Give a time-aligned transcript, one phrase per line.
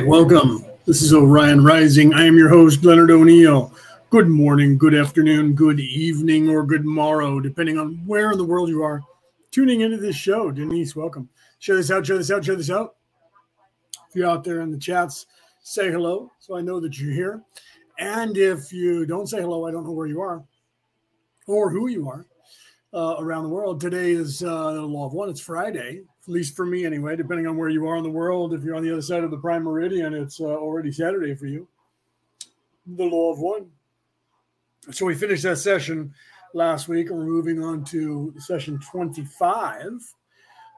[0.00, 0.64] Right, welcome.
[0.86, 2.14] This is Orion Rising.
[2.14, 3.70] I am your host, Leonard O'Neill.
[4.08, 8.70] Good morning, good afternoon, good evening, or good morrow, depending on where in the world
[8.70, 9.02] you are
[9.50, 10.50] tuning into this show.
[10.50, 11.28] Denise, welcome.
[11.58, 12.94] Share this out, share this out, share this out.
[14.08, 15.26] If you're out there in the chats,
[15.62, 17.42] say hello so I know that you're here.
[17.98, 20.42] And if you don't say hello, I don't know where you are
[21.46, 22.24] or who you are
[22.94, 23.82] uh, around the world.
[23.82, 25.28] Today is uh, the Law of One.
[25.28, 28.54] It's Friday, at least for me anyway, depending on where you are in the world.
[28.54, 31.46] If you're on the other side of the prime meridian, it's uh, already Saturday for
[31.46, 31.66] you.
[32.86, 33.66] The Law of One.
[34.92, 36.14] So we finished that session
[36.54, 40.14] last week, and we're moving on to session 25.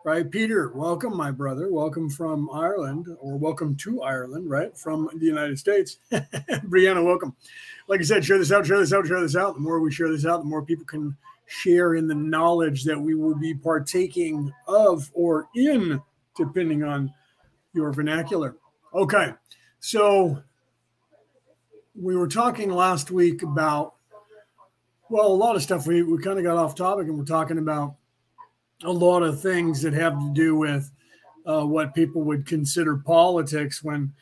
[0.06, 1.70] Right, Peter, welcome, my brother.
[1.70, 5.98] Welcome from Ireland, or welcome to Ireland, right, from the United States.
[6.10, 7.36] Brianna, welcome.
[7.88, 9.52] Like I said, share this out, share this out, share this out.
[9.52, 11.14] The more we share this out, the more people can
[11.46, 16.00] share in the knowledge that we will be partaking of or in,
[16.36, 17.12] depending on
[17.74, 18.56] your vernacular.
[18.94, 19.32] Okay,
[19.80, 20.42] so
[21.94, 23.94] we were talking last week about,
[25.08, 25.86] well, a lot of stuff.
[25.86, 27.96] We, we kind of got off topic and we're talking about
[28.84, 30.90] a lot of things that have to do with
[31.46, 34.12] uh, what people would consider politics when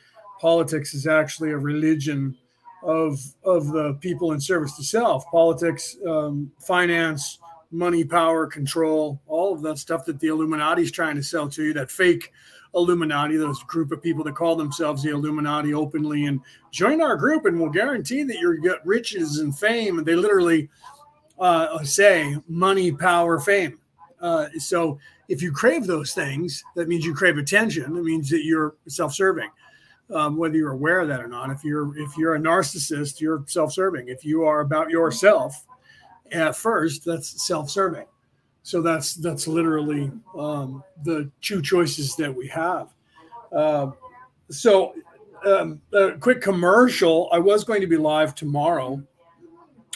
[0.41, 2.37] politics is actually a religion
[2.83, 7.39] of of the people in service to self politics um, finance
[7.71, 11.63] money power control all of that stuff that the illuminati is trying to sell to
[11.63, 12.33] you that fake
[12.75, 17.45] illuminati those group of people that call themselves the illuminati openly and join our group
[17.47, 19.99] and we'll guarantee that you'll get riches and fame.
[19.99, 20.69] And they literally
[21.39, 23.79] uh, say money power fame.
[24.21, 24.99] Uh, so
[25.29, 27.97] if you crave those things that means you crave attention.
[27.97, 29.51] It means that you're self-serving
[30.13, 31.51] um, whether you're aware of that or not.
[31.51, 34.09] If you're if you're a narcissist, you're self-serving.
[34.09, 35.67] If you are about yourself
[36.33, 38.07] at first, that's self-serving.
[38.63, 42.89] So that's that's literally um, the two choices that we have.
[43.53, 43.91] Uh,
[44.51, 44.95] so,
[45.47, 47.29] um, a quick commercial.
[47.33, 49.03] I was going to be live tomorrow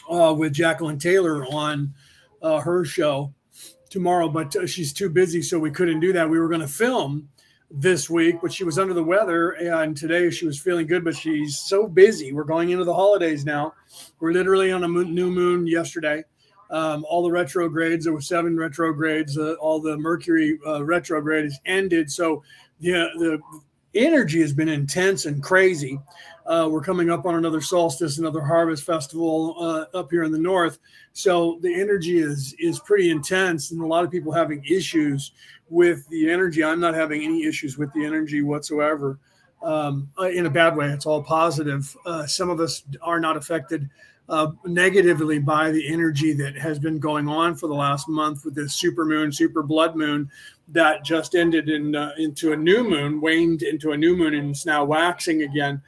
[0.09, 1.93] uh, with Jacqueline Taylor on
[2.43, 3.33] uh, her show
[3.91, 6.29] tomorrow, but uh, she's too busy, so we couldn't do that.
[6.29, 7.29] We were going to film
[7.77, 9.51] this week, but she was under the weather.
[9.51, 12.33] And today she was feeling good, but she's so busy.
[12.33, 13.75] We're going into the holidays now.
[14.21, 16.25] We're literally on a moon, new moon yesterday.
[16.71, 19.37] Um, all the retrogrades, there were seven retrogrades.
[19.37, 22.11] Uh, all the Mercury uh, retrograde is ended.
[22.11, 22.43] So
[22.81, 23.41] the, the
[23.95, 25.99] energy has been intense and crazy.
[26.47, 30.38] Uh, we're coming up on another solstice, another harvest festival uh, up here in the
[30.38, 30.78] north.
[31.12, 35.33] So the energy is is pretty intense, and a lot of people having issues
[35.71, 36.62] with the energy.
[36.62, 39.19] I'm not having any issues with the energy whatsoever
[39.62, 40.88] um, uh, in a bad way.
[40.88, 41.97] It's all positive.
[42.04, 43.88] Uh, some of us are not affected
[44.28, 48.54] uh, negatively by the energy that has been going on for the last month with
[48.54, 50.31] this super moon, super blood moon
[50.69, 54.51] that just ended in, uh, into a new moon, waned into a new moon, and
[54.51, 55.83] it's now waxing again.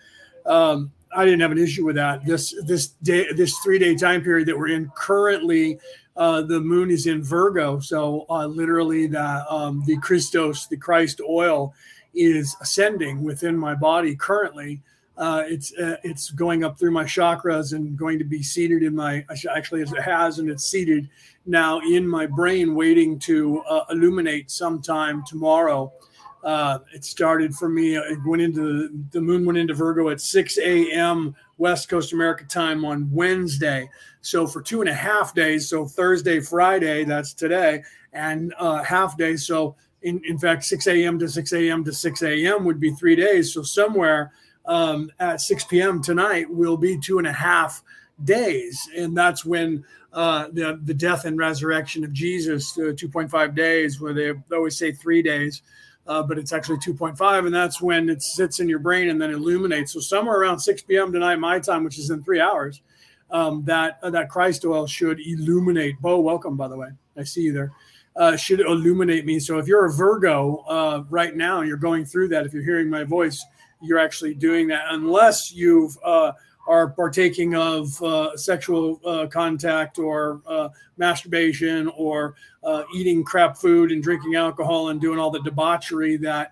[0.46, 2.24] Um, I didn't have an issue with that.
[2.24, 5.78] This this day, this three day time period that we're in currently
[6.16, 11.20] uh, the moon is in Virgo, so uh, literally the um, the Christos, the Christ
[11.20, 11.74] oil,
[12.14, 14.80] is ascending within my body currently.
[15.18, 18.94] Uh, it's uh, it's going up through my chakras and going to be seated in
[18.94, 21.08] my actually as it has and it's seated
[21.44, 25.92] now in my brain, waiting to uh, illuminate sometime tomorrow.
[26.46, 27.96] Uh, it started for me.
[27.96, 31.34] It went into the moon went into Virgo at 6 a.m.
[31.58, 33.90] West Coast America time on Wednesday.
[34.20, 37.82] So for two and a half days, so Thursday, Friday, that's today,
[38.12, 39.34] and uh, half day.
[39.34, 41.18] So in, in fact, 6 a.m.
[41.18, 41.82] to 6 a.m.
[41.82, 42.64] to 6 a.m.
[42.64, 43.52] would be three days.
[43.52, 44.30] So somewhere
[44.66, 46.00] um, at 6 p.m.
[46.00, 47.82] tonight will be two and a half
[48.22, 54.00] days, and that's when uh, the the death and resurrection of Jesus, uh, 2.5 days,
[54.00, 55.62] where they always say three days
[56.06, 59.30] uh, but it's actually 2.5, and that's when it sits in your brain and then
[59.30, 59.92] illuminates.
[59.92, 61.12] So somewhere around 6 p.m.
[61.12, 62.80] tonight, my time, which is in three hours,
[63.30, 66.00] um, that uh, that Christ oil should illuminate.
[66.00, 66.88] Bo, welcome by the way.
[67.16, 67.72] I see you there.
[68.14, 69.38] Uh, should illuminate me.
[69.38, 72.88] So if you're a Virgo uh, right now you're going through that, if you're hearing
[72.88, 73.44] my voice,
[73.82, 76.32] you're actually doing that, unless you've uh,
[76.66, 82.34] are partaking of uh, sexual uh, contact or uh, masturbation or
[82.64, 86.50] uh, eating crap food and drinking alcohol and doing all the debauchery that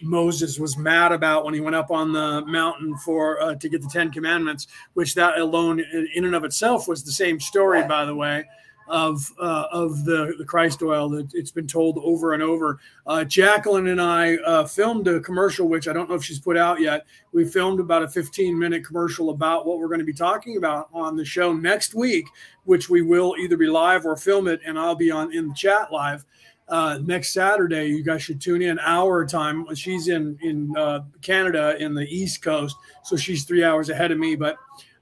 [0.00, 3.82] Moses was mad about when he went up on the mountain for uh, to get
[3.82, 5.80] the Ten Commandments, which that alone
[6.14, 8.44] in and of itself was the same story, by the way
[8.88, 11.08] of uh, of the the Christ oil.
[11.08, 12.78] That it's been told over and over.
[13.06, 16.56] Uh, Jacqueline and I uh, filmed a commercial, which I don't know if she's put
[16.56, 17.06] out yet.
[17.32, 20.88] We filmed about a 15 minute commercial about what we're going to be talking about
[20.92, 22.26] on the show next week,
[22.64, 25.54] which we will either be live or film it, and I'll be on in the
[25.54, 26.24] chat live.
[26.68, 29.74] uh, next Saturday, you guys should tune in our time.
[29.74, 34.18] She's in in uh, Canada in the East Coast, so she's three hours ahead of
[34.18, 34.36] me.
[34.36, 34.56] But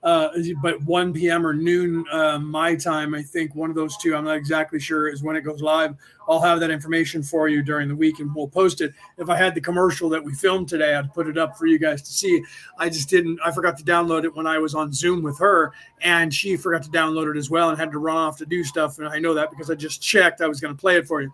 [0.06, 0.28] uh,
[0.62, 1.44] but 1 p.m.
[1.44, 5.08] or noon uh, my time, I think one of those two, I'm not exactly sure,
[5.08, 5.96] is when it goes live.
[6.28, 8.94] I'll have that information for you during the week and we'll post it.
[9.18, 11.76] If I had the commercial that we filmed today, I'd put it up for you
[11.76, 12.44] guys to see.
[12.78, 15.72] I just didn't, I forgot to download it when I was on Zoom with her
[16.02, 18.62] and she forgot to download it as well and had to run off to do
[18.62, 19.00] stuff.
[19.00, 21.20] And I know that because I just checked, I was going to play it for
[21.20, 21.32] you.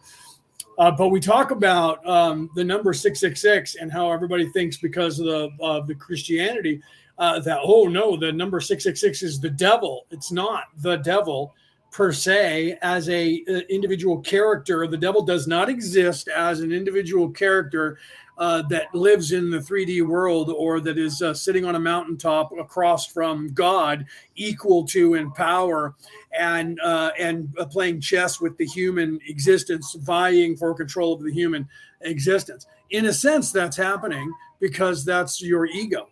[0.79, 5.27] Uh, but we talk about um, the number 666 and how everybody thinks because of
[5.27, 6.81] the, uh, the Christianity
[7.19, 10.07] uh, that oh no the number 666 is the devil.
[10.11, 11.55] It's not the devil
[11.91, 12.79] per se.
[12.83, 17.99] As a, a individual character the devil does not exist as an individual character
[18.39, 22.51] uh, that lives in the 3D world or that is uh, sitting on a mountaintop
[22.59, 24.07] across from God,
[24.37, 25.95] equal to in power,
[26.37, 31.33] and uh, and uh, playing chess with the human existence, vying for control of the
[31.33, 31.69] human
[32.01, 32.67] existence.
[32.91, 36.09] In a sense, that's happening because that's your ego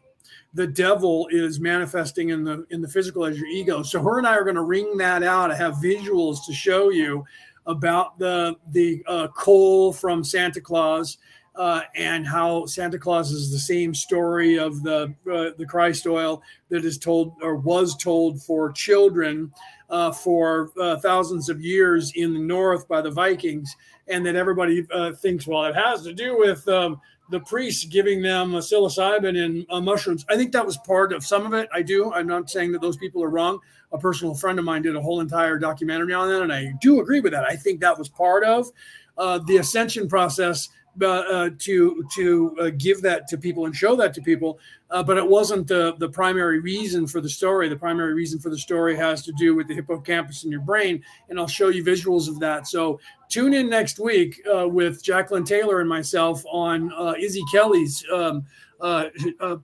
[0.55, 3.83] the devil is manifesting in the in the physical as your ego.
[3.83, 5.51] So her and I are going to ring that out.
[5.51, 7.25] I have visuals to show you
[7.67, 11.19] about the the uh, coal from Santa Claus
[11.57, 16.43] uh, and how Santa Claus is the same story of the uh, the Christ oil
[16.69, 19.53] that is told or was told for children
[19.89, 23.75] uh, for uh, thousands of years in the north by the Vikings,
[24.09, 28.23] and that everybody uh, thinks well it has to do with um, the priests giving
[28.23, 30.27] them psilocybin and uh, mushrooms.
[30.29, 31.69] I think that was part of some of it.
[31.73, 32.13] I do.
[32.13, 33.59] I'm not saying that those people are wrong.
[33.93, 37.01] A personal friend of mine did a whole entire documentary on that, and I do
[37.01, 37.45] agree with that.
[37.45, 38.71] I think that was part of
[39.19, 40.69] uh, the ascension process
[41.03, 44.59] uh, to to uh, give that to people and show that to people.
[44.91, 47.69] Uh, but it wasn't the the primary reason for the story.
[47.69, 51.03] The primary reason for the story has to do with the hippocampus in your brain,
[51.29, 52.67] and I'll show you visuals of that.
[52.67, 58.05] So tune in next week uh, with Jacqueline Taylor and myself on uh, Izzy Kelly's.
[58.13, 58.45] Um,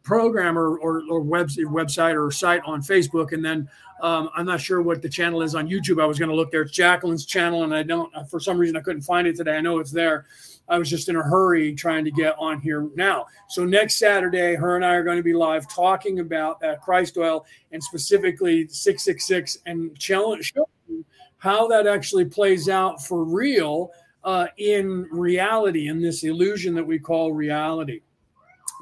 [0.02, 3.66] program or, or, or web, website or site on Facebook, and then
[4.02, 6.02] um, I'm not sure what the channel is on YouTube.
[6.02, 6.62] I was going to look there.
[6.62, 9.56] It's Jacqueline's channel, and I don't for some reason I couldn't find it today.
[9.56, 10.26] I know it's there.
[10.68, 13.26] I was just in a hurry trying to get on here now.
[13.48, 17.16] So next Saturday, her and I are going to be live talking about that Christ
[17.16, 20.54] oil and specifically 666 and challenge
[21.38, 23.90] how that actually plays out for real
[24.24, 28.00] uh, in reality, in this illusion that we call reality.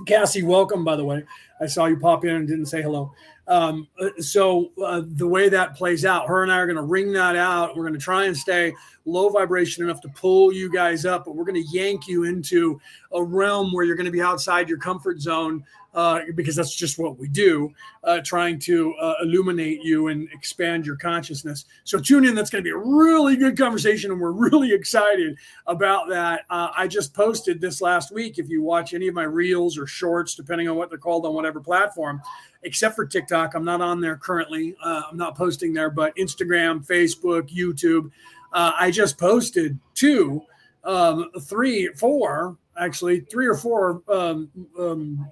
[0.06, 1.22] Cassie, welcome, by the way.
[1.60, 3.12] I saw you pop in and didn't say hello.
[3.46, 6.82] Um, uh, so uh, the way that plays out, her and I are going to
[6.82, 7.76] ring that out.
[7.76, 8.74] We're going to try and stay
[9.04, 12.80] low vibration enough to pull you guys up, but we're going to yank you into
[13.12, 15.62] a realm where you're going to be outside your comfort zone
[15.94, 17.72] uh, because that's just what we do,
[18.02, 21.64] uh, trying to uh, illuminate you and expand your consciousness.
[21.84, 22.34] So tune in.
[22.34, 25.36] That's going to be a really good conversation, and we're really excited
[25.66, 26.42] about that.
[26.50, 28.38] Uh, I just posted this last week.
[28.38, 31.34] If you watch any of my reels or shorts, depending on what they're called on
[31.34, 32.20] whatever platform,
[32.64, 34.74] except for TikTok, I'm not on there currently.
[34.82, 38.10] Uh, I'm not posting there, but Instagram, Facebook, YouTube.
[38.52, 40.42] Uh, I just posted two,
[40.82, 44.48] um, three, four, actually, three or four um,
[44.78, 45.30] um,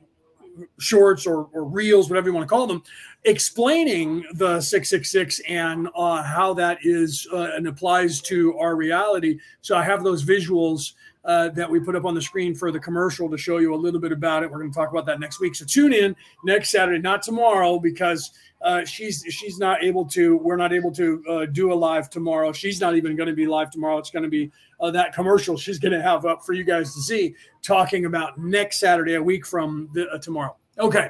[0.78, 2.82] shorts or, or, reels, whatever you want to call them,
[3.24, 9.38] explaining the 666 and uh, how that is uh, and applies to our reality.
[9.60, 10.92] So I have those visuals
[11.24, 13.76] uh, that we put up on the screen for the commercial to show you a
[13.76, 14.50] little bit about it.
[14.50, 15.54] We're going to talk about that next week.
[15.54, 18.32] So tune in next Saturday, not tomorrow, because
[18.62, 20.36] uh, she's she's not able to.
[20.36, 22.52] We're not able to uh, do a live tomorrow.
[22.52, 23.98] She's not even going to be live tomorrow.
[23.98, 24.50] It's going to be
[24.82, 28.36] uh, that commercial she's going to have up for you guys to see, talking about
[28.36, 30.56] next Saturday, a week from the, uh, tomorrow.
[30.78, 31.08] Okay,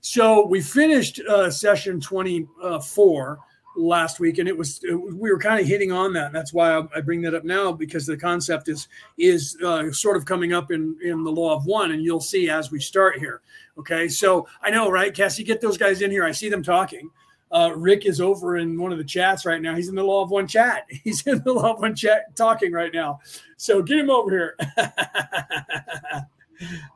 [0.00, 2.46] so we finished uh, session twenty
[2.84, 3.38] four
[3.76, 6.32] last week and it was we were kind of hitting on that.
[6.32, 8.88] That's why I, I, bring that up now because the concept is
[9.18, 12.50] is uh, sort of coming up in in the law of one and you'll see
[12.50, 13.40] as we start here.
[13.78, 15.44] Okay so i know right cassie?
[15.44, 16.24] Get those guys in here.
[16.24, 17.10] I see them talking
[17.52, 19.74] uh, rick is over in one of the chats right now.
[19.74, 20.86] He's in the law of one chat.
[21.04, 23.20] He's in the law of one chat talking right now.
[23.56, 24.56] So get him over here.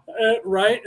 [0.09, 0.81] Uh, right?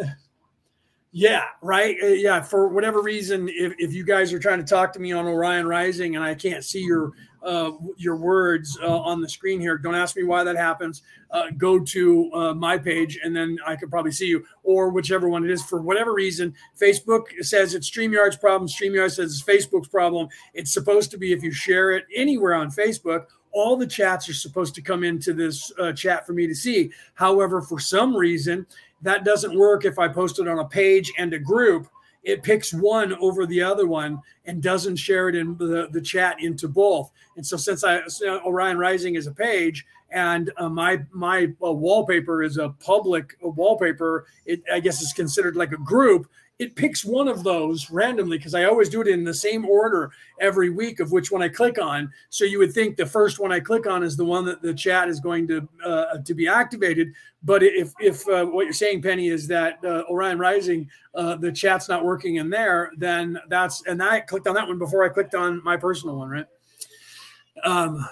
[1.12, 1.98] Yeah, right.
[2.02, 5.12] Uh, yeah, for whatever reason, if, if you guys are trying to talk to me
[5.12, 7.12] on Orion Rising and I can't see your
[7.44, 11.04] uh, your words uh, on the screen here, don't ask me why that happens.
[11.32, 15.30] Uh, go to uh, my page and then I could probably see you, or whichever
[15.30, 15.64] one it is.
[15.64, 18.68] For whatever reason, Facebook says it's StreamYard's problem.
[18.68, 20.28] StreamYard says it's Facebook's problem.
[20.54, 24.34] It's supposed to be if you share it anywhere on Facebook all the chats are
[24.34, 26.92] supposed to come into this uh, chat for me to see.
[27.16, 28.66] However, for some reason,
[29.02, 31.88] that doesn't work if I post it on a page and a group.
[32.24, 36.38] It picks one over the other one and doesn't share it in the, the chat
[36.40, 37.12] into both.
[37.38, 38.02] And so since I
[38.46, 44.26] Orion Rising is a page and uh, my my uh, wallpaper is a public wallpaper,
[44.46, 48.54] it I guess is considered like a group it picks one of those randomly because
[48.54, 50.12] I always do it in the same order
[50.42, 52.12] every week of which one I click on.
[52.30, 54.74] So you would think the first one I click on is the one that the
[54.74, 57.14] chat is going to uh, to be activated.
[57.44, 61.52] But if if uh, what you're saying, Penny, is that uh, Orion Rising, uh, the
[61.52, 65.10] chat's not working in there, then that's and I clicked on that one before I
[65.10, 66.48] clicked on my personal one, right?
[67.64, 68.06] Um,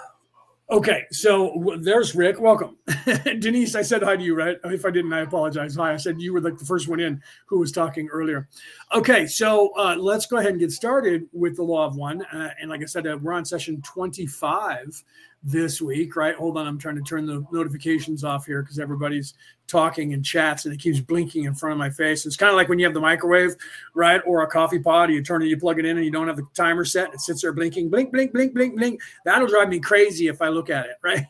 [0.70, 2.40] Okay, so there's Rick.
[2.40, 2.76] Welcome,
[3.38, 3.74] Denise.
[3.74, 4.58] I said hi to you, right?
[4.64, 5.74] If I didn't, I apologize.
[5.76, 8.50] Hi, I said you were like the first one in who was talking earlier.
[8.94, 12.22] Okay, so uh, let's go ahead and get started with the law of one.
[12.26, 15.02] Uh, and like I said, uh, we're on session 25
[15.42, 16.34] this week, right?
[16.34, 19.34] Hold on, I'm trying to turn the notifications off here because everybody's
[19.68, 22.26] talking and chats and it keeps blinking in front of my face.
[22.26, 23.54] It's kind of like when you have the microwave,
[23.94, 24.20] right?
[24.26, 26.36] Or a coffee pot, you turn it, you plug it in and you don't have
[26.36, 27.12] the timer set.
[27.14, 29.00] It sits there blinking, blink, blink, blink, blink, blink.
[29.24, 31.26] That'll drive me crazy if I look at it, right?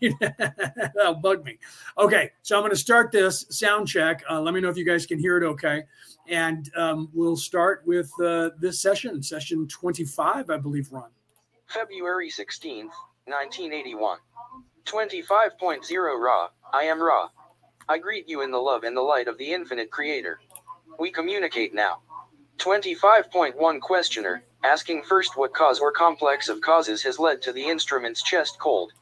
[0.94, 1.58] That'll bug me.
[1.98, 4.22] Okay, so I'm going to start this sound check.
[4.30, 5.82] Uh, let me know if you guys can hear it okay.
[6.28, 11.10] And um, we'll start with uh, this session, session 25, I believe, Ron.
[11.68, 12.90] February 16th,
[13.28, 14.18] 1981.
[14.84, 17.28] 25.0 Ra, I am Ra.
[17.88, 20.40] I greet you in the love and the light of the infinite creator.
[20.98, 22.00] We communicate now.
[22.58, 28.22] 25.1 Questioner, asking first what cause or complex of causes has led to the instrument's
[28.22, 28.92] chest cold.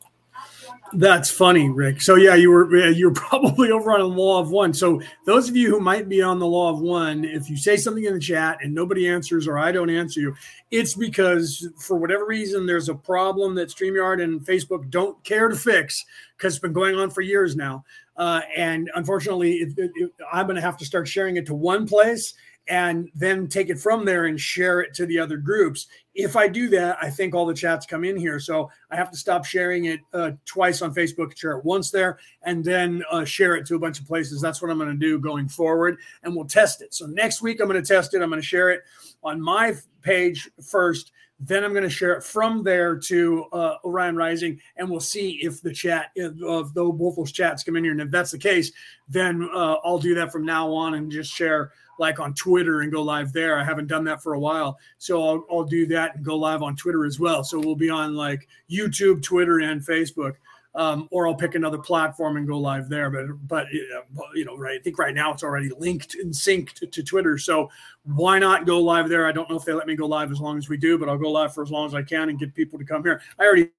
[0.92, 2.00] That's funny, Rick.
[2.00, 4.72] So yeah, you were you're probably over on the law of one.
[4.72, 7.76] So those of you who might be on the law of one, if you say
[7.76, 10.34] something in the chat and nobody answers or I don't answer you,
[10.70, 15.56] it's because for whatever reason there's a problem that Streamyard and Facebook don't care to
[15.56, 16.04] fix
[16.36, 17.84] because it's been going on for years now.
[18.16, 21.54] Uh, and unfortunately, it, it, it, I'm going to have to start sharing it to
[21.54, 22.34] one place
[22.68, 25.86] and then take it from there and share it to the other groups.
[26.14, 28.40] If I do that, I think all the chats come in here.
[28.40, 32.18] So I have to stop sharing it uh, twice on Facebook, share it once there,
[32.42, 34.40] and then uh, share it to a bunch of places.
[34.40, 36.94] That's what I'm going to do going forward, and we'll test it.
[36.94, 38.22] So next week, I'm going to test it.
[38.22, 38.82] I'm going to share it
[39.22, 41.12] on my page first.
[41.38, 45.38] Then I'm going to share it from there to uh, Orion Rising, and we'll see
[45.42, 47.92] if the chat of the both those chats come in here.
[47.92, 48.72] And if that's the case,
[49.06, 52.92] then uh, I'll do that from now on and just share like on Twitter and
[52.92, 53.58] go live there.
[53.58, 54.78] I haven't done that for a while.
[54.98, 57.44] So I'll, I'll do that and go live on Twitter as well.
[57.44, 60.34] So we'll be on like YouTube, Twitter, and Facebook.
[60.74, 63.08] Um, or I'll pick another platform and go live there.
[63.08, 64.78] But but you know, right?
[64.78, 67.38] I think right now it's already linked and synced to, to, Twitter.
[67.38, 67.70] So
[68.02, 69.26] why not go live there?
[69.26, 71.08] I don't know if they let me go live as long as we do, but
[71.08, 73.22] I'll go live for as long as I can and get people to come here.
[73.38, 73.70] I already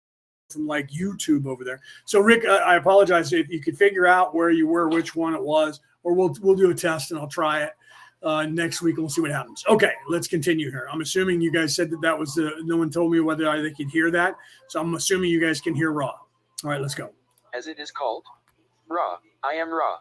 [0.50, 1.82] from like YouTube over there.
[2.06, 5.44] So Rick, I apologize if you could figure out where you were, which one it
[5.44, 7.74] was, or we'll we'll do a test and I'll try it
[8.28, 8.98] uh, next week.
[8.98, 9.64] We'll see what happens.
[9.70, 10.88] Okay, let's continue here.
[10.92, 13.72] I'm assuming you guys said that that was uh, no one told me whether they
[13.72, 14.36] could hear that,
[14.68, 16.08] so I'm assuming you guys can hear Ra.
[16.08, 17.10] All right, let's go.
[17.54, 18.26] As it is called,
[18.90, 19.18] Ra.
[19.44, 19.98] I am Ra.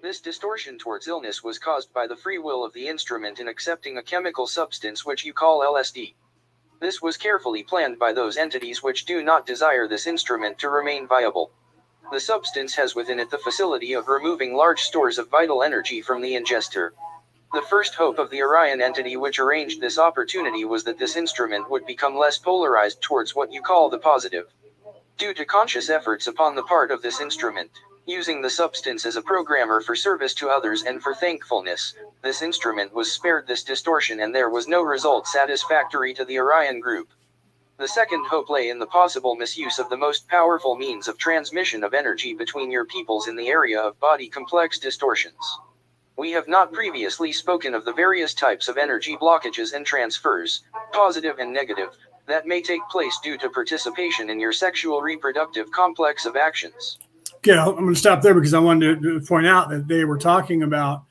[0.00, 3.98] This distortion towards illness was caused by the free will of the instrument in accepting
[3.98, 6.14] a chemical substance which you call LSD.
[6.80, 11.08] This was carefully planned by those entities which do not desire this instrument to remain
[11.08, 11.50] viable.
[12.12, 16.20] The substance has within it the facility of removing large stores of vital energy from
[16.22, 16.90] the ingester.
[17.52, 21.70] The first hope of the Orion entity which arranged this opportunity was that this instrument
[21.70, 24.52] would become less polarized towards what you call the positive.
[25.16, 27.70] Due to conscious efforts upon the part of this instrument,
[28.04, 32.92] using the substance as a programmer for service to others and for thankfulness, this instrument
[32.92, 37.08] was spared this distortion and there was no result satisfactory to the Orion group.
[37.78, 41.84] The second hope lay in the possible misuse of the most powerful means of transmission
[41.84, 45.58] of energy between your peoples in the area of body complex distortions.
[46.18, 51.38] We have not previously spoken of the various types of energy blockages and transfers, positive
[51.38, 51.90] and negative,
[52.26, 56.98] that may take place due to participation in your sexual reproductive complex of actions.
[57.36, 60.18] Okay, I'm going to stop there because I wanted to point out that they were
[60.18, 61.04] talking about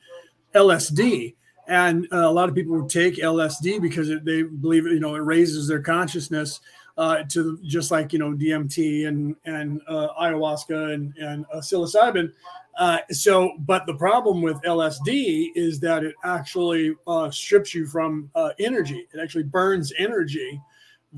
[0.54, 1.34] LSD.
[1.68, 5.20] And uh, a lot of people take LSD because it, they believe, you know, it
[5.20, 6.60] raises their consciousness
[6.96, 12.32] uh, to just like, you know, DMT and, and uh, ayahuasca and, and uh, psilocybin.
[12.76, 18.30] Uh, so, but the problem with LSD is that it actually uh, strips you from
[18.34, 19.06] uh, energy.
[19.14, 20.60] It actually burns energy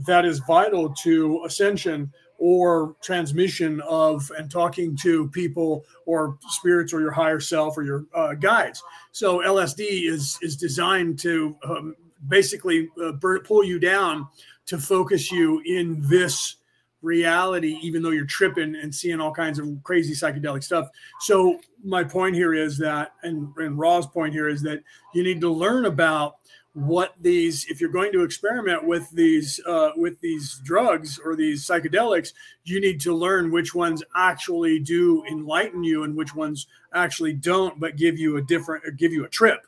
[0.06, 7.00] that is vital to ascension or transmission of and talking to people or spirits or
[7.00, 8.82] your higher self or your uh, guides.
[9.10, 11.96] So LSD is is designed to um,
[12.28, 13.12] basically uh,
[13.44, 14.28] pull you down
[14.66, 16.56] to focus you in this
[17.02, 20.88] reality, even though you're tripping and seeing all kinds of crazy psychedelic stuff.
[21.20, 24.82] So my point here is that, and, and Ra's point here is that
[25.14, 26.36] you need to learn about
[26.74, 31.66] what these if you're going to experiment with these uh, with these drugs or these
[31.66, 37.32] psychedelics you need to learn which ones actually do enlighten you and which ones actually
[37.32, 39.66] don't but give you a different give you a trip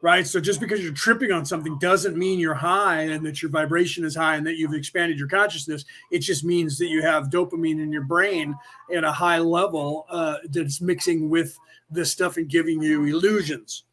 [0.00, 0.26] right?
[0.26, 4.04] So just because you're tripping on something doesn't mean you're high and that your vibration
[4.04, 5.84] is high and that you've expanded your consciousness.
[6.10, 8.54] It just means that you have dopamine in your brain
[8.94, 11.58] at a high level uh, that's mixing with
[11.90, 13.84] this stuff and giving you illusions.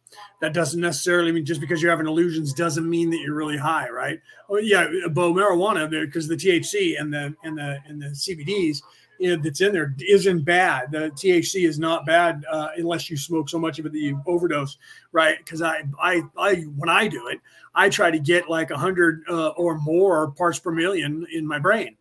[0.42, 3.90] That doesn't necessarily mean just because you're having illusions doesn't mean that you're really high,
[3.90, 4.20] right?
[4.50, 8.82] Oh yeah, but marijuana because the THC and the and the and the CBDs
[9.24, 10.92] that's in there isn't bad.
[10.92, 14.22] The THC is not bad uh, unless you smoke so much of it that you
[14.26, 14.78] overdose,
[15.12, 15.38] right?
[15.38, 17.40] Because I I I when I do it,
[17.76, 21.60] I try to get like a hundred uh, or more parts per million in my
[21.60, 21.96] brain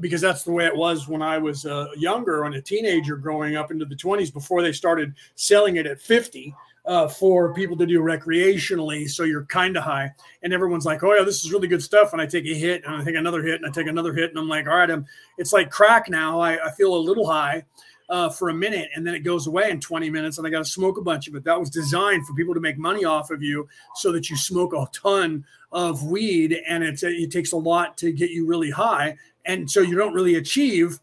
[0.00, 3.56] because that's the way it was when I was uh, younger and a teenager growing
[3.56, 6.54] up into the 20s before they started selling it at 50
[6.88, 9.08] uh, for people to do recreationally.
[9.08, 10.10] So you're kind of high,
[10.42, 12.84] and everyone's like, "Oh yeah, this is really good stuff." And I take a hit,
[12.84, 14.90] and I take another hit, and I take another hit, and I'm like, "All right,
[14.90, 16.40] I'm." It's like crack now.
[16.40, 17.64] I, I feel a little high.
[18.10, 20.60] Uh, for a minute and then it goes away in 20 minutes and I got
[20.60, 21.44] to smoke a bunch of it.
[21.44, 24.72] That was designed for people to make money off of you so that you smoke
[24.72, 29.18] a ton of weed and it's, it takes a lot to get you really high.
[29.44, 30.98] And so you don't really achieve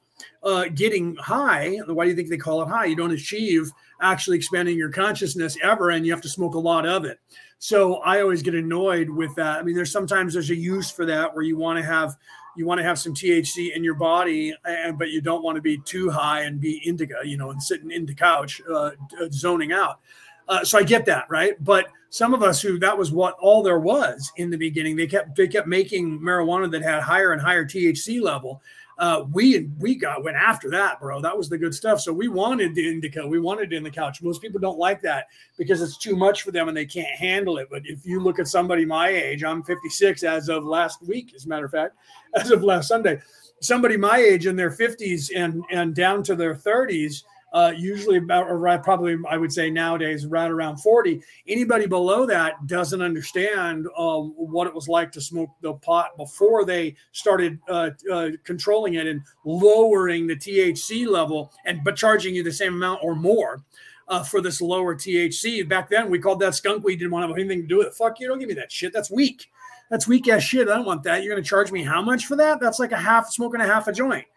[0.46, 1.78] uh, getting high.
[1.88, 2.86] Why do you think they call it high?
[2.86, 6.86] You don't achieve actually expanding your consciousness ever, and you have to smoke a lot
[6.86, 7.20] of it.
[7.58, 9.60] So I always get annoyed with that.
[9.60, 12.16] I mean, there's sometimes there's a use for that where you want to have
[12.56, 15.62] you want to have some THC in your body, and but you don't want to
[15.62, 18.92] be too high and be indica, you know, and sitting in the couch, uh,
[19.32, 20.00] zoning out.
[20.48, 21.62] Uh, so I get that, right?
[21.64, 25.08] But some of us who that was what all there was in the beginning, they
[25.08, 28.62] kept they kept making marijuana that had higher and higher THC level,
[28.98, 31.22] uh, we we got went after that, bro.
[31.22, 32.00] That was the good stuff.
[32.00, 34.22] So we wanted the indica, we wanted it in the couch.
[34.22, 35.28] Most people don't like that
[35.58, 37.68] because it's too much for them and they can't handle it.
[37.70, 41.46] But if you look at somebody my age, I'm 56 as of last week, as
[41.46, 41.98] a matter of fact,
[42.36, 43.20] as of last Sunday.
[43.62, 47.24] Somebody my age in their 50s and and down to their 30s
[47.56, 51.22] uh, usually about right, probably I would say nowadays right around 40.
[51.48, 56.66] Anybody below that doesn't understand uh, what it was like to smoke the pot before
[56.66, 62.44] they started uh, uh controlling it and lowering the THC level and but charging you
[62.44, 63.64] the same amount or more.
[64.08, 65.68] Uh, for this lower THC.
[65.68, 66.98] Back then, we called that skunk weed.
[66.98, 67.96] Didn't want to have anything to do with it.
[67.96, 68.28] Fuck you!
[68.28, 68.94] Don't give me that shit.
[68.94, 69.50] That's weak.
[69.90, 70.70] That's weak ass shit.
[70.70, 71.24] I don't want that.
[71.24, 72.60] You're going to charge me how much for that?
[72.60, 74.28] That's like a half smoking a half a joint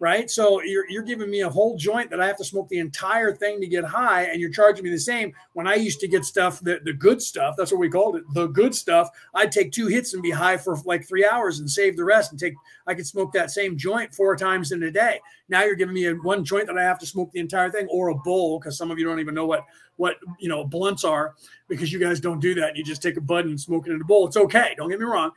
[0.00, 0.30] right?
[0.30, 3.34] So you're, you're giving me a whole joint that I have to smoke the entire
[3.34, 5.32] thing to get high, and you're charging me the same.
[5.54, 8.22] When I used to get stuff, the, the good stuff, that's what we called it,
[8.32, 11.68] the good stuff, I'd take two hits and be high for like three hours and
[11.68, 12.54] save the rest and take,
[12.86, 15.20] I could smoke that same joint four times in a day.
[15.48, 17.88] Now you're giving me a one joint that I have to smoke the entire thing
[17.90, 19.64] or a bowl, because some of you don't even know what,
[19.96, 21.34] what, you know, blunts are
[21.66, 22.76] because you guys don't do that.
[22.76, 24.28] You just take a bud and smoke it in a bowl.
[24.28, 24.74] It's okay.
[24.76, 25.32] Don't get me wrong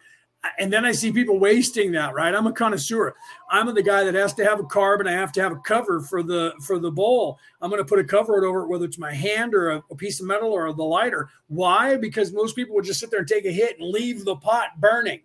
[0.57, 2.33] and then I see people wasting that, right?
[2.33, 3.13] I'm a connoisseur.
[3.49, 5.59] I'm the guy that has to have a carb and I have to have a
[5.59, 7.37] cover for the for the bowl.
[7.61, 9.95] I'm going to put a cover over it, whether it's my hand or a, a,
[9.95, 11.29] piece of metal or the lighter.
[11.47, 11.95] Why?
[11.97, 14.79] Because most people would just sit there and take a hit and leave the pot
[14.79, 15.21] burning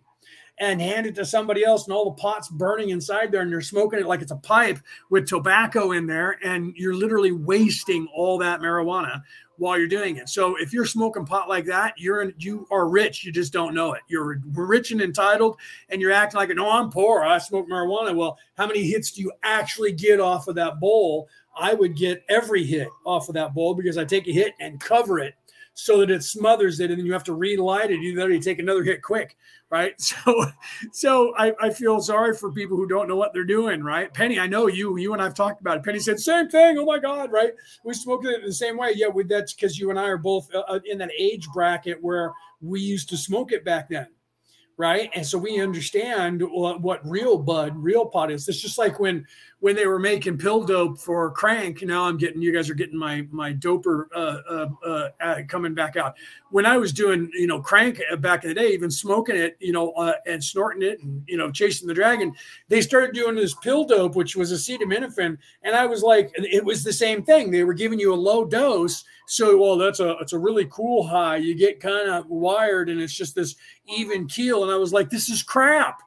[0.59, 3.61] and hand it to somebody else and all the pots burning inside there and you're
[3.61, 8.37] smoking it like it's a pipe with tobacco in there and you're literally wasting all
[8.39, 9.21] that marijuana
[9.57, 10.29] while you're doing it.
[10.29, 13.23] So if you're smoking pot like that, you're in, you are rich.
[13.23, 14.01] You just don't know it.
[14.07, 15.57] You're rich and entitled,
[15.89, 17.23] and you're acting like, no, I'm poor.
[17.23, 18.15] I smoke marijuana.
[18.15, 21.27] Well, how many hits do you actually get off of that bowl?
[21.59, 24.79] I would get every hit off of that bowl because I take a hit and
[24.79, 25.33] cover it
[25.79, 28.01] so that it smothers it, and then you have to relight it.
[28.01, 29.37] You literally take another hit quick,
[29.69, 29.93] right?
[30.01, 30.45] So,
[30.91, 34.11] so I, I feel sorry for people who don't know what they're doing, right?
[34.11, 35.83] Penny, I know you, you and I've talked about it.
[35.83, 36.79] Penny said same thing.
[36.79, 37.51] Oh my God, right?
[37.83, 38.93] We smoke it the same way.
[38.95, 42.01] Yeah, we, that's because you and I are both uh, uh, in that age bracket
[42.01, 44.07] where we used to smoke it back then
[44.77, 45.09] right?
[45.15, 48.47] And so we understand what, what, real bud, real pot is.
[48.47, 49.25] It's just like when
[49.59, 51.81] when they were making pill dope for crank.
[51.81, 55.95] Now I'm getting you guys are getting my my doper uh, uh, uh, coming back
[55.95, 56.15] out.
[56.51, 59.57] When I was doing you know crank uh, back in the day, even smoking it,
[59.59, 62.33] you know, uh, and snorting it, and you know chasing the dragon,
[62.67, 66.83] they started doing this pill dope, which was acetaminophen, and I was like, it was
[66.83, 67.49] the same thing.
[67.49, 69.03] They were giving you a low dose.
[69.29, 71.37] So, well, that's a it's a really cool high.
[71.37, 74.63] You get kind of wired, and it's just this even keel.
[74.63, 75.99] And I was like, this is crap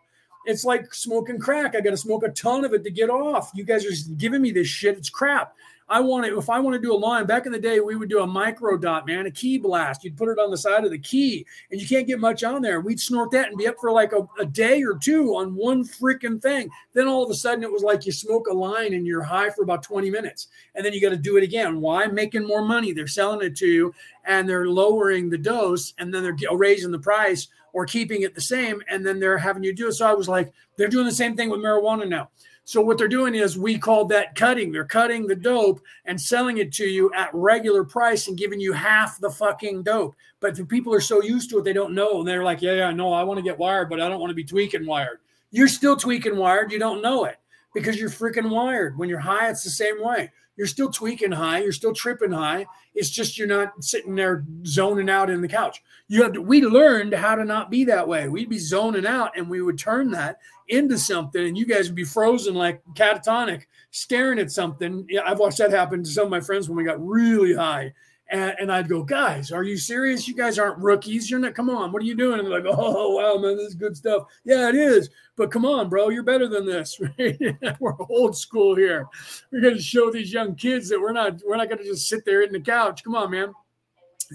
[0.44, 1.74] it's like smoking crack.
[1.74, 3.50] I got to smoke a ton of it to get off.
[3.54, 4.96] You guys are giving me this shit.
[4.96, 5.54] It's crap.
[5.90, 7.96] I want to, if I want to do a line, back in the day, we
[7.96, 10.04] would do a micro dot, man, a key blast.
[10.04, 12.62] You'd put it on the side of the key and you can't get much on
[12.62, 12.80] there.
[12.80, 15.84] We'd snort that and be up for like a, a day or two on one
[15.84, 16.70] freaking thing.
[16.92, 19.50] Then all of a sudden it was like you smoke a line and you're high
[19.50, 20.46] for about 20 minutes.
[20.76, 21.80] And then you got to do it again.
[21.80, 22.06] Why?
[22.06, 22.92] Making more money.
[22.92, 23.92] They're selling it to you
[24.24, 28.40] and they're lowering the dose and then they're raising the price or keeping it the
[28.40, 28.82] same.
[28.88, 29.92] And then they're having you do it.
[29.92, 32.30] So I was like, they're doing the same thing with marijuana now.
[32.64, 34.70] So what they're doing is we call that cutting.
[34.70, 38.72] They're cutting the dope and selling it to you at regular price and giving you
[38.72, 40.14] half the fucking dope.
[40.38, 42.20] But the people are so used to it, they don't know.
[42.20, 44.30] And they're like, yeah, yeah, no, I want to get wired, but I don't want
[44.30, 45.18] to be tweaking wired.
[45.50, 46.70] You're still tweaking wired.
[46.70, 47.38] You don't know it
[47.74, 48.96] because you're freaking wired.
[48.96, 50.30] When you're high, it's the same way.
[50.60, 51.62] You're still tweaking high.
[51.62, 52.66] You're still tripping high.
[52.94, 55.82] It's just you're not sitting there zoning out in the couch.
[56.06, 56.42] You have to.
[56.42, 58.28] We learned how to not be that way.
[58.28, 60.36] We'd be zoning out, and we would turn that
[60.68, 65.06] into something, and you guys would be frozen like catatonic, staring at something.
[65.08, 67.94] Yeah, I've watched that happen to some of my friends when we got really high.
[68.30, 70.28] And, and, I'd go, guys, are you serious?
[70.28, 71.28] You guys aren't rookies.
[71.28, 71.54] You're not.
[71.54, 72.38] Come on, what are you doing?
[72.38, 74.24] And they're like, oh wow, man, this is good stuff.
[74.44, 75.10] Yeah, it is.
[75.36, 77.00] But come on, bro, you're better than this.
[77.80, 79.06] we're old school here.
[79.50, 81.40] We're going to show these young kids that we're not.
[81.44, 83.02] We're not going to just sit there in the couch.
[83.02, 83.52] Come on, man.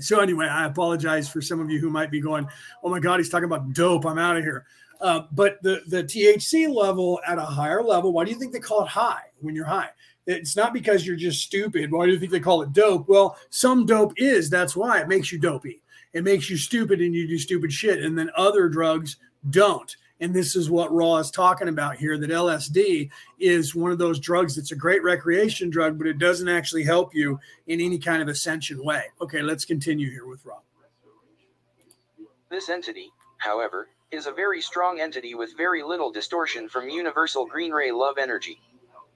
[0.02, 2.48] So anyway, I apologize for some of you who might be going,
[2.84, 4.06] oh my god, he's talking about dope.
[4.06, 4.66] I'm out of here.
[5.00, 8.60] Uh, but the the THC level at a higher level, why do you think they
[8.60, 9.90] call it high when you're high?
[10.28, 11.92] It's not because you're just stupid.
[11.92, 13.08] Why do you think they call it dope?
[13.08, 14.50] Well, some dope is.
[14.50, 15.82] That's why it makes you dopey.
[16.14, 18.04] It makes you stupid and you do stupid shit.
[18.04, 19.18] And then other drugs
[19.50, 19.96] don't.
[20.22, 24.20] And this is what Ra is talking about here that LSD is one of those
[24.20, 28.22] drugs that's a great recreation drug, but it doesn't actually help you in any kind
[28.22, 29.04] of ascension way.
[29.22, 30.56] Okay, let's continue here with Ra.
[32.50, 37.72] This entity, however, is a very strong entity with very little distortion from universal green
[37.72, 38.62] ray love energy.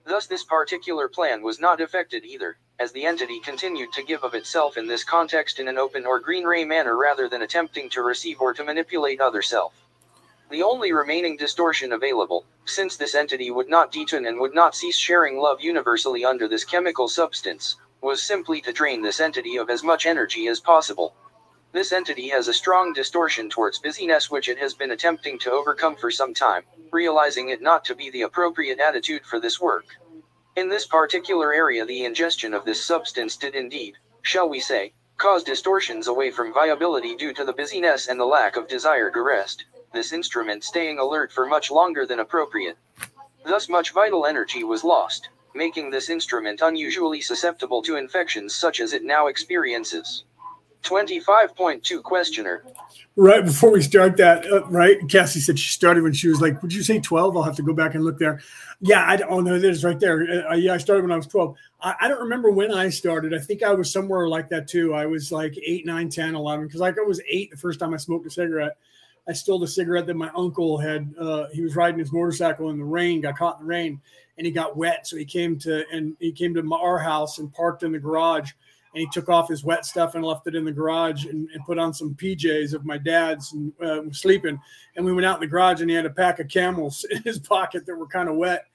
[0.09, 4.33] Thus, this particular plan was not affected either, as the entity continued to give of
[4.33, 8.01] itself in this context in an open or green ray manner rather than attempting to
[8.01, 9.75] receive or to manipulate other self.
[10.49, 14.97] The only remaining distortion available, since this entity would not detune and would not cease
[14.97, 19.83] sharing love universally under this chemical substance, was simply to drain this entity of as
[19.83, 21.13] much energy as possible.
[21.71, 25.95] This entity has a strong distortion towards busyness which it has been attempting to overcome
[25.95, 29.85] for some time, realizing it not to be the appropriate attitude for this work.
[30.55, 35.43] In this particular area, the ingestion of this substance did indeed, shall we say, cause
[35.43, 39.65] distortions away from viability due to the busyness and the lack of desire to rest,
[39.93, 42.77] this instrument staying alert for much longer than appropriate.
[43.45, 48.93] Thus, much vital energy was lost, making this instrument unusually susceptible to infections such as
[48.93, 50.23] it now experiences.
[50.83, 52.63] 25.2 questioner.
[53.15, 54.97] Right before we start that, uh, right?
[55.09, 57.35] Cassie said she started when she was like, would you say 12?
[57.35, 58.39] I'll have to go back and look there.
[58.79, 59.59] Yeah, I don't oh, know.
[59.59, 60.47] There's right there.
[60.49, 61.55] Uh, yeah, I started when I was 12.
[61.81, 63.33] I, I, don't remember when I started.
[63.33, 64.93] I think I was somewhere like that too.
[64.93, 66.67] I was like 8, 9, 10, 11.
[66.67, 68.77] Because like I was 8 the first time I smoked a cigarette.
[69.27, 71.13] I stole the cigarette that my uncle had.
[71.19, 74.01] Uh, he was riding his motorcycle in the rain, got caught in the rain,
[74.37, 75.05] and he got wet.
[75.05, 78.53] So he came to and he came to our house and parked in the garage
[78.93, 81.65] and he took off his wet stuff and left it in the garage and, and
[81.65, 84.59] put on some PJs of my dad's and uh, sleeping.
[84.95, 87.21] And we went out in the garage and he had a pack of camels in
[87.23, 88.65] his pocket that were kind of wet.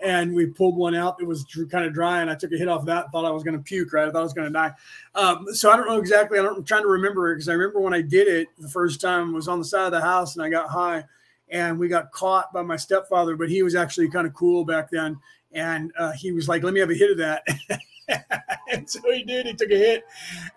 [0.00, 2.66] And we pulled one out that was kind of dry, and I took a hit
[2.68, 3.10] off that.
[3.12, 3.92] Thought I was going to puke.
[3.92, 4.72] Right, I thought I was going to die.
[5.14, 6.38] Um, so I don't know exactly.
[6.38, 9.32] I I'm trying to remember because I remember when I did it the first time
[9.32, 11.04] was on the side of the house, and I got high,
[11.48, 13.36] and we got caught by my stepfather.
[13.36, 15.16] But he was actually kind of cool back then,
[15.52, 17.46] and uh, he was like, "Let me have a hit of that."
[18.72, 19.46] and so he did.
[19.46, 20.04] He took a hit,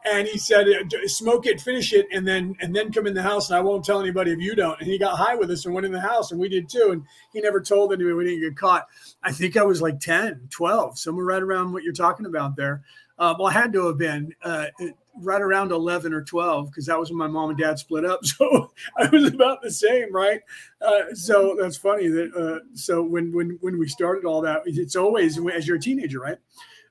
[0.05, 3.21] and he said, uh, "Smoke it, finish it, and then and then come in the
[3.21, 5.65] house, and I won't tell anybody if you don't." And he got high with us
[5.65, 6.89] and went in the house, and we did too.
[6.91, 8.88] And he never told anybody we didn't get caught.
[9.23, 12.83] I think I was like 10, 12, somewhere right around what you're talking about there.
[13.19, 14.67] Uh, well, I had to have been uh,
[15.15, 18.19] right around 11 or 12 because that was when my mom and dad split up.
[18.38, 20.41] So I was about the same, right?
[20.81, 24.95] Uh, so that's funny that uh, so when when when we started all that, it's
[24.95, 26.38] always as you're a teenager, right?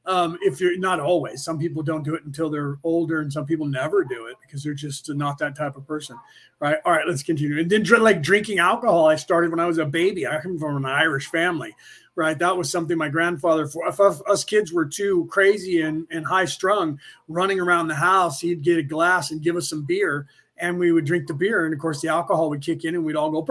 [0.07, 1.45] Um, if you're not always.
[1.45, 4.62] Some people don't do it until they're older and some people never do it because
[4.62, 6.16] they're just not that type of person
[6.59, 6.79] right?
[6.85, 7.61] All right let's continue.
[7.61, 10.27] And then like drinking alcohol i started when i was a baby.
[10.27, 11.75] I come from an irish family
[12.16, 12.38] right?
[12.38, 16.47] That was something my grandfather for if us kids were too crazy and, and high
[16.47, 20.27] strung running around the house he'd get a glass and give us some beer
[20.59, 23.05] and we would drink the beer and of course the alcohol would kick in and
[23.05, 23.42] we'd all go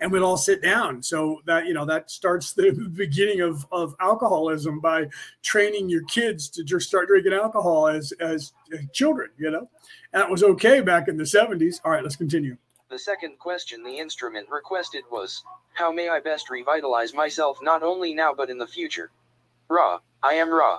[0.00, 1.02] and we'd all sit down.
[1.02, 5.06] So that you know that starts the beginning of, of alcoholism by
[5.42, 8.52] training your kids to just start drinking alcohol as as
[8.92, 9.68] children you know?
[10.12, 12.56] And that was okay back in the 70s all right let's continue.
[12.88, 15.42] The second question the instrument requested was
[15.74, 19.10] how may i best revitalize myself not only now but in the future?
[19.68, 20.78] Ra, I am Ra.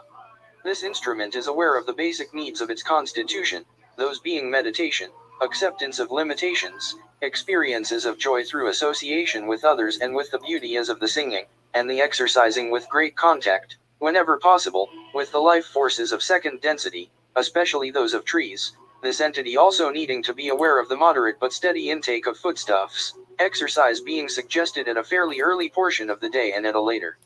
[0.64, 3.64] This instrument is aware of the basic needs of its constitution,
[3.98, 5.10] those being meditation,
[5.42, 10.88] acceptance of limitations, experiences of joy through association with others and with the beauty as
[10.88, 16.12] of the singing, and the exercising with great contact, whenever possible, with the life forces
[16.12, 20.90] of second density, especially those of trees, this entity also needing to be aware of
[20.90, 26.10] the moderate but steady intake of foodstuffs, exercise being suggested at a fairly early portion
[26.10, 27.18] of the day and at a later.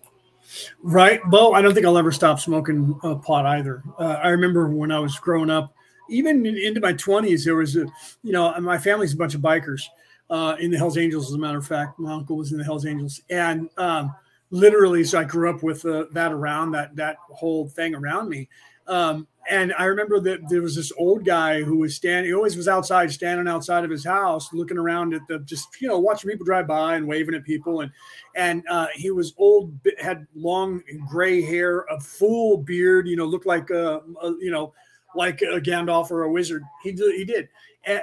[0.83, 1.21] Right.
[1.29, 3.83] Well, I don't think I'll ever stop smoking uh, pot either.
[3.97, 5.73] Uh, I remember when I was growing up,
[6.11, 7.85] even in, into my 20s, there was a,
[8.23, 9.83] you know, my family's a bunch of bikers
[10.29, 11.97] uh, in the Hells Angels, as a matter of fact.
[11.97, 13.21] My uncle was in the Hells Angels.
[13.29, 14.13] And um,
[14.49, 18.49] literally, so I grew up with uh, that around, that, that whole thing around me.
[18.87, 22.55] Um, and I remember that there was this old guy who was standing, he always
[22.55, 26.29] was outside, standing outside of his house, looking around at the just, you know, watching
[26.29, 27.81] people drive by and waving at people.
[27.81, 27.91] And,
[28.35, 33.47] and uh, he was old, had long gray hair, a full beard, you know, looked
[33.47, 34.73] like, a, a you know,
[35.15, 36.63] like a Gandalf or a wizard.
[36.83, 37.49] He, he did.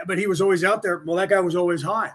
[0.07, 1.03] But he was always out there.
[1.05, 2.11] Well, that guy was always high.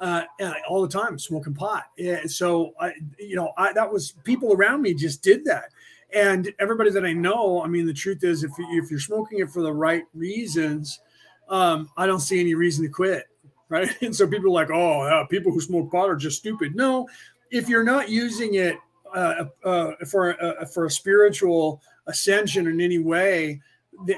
[0.00, 0.22] Uh,
[0.68, 1.86] all the time smoking pot.
[1.96, 5.70] Yeah, so I, you know, I, that was people around me just did that
[6.14, 9.50] and everybody that I know, I mean, the truth is, if if you're smoking it
[9.50, 11.00] for the right reasons,
[11.48, 13.24] um, I don't see any reason to quit,
[13.68, 13.90] right?
[14.02, 16.74] And so people are like, oh, uh, people who smoke pot are just stupid.
[16.74, 17.08] No,
[17.50, 18.78] if you're not using it
[19.14, 20.34] uh, uh, for
[20.72, 23.60] for a spiritual ascension in any way,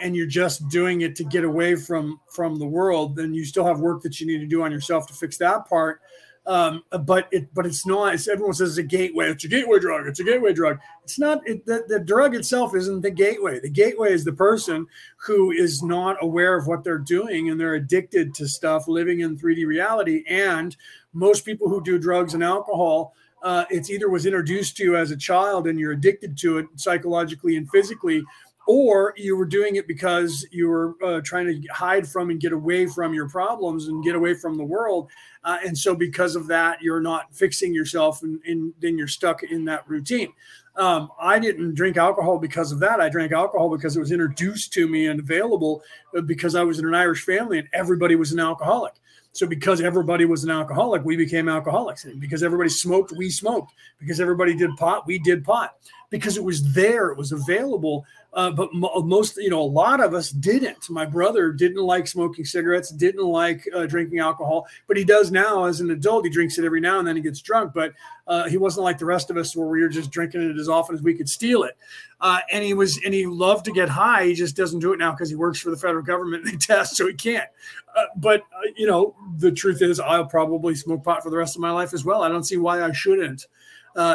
[0.02, 3.64] and you're just doing it to get away from from the world, then you still
[3.64, 6.00] have work that you need to do on yourself to fix that part.
[6.46, 8.14] Um, but it, but it's not.
[8.14, 9.28] It's, everyone says it's a gateway.
[9.28, 10.06] It's a gateway drug.
[10.06, 10.78] It's a gateway drug.
[11.04, 11.46] It's not.
[11.46, 13.60] It, the, the drug itself isn't the gateway.
[13.60, 14.86] The gateway is the person
[15.18, 19.36] who is not aware of what they're doing and they're addicted to stuff, living in
[19.36, 20.24] 3D reality.
[20.28, 20.76] And
[21.12, 25.10] most people who do drugs and alcohol, uh, it's either was introduced to you as
[25.10, 28.24] a child and you're addicted to it psychologically and physically,
[28.70, 32.52] or you were doing it because you were uh, trying to hide from and get
[32.52, 35.10] away from your problems and get away from the world.
[35.42, 39.42] Uh, and so, because of that, you're not fixing yourself, and, and then you're stuck
[39.42, 40.32] in that routine.
[40.76, 43.00] Um, I didn't drink alcohol because of that.
[43.00, 45.82] I drank alcohol because it was introduced to me and available
[46.16, 48.94] uh, because I was in an Irish family and everybody was an alcoholic.
[49.32, 52.04] So because everybody was an alcoholic, we became alcoholics.
[52.04, 53.72] And because everybody smoked, we smoked.
[53.98, 55.76] Because everybody did pot, we did pot.
[56.10, 58.04] Because it was there, it was available.
[58.32, 60.88] Uh, but most, you know, a lot of us didn't.
[60.88, 65.64] My brother didn't like smoking cigarettes, didn't like uh, drinking alcohol, but he does now
[65.64, 66.24] as an adult.
[66.24, 67.16] He drinks it every now and then.
[67.16, 67.92] He gets drunk, but
[68.28, 70.68] uh, he wasn't like the rest of us where we were just drinking it as
[70.68, 71.76] often as we could steal it.
[72.20, 74.26] Uh, and he was, and he loved to get high.
[74.26, 76.44] He just doesn't do it now because he works for the federal government.
[76.44, 77.48] And they test, so he can't.
[77.96, 81.56] Uh, but uh, you know, the truth is, I'll probably smoke pot for the rest
[81.56, 82.22] of my life as well.
[82.22, 83.48] I don't see why I shouldn't.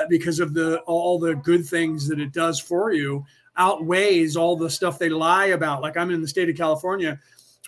[0.07, 3.25] because of the all the good things that it does for you,
[3.57, 5.81] outweighs all the stuff they lie about.
[5.81, 7.19] Like I'm in the state of California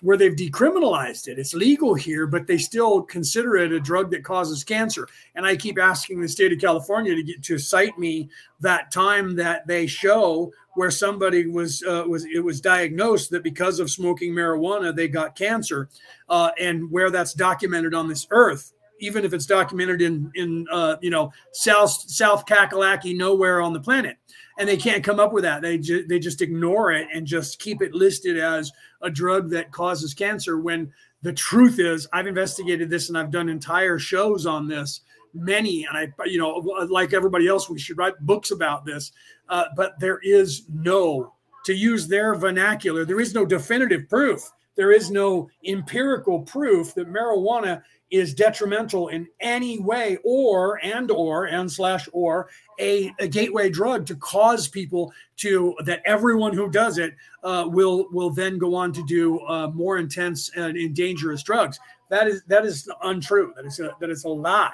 [0.01, 1.39] where they've decriminalized it.
[1.39, 5.07] It's legal here, but they still consider it a drug that causes cancer.
[5.35, 9.35] And I keep asking the state of California to get to cite me that time
[9.37, 14.33] that they show where somebody was uh, was it was diagnosed that because of smoking
[14.33, 15.89] marijuana they got cancer,
[16.29, 18.73] uh, and where that's documented on this earth.
[18.99, 23.79] Even if it's documented in in uh, you know South South Kakalaki nowhere on the
[23.79, 24.17] planet,
[24.57, 25.61] and they can't come up with that.
[25.61, 29.71] They ju- they just ignore it and just keep it listed as a drug that
[29.71, 30.59] causes cancer.
[30.59, 30.91] When
[31.21, 35.01] the truth is, I've investigated this and I've done entire shows on this,
[35.33, 36.55] many, and I you know
[36.89, 39.11] like everybody else, we should write books about this.
[39.49, 41.33] Uh, but there is no,
[41.65, 44.51] to use their vernacular, there is no definitive proof.
[44.75, 51.45] There is no empirical proof that marijuana is detrimental in any way or and or
[51.45, 56.97] and slash or a, a gateway drug to cause people to that everyone who does
[56.97, 61.43] it uh, will will then go on to do uh, more intense and, and dangerous
[61.43, 61.79] drugs.
[62.09, 63.53] That is that is untrue.
[63.55, 64.71] That is a, that is a lie.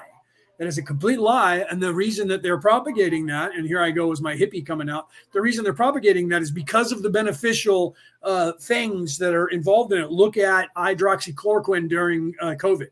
[0.58, 1.66] That is a complete lie.
[1.68, 4.88] And the reason that they're propagating that and here i go as my hippie coming
[4.88, 9.48] out the reason they're propagating that is because of the beneficial uh, things that are
[9.48, 10.12] involved in it.
[10.12, 12.88] Look at hydroxychloroquine during uh, covid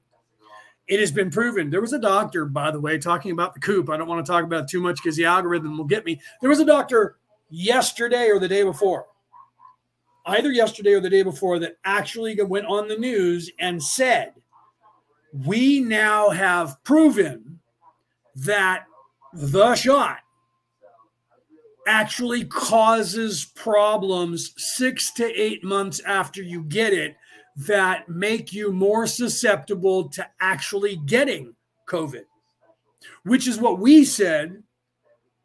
[0.92, 1.70] it has been proven.
[1.70, 3.88] There was a doctor, by the way, talking about the coop.
[3.88, 6.20] I don't want to talk about too much because the algorithm will get me.
[6.42, 7.16] There was a doctor
[7.48, 9.06] yesterday or the day before,
[10.26, 14.34] either yesterday or the day before, that actually went on the news and said,
[15.32, 17.60] We now have proven
[18.34, 18.84] that
[19.32, 20.18] the shot
[21.88, 27.16] actually causes problems six to eight months after you get it
[27.56, 31.54] that make you more susceptible to actually getting
[31.88, 32.24] COVID,
[33.24, 34.62] which is what we said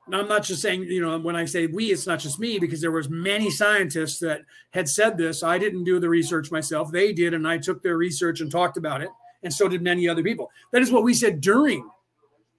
[0.08, 2.60] and I'm not just saying, you know, when I say we, it's not just me
[2.60, 4.42] because there was many scientists that
[4.72, 5.44] had said this.
[5.44, 6.92] I didn't do the research myself.
[6.92, 9.10] They did, and I took their research and talked about it,
[9.44, 10.50] and so did many other people.
[10.72, 11.90] That is what we said during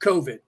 [0.00, 0.40] COVID.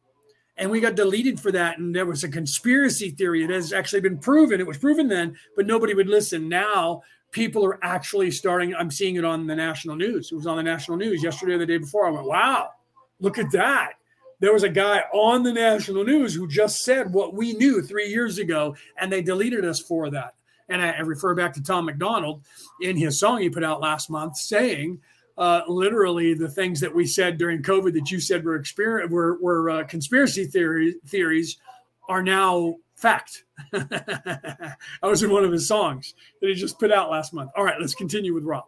[0.58, 1.78] And we got deleted for that.
[1.78, 3.42] And there was a conspiracy theory.
[3.42, 4.60] It has actually been proven.
[4.60, 6.50] It was proven then, but nobody would listen.
[6.50, 7.00] Now
[7.30, 8.74] people are actually starting.
[8.74, 10.32] I'm seeing it on the national news.
[10.32, 12.06] It was on the national news yesterday or the day before.
[12.06, 12.70] I went, wow,
[13.20, 13.94] look at that
[14.40, 18.08] there was a guy on the national news who just said what we knew three
[18.08, 20.34] years ago, and they deleted us for that.
[20.68, 22.42] And I, I refer back to Tom MacDonald
[22.80, 25.00] in his song he put out last month, saying
[25.36, 29.38] uh, literally the things that we said during COVID that you said were experience were,
[29.40, 31.58] were uh, conspiracy theory, theories
[32.08, 33.44] are now fact.
[33.72, 37.50] I was in one of his songs that he just put out last month.
[37.56, 38.64] All right, let's continue with Rob.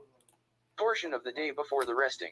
[0.78, 2.30] Portion of the day before the resting.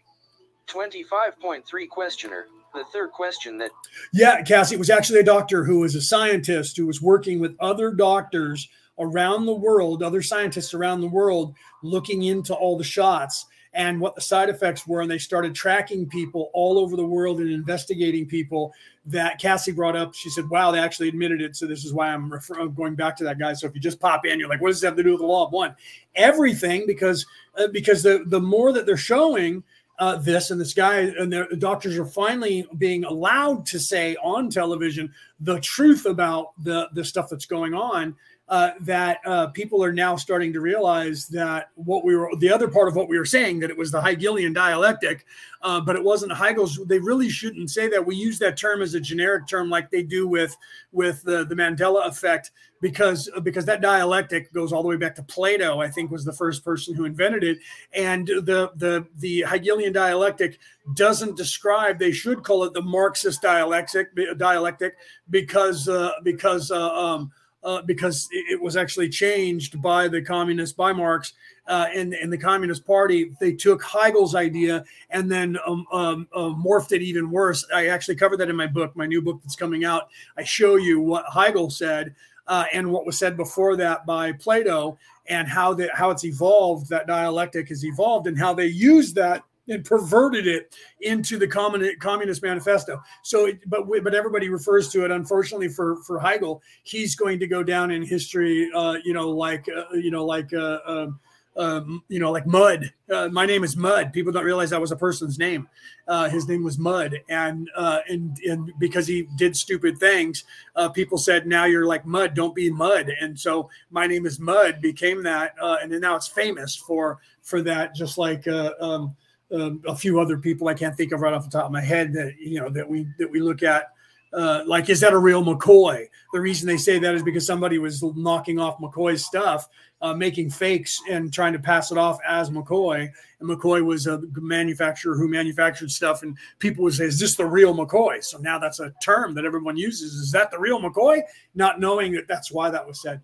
[0.68, 3.72] 25.3 questioner the third question that
[4.12, 7.56] yeah cassie it was actually a doctor who was a scientist who was working with
[7.58, 8.68] other doctors
[9.00, 14.14] around the world other scientists around the world looking into all the shots and what
[14.14, 18.26] the side effects were and they started tracking people all over the world and investigating
[18.26, 18.72] people
[19.06, 20.14] that cassie brought up.
[20.14, 21.56] She said wow they actually admitted it.
[21.56, 23.52] So this is why i'm refer- going back to that guy.
[23.52, 25.20] So if you just pop in you're like what does this have to do with
[25.20, 25.74] the law of one?
[26.14, 29.62] Everything because uh, because the the more that they're showing
[30.00, 34.48] uh, this, and this guy and the doctors are finally being allowed to say on
[34.48, 38.16] television the truth about the the stuff that's going on.
[38.50, 42.66] Uh, that uh, people are now starting to realize that what we were, the other
[42.66, 45.24] part of what we were saying, that it was the Hegelian dialectic,
[45.62, 46.76] uh, but it wasn't Hegel's.
[46.86, 48.04] They really shouldn't say that.
[48.04, 50.56] We use that term as a generic term, like they do with
[50.90, 55.22] with the, the Mandela effect, because because that dialectic goes all the way back to
[55.22, 55.80] Plato.
[55.80, 57.58] I think was the first person who invented it,
[57.92, 60.58] and the the the Hegelian dialectic
[60.94, 62.00] doesn't describe.
[62.00, 64.08] They should call it the Marxist dialectic
[64.38, 64.96] dialectic
[65.28, 67.30] because uh, because uh, um,
[67.62, 71.34] uh, because it was actually changed by the communist, by Marx
[71.66, 73.32] uh, and, and the Communist Party.
[73.40, 77.66] They took Hegel's idea and then um, um, uh, morphed it even worse.
[77.74, 80.08] I actually covered that in my book, my new book that's coming out.
[80.36, 82.14] I show you what Hegel said
[82.46, 86.88] uh, and what was said before that by Plato and how that how it's evolved.
[86.88, 92.42] That dialectic has evolved and how they use that and perverted it into the Communist
[92.42, 93.02] Manifesto.
[93.22, 95.10] So, it, but but everybody refers to it.
[95.10, 98.70] Unfortunately for for Hegel, he's going to go down in history.
[98.74, 100.52] Uh, you know, like uh, you know, like.
[100.52, 101.20] Uh, um,
[101.56, 102.92] um, you know, like Mud.
[103.12, 104.12] Uh, my name is Mud.
[104.12, 105.68] People don't realize that was a person's name.
[106.06, 110.44] Uh, his name was Mud, and uh, and and because he did stupid things,
[110.76, 112.34] uh, people said, "Now you're like Mud.
[112.34, 116.16] Don't be Mud." And so my name is Mud became that, uh, and then now
[116.16, 117.94] it's famous for for that.
[117.94, 119.16] Just like uh, um,
[119.52, 121.80] um, a few other people I can't think of right off the top of my
[121.80, 123.92] head that you know that we that we look at.
[124.32, 126.06] Uh, like, is that a real McCoy?
[126.32, 129.68] The reason they say that is because somebody was knocking off McCoy's stuff,
[130.02, 133.10] uh, making fakes and trying to pass it off as McCoy.
[133.40, 137.44] And McCoy was a manufacturer who manufactured stuff, and people would say, "Is this the
[137.44, 140.14] real McCoy?" So now that's a term that everyone uses.
[140.14, 141.22] Is that the real McCoy?
[141.56, 143.20] Not knowing that that's why that was said.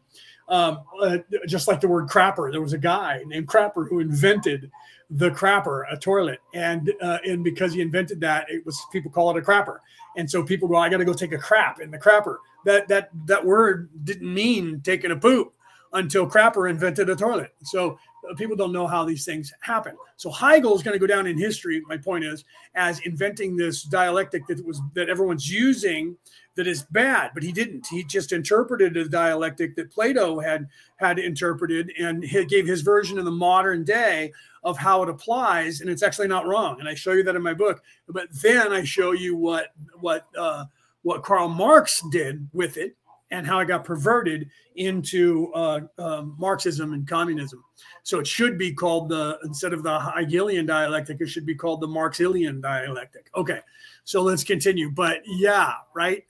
[0.48, 4.70] Um, uh, just like the word crapper, there was a guy named Crapper who invented
[5.11, 9.31] the crapper, a toilet, and uh, and because he invented that, it was people call
[9.31, 9.79] it a crapper,
[10.16, 12.38] and so people go, I got to go take a crap in the crapper.
[12.65, 15.52] That that that word didn't mean taking a poop
[15.92, 17.54] until Crapper invented a toilet.
[17.63, 17.98] So
[18.29, 19.96] uh, people don't know how these things happen.
[20.17, 21.83] So Hegel is going to go down in history.
[21.87, 22.44] My point is,
[22.75, 26.17] as inventing this dialectic that was that everyone's using
[26.54, 27.87] that is bad, but he didn't.
[27.87, 33.19] He just interpreted a dialectic that Plato had had interpreted, and he gave his version
[33.19, 34.33] in the modern day
[34.67, 36.81] of how it applies, and it's actually not wrong.
[36.81, 37.83] And I show you that in my book.
[38.08, 39.69] But then I show you what
[40.00, 40.64] what uh,
[41.02, 42.96] what Karl Marx did with it
[43.31, 47.62] and how it got perverted into uh, uh, Marxism and communism.
[48.02, 51.81] So it should be called the instead of the Hegelian dialectic, it should be called
[51.81, 53.31] the Marxilian dialectic.
[53.37, 53.60] Okay,
[54.02, 54.90] so let's continue.
[54.90, 56.25] But yeah, right.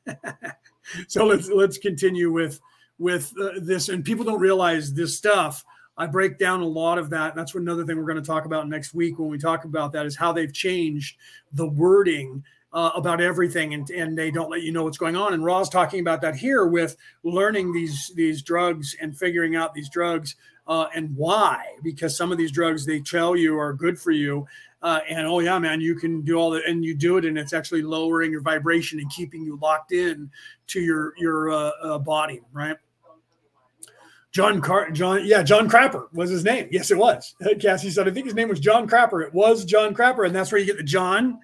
[1.06, 2.60] so let's let's continue with
[2.98, 3.90] with uh, this.
[3.90, 5.62] And people don't realize this stuff
[5.98, 7.34] I break down a lot of that.
[7.34, 10.06] That's another thing we're going to talk about next week when we talk about that
[10.06, 11.16] is how they've changed
[11.52, 15.34] the wording uh, about everything and, and they don't let you know what's going on.
[15.34, 19.88] And Ra's talking about that here with learning these these drugs and figuring out these
[19.88, 20.36] drugs
[20.66, 21.64] uh, and why.
[21.82, 24.46] Because some of these drugs they tell you are good for you.
[24.80, 27.36] Uh, and oh yeah, man, you can do all that, and you do it, and
[27.36, 30.30] it's actually lowering your vibration and keeping you locked in
[30.68, 32.76] to your your uh, uh, body, right?
[34.32, 36.68] John Car John, yeah, John Crapper was his name.
[36.70, 37.34] Yes, it was.
[37.44, 39.26] Uh, Cassie said, I think his name was John Crapper.
[39.26, 41.38] It was John Crapper, and that's where you get the John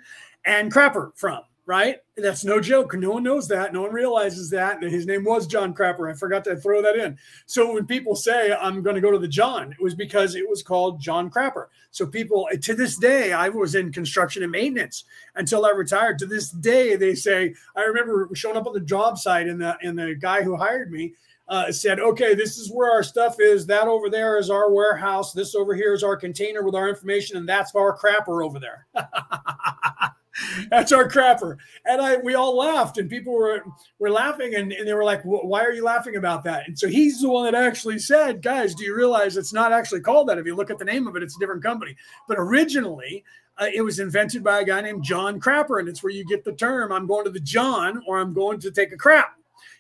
[0.44, 1.40] and Crapper from.
[1.66, 1.96] right?
[2.16, 2.94] That's no joke.
[2.94, 3.72] No one knows that.
[3.72, 4.82] No one realizes that.
[4.82, 6.10] His name was John Crapper.
[6.10, 7.18] I forgot to throw that in.
[7.46, 10.48] So when people say I'm going to go to the John, it was because it
[10.48, 11.66] was called John Crapper.
[11.90, 15.04] So people uh, to this day, I was in construction and maintenance
[15.36, 16.18] until I retired.
[16.18, 19.76] To this day, they say I remember showing up on the job site and the
[19.80, 21.14] and the guy who hired me
[21.48, 23.66] uh, said, okay, this is where our stuff is.
[23.66, 25.32] That over there is our warehouse.
[25.32, 28.86] This over here is our container with our information, and that's our crapper over there.
[30.70, 31.56] that's our crapper.
[31.84, 33.62] And I, we all laughed, and people were
[33.98, 36.88] were laughing, and, and they were like, "Why are you laughing about that?" And so
[36.88, 40.38] he's the one that actually said, "Guys, do you realize it's not actually called that?
[40.38, 41.94] If you look at the name of it, it's a different company.
[42.26, 43.24] But originally,
[43.58, 46.44] uh, it was invented by a guy named John Crapper, and it's where you get
[46.44, 49.36] the term "I'm going to the John" or "I'm going to take a crap."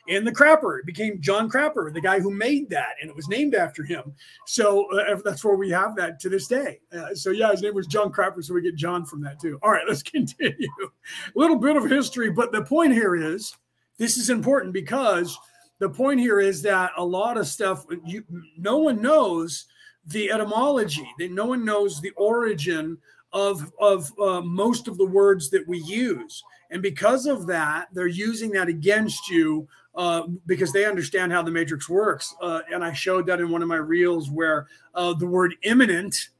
[0.06, 0.78] In the Crapper.
[0.78, 4.12] It became John Crapper, the guy who made that, and it was named after him.
[4.46, 6.80] So uh, that's where we have that to this day.
[6.92, 9.58] Uh, so yeah, his name was John Crapper, so we get John from that too.
[9.62, 10.68] All right, let's continue.
[10.88, 13.54] A little bit of history, but the point here is
[13.98, 15.38] this is important because
[15.78, 18.24] the point here is that a lot of stuff you
[18.56, 19.66] no one knows
[20.06, 21.08] the etymology.
[21.18, 22.98] That no one knows the origin
[23.32, 26.42] of of uh, most of the words that we use.
[26.70, 31.50] And because of that, they're using that against you uh, because they understand how the
[31.50, 32.34] matrix works.
[32.40, 36.30] Uh, and I showed that in one of my reels where uh, the word imminent,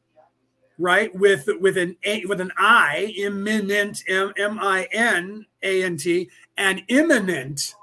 [0.79, 5.97] right, with with an a, with an I, imminent, M M I N A N
[5.97, 7.75] T, and immanent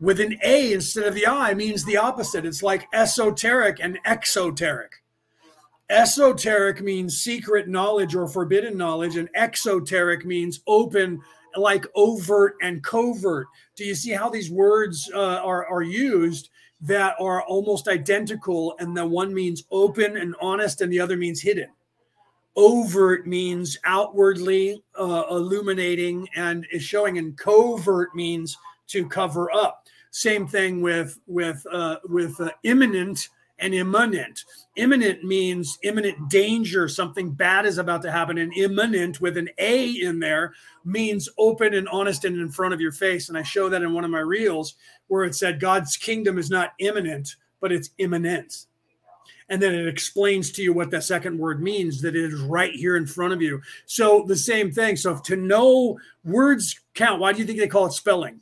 [0.00, 2.46] with an A instead of the I means the opposite.
[2.46, 4.92] It's like esoteric and exoteric.
[5.90, 11.20] Esoteric means secret knowledge or forbidden knowledge, and exoteric means open
[11.56, 13.46] like overt and covert.
[13.76, 16.50] Do you see how these words uh, are, are used
[16.82, 18.74] that are almost identical?
[18.78, 21.68] And the one means open and honest, and the other means hidden.
[22.56, 28.56] Overt means outwardly uh, illuminating and is showing, and covert means
[28.88, 29.86] to cover up.
[30.10, 33.28] Same thing with with uh, with uh, imminent
[33.60, 34.44] and imminent.
[34.76, 38.38] Imminent means imminent danger, something bad is about to happen.
[38.38, 40.54] And immanent with an A in there
[40.84, 43.28] means open and honest and in front of your face.
[43.28, 44.74] And I show that in one of my reels
[45.08, 48.66] where it said God's kingdom is not imminent, but it's immanent.
[49.50, 52.72] And then it explains to you what that second word means, that it is right
[52.72, 53.60] here in front of you.
[53.84, 54.96] So the same thing.
[54.96, 58.40] So to know words count, why do you think they call it spelling?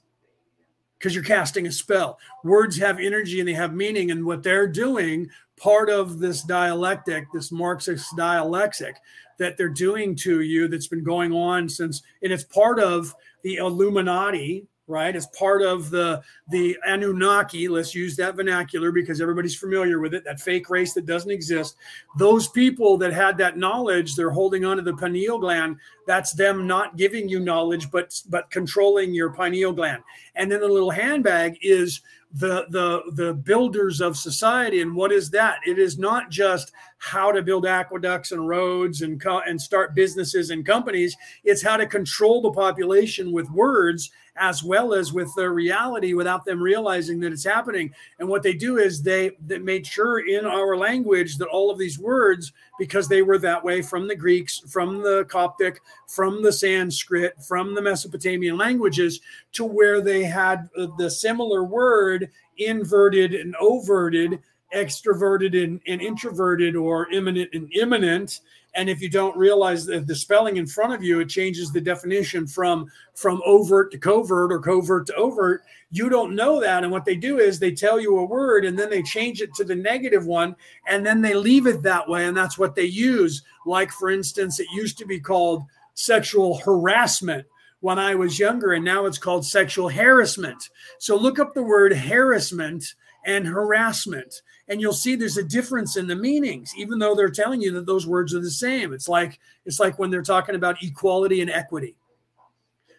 [0.99, 2.19] Because you're casting a spell.
[2.45, 4.11] Words have energy and they have meaning.
[4.11, 8.97] And what they're doing, part of this dialectic, this Marxist dialectic
[9.39, 13.57] that they're doing to you that's been going on since, and it's part of the
[13.57, 15.15] Illuminati, right?
[15.15, 20.25] As part of the the Anunnaki, let's use that vernacular because everybody's familiar with it,
[20.25, 21.77] that fake race that doesn't exist.
[22.17, 25.77] Those people that had that knowledge, they're holding onto the pineal gland.
[26.07, 30.03] That's them not giving you knowledge, but but controlling your pineal gland.
[30.35, 32.01] And then the little handbag is
[32.35, 37.33] the the the builders of society and what is that it is not just how
[37.33, 41.87] to build aqueducts and roads and co- and start businesses and companies it's how to
[41.87, 47.33] control the population with words as well as with their reality without them realizing that
[47.33, 47.93] it's happening.
[48.19, 51.79] And what they do is they, they made sure in our language that all of
[51.79, 56.53] these words, because they were that way from the Greeks, from the Coptic, from the
[56.53, 59.21] Sanskrit, from the Mesopotamian languages,
[59.53, 60.69] to where they had
[60.99, 64.41] the similar word inverted and overted
[64.75, 68.41] extroverted and, and, introverted or imminent and imminent
[68.75, 71.81] and if you don't realize that the spelling in front of you it changes the
[71.81, 76.83] definition from from overt to covert or covert to overt you don't know that.
[76.83, 79.55] And what they do is they tell you a word and then they change it
[79.55, 80.55] to the negative one
[80.87, 82.27] and then they leave it that way.
[82.27, 83.43] And that's what they use.
[83.65, 85.63] Like for instance it used to be called
[85.95, 87.47] sexual harassment
[87.81, 90.69] when I was younger, and now it's called sexual harassment.
[90.99, 92.85] So look up the word harassment
[93.25, 97.61] and harassment and you'll see there's a difference in the meanings even though they're telling
[97.61, 98.93] you that those words are the same.
[98.93, 101.97] It's like it's like when they're talking about equality and equity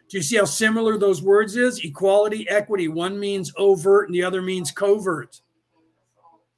[0.10, 4.24] do you see how similar those words is equality equity one means overt and the
[4.24, 5.41] other means covert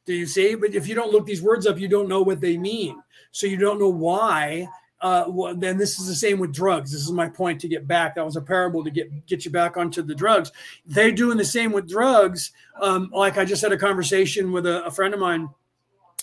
[0.05, 2.41] do you see but if you don't look these words up you don't know what
[2.41, 4.67] they mean so you don't know why
[5.01, 6.91] uh, well, then this is the same with drugs.
[6.91, 8.13] This is my point to get back.
[8.13, 10.51] That was a parable to get get you back onto the drugs.
[10.85, 12.51] They're doing the same with drugs.
[12.79, 15.49] Um, like I just had a conversation with a, a friend of mine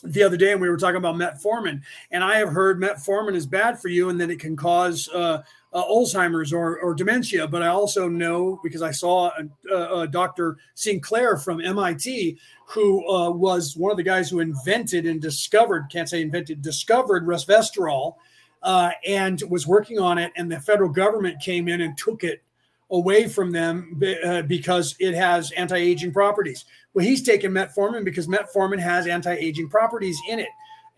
[0.04, 1.80] the other day and we were talking about metformin
[2.12, 5.42] and i have heard metformin is bad for you and that it can cause uh,
[5.72, 9.30] uh, alzheimer's or, or, dementia but i also know because i saw
[9.70, 15.04] a, a, dr sinclair from mit who uh, was one of the guys who invented
[15.04, 18.14] and discovered can't say invented discovered resveratrol
[18.62, 20.32] uh, and was working on it.
[20.36, 22.42] And the federal government came in and took it
[22.90, 26.64] away from them uh, because it has anti-aging properties.
[26.94, 30.48] Well, he's taken metformin because metformin has anti-aging properties in it.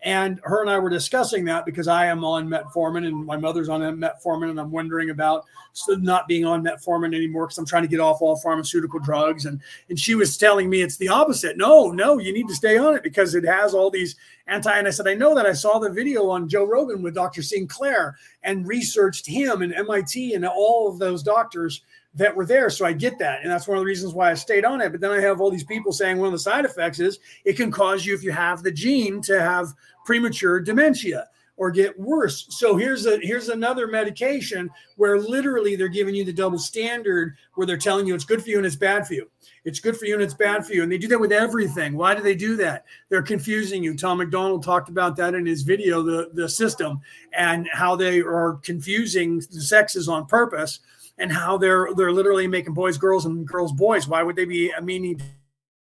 [0.03, 3.69] And her and I were discussing that because I am on metformin and my mother's
[3.69, 5.45] on metformin, and I'm wondering about
[5.89, 9.45] not being on metformin anymore because I'm trying to get off all pharmaceutical drugs.
[9.45, 11.55] And and she was telling me it's the opposite.
[11.55, 14.15] No, no, you need to stay on it because it has all these
[14.47, 14.71] anti.
[14.71, 15.45] And I said I know that.
[15.45, 17.43] I saw the video on Joe Rogan with Dr.
[17.43, 21.81] Sinclair and researched him and MIT and all of those doctors
[22.13, 22.69] that were there.
[22.69, 23.41] So I get that.
[23.41, 24.91] And that's one of the reasons why I stayed on it.
[24.91, 27.53] But then I have all these people saying one of the side effects is it
[27.53, 29.73] can cause you, if you have the gene, to have
[30.05, 31.27] premature dementia
[31.57, 32.47] or get worse.
[32.49, 37.67] So here's a here's another medication where literally they're giving you the double standard where
[37.67, 39.29] they're telling you it's good for you and it's bad for you.
[39.63, 40.81] It's good for you and it's bad for you.
[40.81, 41.95] And they do that with everything.
[41.95, 42.85] Why do they do that?
[43.09, 43.95] They're confusing you.
[43.95, 46.99] Tom MacDonald talked about that in his video, the, the system,
[47.37, 50.79] and how they are confusing the sexes on purpose
[51.19, 54.07] and how they're they're literally making boys girls and girls boys.
[54.07, 55.21] Why would they be meaning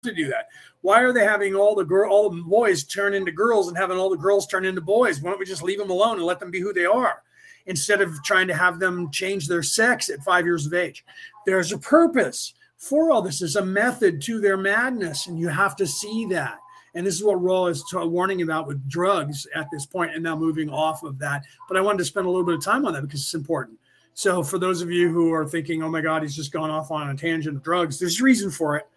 [0.04, 0.48] to do that?
[0.88, 3.98] Why are they having all the girl all the boys turn into girls and having
[3.98, 5.22] all the girls turn into boys?
[5.22, 7.24] Why don't we just leave them alone and let them be who they are
[7.66, 11.04] instead of trying to have them change their sex at five years of age?
[11.46, 13.40] There's a purpose for all this.
[13.40, 16.58] There's a method to their madness, and you have to see that.
[16.96, 20.38] And this is what Ra is warning about with drugs at this point, and now
[20.38, 21.44] moving off of that.
[21.68, 23.78] But I wanted to spend a little bit of time on that because it's important.
[24.14, 26.92] So, for those of you who are thinking, oh my God, he's just gone off
[26.92, 28.88] on a tangent of drugs, there's a reason for it,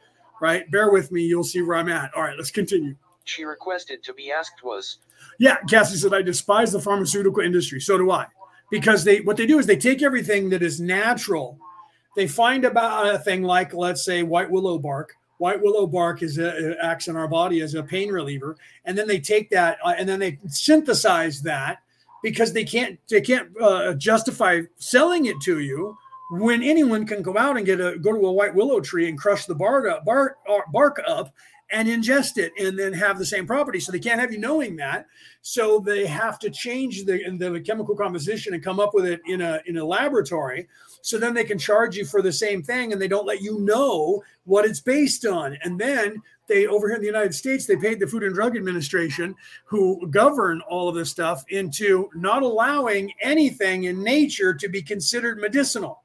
[0.41, 0.71] right?
[0.71, 1.23] Bear with me.
[1.23, 2.13] You'll see where I'm at.
[2.15, 2.97] All right, let's continue.
[3.25, 4.99] She requested to be asked was.
[5.39, 7.81] Yeah, Cassie said, I despise the pharmaceutical industry.
[7.81, 8.27] So do I.
[8.71, 11.59] Because they what they do is they take everything that is natural.
[12.17, 15.15] They find about a thing like, let's say, white willow bark.
[15.39, 19.09] White willow bark is a, acts in our body as a pain reliever, and then
[19.09, 21.79] they take that uh, and then they synthesize that
[22.23, 25.97] because they can't they can't uh, justify selling it to you
[26.31, 29.19] when anyone can go out and get a go to a white willow tree and
[29.19, 31.35] crush the bark up, bark, uh, bark up
[31.73, 33.81] and ingest it and then have the same property.
[33.81, 35.07] So they can't have you knowing that.
[35.43, 39.41] So they have to change the, the chemical composition and come up with it in
[39.41, 40.69] a in a laboratory.
[41.03, 43.61] So then they can charge you for the same thing and they don't let you
[43.61, 45.57] know what it's based on.
[45.63, 48.57] And then they over here in the United States, they paid the Food and Drug
[48.57, 54.83] Administration, who govern all of this stuff, into not allowing anything in nature to be
[54.83, 56.00] considered medicinal.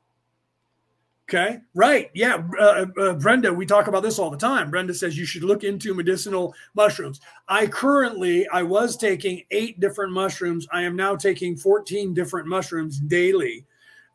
[1.28, 2.12] Okay, right.
[2.14, 2.44] Yeah.
[2.60, 4.70] Uh, uh, Brenda, we talk about this all the time.
[4.70, 7.20] Brenda says you should look into medicinal mushrooms.
[7.48, 10.68] I currently, I was taking eight different mushrooms.
[10.72, 13.66] I am now taking 14 different mushrooms daily,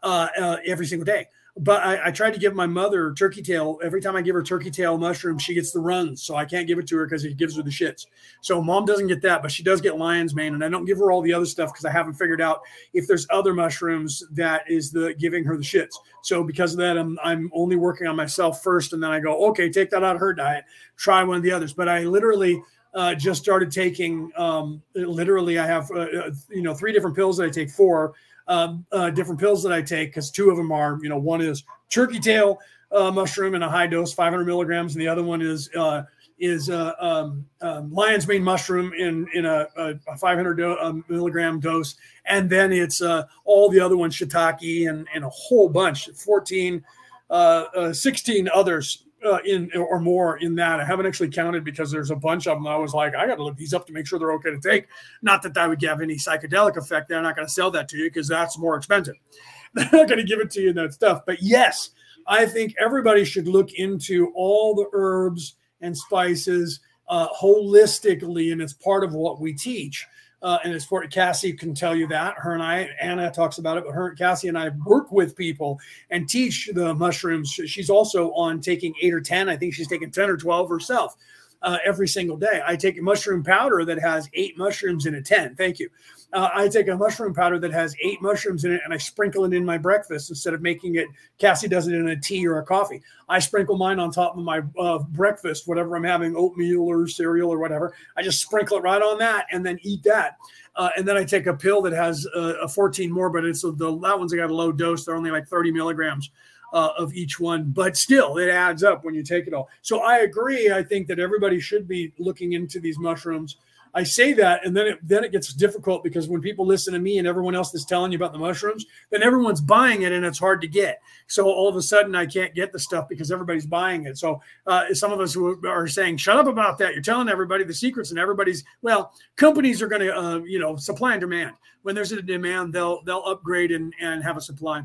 [0.05, 1.27] uh, uh every single day
[1.61, 3.79] but I, I, tried to give my mother turkey tail.
[3.83, 6.23] Every time I give her turkey tail mushroom, she gets the runs.
[6.23, 8.07] So I can't give it to her because it gives her the shits.
[8.41, 10.55] So mom doesn't get that, but she does get lion's mane.
[10.55, 12.63] And I don't give her all the other stuff because I haven't figured out
[12.95, 15.97] if there's other mushrooms that is the giving her the shits.
[16.23, 19.49] So because of that, I'm I'm only working on myself first, and then I go,
[19.51, 20.65] okay, take that out of her diet,
[20.97, 21.75] try one of the others.
[21.75, 22.63] But I literally
[22.95, 24.31] uh, just started taking.
[24.37, 27.71] Um, literally, I have uh, uh you know three different pills that I take.
[27.71, 28.15] Four
[28.51, 31.41] um, uh, different pills that I take because two of them are, you know, one
[31.41, 32.59] is turkey tail
[32.93, 36.03] uh, mushroom in a high dose, 500 milligrams, and the other one is uh,
[36.41, 41.61] is uh, um, um, lion's mane mushroom in in a, a 500 do- a milligram
[41.61, 41.95] dose,
[42.27, 46.85] and then it's uh, all the other ones, shiitake and and a whole bunch, 14,
[47.31, 50.81] uh, uh, 16 others uh, in or more in that.
[50.81, 52.67] I haven't actually counted because there's a bunch of them.
[52.67, 54.61] I was like, I got to look these up to make sure they're okay to
[54.61, 54.87] take.
[55.23, 57.09] Not that that would have any psychedelic effect.
[57.09, 59.17] They're not going to sell that to you because that's more expensive.
[59.75, 61.23] They're not going to give it to you in that stuff.
[61.25, 61.91] But yes,
[62.27, 68.73] I think everybody should look into all the herbs and spices uh, holistically, and it's
[68.73, 70.07] part of what we teach.
[70.43, 72.35] Uh, and it's for Cassie can tell you that.
[72.39, 75.37] Her and I, Anna talks about it, but her, and Cassie and I work with
[75.37, 75.79] people
[76.09, 77.51] and teach the mushrooms.
[77.51, 79.49] She's also on taking eight or 10.
[79.49, 81.17] I think she's taking 10 or 12 herself
[81.63, 82.63] uh, every single day.
[82.67, 85.57] I take a mushroom powder that has eight mushrooms in a 10.
[85.57, 85.91] Thank you.
[86.33, 89.45] Uh, I take a mushroom powder that has eight mushrooms in it and I sprinkle
[89.45, 91.09] it in my breakfast instead of making it.
[91.39, 93.03] Cassie does it in a tea or a coffee.
[93.29, 97.51] I sprinkle mine on top of my uh, breakfast, whatever I'm having, oatmeal or cereal
[97.51, 97.93] or whatever.
[98.17, 100.37] I just sprinkle it right on that and then eat that.
[100.77, 103.63] Uh, and then I take a pill that has uh, a 14 more, but it's
[103.63, 105.05] the that one's got a low dose.
[105.05, 106.31] They're only like 30 milligrams
[106.73, 109.69] uh, of each one, but still it adds up when you take it all.
[109.83, 110.71] So I agree.
[110.71, 113.57] I think that everybody should be looking into these mushrooms.
[113.95, 117.01] I say that, and then it, then it gets difficult because when people listen to
[117.01, 120.25] me and everyone else is telling you about the mushrooms, then everyone's buying it and
[120.25, 121.01] it's hard to get.
[121.27, 124.19] So all of a sudden, I can't get the stuff because everybody's buying it.
[124.19, 126.95] So uh, some of us are saying, "Shut up about that!
[126.95, 130.77] You're telling everybody the secrets," and everybody's well, companies are going to, uh, you know,
[130.77, 131.55] supply and demand.
[131.83, 134.85] When there's a demand, they'll they'll upgrade and and have a supply.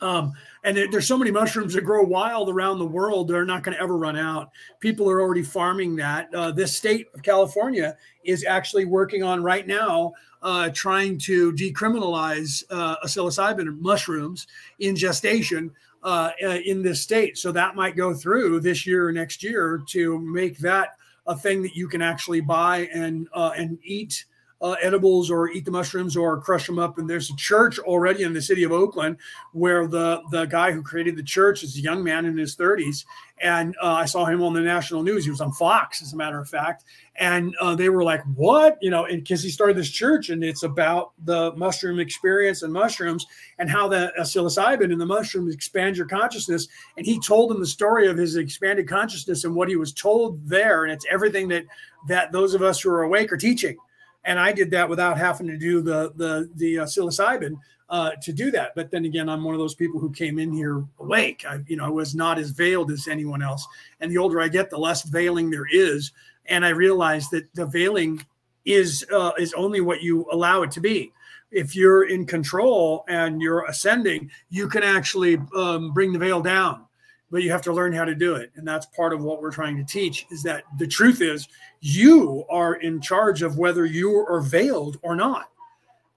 [0.00, 0.32] Um,
[0.64, 3.82] and there's so many mushrooms that grow wild around the world they're not going to
[3.82, 4.50] ever run out.
[4.80, 6.34] People are already farming that.
[6.34, 10.12] Uh, this state of california is actually working on right now
[10.44, 14.46] uh, trying to decriminalize uh, psilocybin mushrooms
[14.78, 15.70] in gestation
[16.02, 17.38] uh, uh, in this state.
[17.38, 21.62] So that might go through this year or next year to make that a thing
[21.62, 24.26] that you can actually buy and uh, and eat
[24.60, 26.98] uh, edibles or eat the mushrooms or crush them up.
[26.98, 29.18] And there's a church already in the city of Oakland
[29.52, 33.04] where the the guy who created the church is a young man in his 30s,
[33.42, 35.24] and uh, I saw him on the national news.
[35.24, 36.84] He was on Fox, as a matter of fact,
[37.16, 40.62] and uh, they were like, "What?" You know, because he started this church, and it's
[40.62, 43.26] about the mushroom experience and mushrooms
[43.58, 46.68] and how the psilocybin and the mushrooms expand your consciousness.
[46.96, 50.48] And he told them the story of his expanded consciousness and what he was told
[50.48, 51.64] there, and it's everything that
[52.08, 53.76] that those of us who are awake are teaching
[54.24, 57.58] and I did that without having to do the the the uh, psilocybin
[57.88, 58.74] uh, to do that.
[58.74, 61.44] But then again, I'm one of those people who came in here awake.
[61.48, 63.66] I, you know, I was not as veiled as anyone else.
[64.00, 66.12] And the older I get, the less veiling there is.
[66.46, 68.24] And I realized that the veiling
[68.64, 71.12] is uh, is only what you allow it to be.
[71.50, 76.86] If you're in control and you're ascending, you can actually um, bring the veil down
[77.30, 78.52] but you have to learn how to do it.
[78.56, 81.48] And that's part of what we're trying to teach is that the truth is
[81.80, 85.50] you are in charge of whether you are veiled or not.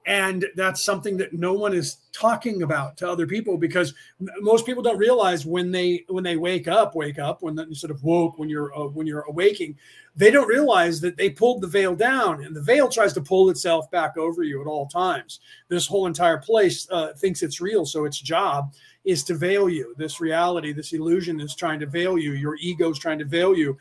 [0.05, 3.93] And that's something that no one is talking about to other people because
[4.39, 7.91] most people don't realize when they when they wake up wake up when you sort
[7.91, 9.75] of woke when you're uh, when you're awaking
[10.17, 13.49] they don't realize that they pulled the veil down and the veil tries to pull
[13.51, 15.41] itself back over you at all times.
[15.67, 18.73] This whole entire place uh, thinks it's real so its job
[19.07, 19.95] is to veil you.
[19.97, 22.33] This reality, this illusion is trying to veil you.
[22.33, 23.77] Your ego is trying to veil you.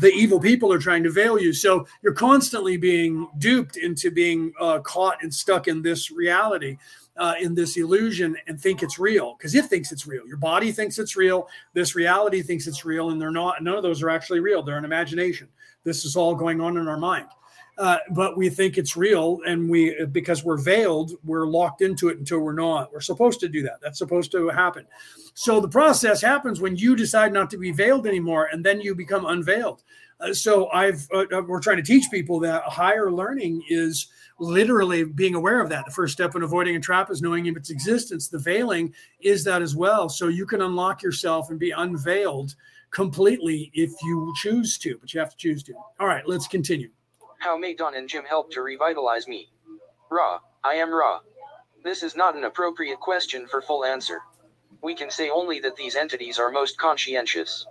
[0.00, 1.52] The evil people are trying to veil you.
[1.52, 6.78] So you're constantly being duped into being uh, caught and stuck in this reality.
[7.16, 10.24] Uh, in this illusion and think it's real because it thinks it's real.
[10.24, 11.48] Your body thinks it's real.
[11.74, 13.60] This reality thinks it's real, and they're not.
[13.60, 14.62] None of those are actually real.
[14.62, 15.48] They're an imagination.
[15.82, 17.26] This is all going on in our mind.
[17.78, 22.18] Uh, but we think it's real and we because we're veiled we're locked into it
[22.18, 22.92] until we're not.
[22.92, 23.80] We're supposed to do that.
[23.80, 24.84] That's supposed to happen.
[25.34, 28.96] So the process happens when you decide not to be veiled anymore and then you
[28.96, 29.84] become unveiled.
[30.20, 34.08] Uh, so i've uh, uh we're trying to teach people that higher learning is
[34.40, 35.84] literally being aware of that.
[35.84, 38.28] The first step in avoiding a trap is knowing its existence.
[38.28, 40.08] The veiling is that as well.
[40.08, 42.56] So you can unlock yourself and be unveiled
[42.90, 45.74] completely if you choose to but you have to choose to.
[46.00, 46.90] All right let's continue
[47.38, 49.48] how may Don and Jim help to revitalize me?
[50.10, 51.20] Ra, I am Ra.
[51.84, 54.20] This is not an appropriate question for full answer.
[54.82, 57.66] We can say only that these entities are most conscientious.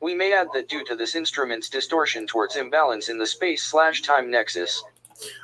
[0.00, 4.02] We may add that due to this instrument's distortion towards imbalance in the space slash
[4.02, 4.82] time nexus,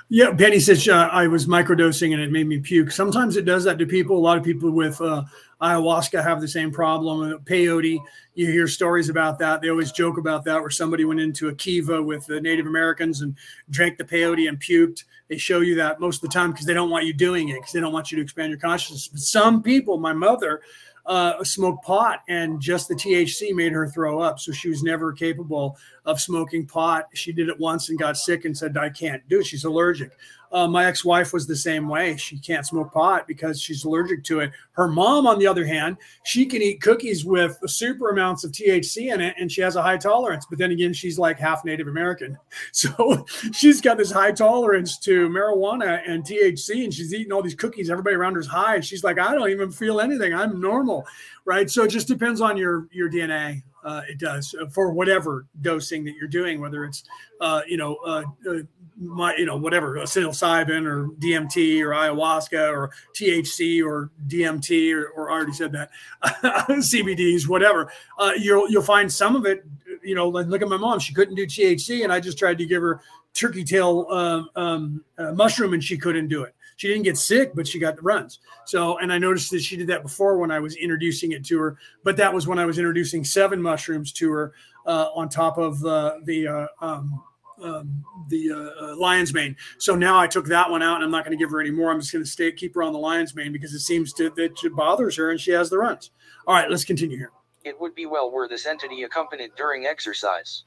[0.09, 2.91] yeah, Penny says uh, I was microdosing and it made me puke.
[2.91, 4.16] Sometimes it does that to people.
[4.16, 5.23] A lot of people with uh,
[5.61, 7.38] ayahuasca have the same problem.
[7.44, 7.98] Peyote,
[8.34, 9.61] you hear stories about that.
[9.61, 13.20] They always joke about that, where somebody went into a kiva with the Native Americans
[13.20, 13.36] and
[13.70, 15.04] drank the peyote and puked.
[15.28, 17.54] They show you that most of the time because they don't want you doing it
[17.54, 19.08] because they don't want you to expand your consciousness.
[19.08, 20.62] But some people, my mother,
[21.06, 24.38] uh, smoked pot, and just the THC made her throw up.
[24.38, 27.08] So she was never capable of smoking pot.
[27.14, 29.46] She did it once and got sick and said, I can't do it.
[29.46, 30.12] She's allergic.
[30.53, 32.16] Uh, my ex wife was the same way.
[32.16, 34.51] She can't smoke pot because she's allergic to it.
[34.72, 39.12] Her mom, on the other hand, she can eat cookies with super amounts of THC
[39.12, 40.46] in it and she has a high tolerance.
[40.48, 42.36] But then again, she's like half Native American.
[42.72, 47.55] So she's got this high tolerance to marijuana and THC and she's eating all these
[47.55, 47.90] cookies.
[47.90, 48.76] Everybody around her's high.
[48.76, 50.32] And she's like, I don't even feel anything.
[50.34, 51.07] I'm normal.
[51.44, 51.70] Right.
[51.70, 53.62] So it just depends on your, your DNA.
[53.84, 57.05] Uh, it does uh, for whatever dosing that you're doing, whether it's,
[57.40, 58.59] uh, you know, uh, uh
[59.01, 65.30] my, you know, whatever, psilocybin or DMT or ayahuasca or THC or DMT or, or
[65.30, 65.90] I already said that,
[66.22, 67.90] CBDs, whatever.
[68.18, 69.64] Uh, you'll you'll find some of it.
[70.03, 72.59] You know, like look at my mom; she couldn't do THC, and I just tried
[72.59, 73.01] to give her
[73.32, 76.55] turkey tail um, um, uh, mushroom, and she couldn't do it.
[76.76, 78.38] She didn't get sick, but she got the runs.
[78.64, 81.59] So, and I noticed that she did that before when I was introducing it to
[81.59, 84.55] her, but that was when I was introducing seven mushrooms to her
[84.86, 87.22] uh, on top of the the uh, um,
[87.62, 89.56] um, the uh, uh, lion's mane.
[89.78, 91.70] So now I took that one out, and I'm not going to give her any
[91.70, 91.90] more.
[91.90, 94.30] I'm just going to stay keep her on the lion's mane because it seems to
[94.30, 96.11] that it bothers her, and she has the runs.
[96.46, 97.32] All right, let's continue here.
[97.62, 100.64] It would be well were this entity accompanied during exercise.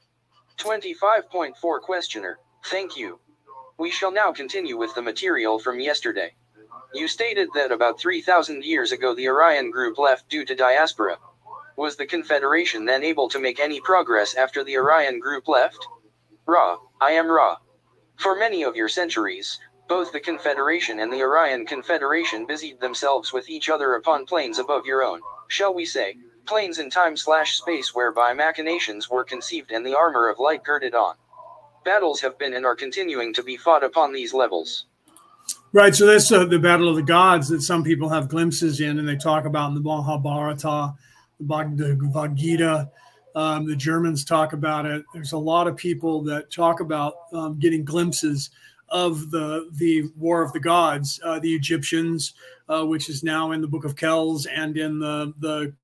[0.58, 2.38] 25.4 Questioner.
[2.66, 3.18] Thank you.
[3.76, 6.34] We shall now continue with the material from yesterday.
[6.94, 11.18] You stated that about 3,000 years ago the Orion group left due to diaspora.
[11.76, 15.88] Was the Confederation then able to make any progress after the Orion group left?
[16.46, 17.56] Ra, I am Ra.
[18.16, 23.50] For many of your centuries, Both the Confederation and the Orion Confederation busied themselves with
[23.50, 26.16] each other upon planes above your own, shall we say,
[26.46, 30.94] planes in time slash space whereby machinations were conceived and the armor of light girded
[30.94, 31.16] on.
[31.84, 34.86] Battles have been and are continuing to be fought upon these levels.
[35.72, 38.98] Right, so that's uh, the battle of the gods that some people have glimpses in,
[38.98, 40.94] and they talk about in the Mahabharata,
[41.38, 42.90] the Bhagavad Gita.
[43.34, 45.04] Um, the Germans talk about it.
[45.12, 48.50] There's a lot of people that talk about um, getting glimpses
[48.90, 51.20] of the the War of the Gods.
[51.24, 52.34] Uh, the Egyptians,
[52.68, 55.74] uh, which is now in the Book of Kells and in the the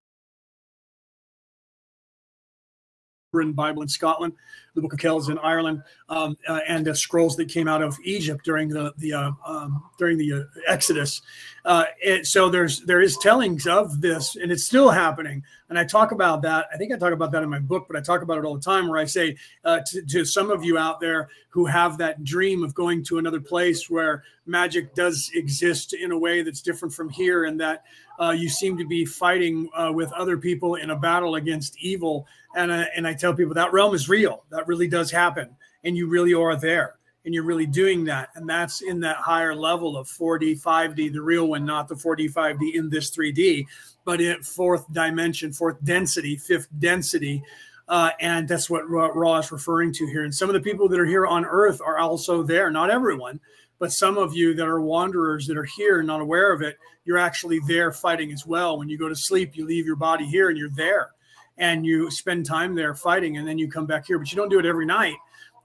[3.33, 4.33] Bible in Scotland
[4.75, 7.99] the Book of Kells in Ireland, um, uh, and the scrolls that came out of
[8.05, 11.23] Egypt during the the uh, um, during the uh, Exodus.
[11.65, 15.43] Uh, it, so there's there is tellings of this, and it's still happening.
[15.69, 16.67] And I talk about that.
[16.73, 18.55] I think I talk about that in my book, but I talk about it all
[18.55, 18.89] the time.
[18.89, 22.63] Where I say uh, to, to some of you out there who have that dream
[22.63, 27.09] of going to another place where magic does exist in a way that's different from
[27.09, 27.85] here, and that
[28.21, 32.27] uh, you seem to be fighting uh, with other people in a battle against evil.
[32.55, 34.45] And, uh, and I tell people that realm is real.
[34.51, 35.57] That really does happen.
[35.85, 38.31] And you really are there and you're really doing that.
[38.35, 42.33] And that's in that higher level of 4D, 5D, the real one, not the 4D,
[42.33, 43.67] 5D in this 3D,
[44.05, 47.43] but in fourth dimension, fourth density, fifth density.
[47.89, 50.25] Uh, and that's what Ra is referring to here.
[50.25, 52.71] And some of the people that are here on Earth are also there.
[52.71, 53.41] Not everyone,
[53.79, 56.79] but some of you that are wanderers that are here and not aware of it,
[57.05, 58.79] you're actually there fighting as well.
[58.79, 61.11] When you go to sleep, you leave your body here and you're there
[61.61, 64.49] and you spend time there fighting and then you come back here, but you don't
[64.49, 65.15] do it every night.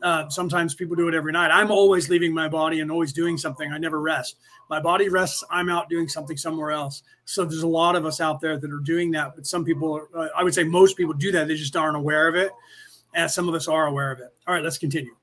[0.04, 1.50] Uh, sometimes people do it every night.
[1.50, 3.72] I'm always leaving my body and always doing something.
[3.72, 4.38] I never rest.
[4.70, 5.44] My body rests.
[5.50, 7.02] I'm out doing something somewhere else.
[7.24, 9.36] So there's a lot of us out there that are doing that.
[9.36, 11.48] But some people, uh, I would say most people do that.
[11.48, 12.52] They just aren't aware of it.
[13.16, 14.34] And some of us are aware of it.
[14.46, 15.16] All right, let's continue.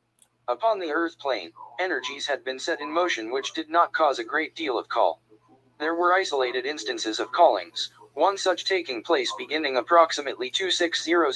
[0.48, 4.24] Upon the earth plane, energies had been set in motion which did not cause a
[4.24, 5.20] great deal of call.
[5.78, 11.34] There were isolated instances of callings, one such taking place beginning approximately 2600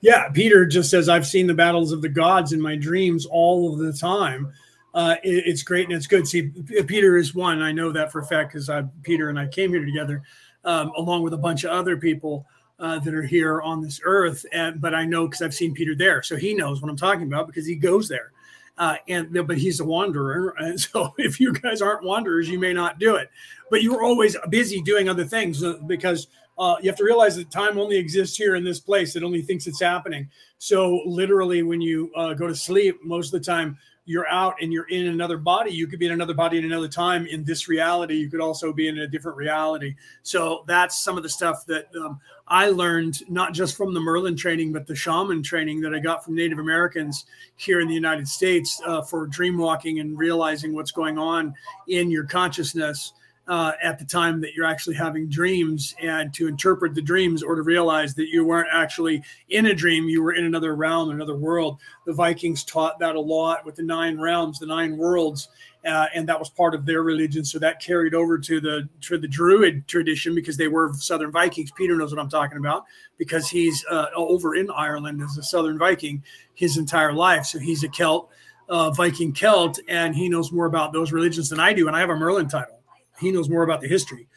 [0.00, 3.72] Yeah, Peter just says, I've seen the battles of the gods in my dreams all
[3.72, 4.52] of the time.
[4.94, 6.26] Uh, it, it's great and it's good.
[6.26, 6.50] See,
[6.86, 7.62] Peter is one.
[7.62, 8.70] I know that for a fact because
[9.02, 10.22] Peter and I came here together
[10.64, 12.46] um, along with a bunch of other people
[12.78, 14.44] uh, that are here on this earth.
[14.52, 17.26] And but I know because I've seen Peter there, so he knows what I'm talking
[17.26, 18.32] about because he goes there.
[18.78, 22.72] Uh, and but he's a wanderer, and so if you guys aren't wanderers, you may
[22.72, 23.30] not do it.
[23.70, 27.50] But you're always busy doing other things uh, because uh, you have to realize that
[27.50, 29.14] time only exists here in this place.
[29.14, 30.28] It only thinks it's happening.
[30.58, 33.78] So literally, when you uh, go to sleep, most of the time
[34.08, 35.70] you're out and you're in another body.
[35.70, 38.14] You could be in another body in another time in this reality.
[38.14, 39.96] You could also be in a different reality.
[40.22, 44.34] So that's some of the stuff that um, I learned, not just from the Merlin
[44.34, 48.26] training, but the shaman training that I got from Native Americans here in the United
[48.26, 51.54] States uh, for dream walking and realizing what's going on
[51.86, 53.12] in your consciousness
[53.48, 57.54] uh, at the time that you're actually having dreams and to interpret the dreams or
[57.54, 61.36] to realize that you weren't actually in a dream, you were in another realm, another
[61.36, 61.80] world.
[62.04, 65.48] The Vikings taught that a lot with the nine realms, the nine worlds.
[65.86, 67.44] Uh, and that was part of their religion.
[67.44, 71.70] So that carried over to the to the Druid tradition because they were Southern Vikings.
[71.70, 72.84] Peter knows what I'm talking about
[73.16, 76.22] because he's uh, over in Ireland as a Southern Viking
[76.54, 77.46] his entire life.
[77.46, 78.28] So he's a Celt,
[78.68, 81.86] uh, Viking Celt, and he knows more about those religions than I do.
[81.86, 82.77] And I have a Merlin title
[83.20, 84.28] he knows more about the history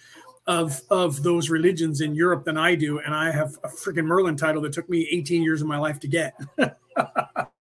[0.48, 4.36] of of those religions in Europe than I do, and I have a freaking Merlin
[4.36, 6.36] title that took me 18 years of my life to get.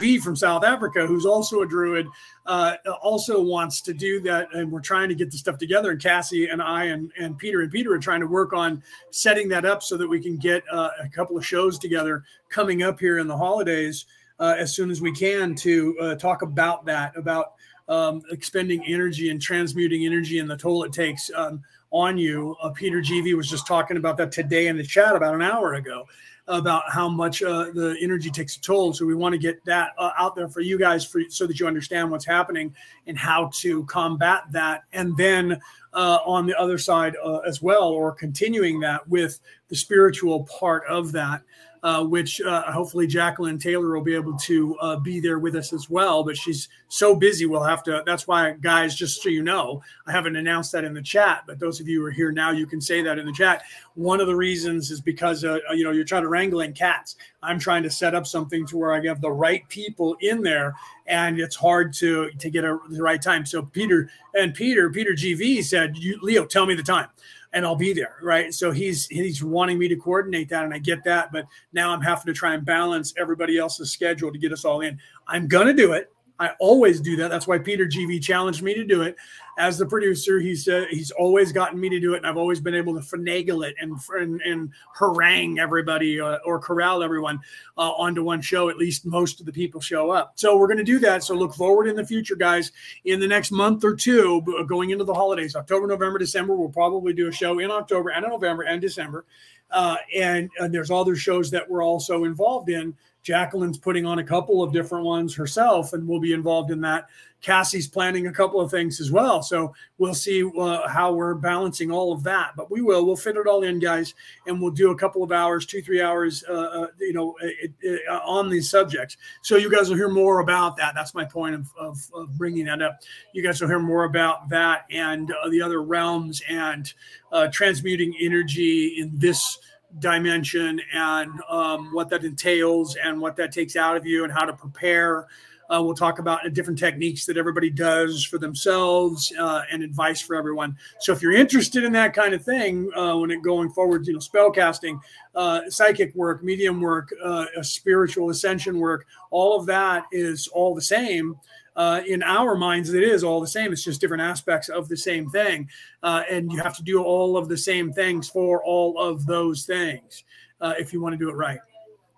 [0.00, 2.08] B from South Africa, who's also a druid,
[2.46, 4.48] uh, also wants to do that.
[4.52, 5.92] And we're trying to get the stuff together.
[5.92, 9.48] And Cassie and I and, and Peter and Peter are trying to work on setting
[9.50, 12.98] that up so that we can get uh, a couple of shows together coming up
[12.98, 14.06] here in the holidays
[14.40, 17.52] uh, as soon as we can to uh, talk about that, about
[17.88, 22.56] um, expending energy and transmuting energy and the toll it takes um, on you.
[22.62, 25.74] Uh, Peter GV was just talking about that today in the chat about an hour
[25.74, 26.06] ago
[26.50, 28.92] about how much uh, the energy takes a toll.
[28.92, 31.58] So we want to get that uh, out there for you guys, for so that
[31.58, 32.74] you understand what's happening
[33.06, 34.82] and how to combat that.
[34.92, 35.60] And then
[35.92, 40.84] uh, on the other side uh, as well, or continuing that with the spiritual part
[40.88, 41.42] of that
[41.82, 45.72] uh, which uh, hopefully Jacqueline Taylor will be able to uh, be there with us
[45.72, 46.22] as well.
[46.22, 48.02] But she's so busy, we'll have to.
[48.04, 51.58] That's why, guys, just so you know, I haven't announced that in the chat, but
[51.58, 53.62] those of you who are here now, you can say that in the chat.
[53.94, 57.16] One of the reasons is because uh, you know you're trying to wrangle in cats.
[57.42, 60.74] I'm trying to set up something to where I have the right people in there,
[61.06, 63.46] and it's hard to to get a, the right time.
[63.46, 67.08] So Peter and Peter, Peter GV said, "Leo, tell me the time."
[67.52, 68.52] And I'll be there, right?
[68.54, 72.00] So he's he's wanting me to coordinate that, and I get that, but now I'm
[72.00, 74.98] having to try and balance everybody else's schedule to get us all in.
[75.26, 76.12] I'm gonna do it.
[76.38, 77.30] I always do that.
[77.30, 79.16] That's why Peter GV challenged me to do it.
[79.60, 82.60] As the producer, he's uh, he's always gotten me to do it, and I've always
[82.60, 87.40] been able to finagle it and and, and harangue everybody uh, or corral everyone
[87.76, 88.70] uh, onto one show.
[88.70, 90.32] At least most of the people show up.
[90.36, 91.22] So we're going to do that.
[91.24, 92.72] So look forward in the future, guys.
[93.04, 97.12] In the next month or two, going into the holidays, October, November, December, we'll probably
[97.12, 99.26] do a show in October and in November and December.
[99.70, 104.24] Uh, and, and there's other shows that we're also involved in Jacqueline's putting on a
[104.24, 107.06] couple of different ones herself, and we'll be involved in that.
[107.40, 109.42] Cassie's planning a couple of things as well.
[109.42, 112.52] So we'll see uh, how we're balancing all of that.
[112.56, 113.06] But we will.
[113.06, 114.14] We'll fit it all in, guys,
[114.46, 117.72] and we'll do a couple of hours, two, three hours, uh, uh, you know, it,
[117.80, 119.16] it, uh, on these subjects.
[119.42, 120.94] So you guys will hear more about that.
[120.94, 123.00] That's my point of, of, of bringing that up.
[123.32, 126.92] You guys will hear more about that and uh, the other realms and
[127.32, 129.58] uh, transmuting energy in this
[129.98, 134.44] dimension and um, what that entails and what that takes out of you and how
[134.44, 135.26] to prepare.
[135.68, 140.34] Uh, we'll talk about different techniques that everybody does for themselves uh, and advice for
[140.34, 140.76] everyone.
[140.98, 144.14] So if you're interested in that kind of thing, uh, when it going forward, you
[144.14, 145.00] know, spell casting,
[145.36, 150.82] uh, psychic work, medium work, uh, spiritual ascension work, all of that is all the
[150.82, 151.36] same
[151.76, 153.72] uh, in our minds it is all the same.
[153.72, 155.68] It's just different aspects of the same thing.
[156.02, 159.64] Uh, and you have to do all of the same things for all of those
[159.64, 160.24] things
[160.60, 161.60] uh, if you want to do it right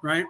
[0.02, 0.26] right?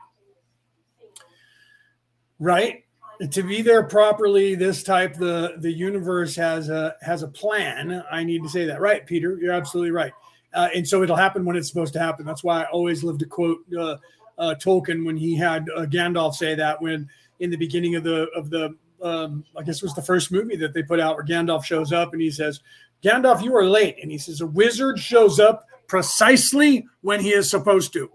[2.38, 2.84] Right?
[3.30, 8.02] To be there properly this type the the universe has a has a plan.
[8.10, 8.80] I need to say that.
[8.80, 10.12] Right peter you're absolutely right.
[10.54, 12.26] Uh, and so it'll happen when it's supposed to happen.
[12.26, 13.96] That's why i always love to quote uh,
[14.38, 17.08] uh, tolkien when he had gandalf say that when
[17.40, 20.56] in the beginning of the of the um, I guess it was the first movie
[20.56, 22.60] that they put out where Gandalf shows up and he says,
[23.02, 23.96] Gandalf, you are late.
[24.00, 28.10] And he says, a wizard shows up precisely when he is supposed to.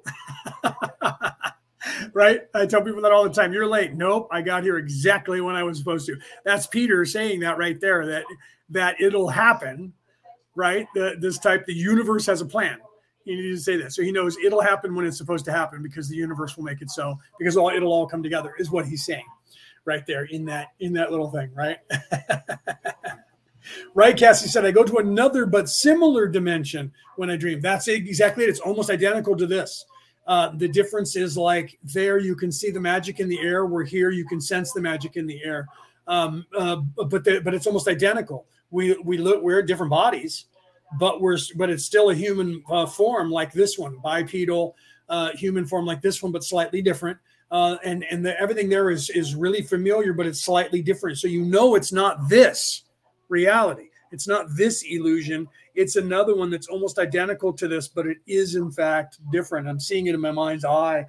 [2.13, 2.41] right?
[2.53, 3.53] I tell people that all the time.
[3.53, 3.93] You're late.
[3.93, 6.17] Nope, I got here exactly when I was supposed to.
[6.45, 8.05] That's Peter saying that right there.
[8.05, 8.23] That
[8.69, 9.93] that it'll happen,
[10.55, 10.87] right?
[10.93, 12.79] The, this type, the universe has a plan.
[13.23, 13.93] He need to say that.
[13.93, 16.81] So he knows it'll happen when it's supposed to happen because the universe will make
[16.81, 17.17] it so.
[17.37, 19.25] Because all it'll all come together is what he's saying
[19.87, 21.77] right there in that in that little thing, right?
[23.95, 27.61] right, Cassie said, I go to another but similar dimension when I dream.
[27.61, 28.49] That's exactly it.
[28.49, 29.85] It's almost identical to this.
[30.27, 33.85] Uh, the difference is like there you can see the magic in the air, where
[33.85, 35.65] here you can sense the magic in the air.
[36.05, 36.75] Um, uh,
[37.09, 38.45] but the, but it's almost identical.
[38.69, 40.45] We we look we're different bodies,
[40.99, 44.75] but we're but it's still a human uh, form like this one, bipedal
[45.07, 47.17] uh, human form like this one, but slightly different
[47.51, 51.17] uh, and and the, everything there is is really familiar, but it's slightly different.
[51.17, 52.83] So you know it's not this
[53.29, 53.89] reality.
[54.11, 55.47] It's not this illusion.
[55.75, 59.67] It's another one that's almost identical to this, but it is in fact different.
[59.67, 61.05] I'm seeing it in my mind's eye.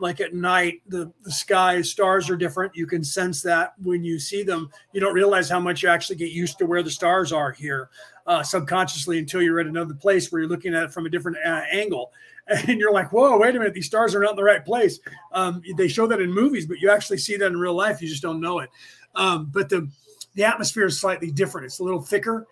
[0.00, 2.74] Like at night, the, the sky, stars are different.
[2.74, 4.68] You can sense that when you see them.
[4.92, 7.90] You don't realize how much you actually get used to where the stars are here
[8.26, 11.38] uh, subconsciously until you're at another place where you're looking at it from a different
[11.44, 12.12] uh, angle
[12.68, 15.00] and you're like, whoa, wait a minute, these stars are not in the right place.
[15.32, 18.02] Um, they show that in movies, but you actually see that in real life.
[18.02, 18.70] You just don't know it.
[19.14, 19.88] Um, but the
[20.34, 21.66] the atmosphere is slightly different.
[21.66, 22.46] It's a little thicker,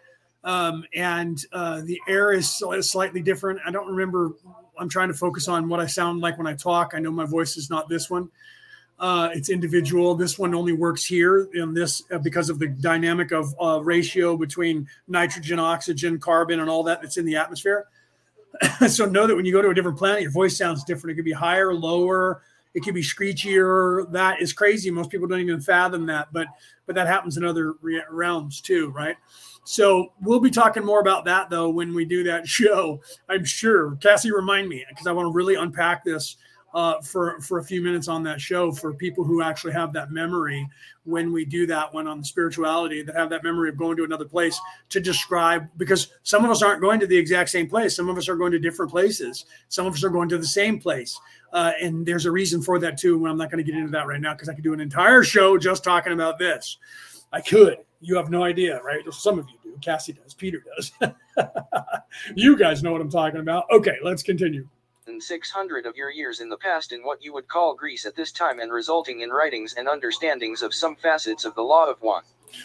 [0.45, 3.61] um, and uh, the air is slightly different.
[3.67, 4.33] I don't remember.
[4.79, 6.93] I'm trying to focus on what I sound like when I talk.
[6.95, 8.31] I know my voice is not this one.
[8.99, 10.15] Uh, it's individual.
[10.15, 14.37] This one only works here in this uh, because of the dynamic of uh, ratio
[14.37, 17.87] between nitrogen, oxygen, carbon, and all that that's in the atmosphere.
[18.89, 21.13] so know that when you go to a different planet, your voice sounds different.
[21.13, 22.43] It could be higher, lower.
[22.75, 24.11] It could be screechier.
[24.13, 24.91] That is crazy.
[24.91, 26.47] Most people don't even fathom that, but
[26.87, 29.17] but that happens in other re- realms too, right?
[29.65, 33.01] So we'll be talking more about that though when we do that show.
[33.29, 33.97] I'm sure.
[33.97, 36.37] Cassie, remind me because I want to really unpack this
[36.75, 40.11] uh, for for a few minutes on that show for people who actually have that
[40.11, 40.67] memory
[41.05, 44.05] when we do that one on the spirituality that have that memory of going to
[44.05, 44.59] another place
[44.89, 47.95] to describe because some of us aren't going to the exact same place.
[47.95, 49.45] Some of us are going to different places.
[49.69, 51.19] Some of us are going to the same place.
[51.53, 53.91] Uh, and there's a reason for that too and i'm not going to get into
[53.91, 56.79] that right now because i could do an entire show just talking about this.
[57.35, 57.79] I could.
[58.01, 59.01] You have no idea right?
[59.13, 59.79] Some of you do.
[59.83, 60.35] Cassie does.
[60.35, 60.93] Peter does.
[62.35, 63.65] You guys know what i'm talking about.
[63.71, 64.69] Okay let's continue
[65.07, 68.15] than 600 of your years in the past in what you would call Greece at
[68.15, 72.01] this time and resulting in writings and understandings of some facets of the law of
[72.03, 72.23] one.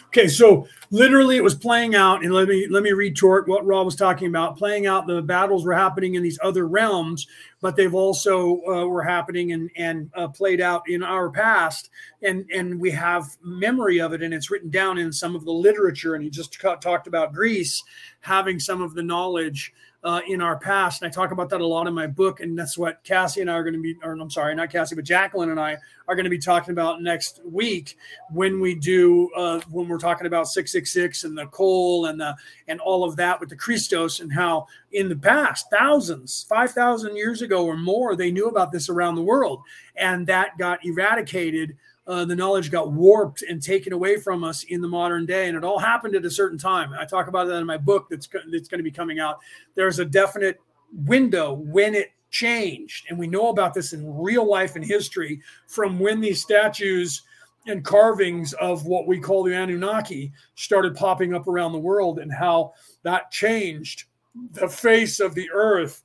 [0.08, 3.86] Okay, so literally it was playing out, and let me let me retort what Rob
[3.86, 4.58] was talking about.
[4.58, 7.26] Playing out, the battles were happening in these other realms,
[7.62, 11.88] but they've also uh, were happening and and uh, played out in our past,
[12.22, 15.52] and and we have memory of it, and it's written down in some of the
[15.52, 16.14] literature.
[16.14, 17.82] And he just talked about Greece
[18.20, 19.72] having some of the knowledge
[20.04, 21.02] uh, in our past.
[21.02, 22.40] And I talk about that a lot in my book.
[22.40, 24.94] And that's what Cassie and I are going to be, or I'm sorry, not Cassie,
[24.94, 25.76] but Jacqueline and I
[26.06, 27.98] are going to be talking about next week
[28.30, 32.36] when we do, uh, when we're talking about 666 and the coal and the,
[32.68, 37.42] and all of that with the Christos and how in the past, thousands, 5,000 years
[37.42, 39.62] ago or more, they knew about this around the world.
[39.96, 41.76] And that got eradicated
[42.08, 45.48] uh, the knowledge got warped and taken away from us in the modern day.
[45.48, 46.92] And it all happened at a certain time.
[46.98, 49.40] I talk about that in my book that's, that's going to be coming out.
[49.74, 50.58] There's a definite
[51.04, 53.06] window when it changed.
[53.10, 57.22] And we know about this in real life and history from when these statues
[57.66, 62.32] and carvings of what we call the Anunnaki started popping up around the world and
[62.32, 64.04] how that changed
[64.52, 66.02] the face of the earth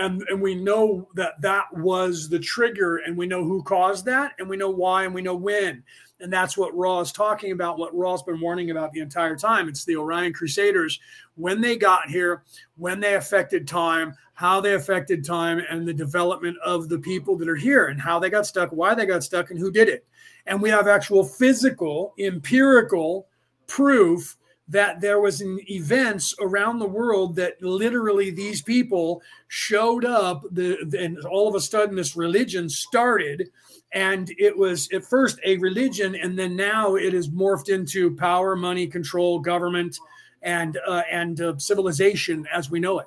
[0.00, 4.32] and and we know that that was the trigger and we know who caused that
[4.38, 5.82] and we know why and we know when.
[6.20, 9.68] And that's what Ra is talking about what Ra's been warning about the entire time.
[9.68, 11.00] It's the Orion Crusaders
[11.36, 12.42] when they got here
[12.76, 17.48] when they affected time how they affected time and the development of the people that
[17.48, 20.06] are here and how they got stuck why they got stuck and who did it.
[20.46, 23.28] And we have actual physical empirical
[23.66, 24.36] proof
[24.70, 30.78] that there was an events around the world that literally these people showed up the,
[30.98, 33.50] and all of a sudden this religion started.
[33.92, 38.54] And it was at first a religion and then now it is morphed into power
[38.54, 39.98] money control government
[40.42, 43.06] and uh, and uh, civilization as we know it.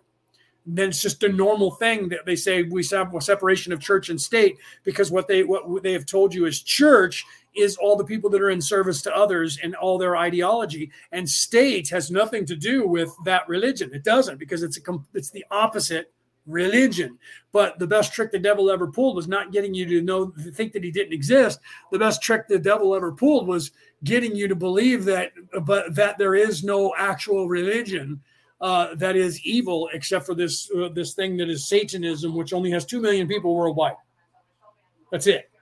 [0.66, 4.10] And then it's just a normal thing that they say we have separation of church
[4.10, 7.26] and state because what they what they have told you is church
[7.56, 10.92] is all the people that are in service to others and all their ideology.
[11.12, 13.92] And state has nothing to do with that religion.
[13.94, 16.12] It doesn't because it's a it's the opposite
[16.46, 17.18] religion.
[17.52, 20.52] But the best trick the devil ever pulled was not getting you to know to
[20.52, 21.60] think that he didn't exist.
[21.92, 23.72] The best trick the devil ever pulled was
[24.04, 25.32] getting you to believe that
[25.64, 28.22] but that there is no actual religion
[28.60, 32.72] uh, that is evil except for this uh, this thing that is satanism which only
[32.72, 33.96] has 2 million people worldwide.
[35.12, 35.53] That's it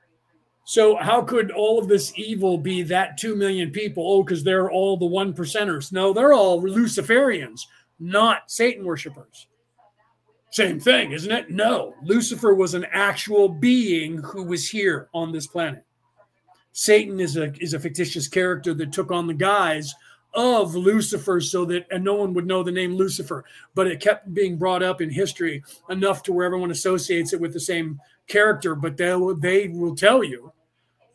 [0.64, 4.04] so how could all of this evil be that 2 million people?
[4.08, 5.92] Oh, because they're all the one percenters.
[5.92, 7.62] No, they're all Luciferians,
[8.00, 9.48] not Satan worshippers.
[10.52, 11.50] Same thing, isn't it?
[11.50, 15.86] No, Lucifer was an actual being who was here on this planet.
[16.74, 19.94] Satan is a is a fictitious character that took on the guise
[20.34, 23.44] of Lucifer so that and no one would know the name Lucifer,
[23.76, 27.54] but it kept being brought up in history enough to where everyone associates it with
[27.54, 28.00] the same
[28.32, 30.52] character, but they will, they will tell you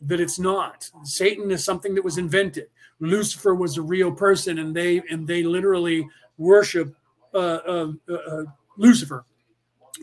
[0.01, 0.89] that it's not.
[1.03, 2.67] Satan is something that was invented.
[2.99, 6.07] Lucifer was a real person, and they and they literally
[6.37, 6.95] worship
[7.33, 8.43] uh, uh, uh, uh
[8.77, 9.25] Lucifer.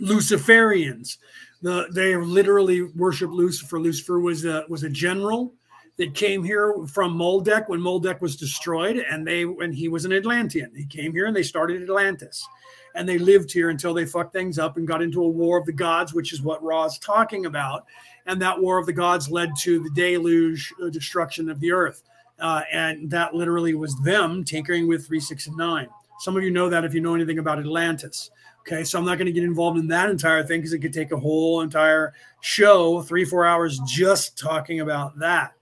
[0.02, 1.18] Luciferians,
[1.62, 3.80] the, they literally worship Lucifer.
[3.80, 5.54] Lucifer was a was a general
[5.96, 10.12] that came here from Maldek when Maldek was destroyed, and they when he was an
[10.12, 10.72] Atlantean.
[10.74, 12.46] He came here and they started Atlantis
[12.94, 15.66] and they lived here until they fucked things up and got into a war of
[15.66, 17.86] the gods, which is what Ra's talking about.
[18.26, 22.02] And that war of the gods led to the deluge uh, destruction of the earth.
[22.38, 25.88] Uh, and that literally was them tinkering with three, six, and nine.
[26.20, 28.30] Some of you know that if you know anything about Atlantis.
[28.60, 30.92] Okay, so I'm not going to get involved in that entire thing because it could
[30.92, 35.52] take a whole entire show, three, four hours just talking about that.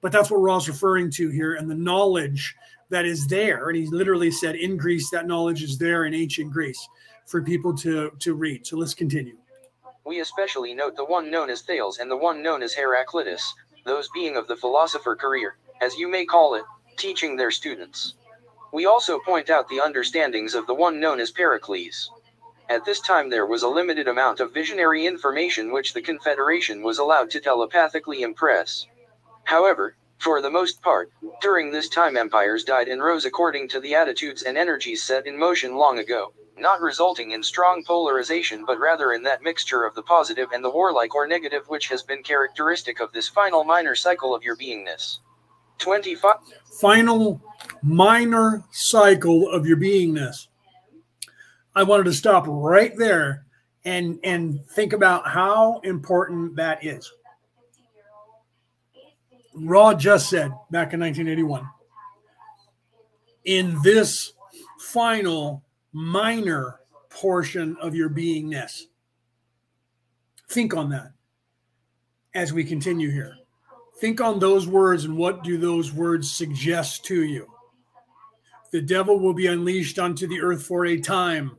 [0.00, 2.54] But that's what Ra's referring to here and the knowledge
[2.92, 3.68] that is there.
[3.68, 6.88] And he literally said, in Greece, that knowledge is there in ancient Greece
[7.26, 8.66] for people to, to read.
[8.66, 9.36] So let's continue.
[10.04, 14.08] We especially note the one known as Thales and the one known as Heraclitus, those
[14.14, 16.64] being of the philosopher career, as you may call it,
[16.96, 18.14] teaching their students.
[18.72, 22.10] We also point out the understandings of the one known as Pericles.
[22.68, 26.98] At this time, there was a limited amount of visionary information which the Confederation was
[26.98, 28.86] allowed to telepathically impress.
[29.44, 31.10] However, for the most part,
[31.40, 35.36] during this time empires died and rose according to the attitudes and energies set in
[35.36, 40.02] motion long ago, not resulting in strong polarization but rather in that mixture of the
[40.02, 44.32] positive and the warlike or negative which has been characteristic of this final minor cycle
[44.32, 45.18] of your beingness.
[45.78, 46.36] 25
[46.80, 47.42] final
[47.82, 50.46] minor cycle of your beingness.
[51.74, 53.44] I wanted to stop right there
[53.84, 57.10] and and think about how important that is.
[59.54, 61.68] Ra just said back in 1981
[63.44, 64.32] in this
[64.78, 66.80] final minor
[67.10, 68.82] portion of your beingness.
[70.48, 71.12] Think on that
[72.34, 73.36] as we continue here.
[73.98, 77.46] Think on those words and what do those words suggest to you?
[78.70, 81.56] The devil will be unleashed onto the earth for a time.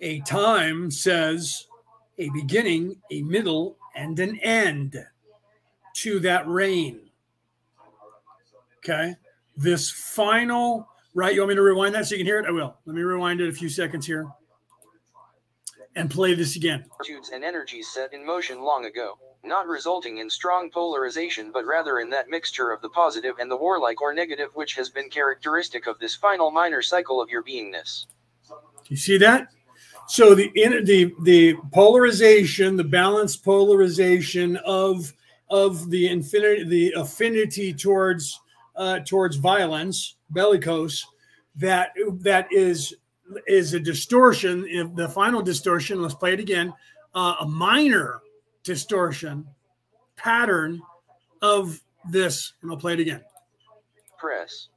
[0.00, 1.66] A time says
[2.18, 4.96] a beginning, a middle, and an end
[6.02, 7.00] to that reign.
[8.78, 9.14] Okay.
[9.56, 11.34] This final, right?
[11.34, 12.46] You want me to rewind that so you can hear it?
[12.46, 12.76] I will.
[12.86, 14.26] Let me rewind it a few seconds here.
[15.96, 16.84] and play this again.
[17.00, 21.98] Attitudes and energies set in motion long ago, not resulting in strong polarization, but rather
[21.98, 25.88] in that mixture of the positive and the warlike or negative which has been characteristic
[25.88, 28.06] of this final minor cycle of your beingness.
[28.86, 29.48] You see that?
[30.06, 35.12] So the in, the the polarization, the balanced polarization of
[35.50, 38.40] of the infinity, the affinity towards
[38.76, 41.06] uh, towards violence, bellicose,
[41.56, 42.94] that that is
[43.46, 44.94] is a distortion.
[44.94, 46.72] The final distortion, let's play it again,
[47.14, 48.20] uh, a minor
[48.62, 49.46] distortion
[50.16, 50.82] pattern
[51.42, 51.80] of
[52.10, 53.22] this, and I'll play it again.
[54.18, 54.68] Press.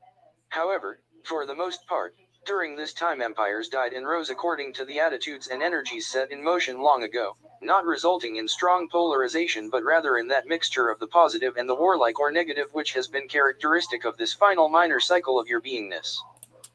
[0.49, 2.15] However, for the most part,
[2.45, 6.43] during this time empires died and rose according to the attitudes and energies set in
[6.43, 11.07] motion long ago, not resulting in strong polarization but rather in that mixture of the
[11.07, 15.39] positive and the warlike or negative which has been characteristic of this final minor cycle
[15.39, 16.17] of your beingness.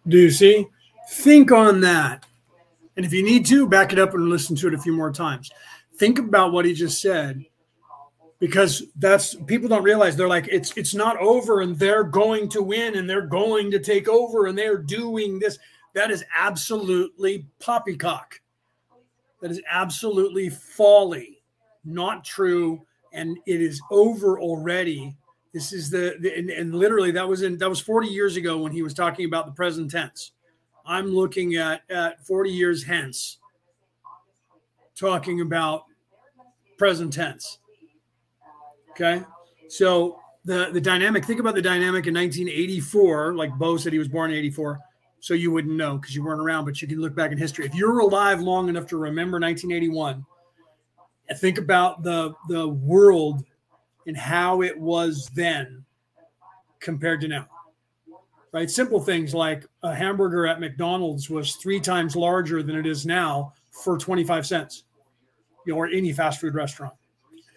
[0.07, 0.67] Do you see?
[1.11, 2.27] Think on that.
[2.97, 5.13] And if you need to, back it up and listen to it a few more
[5.13, 5.51] times.
[5.97, 7.45] Think about what he just said
[8.39, 12.63] because that's people don't realize they're like it's it's not over and they're going to
[12.63, 15.59] win and they're going to take over and they're doing this
[15.95, 18.41] that is absolutely poppycock
[19.41, 21.43] that is absolutely folly
[21.85, 22.81] not true
[23.13, 25.17] and it is over already
[25.55, 28.59] this is the, the and, and literally that was in that was 40 years ago
[28.59, 30.33] when he was talking about the present tense
[30.85, 33.39] i'm looking at at 40 years hence
[34.95, 35.85] talking about
[36.79, 37.59] present tense
[38.97, 39.23] Okay.
[39.69, 44.09] So the the dynamic, think about the dynamic in 1984, like Bo said he was
[44.09, 44.81] born in 84.
[45.27, 47.67] So you wouldn't know because you weren't around, but you can look back in history.
[47.67, 50.25] If you're alive long enough to remember 1981,
[51.39, 53.43] think about the the world
[54.07, 55.85] and how it was then
[56.79, 57.49] compared to now.
[58.53, 58.71] Right?
[58.71, 63.53] Simple things like a hamburger at McDonald's was three times larger than it is now
[63.73, 64.85] for 25 cents,
[65.67, 66.95] you know, or any fast food restaurant.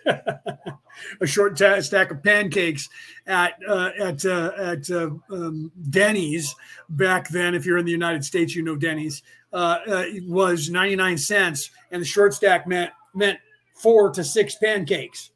[1.21, 2.89] a short t- stack of pancakes
[3.27, 6.55] at uh, at uh, at uh, um, Denny's
[6.89, 7.55] back then.
[7.55, 12.01] If you're in the United States, you know Denny's uh, uh, was 99 cents, and
[12.01, 13.39] the short stack meant meant
[13.75, 15.31] four to six pancakes,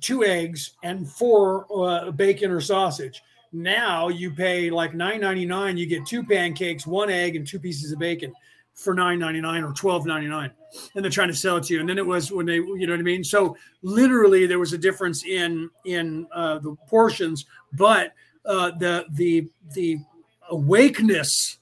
[0.00, 3.22] two eggs, and four uh, bacon or sausage.
[3.52, 8.00] Now you pay like 9.99, you get two pancakes, one egg, and two pieces of
[8.00, 8.34] bacon
[8.74, 10.50] for 9.99 or 12.99
[10.94, 11.80] and they're trying to sell it to you.
[11.80, 13.22] And then it was when they you know what i mean?
[13.24, 18.12] So literally there was a difference in in uh, the portions but
[18.44, 19.98] uh, the the the
[20.50, 21.58] awakeness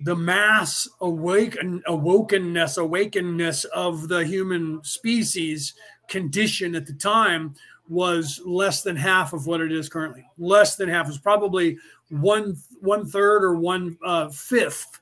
[0.00, 5.74] the mass awaken awokenness awakenness of the human species
[6.08, 7.54] condition at the time
[7.88, 10.24] was less than half of what it is currently.
[10.38, 11.08] Less than half.
[11.08, 11.78] Is probably
[12.08, 15.00] one one third or one uh, fifth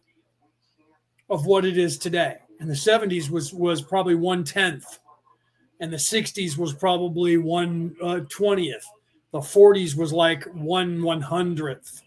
[1.32, 2.36] of what it is today.
[2.60, 5.00] And the 70s was was probably one tenth,
[5.80, 8.88] and the 60s was probably one uh, twentieth.
[9.32, 12.02] The 40s was like one one hundredth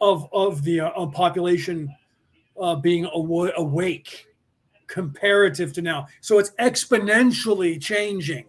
[0.00, 1.94] of of the uh, population
[2.60, 4.26] uh, being aw- awake
[4.88, 6.06] comparative to now.
[6.20, 8.44] So it's exponentially changing.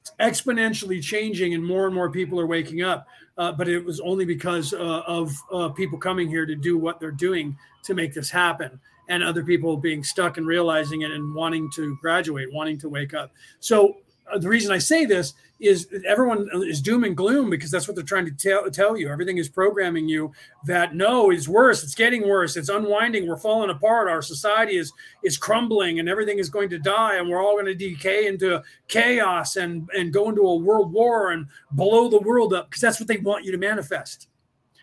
[0.00, 3.06] It's exponentially changing, and more and more people are waking up.
[3.36, 7.00] Uh, but it was only because uh, of uh, people coming here to do what
[7.00, 8.78] they're doing to make this happen
[9.08, 13.12] and other people being stuck and realizing it and wanting to graduate wanting to wake
[13.12, 13.32] up.
[13.60, 13.96] So
[14.32, 17.94] Uh, the reason i say this is everyone is doom and gloom because that's what
[17.94, 19.08] they're trying to tell, tell you.
[19.08, 20.32] Everything is programming you
[20.66, 21.82] that no it's worse.
[21.82, 22.56] It's getting worse.
[22.56, 23.26] It's unwinding.
[23.26, 24.08] We're falling apart.
[24.08, 24.92] Our society is
[25.22, 28.62] is crumbling and everything is going to die and we're all going to decay into
[28.88, 33.00] chaos and and go into a world war and blow the world up because that's
[33.00, 34.28] what they want you to manifest.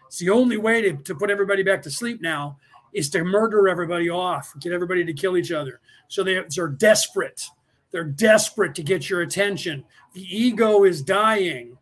[0.08, 2.58] It's the only way to, to put everybody back to sleep now
[2.94, 5.80] is to murder everybody off, get everybody to kill each other.
[6.10, 7.46] So they, they're desperate.
[7.92, 9.84] They're desperate to get your attention.
[10.14, 11.78] The ego is dying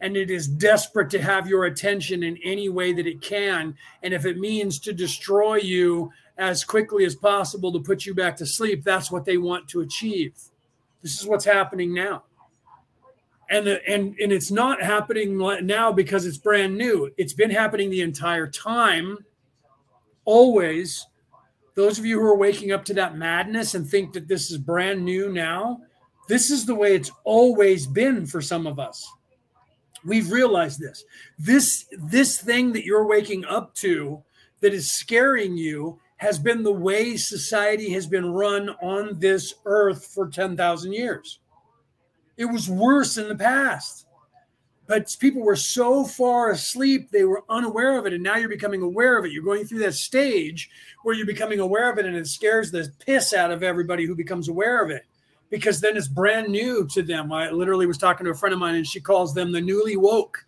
[0.00, 3.76] and it is desperate to have your attention in any way that it can.
[4.02, 8.36] And if it means to destroy you as quickly as possible to put you back
[8.38, 10.34] to sleep, that's what they want to achieve.
[11.02, 12.24] This is what's happening now.
[13.48, 15.36] And, the, and and it's not happening
[15.66, 17.12] now because it's brand new.
[17.18, 19.18] It's been happening the entire time
[20.24, 21.06] always
[21.74, 24.58] those of you who are waking up to that madness and think that this is
[24.58, 25.80] brand new now,
[26.28, 29.10] this is the way it's always been for some of us.
[30.04, 31.04] We've realized this.
[31.38, 34.22] This this thing that you're waking up to
[34.60, 40.06] that is scaring you has been the way society has been run on this earth
[40.06, 41.40] for 10,000 years.
[42.36, 44.01] It was worse in the past.
[44.86, 48.82] But people were so far asleep they were unaware of it and now you're becoming
[48.82, 49.32] aware of it.
[49.32, 50.70] You're going through that stage
[51.02, 54.14] where you're becoming aware of it and it scares the piss out of everybody who
[54.14, 55.04] becomes aware of it
[55.50, 57.32] because then it's brand new to them.
[57.32, 59.96] I literally was talking to a friend of mine and she calls them the newly
[59.96, 60.44] woke.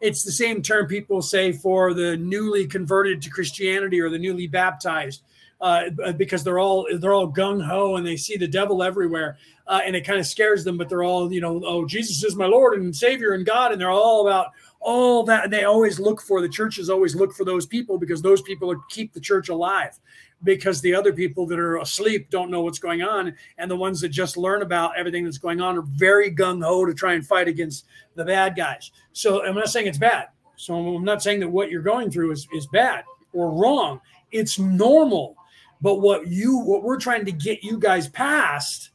[0.00, 4.46] It's the same term people say for the newly converted to christianity or the newly
[4.46, 5.22] baptized
[5.60, 9.80] uh, because they're all they're all gung ho and they see the devil everywhere, uh,
[9.84, 10.76] and it kind of scares them.
[10.76, 13.80] But they're all you know, oh Jesus is my Lord and Savior and God, and
[13.80, 15.44] they're all about all that.
[15.44, 18.74] And they always look for the churches always look for those people because those people
[18.90, 19.98] keep the church alive.
[20.44, 24.02] Because the other people that are asleep don't know what's going on, and the ones
[24.02, 27.26] that just learn about everything that's going on are very gung ho to try and
[27.26, 28.92] fight against the bad guys.
[29.14, 30.26] So I'm not saying it's bad.
[30.56, 34.00] So I'm not saying that what you're going through is, is bad or wrong.
[34.30, 35.35] It's normal
[35.80, 38.90] but what you what we're trying to get you guys past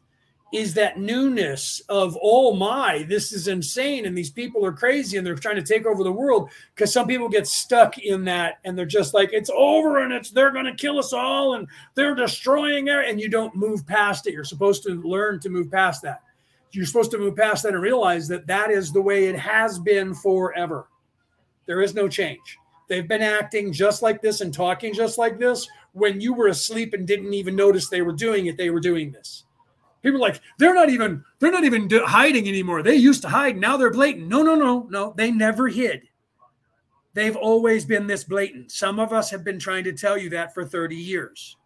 [0.52, 5.26] is that newness of oh my this is insane and these people are crazy and
[5.26, 8.78] they're trying to take over the world because some people get stuck in that and
[8.78, 12.16] they're just like it's over and it's they're going to kill us all and they're
[12.16, 14.34] destroying it and you don't move past it.
[14.34, 16.22] You're supposed to learn to move past that.
[16.72, 19.80] You're supposed to move past that and realize that that is the way it has
[19.80, 20.88] been forever.
[21.66, 22.58] There is no change.
[22.90, 26.94] They've been acting just like this and talking just like this when you were asleep
[26.94, 29.44] and didn't even notice they were doing it, they were doing this.
[30.02, 32.82] People like, they're not even, they're not even hiding anymore.
[32.82, 33.58] They used to hide.
[33.58, 34.28] Now they're blatant.
[34.28, 35.14] No, no, no, no.
[35.16, 36.04] They never hid.
[37.14, 38.72] They've always been this blatant.
[38.72, 41.58] Some of us have been trying to tell you that for 30 years.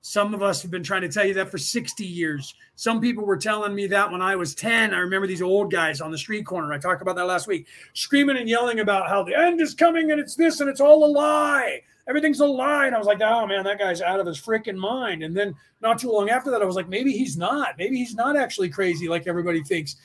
[0.00, 2.54] Some of us have been trying to tell you that for 60 years.
[2.74, 4.94] Some people were telling me that when I was 10.
[4.94, 6.72] I remember these old guys on the street corner.
[6.72, 10.10] I talked about that last week, screaming and yelling about how the end is coming
[10.10, 12.86] and it's this and it's all a lie everything's a lie.
[12.86, 15.22] And I was like, oh man, that guy's out of his freaking mind.
[15.22, 17.76] And then not too long after that, I was like, maybe he's not.
[17.78, 19.96] Maybe he's not actually crazy like everybody thinks.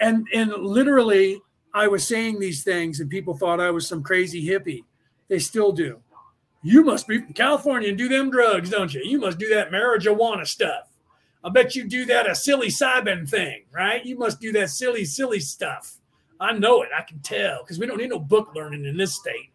[0.00, 1.40] And and literally,
[1.74, 4.84] I was saying these things, and people thought I was some crazy hippie.
[5.28, 6.00] They still do.
[6.62, 9.02] You must be from California and do them drugs, don't you?
[9.04, 10.88] You must do that marijuana stuff.
[11.42, 14.04] I bet you do that a silly Simon thing, right?
[14.04, 15.98] You must do that silly, silly stuff.
[16.40, 16.88] I know it.
[16.96, 19.50] I can tell because we don't need no book learning in this state.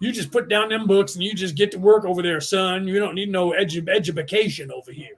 [0.00, 2.86] You just put down them books and you just get to work over there, son.
[2.86, 5.16] You don't need no edu- education over here.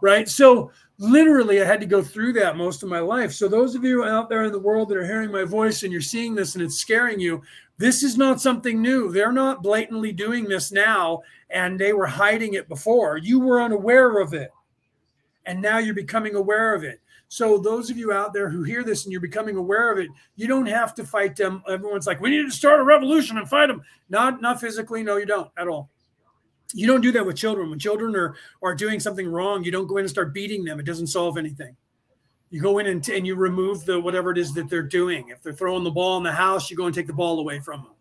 [0.00, 0.28] Right.
[0.28, 3.32] So literally I had to go through that most of my life.
[3.32, 5.92] So those of you out there in the world that are hearing my voice and
[5.92, 7.42] you're seeing this and it's scaring you,
[7.78, 9.10] this is not something new.
[9.10, 13.16] They're not blatantly doing this now and they were hiding it before.
[13.16, 14.50] You were unaware of it.
[15.46, 17.00] And now you're becoming aware of it.
[17.32, 20.10] So those of you out there who hear this and you're becoming aware of it,
[20.36, 21.62] you don't have to fight them.
[21.66, 23.80] Everyone's like, we need to start a revolution and fight them.
[24.10, 25.88] Not not physically, no, you don't at all.
[26.74, 27.70] You don't do that with children.
[27.70, 30.78] When children are are doing something wrong, you don't go in and start beating them.
[30.78, 31.74] It doesn't solve anything.
[32.50, 35.30] You go in and, and you remove the whatever it is that they're doing.
[35.30, 37.60] If they're throwing the ball in the house, you go and take the ball away
[37.60, 37.92] from them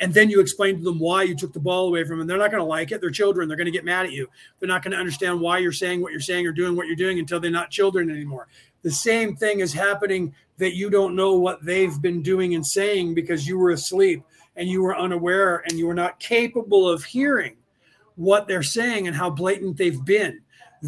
[0.00, 2.26] and then you explain to them why you took the ball away from them.
[2.26, 3.00] They're not going to like it.
[3.00, 3.48] They're children.
[3.48, 4.28] They're going to get mad at you.
[4.58, 6.96] They're not going to understand why you're saying what you're saying or doing what you're
[6.96, 8.48] doing until they're not children anymore.
[8.82, 13.14] The same thing is happening that you don't know what they've been doing and saying
[13.14, 14.22] because you were asleep
[14.56, 17.56] and you were unaware and you were not capable of hearing
[18.16, 20.40] what they're saying and how blatant they've been.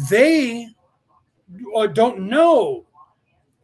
[0.09, 0.69] They
[1.75, 2.85] uh, don't know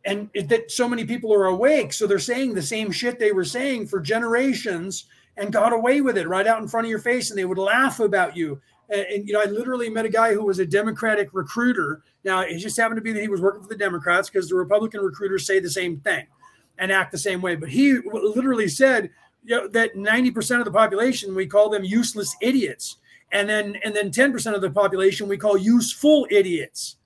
[0.05, 3.45] and that so many people are awake so they're saying the same shit they were
[3.45, 5.05] saying for generations
[5.37, 7.57] and got away with it right out in front of your face and they would
[7.57, 8.61] laugh about you.
[8.89, 12.03] And, and, you know i literally met a guy who was a democratic recruiter.
[12.23, 14.55] Now it just happened to be that he was working for the democrats because the
[14.55, 16.27] republican recruiters say the same thing
[16.77, 17.55] and act the same way.
[17.55, 19.09] But he literally said
[19.43, 22.97] you know, that 90% of the population we call them useless idiots.
[23.31, 26.97] And then and then 10% of the population we call useful idiots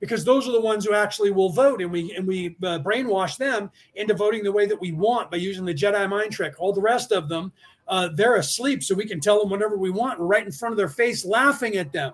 [0.00, 3.36] because those are the ones who actually will vote and we and we uh, brainwash
[3.36, 6.54] them into voting the way that we want by using the jedi mind trick.
[6.58, 7.52] All the rest of them
[7.86, 10.76] uh, they're asleep so we can tell them whatever we want right in front of
[10.76, 12.12] their face laughing at them.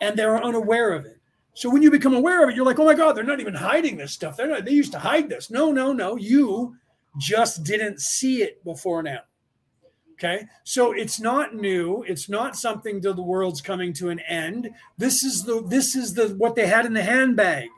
[0.00, 1.18] And they're unaware of it.
[1.54, 3.54] So when you become aware of it you're like oh my god they're not even
[3.54, 4.36] hiding this stuff.
[4.36, 5.50] They're not they used to hide this.
[5.50, 6.16] No no no.
[6.16, 6.76] You
[7.18, 9.20] just didn't see it before now
[10.18, 10.46] Okay.
[10.64, 12.02] So it's not new.
[12.04, 14.70] It's not something that the world's coming to an end.
[14.96, 17.68] This is the this is the what they had in the handbag.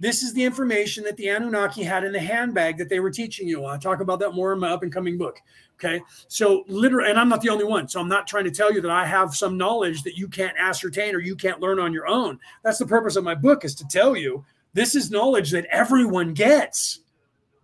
[0.00, 3.48] This is the information that the Anunnaki had in the handbag that they were teaching
[3.48, 3.64] you.
[3.64, 5.40] I'll talk about that more in my up and coming book.
[5.74, 6.00] Okay.
[6.28, 7.88] So literally, and I'm not the only one.
[7.88, 10.56] So I'm not trying to tell you that I have some knowledge that you can't
[10.56, 12.38] ascertain or you can't learn on your own.
[12.62, 14.44] That's the purpose of my book is to tell you
[14.74, 17.00] this is knowledge that everyone gets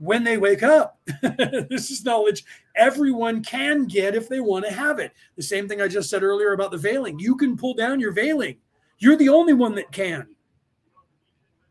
[0.05, 0.99] when they wake up.
[1.23, 2.45] this is knowledge
[2.77, 5.13] everyone can get if they want to have it.
[5.37, 7.19] The same thing I just said earlier about the veiling.
[7.19, 8.57] You can pull down your veiling.
[8.99, 10.29] You're the only one that can.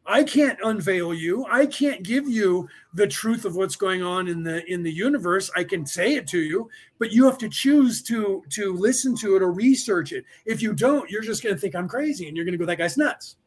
[0.05, 1.45] I can't unveil you.
[1.49, 5.49] I can't give you the truth of what's going on in the in the universe.
[5.55, 6.69] I can say it to you,
[6.99, 10.25] but you have to choose to to listen to it or research it.
[10.45, 12.65] If you don't, you're just going to think I'm crazy and you're going to go
[12.65, 13.37] that guy's nuts.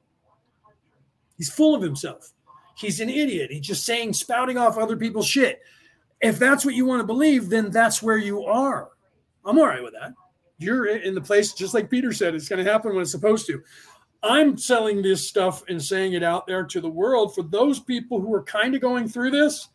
[1.36, 2.32] He's full of himself.
[2.76, 3.50] He's an idiot.
[3.50, 5.60] He's just saying spouting off other people's shit.
[6.20, 8.90] If that's what you want to believe, then that's where you are.
[9.44, 10.12] I'm all right with that.
[10.58, 13.46] You're in the place just like Peter said it's going to happen when it's supposed
[13.46, 13.62] to.
[14.22, 18.20] I'm selling this stuff and saying it out there to the world for those people
[18.20, 19.68] who are kind of going through this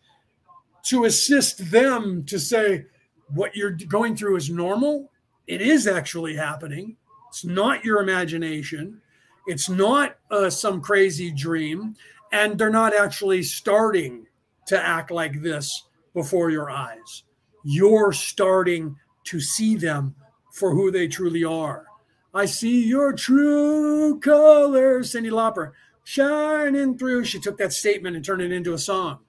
[0.84, 2.86] to assist them to say
[3.34, 5.12] what you're going through is normal.
[5.48, 6.98] It is actually happening.
[7.30, 9.02] It's not your imagination.
[9.48, 11.96] It's not uh, some crazy dream.
[12.32, 14.28] And they're not actually starting
[14.68, 15.84] to act like this
[16.14, 17.24] before your eyes.
[17.64, 18.96] You're starting
[19.26, 20.16] to see them
[20.52, 21.86] for who they truly are.
[22.34, 25.72] I see your true colors, Cyndi Lauper,
[26.04, 27.26] shining through.
[27.26, 29.20] She took that statement and turned it into a song.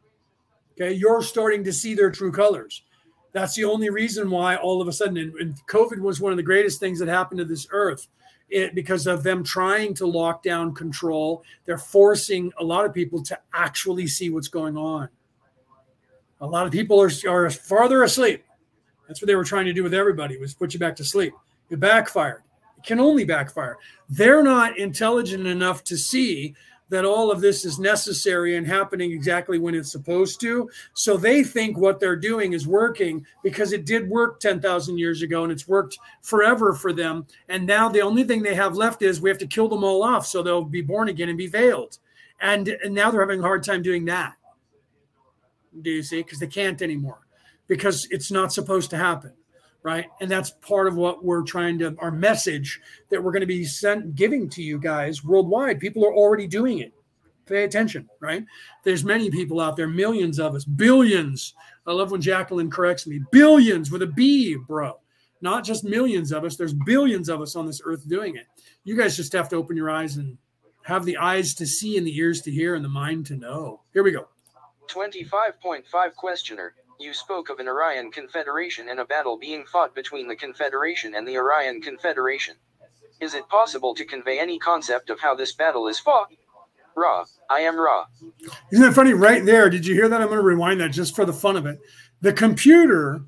[0.73, 2.83] Okay, you're starting to see their true colors.
[3.33, 6.37] That's the only reason why all of a sudden, and, and COVID was one of
[6.37, 8.07] the greatest things that happened to this earth.
[8.53, 13.23] It, because of them trying to lock down control, they're forcing a lot of people
[13.23, 15.09] to actually see what's going on.
[16.43, 18.45] A lot of people are, are farther asleep.
[19.09, 21.33] That's what they were trying to do with everybody was put you back to sleep.
[21.71, 22.43] It backfired
[22.77, 23.79] It can only backfire.
[24.11, 26.55] They're not intelligent enough to see
[26.93, 30.69] that all of this is necessary and happening exactly when it's supposed to.
[30.93, 35.43] So they think what they're doing is working because it did work 10,000 years ago
[35.43, 37.27] and it's worked forever for them.
[37.49, 40.03] And now the only thing they have left is we have to kill them all
[40.03, 41.97] off so they'll be born again and be veiled.
[42.43, 44.35] And, and now they're having a hard time doing that.
[45.81, 46.23] Do you see?
[46.23, 47.21] Because they can't anymore
[47.69, 49.33] because it's not supposed to happen
[49.83, 50.07] right?
[50.21, 52.81] And that's part of what we're trying to our message
[53.11, 55.81] that we're going to be sent giving to you guys worldwide.
[55.81, 56.93] People are already doing it.
[57.47, 58.45] Pay attention right?
[58.85, 61.55] There's many people out there millions of us billions.
[61.87, 64.99] I love when jacqueline corrects me billions with a b bro.
[65.41, 68.47] Not just millions of us there's billions of us on this earth doing it.
[68.85, 70.39] You guys just have to open your eyes and
[70.85, 73.81] have the eyes to see and the ears to hear and the mind to know.
[73.93, 74.29] Here we go.
[74.89, 80.37] 25.5 questioner you spoke of an Orion Confederation and a battle being fought between the
[80.37, 82.57] Confederation and the Orion Confederation.
[83.21, 86.29] Is it possible to convey any concept of how this battle is fought?
[86.97, 88.07] Ra, I am Ra.
[88.71, 89.15] Isn't that funny?
[89.15, 89.71] Right there.
[89.71, 90.21] Did you hear that?
[90.21, 91.79] I'm going to rewind that just for the fun of it.
[92.21, 93.25] The computer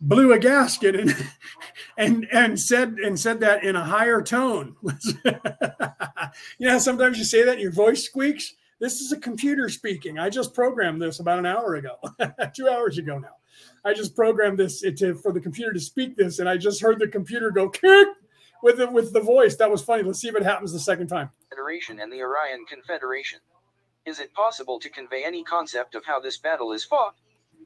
[0.00, 1.14] blew a gasket and
[1.96, 4.76] and and said and said that in a higher tone.
[5.24, 8.54] you know, sometimes you say that and your voice squeaks.
[8.80, 10.18] This is a computer speaking.
[10.18, 11.96] I just programmed this about an hour ago,
[12.54, 13.36] two hours ago now.
[13.84, 16.98] I just programmed this to, for the computer to speak this, and I just heard
[16.98, 18.08] the computer go kick
[18.62, 19.56] with it with the voice.
[19.56, 20.02] That was funny.
[20.02, 21.30] Let's see if it happens the second time.
[21.50, 23.40] Federation and the Orion Confederation.
[24.06, 27.14] Is it possible to convey any concept of how this battle is fought?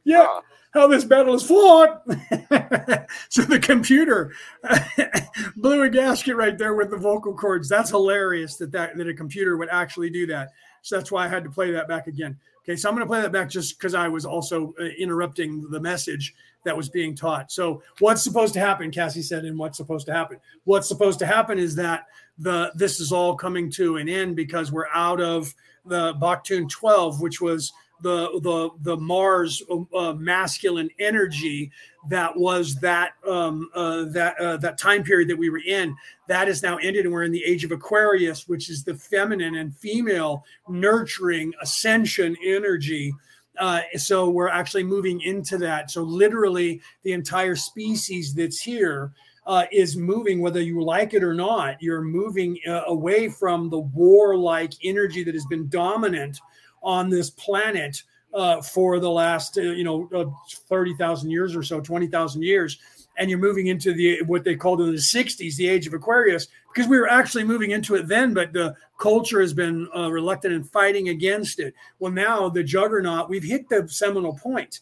[0.02, 0.40] Yeah, uh,
[0.74, 2.02] how this battle is fought.
[3.28, 4.32] so the computer
[5.56, 7.68] blew a gasket right there with the vocal cords.
[7.68, 10.50] That's hilarious that, that that a computer would actually do that.
[10.84, 12.36] So that's why I had to play that back again.
[12.62, 15.68] Okay, so I'm going to play that back just because I was also uh, interrupting
[15.70, 16.34] the message
[16.64, 17.50] that was being taught.
[17.50, 18.90] So what's supposed to happen?
[18.90, 20.38] Cassie said, and what's supposed to happen?
[20.64, 22.06] What's supposed to happen is that
[22.38, 25.54] the this is all coming to an end because we're out of
[25.86, 29.62] the Baktun 12, which was the the the Mars
[29.96, 31.72] uh, masculine energy
[32.08, 35.96] that was that um, uh, that uh, that time period that we were in.
[36.28, 39.56] That is now ended, and we're in the age of Aquarius, which is the feminine
[39.56, 43.14] and female nurturing ascension energy.
[43.58, 45.90] Uh, so we're actually moving into that.
[45.90, 49.12] So literally, the entire species that's here
[49.46, 51.80] uh, is moving, whether you like it or not.
[51.80, 56.40] You're moving uh, away from the warlike energy that has been dominant
[56.82, 58.02] on this planet
[58.34, 60.24] uh, for the last, uh, you know, uh,
[60.68, 62.78] 30,000 years or so, 20,000 years.
[63.16, 66.48] And you're moving into the what they called in the 60s, the age of Aquarius,
[66.72, 70.52] because we were actually moving into it then, but the culture has been uh, reluctant
[70.52, 71.74] and fighting against it.
[72.00, 74.80] Well, now the juggernaut, we've hit the seminal point.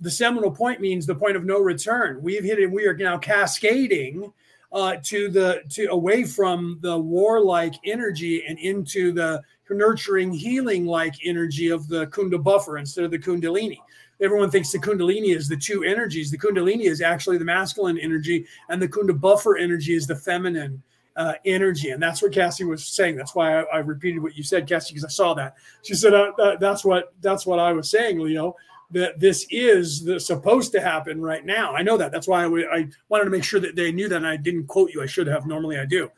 [0.00, 2.22] The seminal point means the point of no return.
[2.22, 2.70] We've hit it.
[2.70, 4.32] We are now cascading
[4.70, 11.14] uh, to the to away from the warlike energy and into the nurturing, healing like
[11.24, 13.78] energy of the Kundabuffer instead of the Kundalini.
[14.20, 16.30] Everyone thinks the Kundalini is the two energies.
[16.30, 20.82] The Kundalini is actually the masculine energy, and the Kundabuffer energy is the feminine
[21.16, 21.90] uh, energy.
[21.90, 23.16] And that's what Cassie was saying.
[23.16, 25.54] That's why I, I repeated what you said, Cassie, because I saw that.
[25.82, 28.56] She said uh, uh, that's what that's what I was saying, Leo.
[28.90, 31.74] That this is the, supposed to happen right now.
[31.74, 32.12] I know that.
[32.12, 34.16] That's why I, I wanted to make sure that they knew that.
[34.16, 35.02] And I didn't quote you.
[35.02, 35.46] I should have.
[35.46, 36.10] Normally, I do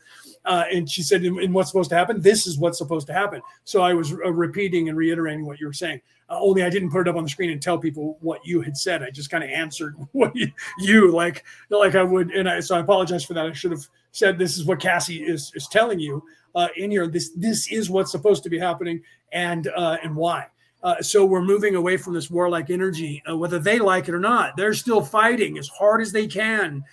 [0.47, 2.21] Uh, and she said, and, what's supposed to happen?
[2.21, 3.41] This is what's supposed to happen.
[3.65, 5.99] So I was uh, repeating and reiterating what you were saying.
[6.29, 8.61] Uh, only I didn't put it up on the screen and tell people what you
[8.61, 9.03] had said.
[9.03, 10.49] I just kind of answered what you,
[10.79, 13.45] you, like like I would, and I so I apologize for that.
[13.45, 16.23] I should have said this is what Cassie is is telling you
[16.55, 17.07] uh, in here.
[17.07, 19.01] This this is what's supposed to be happening,
[19.33, 20.47] and uh, and why.
[20.83, 24.19] Uh, so we're moving away from this warlike energy, uh, whether they like it or
[24.19, 24.55] not.
[24.55, 26.83] They're still fighting as hard as they can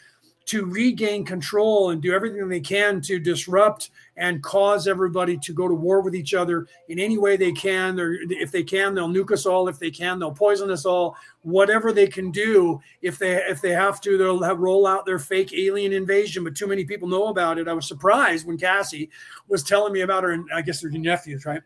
[0.47, 5.67] to regain control and do everything they can to disrupt and cause everybody to go
[5.67, 7.99] to war with each other in any way they can.
[8.31, 9.69] If they can, they'll nuke us all.
[9.69, 11.17] If they can, they'll poison us all.
[11.43, 15.19] Whatever they can do, if they if they have to, they'll have, roll out their
[15.19, 16.45] fake alien invasion.
[16.45, 17.69] But too many people know about it.
[17.69, 19.11] I was surprised when Cassie
[19.49, 21.63] was telling me about her, and I guess they're nephews, right?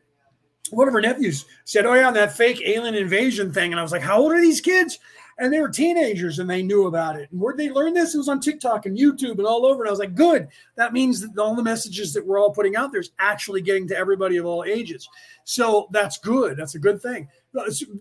[0.70, 3.92] One of her nephews said, "Oh yeah, that fake alien invasion thing," and I was
[3.92, 4.98] like, "How old are these kids?"
[5.38, 7.30] And they were teenagers and they knew about it.
[7.30, 8.14] And where'd they learn this?
[8.14, 9.82] It was on TikTok and YouTube and all over.
[9.82, 10.48] And I was like, good.
[10.76, 13.86] That means that all the messages that we're all putting out there is actually getting
[13.88, 15.08] to everybody of all ages.
[15.44, 16.56] So that's good.
[16.56, 17.28] That's a good thing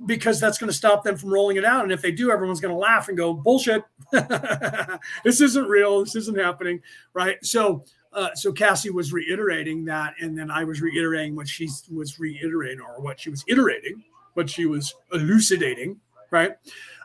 [0.05, 1.83] because that's going to stop them from rolling it out.
[1.83, 3.83] And if they do, everyone's going to laugh and go, bullshit.
[4.11, 6.03] this isn't real.
[6.03, 6.81] This isn't happening.
[7.13, 7.37] Right.
[7.45, 12.19] So, uh, so Cassie was reiterating that, and then I was reiterating what she was
[12.19, 14.03] reiterating, or what she was iterating,
[14.33, 15.99] what she was elucidating,
[16.31, 16.53] right?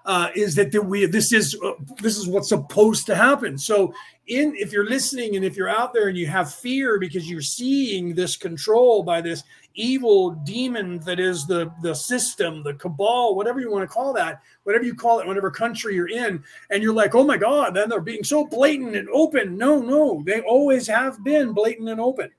[0.05, 3.57] Uh, is that, that we this is uh, this is what's supposed to happen.
[3.57, 3.95] So
[4.27, 7.41] in if you're listening and if you're out there and you have fear because you're
[7.41, 13.61] seeing this control by this evil demon that is the the system, the cabal, whatever
[13.61, 16.95] you want to call that, whatever you call it, whatever country you're in, and you're
[16.95, 19.57] like, oh my god, then they're being so blatant and open.
[19.57, 22.31] No, no, they always have been blatant and open.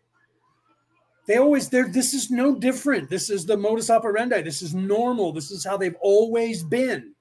[1.26, 3.10] They always there this is no different.
[3.10, 4.42] This is the modus operandi.
[4.42, 5.32] This is normal.
[5.32, 7.14] This is how they've always been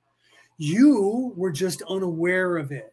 [0.63, 2.93] you were just unaware of it.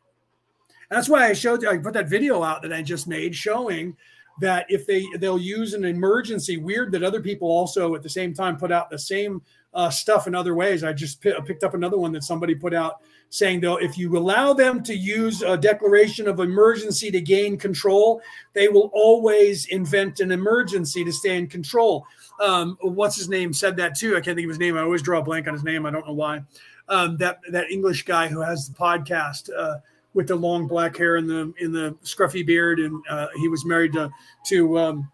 [0.90, 3.96] That's why I showed I put that video out that I just made showing
[4.42, 8.34] that if they they'll use an emergency weird that other people also at the same
[8.34, 9.44] time put out the same
[9.76, 10.84] uh, stuff in other ways.
[10.84, 14.18] I just p- picked up another one that somebody put out saying though if you
[14.18, 18.20] allow them to use a declaration of emergency to gain control,
[18.54, 22.04] they will always invent an emergency to stay in control.
[22.42, 24.18] Um, what's his name said that too.
[24.18, 24.76] I can't think of his name.
[24.76, 25.86] I always draw a blank on his name.
[25.86, 26.42] I don't know why
[26.90, 29.78] um, that that English guy who has the podcast uh,
[30.14, 33.66] with the long black hair and the in the scruffy beard, and uh, he was
[33.66, 34.12] married to
[34.48, 35.12] to um,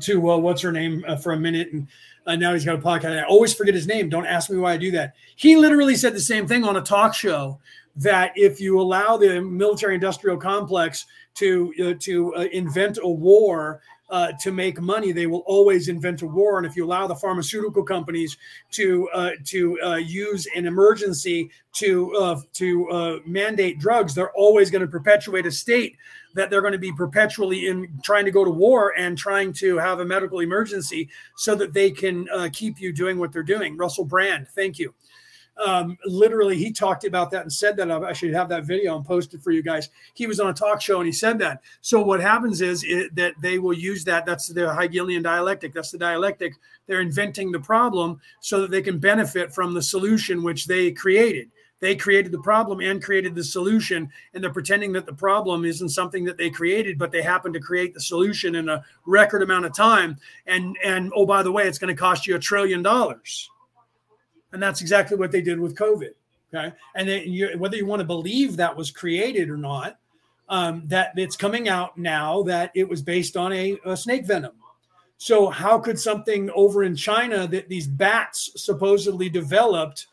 [0.00, 1.86] to uh, what's her name uh, for a minute, and
[2.26, 3.18] uh, now he's got a podcast.
[3.18, 4.08] I always forget his name.
[4.08, 5.14] Don't ask me why I do that.
[5.36, 7.58] He literally said the same thing on a talk show
[7.96, 13.80] that if you allow the military industrial complex to uh, to invent a war
[14.10, 16.58] uh, to make money, they will always invent a war.
[16.58, 18.36] And if you allow the pharmaceutical companies
[18.72, 24.70] to uh, to uh, use an emergency to uh, to uh, mandate drugs, they're always
[24.70, 25.96] going to perpetuate a state
[26.34, 29.78] that they're going to be perpetually in trying to go to war and trying to
[29.78, 33.76] have a medical emergency so that they can uh, keep you doing what they're doing.
[33.76, 34.92] Russell Brand, thank you
[35.64, 37.90] um, literally he talked about that and said that.
[37.90, 39.88] I should have that video and post it for you guys.
[40.14, 41.62] He was on a talk show and he said that.
[41.80, 44.26] So what happens is it, that they will use that.
[44.26, 45.72] That's the hegelian dialectic.
[45.72, 46.54] That's the dialectic.
[46.86, 51.50] They're inventing the problem so that they can benefit from the solution which they created.
[51.80, 55.90] They created the problem and created the solution and they're pretending that the problem isn't
[55.90, 59.66] something that they created but they happen to create the solution in a record amount
[59.66, 60.16] of time.
[60.46, 63.50] And and oh by the way it's going to cost you a trillion dollars
[64.54, 66.14] and that's exactly what they did with COVID.
[66.54, 66.72] Okay.
[66.94, 69.98] And then you, whether you want to believe that was created or not,
[70.48, 74.52] um, that it's coming out now that it was based on a, a snake venom.
[75.16, 80.06] So, how could something over in China that these bats supposedly developed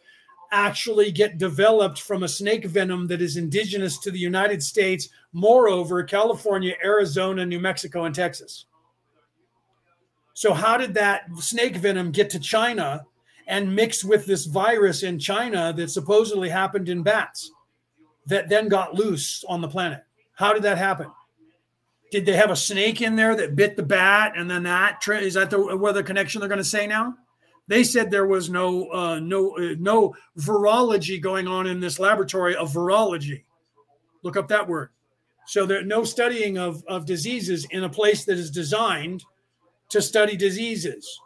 [0.51, 6.03] actually get developed from a snake venom that is indigenous to the United States, moreover,
[6.03, 8.65] California, Arizona, New Mexico, and Texas?
[10.33, 13.05] So, how did that snake venom get to China
[13.51, 17.51] and mixed with this virus in China that supposedly happened in bats
[18.25, 20.05] that then got loose on the planet.
[20.33, 21.11] How did that happen?
[22.11, 25.33] Did they have a snake in there that bit the bat and then that is
[25.33, 27.15] that the where the connection they're going to say now?
[27.67, 32.55] They said there was no uh, no uh, no virology going on in this laboratory
[32.55, 33.43] of virology.
[34.23, 34.91] Look up that word.
[35.45, 39.25] So there's no studying of, of diseases in a place that is designed
[39.89, 41.19] to study diseases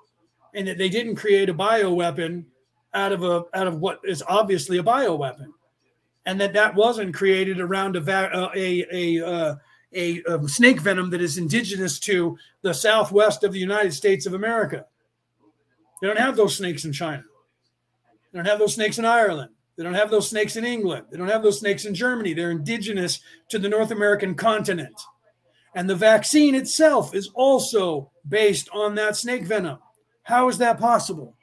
[0.56, 2.46] and that they didn't create a bioweapon
[2.94, 5.48] out of a out of what is obviously a bioweapon,
[6.26, 9.56] and that that wasn't created around a uh, a a, uh,
[9.94, 14.34] a, a snake venom that is indigenous to the southwest of the United States of
[14.34, 14.86] America.
[16.02, 17.24] They don't have those snakes in China.
[18.32, 19.52] They don't have those snakes in Ireland.
[19.78, 21.08] They don't have those snakes in England.
[21.12, 22.34] They don't have those snakes in Germany.
[22.34, 23.20] They're indigenous
[23.50, 24.96] to the North American continent.
[25.74, 29.80] And the vaccine itself is also based on that snake venom.
[30.26, 31.36] How is that possible?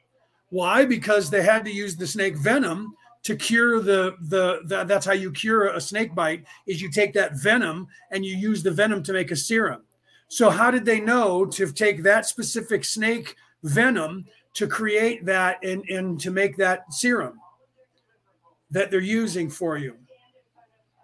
[0.50, 0.84] Why?
[0.84, 5.12] Because they had to use the snake venom to cure the, the, the that's how
[5.12, 9.02] you cure a snake bite is you take that venom and you use the venom
[9.04, 9.82] to make a serum.
[10.26, 15.88] So how did they know to take that specific snake venom to create that and,
[15.88, 17.38] and to make that serum
[18.72, 19.96] that they're using for you?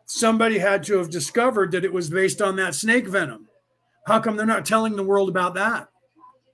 [0.07, 3.47] Somebody had to have discovered that it was based on that snake venom.
[4.07, 5.89] How come they're not telling the world about that?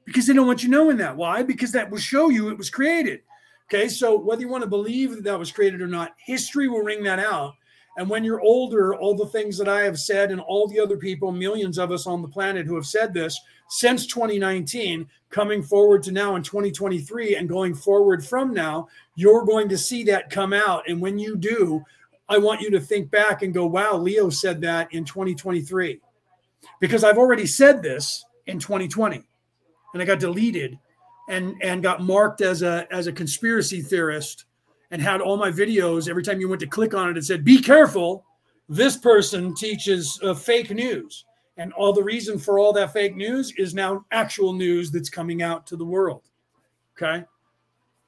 [0.04, 1.16] Because they don't want you knowing that.
[1.16, 1.42] Why?
[1.42, 3.22] Because that will show you it was created.
[3.68, 6.82] Okay, so whether you want to believe that that was created or not, history will
[6.82, 7.54] ring that out.
[7.96, 10.96] And when you're older, all the things that I have said and all the other
[10.96, 16.02] people, millions of us on the planet who have said this since 2019, coming forward
[16.02, 20.52] to now in 2023 and going forward from now, you're going to see that come
[20.52, 20.88] out.
[20.88, 21.82] And when you do,
[22.28, 26.00] I want you to think back and go, wow, Leo said that in 2023.
[26.80, 29.24] Because I've already said this in 2020
[29.94, 30.78] and I got deleted
[31.30, 34.44] and and got marked as a as a conspiracy theorist
[34.90, 37.44] and had all my videos every time you went to click on it it said
[37.44, 38.26] be careful.
[38.68, 41.24] This person teaches uh, fake news.
[41.56, 45.42] And all the reason for all that fake news is now actual news that's coming
[45.42, 46.22] out to the world
[46.96, 47.24] okay?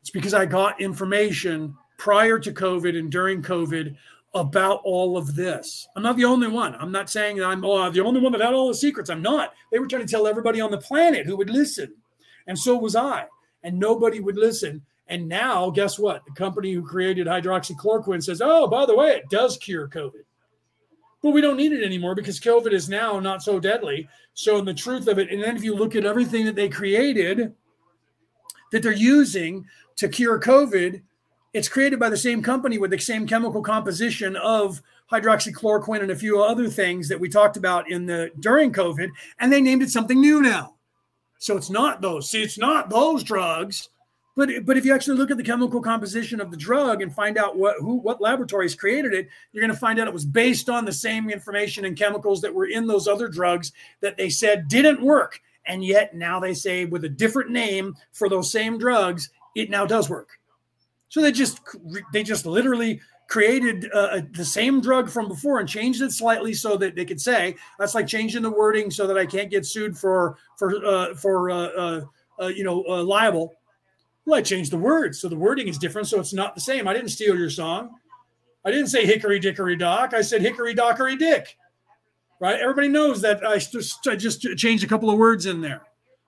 [0.00, 3.96] It's because i got information prior to covid and during covid
[4.36, 7.90] about all of this i'm not the only one i'm not saying that i'm oh,
[7.90, 10.26] the only one that had all the secrets i'm not they were trying to tell
[10.26, 11.92] everybody on the planet who would listen
[12.46, 13.26] and so was I.
[13.62, 14.82] And nobody would listen.
[15.08, 16.24] And now, guess what?
[16.24, 20.24] The company who created hydroxychloroquine says, oh, by the way, it does cure COVID.
[21.22, 24.08] But we don't need it anymore because COVID is now not so deadly.
[24.34, 26.68] So, in the truth of it, and then if you look at everything that they
[26.68, 27.54] created
[28.70, 29.64] that they're using
[29.96, 31.02] to cure COVID,
[31.57, 36.16] it's created by the same company with the same chemical composition of hydroxychloroquine and a
[36.16, 39.09] few other things that we talked about in the during COVID,
[39.39, 40.74] and they named it something new now.
[41.39, 42.28] So it's not those.
[42.28, 43.89] See, it's not those drugs.
[44.37, 47.39] But but if you actually look at the chemical composition of the drug and find
[47.39, 50.69] out what who what laboratories created it, you're going to find out it was based
[50.69, 54.69] on the same information and chemicals that were in those other drugs that they said
[54.69, 55.41] didn't work.
[55.65, 59.87] And yet now they say with a different name for those same drugs, it now
[59.87, 60.39] does work.
[61.09, 61.61] So they just
[62.12, 66.55] they just literally created uh, uh, the same drug from before and changed it slightly
[66.55, 69.66] so that they could say that's like changing the wording so that I can't get
[69.66, 72.01] sued for for uh, for uh, uh,
[72.41, 73.55] uh you know liable.
[74.24, 76.89] Well, I changed the words so the wording is different, so it's not the same.
[76.89, 77.97] I didn't steal your song.
[78.65, 80.12] I didn't say hickory dickory dock.
[80.12, 81.57] I said hickory dockery dick.
[82.41, 82.61] Right?
[82.61, 85.83] Everybody knows that I just I just changed a couple of words in there.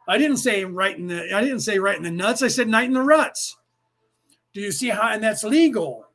[0.08, 2.42] I didn't say right in the I didn't say right in the nuts.
[2.42, 3.57] I said night in the ruts.
[4.58, 5.12] Do you see how?
[5.12, 6.08] And that's legal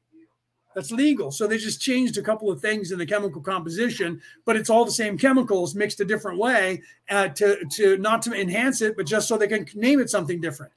[0.73, 1.31] that's legal.
[1.31, 4.85] So they just changed a couple of things in the chemical composition, but it's all
[4.85, 9.05] the same chemicals mixed a different way uh, to to not to enhance it, but
[9.05, 10.71] just so they can name it something different.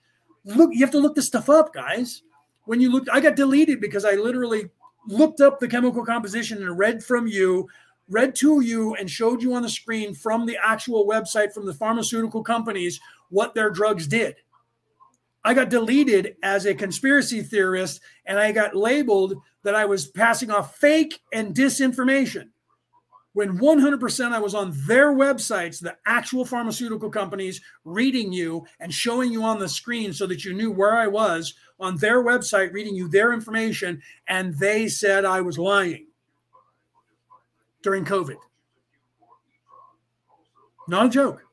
[0.45, 2.23] Look, you have to look this stuff up, guys.
[2.65, 4.69] When you look, I got deleted because I literally
[5.09, 7.69] looked up the chemical composition and read from you,
[8.09, 11.75] read to you, and showed you on the screen from the actual website from the
[11.75, 14.37] pharmaceutical companies what their drugs did.
[15.47, 20.51] I got deleted as a conspiracy theorist and I got labeled that I was passing
[20.51, 22.49] off fake and disinformation.
[23.33, 29.33] When 100% I was on their websites, the actual pharmaceutical companies reading you and showing
[29.33, 32.97] you on the screen so that you knew where I was on their website, reading
[32.97, 36.09] you their information, and they said I was lying
[37.83, 38.39] during COVID.
[40.89, 41.46] Not a joke.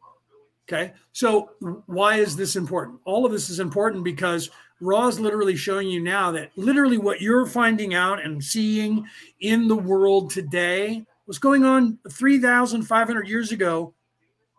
[0.67, 0.93] Okay.
[1.11, 1.51] So
[1.87, 2.99] why is this important?
[3.05, 4.49] All of this is important because
[4.79, 9.05] Ra is literally showing you now that literally what you're finding out and seeing
[9.41, 13.93] in the world today was going on 3,500 years ago,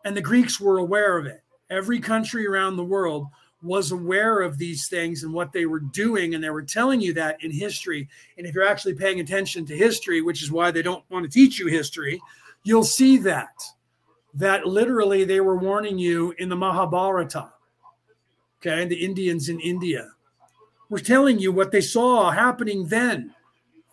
[0.04, 1.42] and the Greeks were aware of it.
[1.70, 3.26] Every country around the world
[3.62, 7.14] was aware of these things and what they were doing, and they were telling you
[7.14, 8.08] that in history.
[8.36, 11.30] And if you're actually paying attention to history, which is why they don't want to
[11.30, 12.20] teach you history,
[12.62, 13.54] you'll see that
[14.34, 17.52] that literally they were warning you in the Mahabharata.
[18.60, 20.10] Okay, the Indians in India
[20.88, 23.34] were telling you what they saw happening then,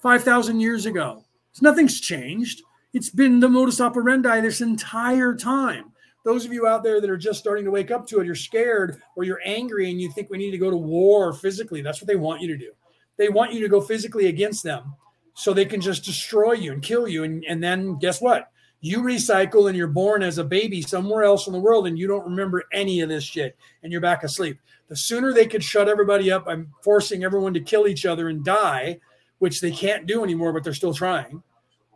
[0.02, 1.24] 5,000 years ago.
[1.52, 2.62] So nothing's changed.
[2.94, 5.92] It's been the modus operandi this entire time.
[6.24, 8.36] Those of you out there that are just starting to wake up to it, you're
[8.36, 11.82] scared or you're angry and you think we need to go to war physically.
[11.82, 12.72] That's what they want you to do.
[13.18, 14.94] They want you to go physically against them
[15.34, 17.24] so they can just destroy you and kill you.
[17.24, 18.51] And, and then guess what?
[18.82, 22.08] You recycle and you're born as a baby somewhere else in the world and you
[22.08, 24.60] don't remember any of this shit and you're back asleep.
[24.88, 28.44] The sooner they could shut everybody up by forcing everyone to kill each other and
[28.44, 29.00] die,
[29.40, 31.44] which they can't do anymore, but they're still trying,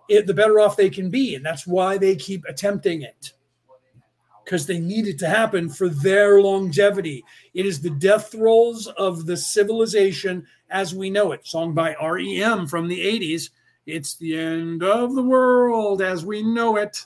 [0.08, 1.36] it, the better off they can be.
[1.36, 3.34] And that's why they keep attempting it
[4.46, 7.26] because they need it to happen for their longevity.
[7.56, 11.48] It is the death throes of the civilization as we know it.
[11.48, 13.50] Song by REM from the 80s.
[13.86, 17.06] It's the end of the world as we know it.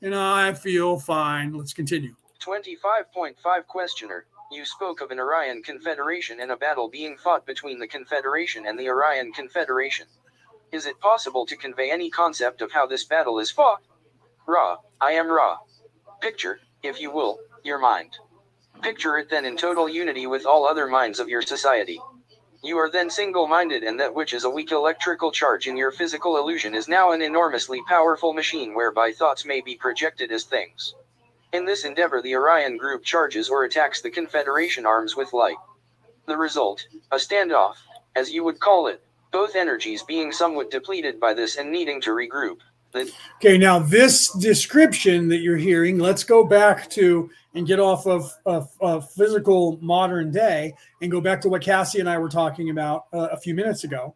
[0.00, 1.54] And I feel fine.
[1.54, 2.14] Let's continue.
[2.40, 4.26] 25.5 Questioner.
[4.52, 8.78] You spoke of an Orion Confederation and a battle being fought between the Confederation and
[8.78, 10.06] the Orion Confederation.
[10.70, 13.82] Is it possible to convey any concept of how this battle is fought?
[14.46, 15.56] Ra, I am Ra.
[16.20, 18.18] Picture, if you will, your mind.
[18.82, 21.98] Picture it then in total unity with all other minds of your society.
[22.64, 25.92] You are then single minded, and that which is a weak electrical charge in your
[25.92, 30.94] physical illusion is now an enormously powerful machine whereby thoughts may be projected as things.
[31.52, 35.58] In this endeavor, the Orion group charges or attacks the Confederation arms with light.
[36.24, 37.74] The result, a standoff,
[38.16, 42.12] as you would call it, both energies being somewhat depleted by this and needing to
[42.12, 42.60] regroup.
[43.36, 48.30] Okay, now this description that you're hearing, let's go back to and get off of,
[48.80, 53.06] a physical modern day and go back to what Cassie and I were talking about
[53.12, 54.14] uh, a few minutes ago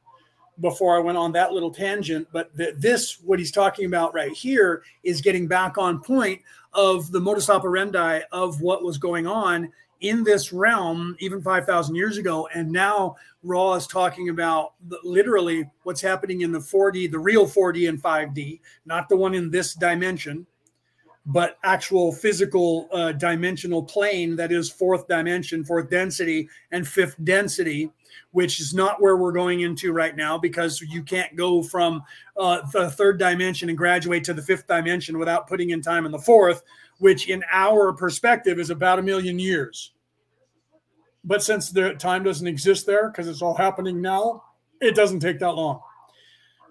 [0.60, 2.28] before I went on that little tangent.
[2.32, 6.42] But th- this, what he's talking about right here, is getting back on point
[6.74, 12.18] of the modus operandi of what was going on in this realm even 5,000 years
[12.18, 12.48] ago.
[12.54, 17.46] And now Ra is talking about the, literally what's happening in the 4D, the real
[17.46, 20.46] 4D and 5D, not the one in this dimension,
[21.28, 27.90] but actual physical uh, dimensional plane that is fourth dimension, fourth density, and fifth density.
[28.32, 32.02] Which is not where we're going into right now because you can't go from
[32.36, 36.12] uh, the third dimension and graduate to the fifth dimension without putting in time in
[36.12, 36.62] the fourth
[36.98, 39.92] which in our perspective is about a million years.
[41.24, 44.44] But since the time doesn't exist there because it's all happening now,
[44.80, 45.80] it doesn't take that long.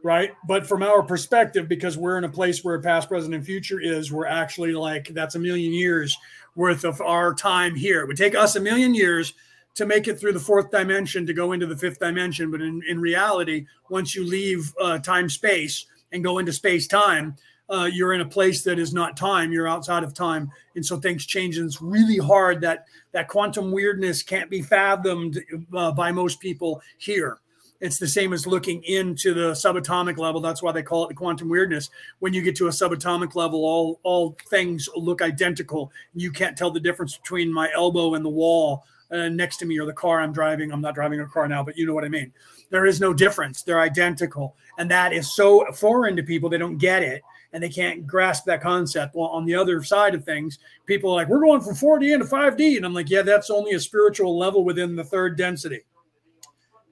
[0.03, 0.31] Right.
[0.47, 4.11] But from our perspective, because we're in a place where past, present, and future is,
[4.11, 6.15] we're actually like that's a million years
[6.55, 8.01] worth of our time here.
[8.01, 9.33] It would take us a million years
[9.75, 12.51] to make it through the fourth dimension to go into the fifth dimension.
[12.51, 17.35] But in, in reality, once you leave uh, time space and go into space time,
[17.69, 20.97] uh, you're in a place that is not time you're outside of time and so
[20.97, 25.43] things change and it's really hard that that quantum weirdness can't be fathomed
[25.75, 27.39] uh, by most people here
[27.79, 30.41] it's the same as looking into the subatomic level.
[30.41, 31.89] That's why they call it the quantum weirdness.
[32.19, 35.91] When you get to a subatomic level all all things look identical.
[36.15, 39.79] You can't tell the difference between my elbow and the wall uh, next to me
[39.79, 40.71] or the car i'm driving.
[40.71, 42.31] I'm not driving a car now but you know what i mean.
[42.69, 43.63] There is no difference.
[43.63, 44.55] They're identical.
[44.77, 46.49] And that is so foreign to people.
[46.49, 47.21] They don't get it
[47.53, 49.15] and they can't grasp that concept.
[49.15, 52.25] Well, on the other side of things, people are like, we're going from 4D into
[52.25, 52.77] 5D.
[52.77, 55.83] And I'm like, yeah, that's only a spiritual level within the third density.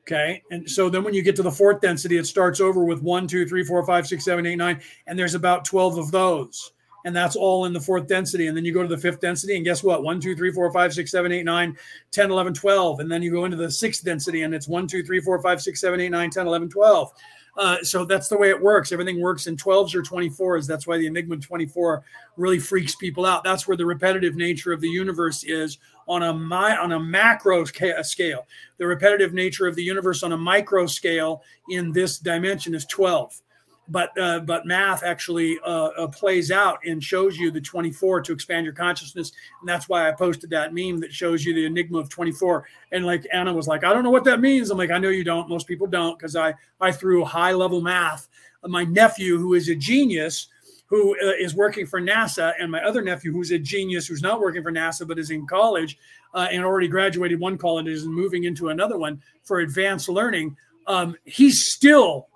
[0.07, 0.43] Okay.
[0.51, 3.27] And so then when you get to the fourth density, it starts over with one,
[3.27, 4.79] two, three, four, five, six, seven, eight, nine.
[5.07, 6.73] And there's about 12 of those.
[7.05, 8.47] And that's all in the fourth density.
[8.47, 10.03] And then you go to the fifth density, and guess what?
[10.03, 11.77] One, two, three, four, five, six, seven, eight, nine,
[12.11, 12.99] 10, 11, 12.
[12.99, 15.61] And then you go into the sixth density, and it's one, two, three, four, five,
[15.61, 17.11] six, seven, eight, nine, 10, 11, 12.
[17.57, 18.91] Uh, so that's the way it works.
[18.91, 20.67] Everything works in 12s or 24s.
[20.67, 22.03] That's why the Enigma 24
[22.37, 23.43] really freaks people out.
[23.43, 25.77] That's where the repetitive nature of the universe is
[26.07, 28.47] on a mi- on a macro scale.
[28.77, 33.41] The repetitive nature of the universe on a micro scale in this dimension is 12
[33.87, 38.33] but uh, but math actually uh, uh, plays out and shows you the 24 to
[38.33, 39.31] expand your consciousness.
[39.59, 43.05] And that's why i posted that meme that shows you the enigma of 24 and
[43.05, 44.71] like anna was like i don't know what that means.
[44.71, 45.49] I'm like i know you don't.
[45.49, 46.17] Most people don't.
[46.17, 48.27] Because i i threw high level math.
[48.63, 50.47] My nephew who is a genius
[50.87, 54.39] who uh, is working for nasa and my other nephew who's a genius who's not
[54.39, 55.97] working for nasa but is in college
[56.33, 60.55] uh, and already graduated one college and is moving into another one for advanced learning
[60.87, 62.27] um, he's still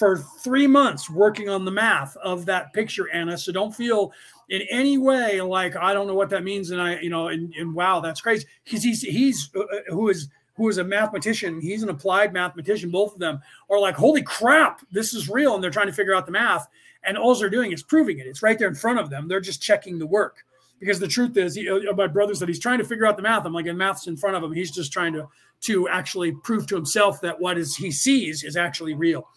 [0.00, 3.36] for three months working on the math of that picture, Anna.
[3.36, 4.12] So don't feel
[4.48, 7.52] in any way like I don't know what that means, and I, you know, and,
[7.54, 11.60] and wow, that's crazy because he's he's uh, uh, who is who is a mathematician.
[11.60, 12.90] He's an applied mathematician.
[12.90, 16.14] Both of them are like, holy crap, this is real, and they're trying to figure
[16.14, 16.66] out the math.
[17.04, 18.26] And all they're doing is proving it.
[18.26, 19.26] It's right there in front of them.
[19.26, 20.44] They're just checking the work
[20.78, 23.22] because the truth is, he, uh, my brother said he's trying to figure out the
[23.22, 23.44] math.
[23.44, 24.52] I'm like, and math's in front of him.
[24.52, 25.28] He's just trying to
[25.62, 29.28] to actually prove to himself that what is he sees is actually real.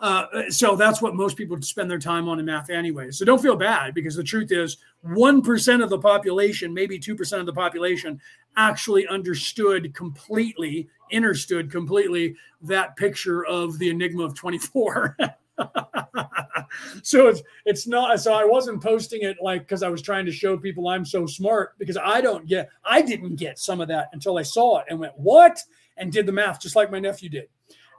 [0.00, 3.10] Uh, so that's what most people spend their time on in math anyway.
[3.10, 7.46] So don't feel bad because the truth is 1% of the population, maybe 2% of
[7.46, 8.20] the population
[8.56, 15.16] actually understood completely, understood completely that picture of the Enigma of 24.
[17.02, 20.32] so it's it's not so I wasn't posting it like because I was trying to
[20.32, 24.08] show people I'm so smart because I don't get I didn't get some of that
[24.12, 25.58] until I saw it and went what
[25.96, 27.48] and did the math just like my nephew did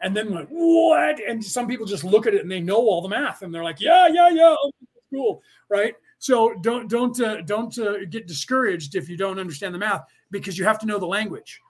[0.01, 1.19] and then like what?
[1.27, 3.63] And some people just look at it and they know all the math, and they're
[3.63, 4.71] like, yeah, yeah, yeah, oh,
[5.11, 5.95] cool, right?
[6.19, 10.57] So don't don't uh, don't uh, get discouraged if you don't understand the math because
[10.57, 11.61] you have to know the language,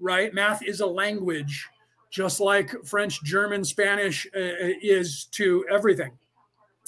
[0.00, 0.32] right?
[0.32, 1.68] Math is a language,
[2.14, 4.38] just like French, German, Spanish uh,
[4.80, 6.12] is to everything.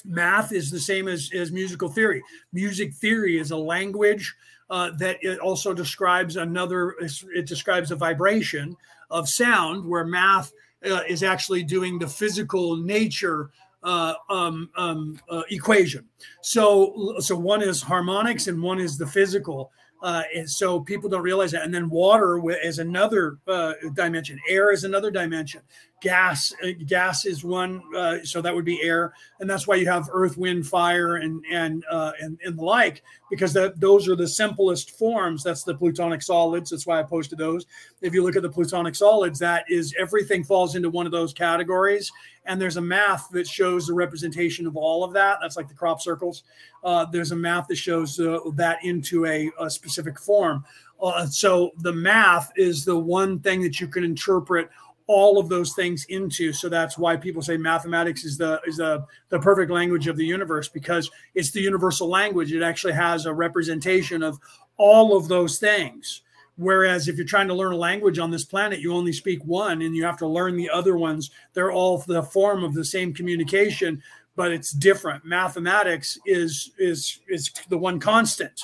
[0.04, 2.22] Math is the same as, as musical theory.
[2.52, 4.36] Music theory is a language
[4.70, 6.94] uh, that it also describes another.
[7.34, 8.76] It describes a vibration
[9.10, 10.52] of sound, where math
[10.88, 13.50] uh, is actually doing the physical nature
[13.82, 16.04] uh, um, um, uh, equation.
[16.42, 19.72] So, so one is harmonics and one is the physical.
[20.02, 21.62] Uh, so people don't realize that.
[21.62, 24.38] And then water is another uh, dimension.
[24.48, 25.62] Air is another dimension
[26.02, 29.14] gas uh, gas is one uh, so that would be air.
[29.40, 33.02] And that's why you have earth wind fire and and uh, and, and the like
[33.30, 35.42] because that those are the simplest forms.
[35.42, 36.70] That's the platonic solids.
[36.70, 37.66] That's why i posted those.
[38.02, 41.32] If you look at the platonic solids that is everything falls into one of those
[41.32, 42.12] categories.
[42.48, 45.38] And there's a math that shows the representation of all of that.
[45.42, 46.44] That's like the crop circles.
[46.84, 50.64] Uh, there's a math that shows uh, that into a, a specific form.
[51.02, 54.70] Uh, so the math is the one thing that you can interpret
[55.08, 59.04] all of those things into so that's why people say mathematics is the is the
[59.28, 62.52] the perfect language of the universe because it's the universal language.
[62.52, 64.38] It actually has a representation of
[64.76, 66.22] all of those things.
[66.56, 69.82] Whereas if you're trying to learn a language on this planet you only speak one
[69.82, 71.30] and you have to learn the other ones.
[71.52, 74.02] They're all the form of the same communication
[74.34, 75.24] but it's different.
[75.24, 78.60] Mathematics is is is the one constant.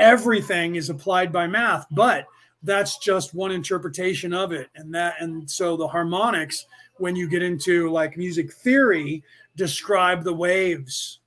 [0.00, 2.26] Everything is applied by math but
[2.64, 4.68] that's just one interpretation of it.
[4.74, 6.66] And that and so the harmonics
[6.96, 9.22] when you get into like music theory
[9.56, 11.20] describe the waves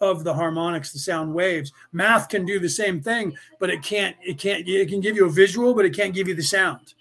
[0.00, 1.72] of the harmonics the sound waves.
[1.92, 5.26] Math can do the same thing but it can't it can't it can give you
[5.26, 6.94] a visual but it can't give you the sound.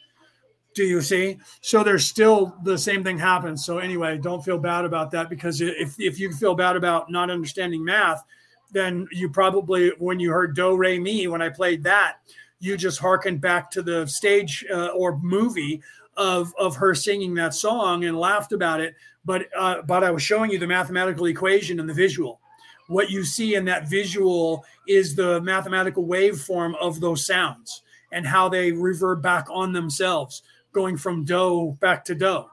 [0.76, 1.40] Do you see?
[1.62, 3.66] So there's still the same thing happens.
[3.66, 7.32] So anyway don't feel bad about that because if, if you feel bad about not
[7.32, 8.24] understanding math
[8.72, 12.18] then you probably when you heard do re mi when i played that
[12.60, 15.82] you just harkened back to the stage uh, or movie
[16.18, 18.96] of of her singing that song and laughed about it.
[19.26, 22.40] But uh, but I was showing you the mathematical equation and the visual.
[22.88, 28.50] What you see in that visual is the mathematical waveform of those sounds and how
[28.50, 30.42] they revert back on themselves,
[30.72, 32.46] going from do back to do,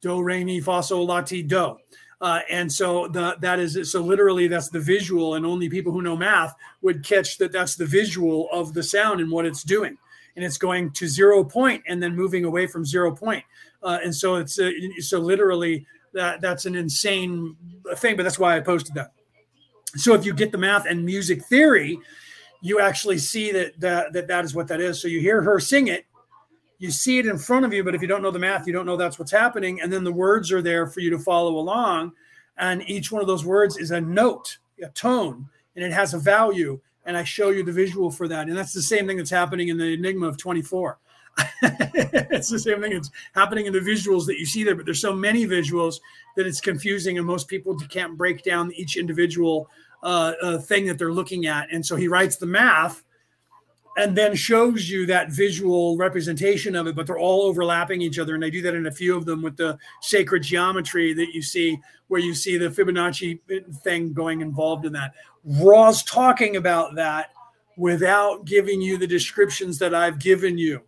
[0.00, 1.76] do re mi fa sol la ti do.
[2.20, 6.02] Uh, and so the, that is so literally that's the visual, and only people who
[6.02, 9.96] know math would catch that that's the visual of the sound and what it's doing.
[10.36, 13.44] And it's going to zero point and then moving away from zero point.
[13.82, 17.56] Uh, and so it's uh, so literally that that's an insane
[17.96, 19.12] thing, but that's why I posted that.
[19.96, 21.98] So if you get the math and music theory,
[22.60, 25.00] you actually see that that that, that is what that is.
[25.00, 26.04] So you hear her sing it,
[26.80, 28.72] you see it in front of you, but if you don't know the math, you
[28.72, 29.82] don't know that's what's happening.
[29.82, 32.12] And then the words are there for you to follow along.
[32.56, 35.46] And each one of those words is a note, a tone,
[35.76, 36.80] and it has a value.
[37.04, 38.48] And I show you the visual for that.
[38.48, 40.98] And that's the same thing that's happening in the Enigma of 24.
[41.62, 45.02] it's the same thing that's happening in the visuals that you see there, but there's
[45.02, 46.00] so many visuals
[46.36, 49.68] that it's confusing, and most people can't break down each individual
[50.02, 51.70] uh, uh, thing that they're looking at.
[51.70, 53.04] And so he writes the math
[53.96, 58.34] and then shows you that visual representation of it, but they're all overlapping each other.
[58.34, 61.42] And I do that in a few of them with the sacred geometry that you
[61.42, 63.40] see, where you see the Fibonacci
[63.82, 65.14] thing going involved in that.
[65.44, 67.30] Ra's talking about that
[67.76, 70.82] without giving you the descriptions that I've given you.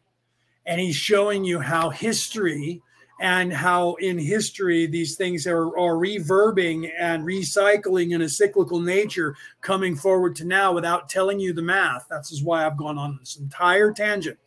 [0.66, 2.82] And he's showing you how history
[3.22, 9.36] and how in history these things are, are reverbing and recycling in a cyclical nature
[9.60, 12.04] coming forward to now without telling you the math.
[12.10, 14.38] That's why I've gone on this entire tangent.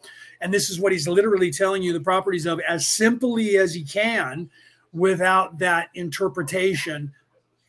[0.42, 3.86] And this is what he's literally telling you the properties of as simply as he
[3.86, 4.50] can
[4.92, 7.14] without that interpretation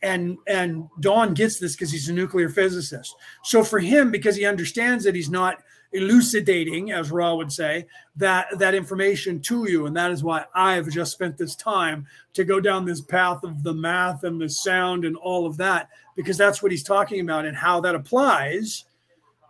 [0.01, 3.15] and and Don gets this because he's a nuclear physicist.
[3.43, 5.63] So for him, because he understands that he's not
[5.93, 7.85] elucidating, as Ra would say,
[8.15, 9.85] that that information to you.
[9.85, 13.63] And that is why I've just spent this time to go down this path of
[13.63, 17.45] the math and the sound and all of that, because that's what he's talking about
[17.45, 18.85] and how that applies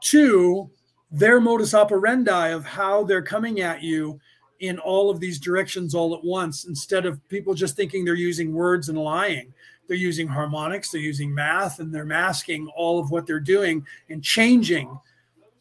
[0.01, 0.69] to
[1.11, 4.19] their modus operandi of how they're coming at you
[4.59, 8.53] in all of these directions all at once instead of people just thinking they're using
[8.53, 9.53] words and lying
[9.87, 14.23] they're using harmonics they're using math and they're masking all of what they're doing and
[14.23, 14.99] changing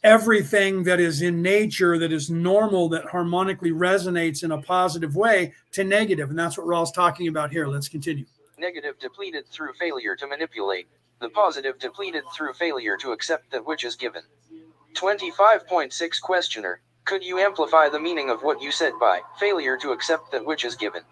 [0.02, 5.52] everything that is in nature that is normal that harmonically resonates in a positive way
[5.72, 6.30] to negative.
[6.30, 7.66] And that's what Ra's talking about here.
[7.66, 8.24] Let's continue.
[8.58, 10.88] Negative depleted through failure to manipulate.
[11.20, 14.22] The positive depleted through failure to accept that which is given.
[14.94, 16.80] 25.6 questioner.
[17.04, 20.64] Could you amplify the meaning of what you said by failure to accept that which
[20.64, 21.02] is given?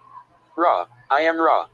[0.56, 1.66] Ra, I am Ra.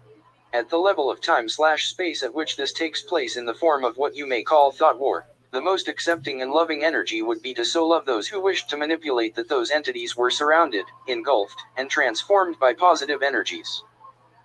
[0.52, 3.84] At the level of time slash space at which this takes place in the form
[3.84, 7.52] of what you may call thought war, the most accepting and loving energy would be
[7.54, 11.90] to so love those who wished to manipulate that those entities were surrounded, engulfed, and
[11.90, 13.82] transformed by positive energies.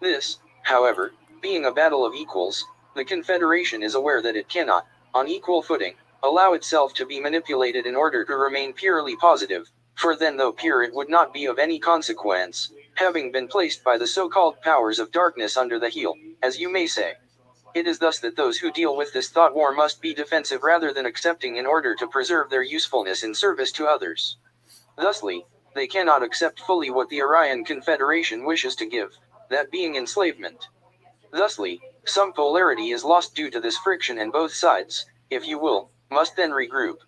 [0.02, 2.65] This, however, being a battle of equals,
[2.95, 7.86] the Confederation is aware that it cannot, on equal footing, allow itself to be manipulated
[7.86, 11.60] in order to remain purely positive, for then, though pure, it would not be of
[11.60, 16.15] any consequence, having been placed by the so called powers of darkness under the heel,
[16.41, 17.14] as you may say.
[17.76, 20.93] It is thus that those who deal with this thought war must be defensive rather
[20.93, 24.38] than accepting in order to preserve their usefulness in service to others.
[24.97, 29.18] Thusly, they cannot accept fully what the Orion Confederation wishes to give,
[29.49, 30.69] that being enslavement.
[31.34, 35.91] Thusly, some polarity is lost due to this friction, and both sides, if you will,
[36.10, 36.99] must then regroup.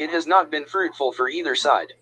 [0.00, 1.92] It has not been fruitful for either side.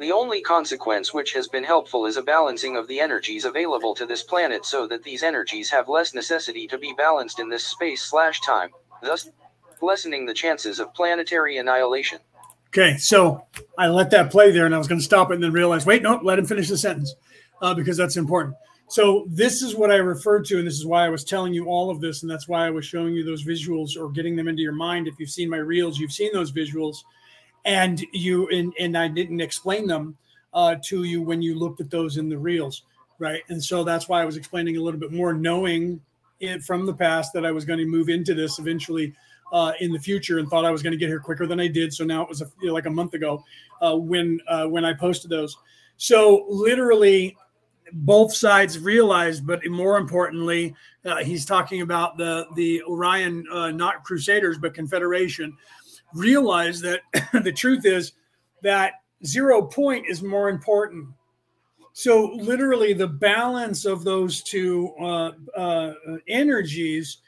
[0.00, 4.06] The only consequence which has been helpful is a balancing of the energies available to
[4.06, 8.02] this planet so that these energies have less necessity to be balanced in this space
[8.02, 8.70] slash time,
[9.02, 9.30] thus
[9.80, 12.18] lessening the chances of planetary annihilation.
[12.68, 13.46] Okay, so
[13.76, 15.84] I let that play there and I was going to stop it and then realize,
[15.84, 17.14] wait, no, let him finish the sentence
[17.60, 18.56] uh, because that's important.
[18.88, 21.66] So this is what I referred to, and this is why I was telling you
[21.66, 24.48] all of this, and that's why I was showing you those visuals or getting them
[24.48, 25.08] into your mind.
[25.08, 26.98] If you've seen my reels, you've seen those visuals
[27.64, 30.16] and you and, and I didn't explain them
[30.52, 32.82] uh, to you when you looked at those in the reels,
[33.18, 33.42] right?
[33.48, 36.00] And so that's why I was explaining a little bit more, knowing
[36.40, 39.14] it from the past that I was going to move into this eventually
[39.52, 41.68] uh, in the future, and thought I was going to get here quicker than I
[41.68, 41.92] did.
[41.92, 43.44] So now it was a, you know, like a month ago
[43.80, 45.56] uh, when uh, when I posted those.
[45.98, 47.36] So literally,
[47.92, 50.74] both sides realized, but more importantly,
[51.04, 55.56] uh, he's talking about the the Orion, uh, not Crusaders, but Confederation
[56.14, 57.00] realize that
[57.44, 58.12] the truth is
[58.62, 58.94] that
[59.24, 61.08] zero point is more important.
[61.94, 65.92] So, literally, the balance of those two uh, uh,
[66.26, 67.18] energies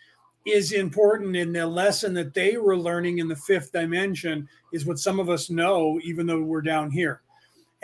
[0.46, 4.98] is important in the lesson that they were learning in the fifth dimension, is what
[4.98, 7.20] some of us know, even though we're down here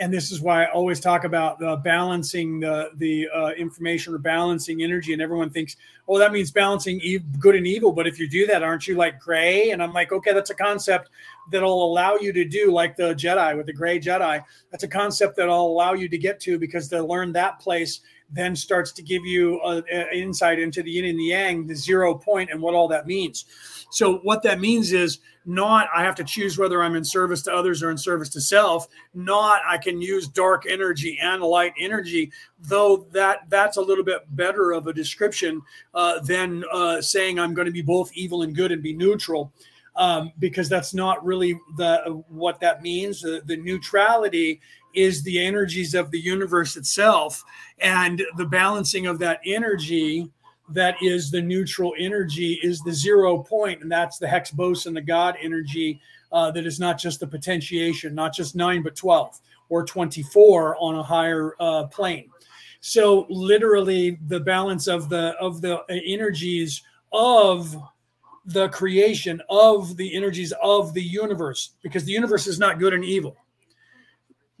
[0.01, 4.17] and this is why I always talk about uh, balancing the the uh, information or
[4.17, 5.13] balancing energy.
[5.13, 7.91] And everyone thinks, oh, that means balancing e- good and evil.
[7.91, 9.69] But if you do that, aren't you like gray?
[9.69, 11.09] And I'm like, okay, that's a concept
[11.51, 14.43] that'll allow you to do like the Jedi with the gray Jedi.
[14.71, 18.01] That's a concept that'll allow you to get to because to learn that place
[18.31, 19.83] then starts to give you an
[20.13, 23.45] insight into the yin and the yang, the zero point, and what all that means.
[23.91, 27.53] So what that means is not I have to choose whether I'm in service to
[27.53, 28.87] others or in service to self.
[29.13, 34.21] Not I can use dark energy and light energy, though that that's a little bit
[34.35, 35.61] better of a description
[35.93, 39.51] uh, than uh, saying I'm going to be both evil and good and be neutral.
[39.97, 43.21] Um, because that's not really the what that means.
[43.21, 44.61] The, the neutrality
[44.93, 47.43] is the energies of the universe itself,
[47.79, 50.31] and the balancing of that energy
[50.73, 55.01] that is the neutral energy is the zero point, and that's the Higgs boson, the
[55.01, 59.39] God energy uh, that is not just the potentiation, not just nine, but 12
[59.69, 62.29] or 24 on a higher uh, plane.
[62.81, 66.81] So literally the balance of the of the energies
[67.13, 67.75] of
[68.45, 73.05] the creation of the energies of the universe because the universe is not good and
[73.05, 73.37] evil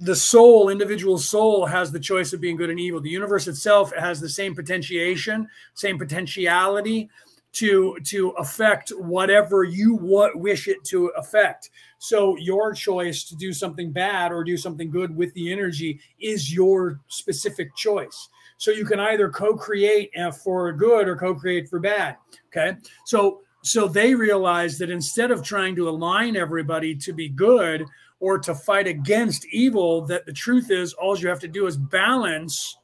[0.01, 2.99] the soul, individual soul, has the choice of being good and evil.
[2.99, 7.09] The universe itself has the same potentiation, same potentiality
[7.53, 11.69] to to affect whatever you want, wish it to affect.
[11.99, 16.53] So your choice to do something bad or do something good with the energy is
[16.53, 18.29] your specific choice.
[18.57, 22.17] So you can either co-create uh, for good or co-create for bad.
[22.47, 27.85] Okay, so so they realize that instead of trying to align everybody to be good
[28.21, 31.75] or to fight against evil, that the truth is all you have to do is
[31.75, 32.77] balance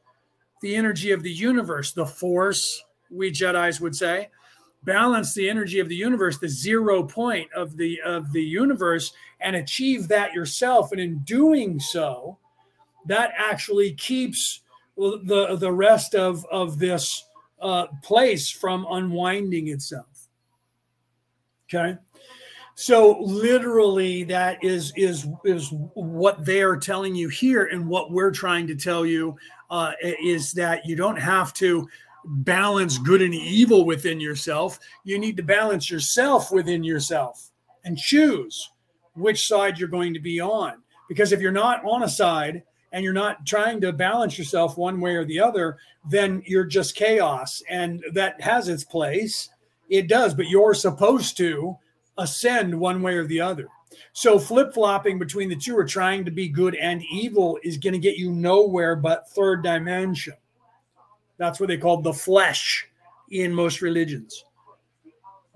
[0.60, 4.28] the energy of the universe, the force, we Jedi's would say,
[4.82, 9.54] balance the energy of the universe, the zero point of the of the universe, and
[9.54, 10.90] achieve that yourself.
[10.90, 12.38] And in doing so,
[13.06, 14.60] that actually keeps
[14.96, 17.24] the the rest of of this
[17.62, 20.28] uh, place from unwinding itself.
[21.72, 21.96] Okay.
[22.80, 28.30] So literally, that is is is what they are telling you here, and what we're
[28.30, 29.36] trying to tell you
[29.68, 31.88] uh, is that you don't have to
[32.24, 34.78] balance good and evil within yourself.
[35.02, 37.50] You need to balance yourself within yourself
[37.84, 38.70] and choose
[39.16, 40.74] which side you're going to be on.
[41.08, 45.00] Because if you're not on a side and you're not trying to balance yourself one
[45.00, 45.78] way or the other,
[46.08, 49.48] then you're just chaos, and that has its place.
[49.88, 51.76] It does, but you're supposed to
[52.18, 53.68] ascend one way or the other.
[54.12, 57.94] So flip flopping between the two or trying to be good and evil is going
[57.94, 60.34] to get you nowhere but third dimension.
[61.38, 62.86] That's what they called the flesh
[63.30, 64.44] in most religions,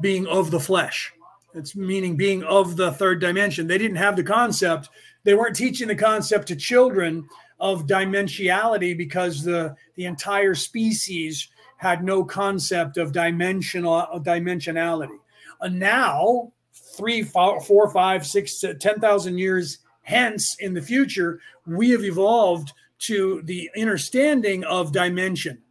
[0.00, 1.12] being of the flesh.
[1.54, 3.66] It's meaning being of the third dimension.
[3.66, 4.88] They didn't have the concept.
[5.24, 7.28] They weren't teaching the concept to children
[7.60, 15.18] of dimensionality because the the entire species had no concept of dimensional dimensionality.
[15.62, 16.52] And now,
[16.96, 23.40] three, four, five, six, ten thousand years hence in the future, we have evolved to
[23.44, 25.62] the understanding of dimension.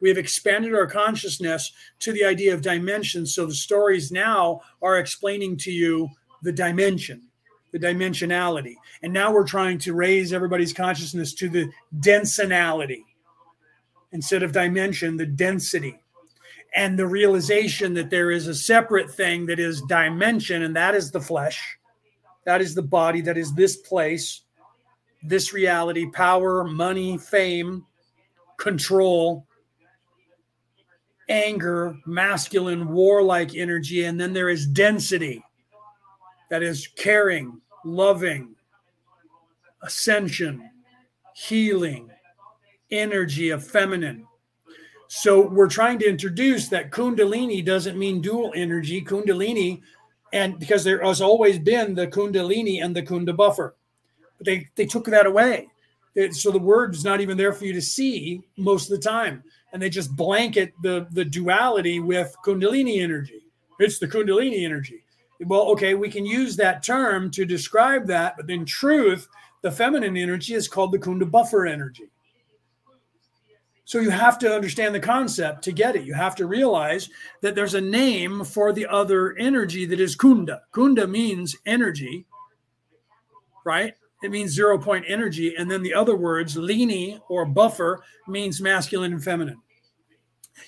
[0.00, 3.26] We have expanded our consciousness to the idea of dimension.
[3.26, 6.08] So the stories now are explaining to you
[6.42, 7.28] the dimension,
[7.72, 8.76] the dimensionality.
[9.02, 13.04] And now we're trying to raise everybody's consciousness to the densinality
[14.12, 16.00] instead of dimension, the density.
[16.74, 21.10] And the realization that there is a separate thing that is dimension, and that is
[21.10, 21.78] the flesh,
[22.44, 24.42] that is the body, that is this place,
[25.22, 27.84] this reality, power, money, fame,
[28.56, 29.46] control,
[31.28, 34.04] anger, masculine, warlike energy.
[34.04, 35.44] And then there is density,
[36.50, 38.54] that is caring, loving,
[39.82, 40.70] ascension,
[41.34, 42.10] healing,
[42.90, 44.26] energy of feminine.
[45.12, 49.02] So we're trying to introduce that Kundalini doesn't mean dual energy.
[49.02, 49.82] Kundalini,
[50.32, 53.72] and because there has always been the Kundalini and the Kundabuffer,
[54.38, 55.66] but they they took that away.
[56.14, 59.42] It, so the word's not even there for you to see most of the time,
[59.72, 63.42] and they just blanket the the duality with Kundalini energy.
[63.80, 65.02] It's the Kundalini energy.
[65.40, 69.26] Well, okay, we can use that term to describe that, but in truth,
[69.62, 72.10] the feminine energy is called the Kundabuffer energy.
[73.90, 76.04] So you have to understand the concept to get it.
[76.04, 77.10] You have to realize
[77.40, 80.60] that there's a name for the other energy that is kunda.
[80.72, 82.24] Kunda means energy,
[83.64, 83.94] right?
[84.22, 85.56] It means zero point energy.
[85.56, 89.60] And then the other words, lini or buffer, means masculine and feminine.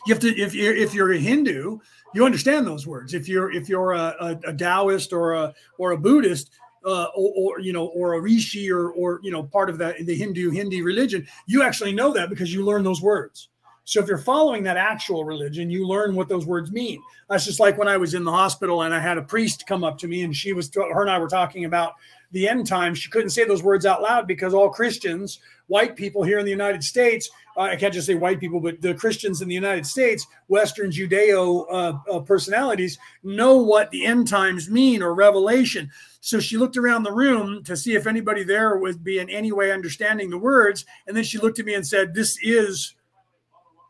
[0.05, 1.79] You have to, if you're if you're a Hindu,
[2.15, 3.15] you understand those words.
[3.15, 6.51] If you're if you're a, a, a Taoist or a or a Buddhist,
[6.85, 10.05] uh, or, or, you know, or a rishi, or or you know, part of that
[10.05, 13.49] the Hindu Hindi religion, you actually know that because you learn those words.
[13.85, 17.03] So if you're following that actual religion, you learn what those words mean.
[17.29, 19.83] That's just like when I was in the hospital and I had a priest come
[19.83, 21.95] up to me and she was her and I were talking about
[22.31, 22.99] the end times.
[22.99, 25.41] She couldn't say those words out loud because all Christians,
[25.73, 28.83] white people here in the United States, uh, I can't just say white people, but
[28.83, 34.29] the Christians in the United States, Western Judeo uh, uh, personalities, know what the end
[34.29, 35.91] times mean or revelation.
[36.21, 39.51] So she looked around the room to see if anybody there would be in any
[39.51, 40.85] way understanding the words.
[41.07, 42.95] And then she looked at me and said, This is,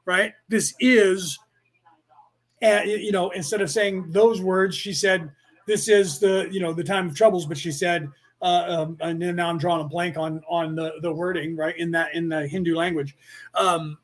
[0.04, 0.34] right?
[0.48, 1.36] This is,
[2.60, 5.32] and, you know, instead of saying those words, she said,
[5.66, 7.44] This is the, you know, the time of troubles.
[7.44, 8.08] But she said,
[8.42, 11.92] uh, um, and now I'm drawing a blank on on the the wording right in
[11.92, 13.16] that in the Hindu language.
[13.54, 13.98] Um,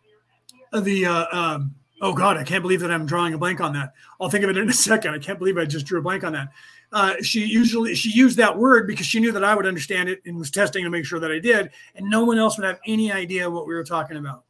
[0.72, 3.94] the uh, um, oh god, I can't believe that I'm drawing a blank on that.
[4.20, 5.12] I'll think of it in a second.
[5.12, 6.48] I can't believe I just drew a blank on that.
[6.92, 10.22] Uh, she usually she used that word because she knew that I would understand it
[10.24, 12.78] and was testing to make sure that I did, and no one else would have
[12.86, 14.44] any idea what we were talking about.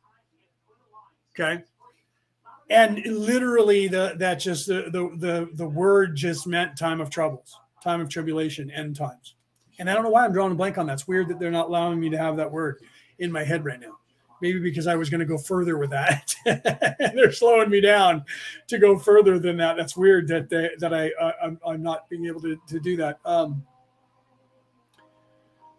[1.34, 1.64] Okay,
[2.68, 7.58] and literally the that just the the the, the word just meant time of troubles,
[7.82, 9.34] time of tribulation, end times.
[9.78, 10.94] And I don't know why I'm drawing a blank on that.
[10.94, 12.80] It's weird that they're not allowing me to have that word
[13.18, 13.98] in my head right now.
[14.40, 16.32] Maybe because I was going to go further with that.
[17.14, 18.24] they're slowing me down
[18.68, 19.76] to go further than that.
[19.76, 22.96] That's weird that they, that I uh, I'm, I'm, not being able to, to do
[22.98, 23.18] that.
[23.24, 23.64] Um,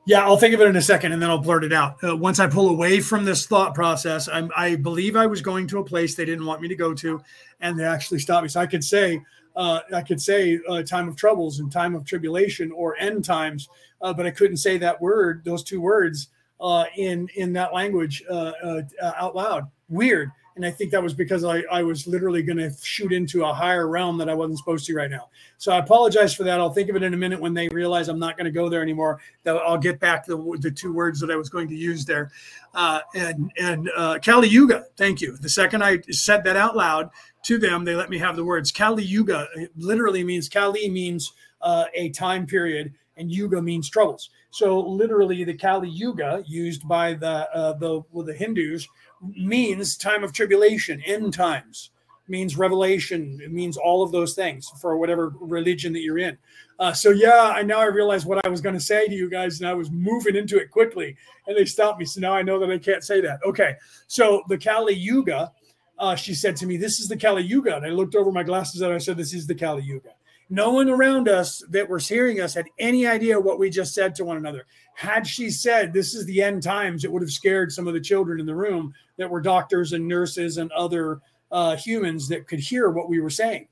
[0.05, 2.03] yeah, I'll think of it in a second and then I'll blurt it out.
[2.03, 5.67] Uh, once I pull away from this thought process, I'm, I believe I was going
[5.67, 7.21] to a place they didn't want me to go to,
[7.61, 8.49] and they actually stopped me.
[8.49, 9.21] So I could say,
[9.55, 13.69] uh, I could say uh, time of troubles and time of tribulation or end times
[14.01, 16.29] uh, but I couldn't say that word, those two words,
[16.61, 18.81] uh, in in that language uh, uh,
[19.15, 19.69] out loud.
[19.87, 20.31] Weird.
[20.55, 23.53] And I think that was because I, I was literally going to shoot into a
[23.53, 25.29] higher realm that I wasn't supposed to right now.
[25.57, 26.59] So I apologize for that.
[26.59, 28.67] I'll think of it in a minute when they realize I'm not going to go
[28.67, 29.21] there anymore.
[29.43, 32.31] That I'll get back the, the two words that I was going to use there.
[32.73, 35.37] Uh, and and uh, Kali Yuga, thank you.
[35.37, 37.09] The second I said that out loud
[37.43, 38.71] to them, they let me have the words.
[38.71, 44.29] Kali Yuga literally means Kali means uh, a time period and yuga means troubles.
[44.51, 48.87] So literally, the Kali Yuga used by the uh, the well, the Hindus
[49.21, 51.91] means time of tribulation, end times,
[52.27, 56.37] means revelation, it means all of those things for whatever religion that you're in.
[56.79, 59.29] Uh, so yeah, I now I realize what I was going to say to you
[59.29, 62.05] guys, and I was moving into it quickly, and they stopped me.
[62.05, 63.39] So now I know that I can't say that.
[63.45, 63.75] Okay,
[64.07, 65.51] so the Kali Yuga.
[65.99, 68.43] Uh, she said to me, "This is the Kali Yuga," and I looked over my
[68.43, 70.09] glasses and I said, "This is the Kali Yuga."
[70.51, 74.15] No one around us that was hearing us had any idea what we just said
[74.15, 74.65] to one another.
[74.95, 77.99] Had she said, This is the end times, it would have scared some of the
[77.99, 81.21] children in the room that were doctors and nurses and other
[81.51, 83.67] uh, humans that could hear what we were saying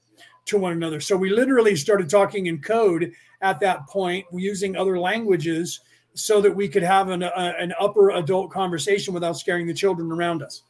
[0.46, 1.00] to one another.
[1.00, 5.82] So we literally started talking in code at that point, using other languages
[6.14, 10.12] so that we could have an, a, an upper adult conversation without scaring the children
[10.12, 10.62] around us.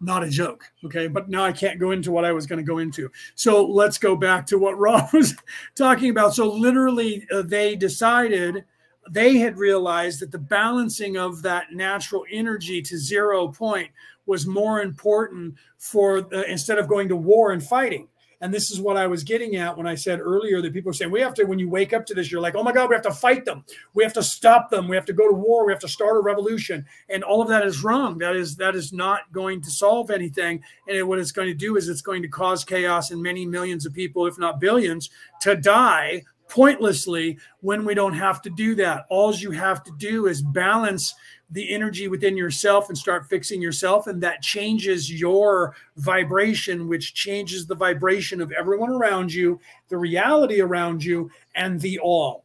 [0.00, 0.64] Not a joke.
[0.84, 1.08] Okay.
[1.08, 3.10] But now I can't go into what I was going to go into.
[3.34, 5.34] So let's go back to what Ra was
[5.76, 6.34] talking about.
[6.34, 8.64] So, literally, uh, they decided
[9.10, 13.90] they had realized that the balancing of that natural energy to zero point
[14.26, 18.08] was more important for uh, instead of going to war and fighting
[18.40, 20.94] and this is what I was getting at when I said earlier that people are
[20.94, 22.88] saying we have to, when you wake up to this, you're like, oh my God,
[22.88, 23.64] we have to fight them.
[23.94, 24.88] We have to stop them.
[24.88, 25.66] We have to go to war.
[25.66, 26.84] We have to start a revolution.
[27.08, 28.18] And all of that is wrong.
[28.18, 30.62] That is that is not going to solve anything.
[30.88, 33.86] And what it's going to do is it's going to cause chaos and many millions
[33.86, 35.10] of people, if not billions,
[35.42, 39.06] to die pointlessly when we don't have to do that.
[39.08, 41.14] All you have to do is balance
[41.50, 44.06] the energy within yourself and start fixing yourself.
[44.06, 50.60] And that changes your vibration, which changes the vibration of everyone around you, the reality
[50.60, 52.44] around you, and the all.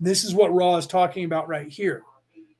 [0.00, 2.02] This is what Ra is talking about right here.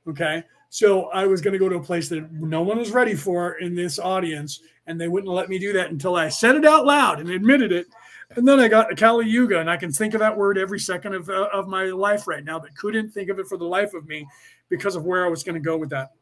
[0.08, 0.42] Okay.
[0.68, 3.54] So I was going to go to a place that no one was ready for
[3.58, 6.84] in this audience, and they wouldn't let me do that until I said it out
[6.84, 7.86] loud and admitted it.
[8.30, 11.14] And then I got Kali Yuga, and I can think of that word every second
[11.14, 13.94] of, uh, of my life right now, but couldn't think of it for the life
[13.94, 14.26] of me
[14.68, 16.12] because of where I was going to go with that.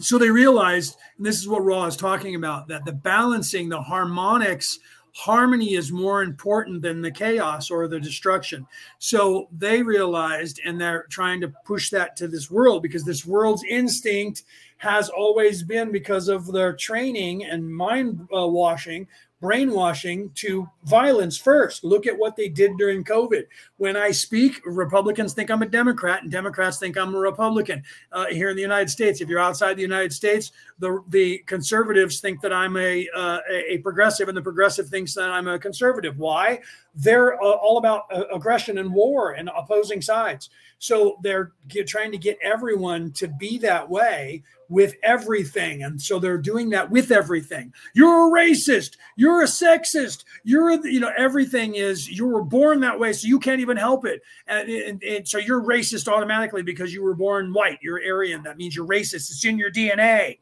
[0.00, 3.82] So they realized, and this is what Ra is talking about, that the balancing, the
[3.82, 4.78] harmonics,
[5.14, 8.66] harmony is more important than the chaos or the destruction.
[8.98, 13.64] So they realized, and they're trying to push that to this world because this world's
[13.68, 14.44] instinct
[14.78, 19.06] has always been because of their training and mind uh, washing
[19.40, 21.82] brainwashing to violence first.
[21.82, 23.44] Look at what they did during COVID.
[23.78, 27.82] When I speak, Republicans think I'm a Democrat and Democrats think I'm a Republican.
[28.12, 32.20] Uh, here in the United States, if you're outside the United States, the the conservatives
[32.20, 36.18] think that I'm a uh, a progressive, and the progressive thinks that I'm a conservative.
[36.18, 36.60] Why?
[36.94, 40.50] They're uh, all about uh, aggression and war and opposing sides.
[40.80, 45.82] So they're get, trying to get everyone to be that way with everything.
[45.82, 47.74] And so they're doing that with everything.
[47.94, 48.96] You're a racist.
[49.14, 50.24] You're a sexist.
[50.42, 54.06] You're, you know, everything is, you were born that way, so you can't even help
[54.06, 54.22] it.
[54.46, 57.78] And, and, and, so you're racist automatically because you were born white.
[57.82, 58.42] You're Aryan.
[58.42, 59.28] That means you're racist.
[59.28, 60.38] It's in your DNA.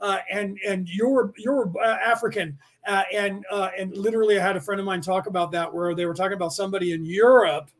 [0.00, 2.56] Uh, and and you're you're uh, African.
[2.86, 5.94] Uh, and uh, and literally, I had a friend of mine talk about that where
[5.94, 7.70] they were talking about somebody in Europe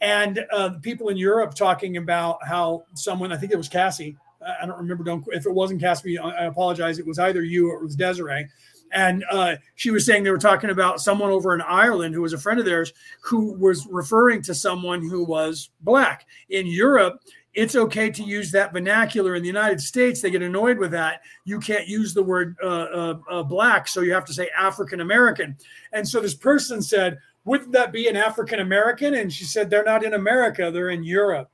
[0.00, 4.16] and uh, people in Europe talking about how someone, I think it was Cassie,
[4.60, 5.04] I don't remember.
[5.04, 6.98] Don't if it wasn't Cassie, I apologize.
[6.98, 8.48] It was either you or it was Desiree.
[8.92, 12.32] And uh, she was saying they were talking about someone over in Ireland who was
[12.32, 12.92] a friend of theirs
[13.22, 16.26] who was referring to someone who was black.
[16.50, 17.20] In Europe,
[17.54, 19.34] it's okay to use that vernacular.
[19.34, 21.22] In the United States, they get annoyed with that.
[21.44, 25.00] You can't use the word uh, uh, uh black, so you have to say African
[25.00, 25.56] American.
[25.92, 29.14] And so this person said, Wouldn't that be an African American?
[29.14, 31.50] And she said, They're not in America, they're in Europe.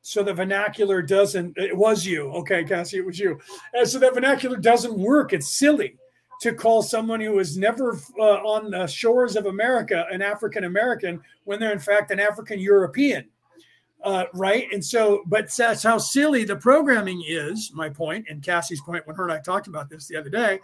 [0.00, 2.30] So the vernacular doesn't it was you.
[2.32, 3.38] Okay cassie it was you.
[3.74, 5.32] And so that vernacular doesn't work.
[5.32, 5.96] It's silly
[6.40, 11.20] to call someone who was never uh, on the shores of america an african american
[11.44, 13.28] when they're in fact an african european
[14.04, 14.68] uh, right?
[14.72, 19.16] And so but that's how silly the programming is my point and cassie's point when
[19.16, 20.60] her and i talked about this the other day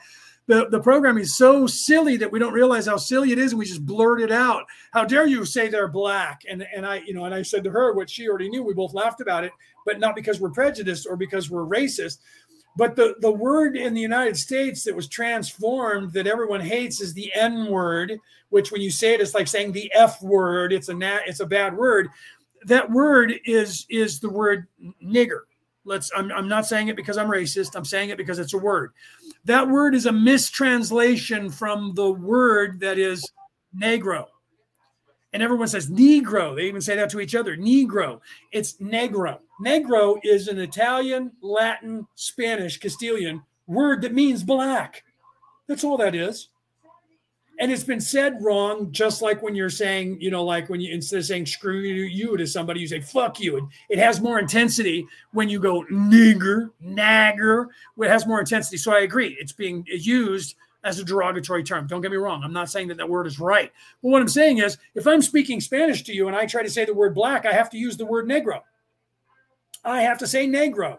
[0.47, 3.59] the, the program is so silly that we don't realize how silly it is and
[3.59, 4.65] we just blurt it out.
[4.93, 6.43] How dare you say they're black?
[6.49, 8.63] And and i you know and i said to her what she already knew.
[8.63, 9.53] We both laughed about it
[9.85, 12.19] but not because we're prejudiced or because we're racist.
[12.77, 17.15] But the the word in the united states that was transformed that everyone hates is
[17.15, 18.19] the n word
[18.51, 20.73] which when you say it it's like saying the f word.
[20.73, 22.09] It's a nat, it's a bad word.
[22.65, 24.67] That word is is the word
[25.03, 25.41] nigger.
[25.87, 27.77] Let's I'm, I'm not saying it because i'm racist.
[27.77, 28.93] I'm saying it because it's a word
[29.45, 33.31] that word is a mistranslation from the word that is
[33.79, 34.27] negro.
[35.33, 36.55] And everyone says negro.
[36.55, 38.21] They even say that to each other negro.
[38.53, 39.41] It's negro.
[39.65, 45.05] Negro is an italian latin spanish castilian word that means black.
[45.67, 46.49] That's all that is
[47.59, 50.93] and it's been said wrong, just like when you're saying, you know, like when you
[50.93, 53.69] instead of saying screw you to somebody, you say fuck you.
[53.89, 57.69] It has more intensity when you go nigger, nagger.
[57.99, 58.77] It has more intensity.
[58.77, 59.37] So I agree.
[59.39, 61.87] It's being used as a derogatory term.
[61.87, 62.43] Don't get me wrong.
[62.43, 63.73] I'm not saying that that word is right.
[64.03, 66.71] But what I'm saying is, if I'm speaking Spanish to you and I try to
[66.71, 68.61] say the word black, I have to use the word negro.
[69.85, 70.99] I have to say negro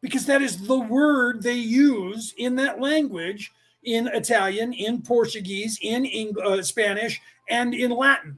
[0.00, 3.52] because that is the word they use in that language
[3.86, 8.36] in Italian, in Portuguese, in uh, Spanish, and in Latin.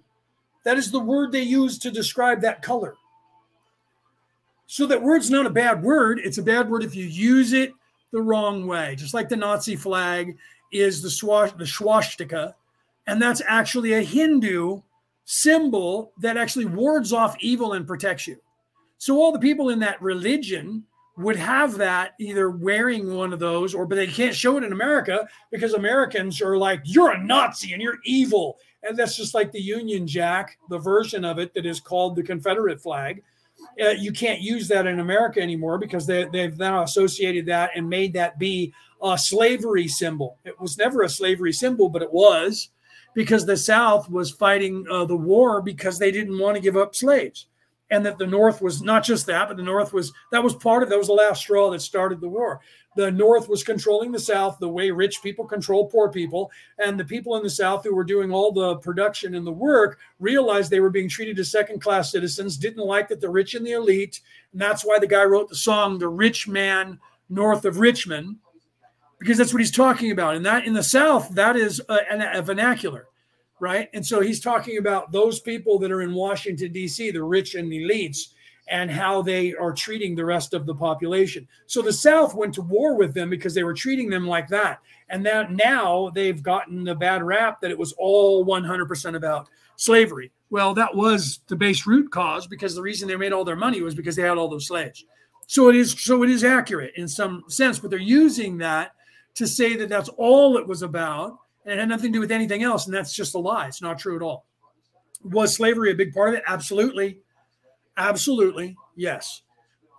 [0.64, 2.94] That is the word they use to describe that color.
[4.66, 6.20] So that word's not a bad word.
[6.22, 7.72] It's a bad word if you use it
[8.12, 8.94] the wrong way.
[8.94, 10.36] Just like the Nazi flag
[10.70, 12.54] is the swash the swastika,
[13.06, 14.82] and that's actually a Hindu
[15.24, 18.36] symbol that actually wards off evil and protects you.
[18.98, 20.84] So all the people in that religion
[21.18, 24.72] would have that either wearing one of those or but they can't show it in
[24.72, 28.58] America because Americans are like you're a Nazi and you're evil.
[28.84, 32.22] And that's just like the Union Jack the version of it that is called the
[32.22, 33.22] Confederate flag.
[33.82, 37.88] Uh, you can't use that in America anymore because they, they've now associated that and
[37.88, 38.72] made that be
[39.02, 40.38] a slavery symbol.
[40.44, 42.70] It was never a slavery symbol but it was
[43.14, 46.94] because the South was fighting uh, the war because they didn't want to give up
[46.94, 47.46] slaves
[47.90, 50.82] and that the North was not just that, but the North was that was part
[50.82, 52.60] of that was the last straw that started the war.
[52.96, 57.04] The North was controlling the South the way rich people control poor people, and the
[57.04, 60.80] people in the South who were doing all the production and the work realized they
[60.80, 62.56] were being treated as second-class citizens.
[62.56, 64.20] Didn't like that the rich and the elite,
[64.52, 66.98] and that's why the guy wrote the song "The Rich Man
[67.28, 68.36] North of Richmond,"
[69.18, 70.34] because that's what he's talking about.
[70.34, 71.98] And that in the South, that is a,
[72.34, 73.06] a vernacular
[73.60, 73.88] right?
[73.92, 77.70] And so he's talking about those people that are in Washington, D.C., the rich and
[77.70, 78.28] the elites,
[78.68, 81.48] and how they are treating the rest of the population.
[81.66, 84.80] So the South went to war with them because they were treating them like that.
[85.08, 90.30] And that now they've gotten the bad rap that it was all 100% about slavery.
[90.50, 93.80] Well, that was the base root cause because the reason they made all their money
[93.80, 95.04] was because they had all those slaves.
[95.46, 98.92] So it is so it is accurate in some sense, but they're using that
[99.34, 101.38] to say that that's all it was about
[101.68, 102.86] and it had nothing to do with anything else.
[102.86, 103.66] And that's just a lie.
[103.66, 104.46] It's not true at all.
[105.22, 106.42] Was slavery a big part of it?
[106.46, 107.20] Absolutely.
[107.98, 108.74] Absolutely.
[108.96, 109.42] Yes.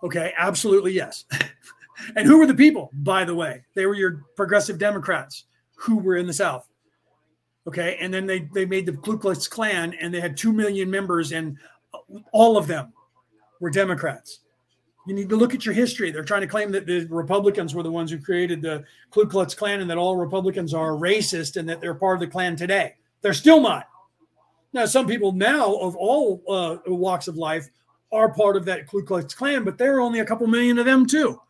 [0.01, 0.33] Okay.
[0.35, 0.93] Absolutely.
[0.93, 1.25] Yes.
[2.15, 3.65] and who were the people, by the way?
[3.75, 5.43] They were your progressive Democrats
[5.75, 6.67] who were in the South.
[7.67, 7.97] Okay.
[8.01, 11.31] And then they, they made the Ku Klux Klan and they had 2 million members,
[11.31, 11.57] and
[12.31, 12.93] all of them
[13.59, 14.39] were Democrats.
[15.09, 16.11] You need to look at your history.
[16.11, 19.55] They're trying to claim that the Republicans were the ones who created the Ku Klux
[19.55, 22.93] Klan and that all Republicans are racist and that they're part of the Klan today.
[23.21, 23.89] They're still not.
[24.71, 27.67] Now, some people now of all uh, walks of life
[28.11, 30.85] are part of that Ku Klux Klan, but there are only a couple million of
[30.85, 31.41] them too.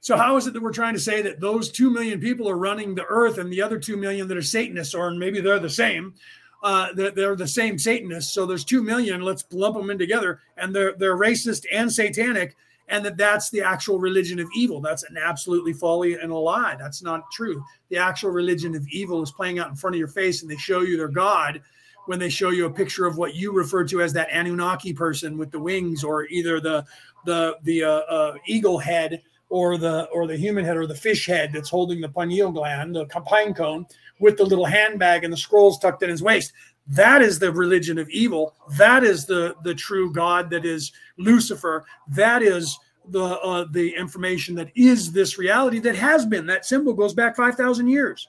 [0.00, 2.56] So how is it that we're trying to say that those two million people are
[2.56, 5.68] running the earth and the other two million that are Satanists, or maybe they're the
[5.68, 6.14] same,
[6.62, 8.32] uh, they're, the same Satanists.
[8.32, 9.22] So there's two million.
[9.22, 12.56] Let's lump them in together, and they're they're racist and satanic,
[12.88, 14.80] and that that's the actual religion of evil.
[14.80, 16.76] That's an absolutely folly and a lie.
[16.78, 17.64] That's not true.
[17.88, 20.56] The actual religion of evil is playing out in front of your face, and they
[20.56, 21.60] show you their God
[22.06, 25.38] when they show you a picture of what you refer to as that Anunnaki person
[25.38, 26.84] with the wings, or either the
[27.24, 31.26] the the uh, uh, eagle head or the or the human head or the fish
[31.26, 33.86] head that's holding the pineal gland, the pine cone,
[34.22, 36.52] with the little handbag and the scrolls tucked in his waist.
[36.86, 38.54] That is the religion of evil.
[38.78, 41.84] That is the the true God that is Lucifer.
[42.08, 42.78] That is
[43.08, 46.46] the uh, the information that is this reality that has been.
[46.46, 48.28] That symbol goes back five thousand years.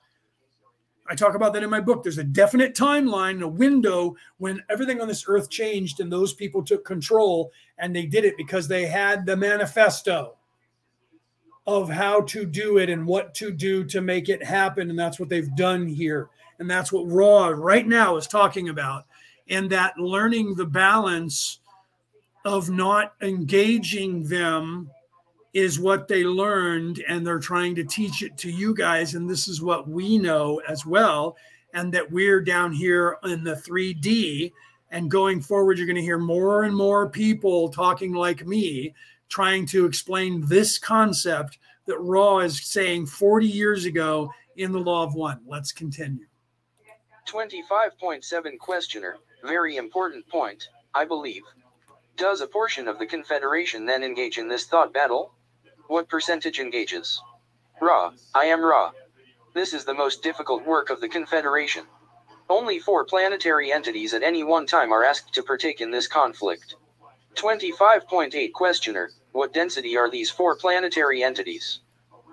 [1.10, 2.02] I talk about that in my book.
[2.02, 6.64] There's a definite timeline, a window when everything on this earth changed and those people
[6.64, 10.38] took control, and they did it because they had the manifesto
[11.65, 14.90] of how to do it and what to do to make it happen.
[14.90, 16.30] And that's what they've done here.
[16.60, 19.06] And that's what Ra right now is talking about.
[19.49, 21.60] And that learning the balance
[22.45, 24.90] of not engaging them
[25.53, 27.03] is what they learned.
[27.07, 29.15] And they're trying to teach it to you guys.
[29.15, 31.38] And this is what we know as well.
[31.73, 34.52] And that we're down here in the 3D.
[34.91, 38.94] And going forward, you're going to hear more and more people talking like me
[39.34, 41.57] trying to explain this concept
[41.88, 45.39] that Ra is saying 40 years ago in the Law of One.
[45.47, 46.27] Let's continue.
[47.27, 51.41] 25.7 Questioner, very important point, I believe.
[52.15, 55.34] Does a portion of the Confederation then engage in this thought battle?
[55.88, 57.19] What percentage engages?
[57.81, 58.91] Ra, I am Ra.
[59.55, 61.85] This is the most difficult work of the Confederation.
[62.51, 66.76] Only four planetary entities at any one time are asked to partake in this conflict.
[67.34, 71.80] 25.8 Questioner, what density are these four planetary entities?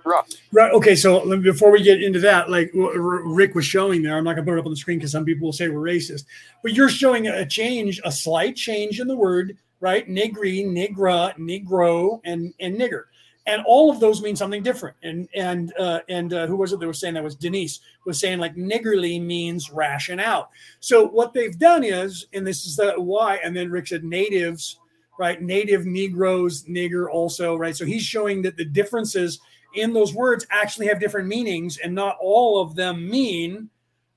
[0.05, 0.29] Rough.
[0.53, 0.73] Right.
[0.73, 0.95] Okay.
[0.95, 4.51] So before we get into that, like Rick was showing there, I'm not going to
[4.51, 6.25] put it up on the screen because some people will say we're racist,
[6.63, 10.09] but you're showing a change, a slight change in the word, right?
[10.09, 13.05] Negri, nigra, negro, and and nigger,
[13.47, 14.97] and all of those mean something different.
[15.03, 18.19] And and uh, and uh, who was it that was saying that was Denise was
[18.19, 20.49] saying like niggerly means ration out.
[20.81, 24.79] So what they've done is, and this is the why, and then Rick said natives
[25.21, 25.43] right?
[25.43, 27.77] Native Negroes, nigger also, right?
[27.77, 29.39] So he's showing that the differences
[29.75, 33.69] in those words actually have different meanings, and not all of them mean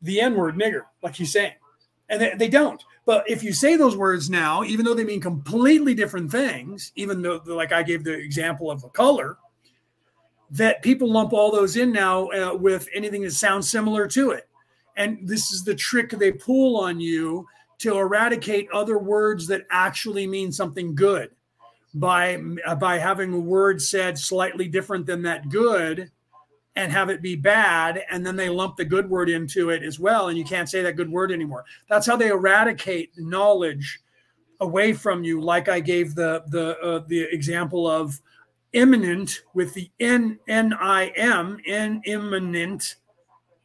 [0.01, 1.55] the N word nigger, like he's saying.
[2.07, 2.81] And they, they don't.
[3.05, 7.21] But if you say those words now, even though they mean completely different things, even
[7.21, 9.37] though, like I gave the example of a color,
[10.51, 14.47] that people lump all those in now uh, with anything that sounds similar to it.
[14.95, 17.45] And this is the trick they pull on you
[17.83, 21.31] to eradicate other words that actually mean something good.
[21.93, 26.11] By uh, by having a word said slightly different than that good
[26.75, 29.99] and have it be bad and then they lump the good word into it as
[29.99, 31.65] well and you can't say that good word anymore.
[31.87, 33.99] That's how they eradicate knowledge
[34.59, 38.19] away from you like i gave the the uh, the example of
[38.71, 42.95] imminent with the n n i m in imminent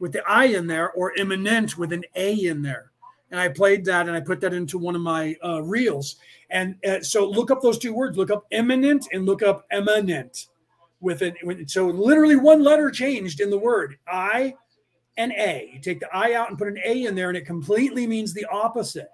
[0.00, 2.90] with the i in there or immanent with an a in there
[3.30, 6.16] and i played that and i put that into one of my uh, reels
[6.50, 10.48] and uh, so look up those two words look up imminent and look up immanent
[11.00, 11.36] with it.
[11.70, 14.54] So literally one letter changed in the word I
[15.16, 15.70] and A.
[15.72, 18.32] You take the I out and put an A in there, and it completely means
[18.32, 19.10] the opposite.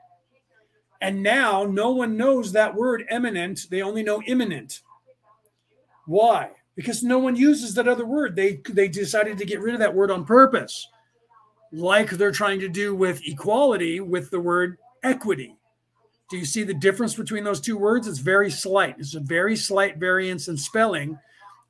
[1.01, 3.67] And now no one knows that word immanent.
[3.71, 4.81] They only know imminent.
[6.07, 6.51] Why?
[6.77, 8.37] Because no one uses that other word.
[8.37, 10.89] They they decided to get rid of that word on purpose,
[11.75, 15.57] like they're trying to do with equality with the word equity.
[16.31, 18.07] Do you see the difference between those two words?
[18.07, 18.97] It's very slight.
[18.99, 21.19] It's a very slight variance in spelling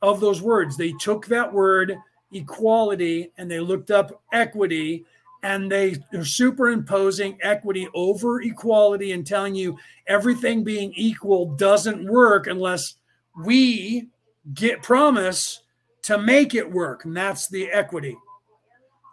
[0.03, 0.77] of those words.
[0.77, 1.97] They took that word
[2.33, 5.05] equality and they looked up equity
[5.43, 12.47] and they are superimposing equity over equality and telling you everything being equal doesn't work
[12.47, 12.97] unless
[13.45, 14.09] we
[14.53, 15.63] get promise
[16.03, 18.17] to make it work and that's the equity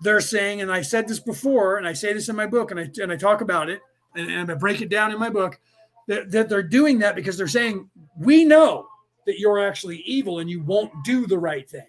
[0.02, 2.80] they're saying and i said this before and i say this in my book and
[2.80, 3.82] i, and I talk about it
[4.16, 5.60] and, and i break it down in my book
[6.08, 8.88] that, that they're doing that because they're saying we know
[9.26, 11.88] that you're actually evil and you won't do the right thing.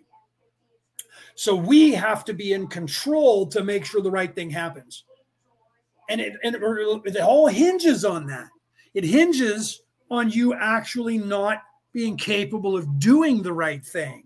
[1.34, 5.04] So we have to be in control to make sure the right thing happens.
[6.08, 8.48] And it, and it, it all hinges on that.
[8.94, 11.62] It hinges on you actually not
[11.92, 14.24] being capable of doing the right thing.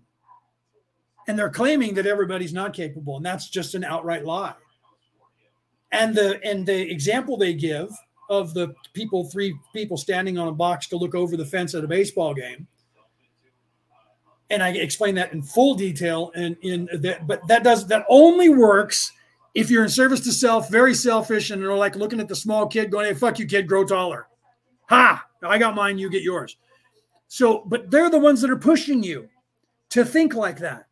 [1.29, 4.55] And they're claiming that everybody's not capable, and that's just an outright lie.
[5.93, 7.91] And the and the example they give
[8.29, 11.85] of the people, three people standing on a box to look over the fence at
[11.85, 12.67] a baseball game,
[14.51, 16.31] and I explain that in full detail.
[16.35, 19.13] And in that, but that does that only works
[19.55, 22.67] if you're in service to self, very selfish, and they're like looking at the small
[22.67, 24.29] kid, going, "Hey, fuck you, kid, grow taller."
[24.89, 25.27] Ha!
[25.43, 26.57] I got mine, you get yours.
[27.29, 29.29] So, but they're the ones that are pushing you
[29.91, 30.86] to think like that.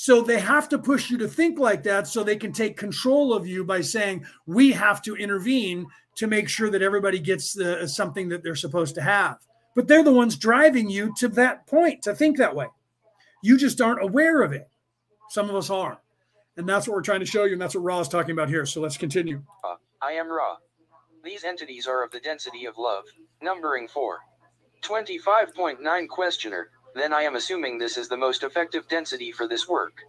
[0.00, 3.34] So they have to push you to think like that so they can take control
[3.34, 7.86] of you by saying, we have to intervene to make sure that everybody gets the,
[7.88, 9.38] something that they're supposed to have
[9.78, 12.66] but they're the ones driving you to that point to think that way.
[13.44, 14.68] You just aren't aware of it.
[15.30, 16.00] Some of us are.
[16.56, 17.52] And that's what we're trying to show you.
[17.52, 18.66] And that's what Ra is talking about here.
[18.66, 19.40] So let's continue.
[19.62, 20.56] Uh, I am Ra.
[21.22, 23.04] These entities are of the density of love.
[23.40, 24.18] Numbering 4.
[24.82, 26.70] 25.9 Questioner.
[26.98, 30.02] Then I am assuming this is the most effective density for this work.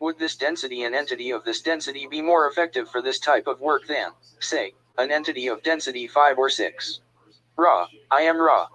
[0.00, 3.60] Would this density and entity of this density be more effective for this type of
[3.60, 7.00] work than, say, an entity of density 5 or 6?
[7.56, 7.86] Ra.
[8.10, 8.66] I am Ra.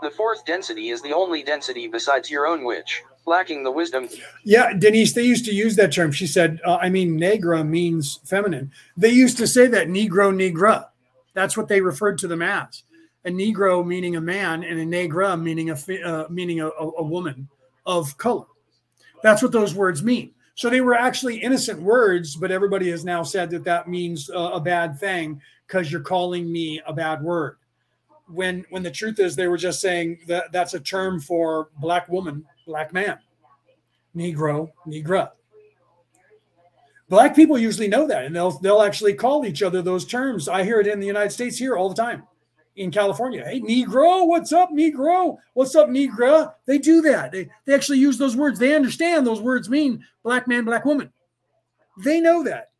[0.00, 4.08] The fourth density is the only density besides your own which, lacking the wisdom.
[4.42, 6.10] Yeah, Denise, they used to use that term.
[6.10, 8.72] She said, uh, I mean, negra means feminine.
[8.96, 10.88] They used to say that negro, negra.
[11.34, 12.82] That's what they referred to them as.
[13.26, 15.74] A negro meaning a man, and a negra meaning a
[16.04, 17.48] uh, meaning a, a, woman
[17.86, 18.44] of color.
[19.22, 20.32] That's what those words mean.
[20.56, 24.60] So they were actually innocent words, but everybody has now said that that means a
[24.60, 27.56] bad thing because you're calling me a bad word
[28.28, 32.08] when when the truth is they were just saying that that's a term for black
[32.08, 33.18] woman, black man,
[34.16, 35.32] Negro, Negra.
[37.08, 40.48] Black people usually know that, and they'll they'll actually call each other those terms.
[40.48, 42.24] I hear it in the United States here all the time.
[42.76, 45.36] In California, hey Negro, what's up, Negro?
[45.52, 46.56] What's up, Negra?
[46.66, 47.30] They do that.
[47.30, 48.58] They they actually use those words.
[48.58, 51.12] They understand those words mean black man, black woman.
[52.02, 52.70] They know that.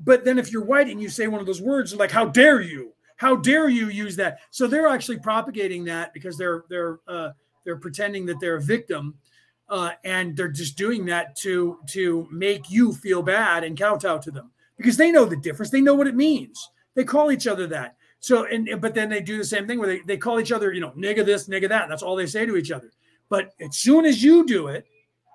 [0.00, 2.60] But then if you're white and you say one of those words, like "How dare
[2.60, 4.40] you?" How dare you use that?
[4.50, 7.30] So they're actually propagating that because they're they're uh,
[7.64, 9.14] they're pretending that they're a victim,
[9.68, 14.30] uh, and they're just doing that to to make you feel bad and kowtow to
[14.30, 15.70] them because they know the difference.
[15.70, 16.70] They know what it means.
[16.94, 17.96] They call each other that.
[18.24, 20.72] So and but then they do the same thing where they, they call each other,
[20.72, 21.88] you know, nigga this, nigga that.
[21.88, 22.90] That's all they say to each other.
[23.28, 24.86] But as soon as you do it,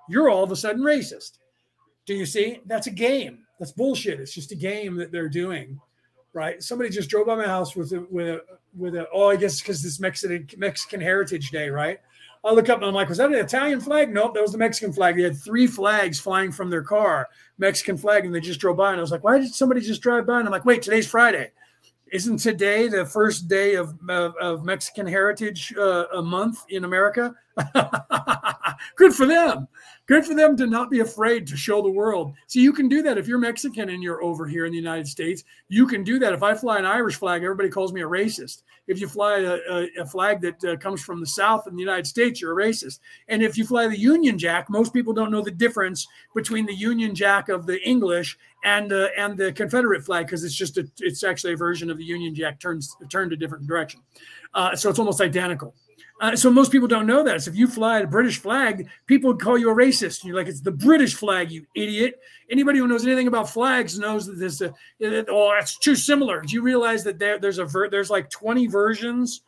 [0.08, 1.38] you're all of a sudden racist.
[2.06, 2.60] Do you see?
[2.66, 3.44] That's a game.
[3.58, 4.18] That's bullshit.
[4.18, 5.78] It's just a game that they're doing
[6.32, 6.62] right?
[6.62, 8.42] Somebody just drove by my house with a with a
[8.76, 12.00] with a oh, I guess because this Mexican Mexican Heritage Day, right?
[12.42, 14.12] I look up and I'm like, was that an Italian flag?
[14.12, 15.16] Nope, that was the Mexican flag.
[15.16, 18.92] They had three flags flying from their car, Mexican flag, and they just drove by.
[18.92, 20.38] And I was like, why did somebody just drive by?
[20.38, 21.52] And I'm like, wait, today's Friday.
[22.12, 27.34] Isn't today the first day of, of, of Mexican Heritage uh, a month in America?
[28.96, 29.68] Good for them.
[30.06, 32.34] Good for them to not be afraid to show the world.
[32.48, 35.06] So you can do that if you're Mexican and you're over here in the United
[35.06, 35.44] States.
[35.68, 36.32] You can do that.
[36.32, 38.62] If I fly an Irish flag, everybody calls me a racist.
[38.88, 41.80] If you fly a, a, a flag that uh, comes from the South in the
[41.80, 42.98] United States, you're a racist.
[43.28, 46.74] And if you fly the Union Jack, most people don't know the difference between the
[46.74, 50.88] Union Jack of the English and uh, and the Confederate flag because it's just a,
[50.98, 54.00] it's actually a version of the Union Jack turns turned a different direction.
[54.54, 55.74] Uh, so it's almost identical.
[56.20, 57.42] Uh, so most people don't know that.
[57.42, 60.20] So if you fly a British flag, people would call you a racist.
[60.20, 62.20] And You're like, it's the British flag, you idiot.
[62.50, 64.60] Anybody who knows anything about flags knows that this.
[64.60, 66.42] Uh, oh, that's too similar.
[66.42, 69.40] Do you realize that there, there's a ver- there's like 20 versions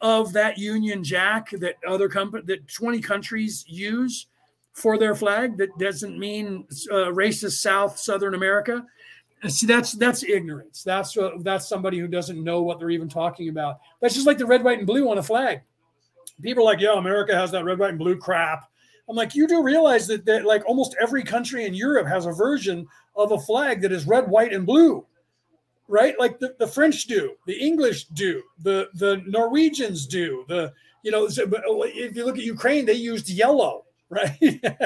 [0.00, 4.28] of that Union Jack that other company that 20 countries use
[4.72, 5.56] for their flag?
[5.58, 8.84] That doesn't mean uh, racist South Southern America.
[9.48, 10.82] See, that's that's ignorance.
[10.82, 13.78] That's uh, that's somebody who doesn't know what they're even talking about.
[14.00, 15.62] That's just like the red, white, and blue on a flag
[16.42, 18.70] people are like, yeah, America has that red, white, and blue crap.
[19.08, 22.32] I'm like, you do realize that, that like almost every country in Europe has a
[22.32, 22.86] version
[23.16, 25.04] of a flag that is red, white, and blue,
[25.88, 26.18] right?
[26.18, 30.72] Like the, the French do, the English do, the the Norwegians do, the
[31.02, 34.36] you know, if you look at Ukraine, they used yellow, right?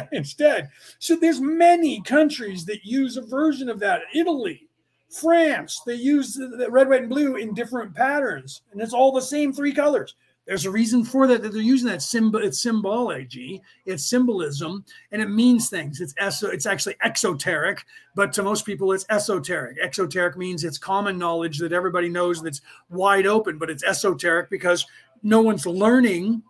[0.13, 0.71] Instead.
[0.99, 4.03] So there's many countries that use a version of that.
[4.15, 4.69] Italy,
[5.11, 9.23] France, they use the red, white, and blue in different patterns, and it's all the
[9.23, 10.15] same three colors.
[10.47, 11.43] There's a reason for that.
[11.43, 12.41] That they're using that symbol.
[12.41, 13.63] It's symbology.
[13.87, 16.01] It's symbolism, and it means things.
[16.03, 17.83] It's eso, It's actually exoteric,
[18.15, 19.79] but to most people, it's esoteric.
[19.81, 22.43] Exoteric means it's common knowledge that everybody knows.
[22.43, 22.61] That's
[22.91, 24.87] wide open, but it's esoteric because
[25.23, 26.43] no one's learning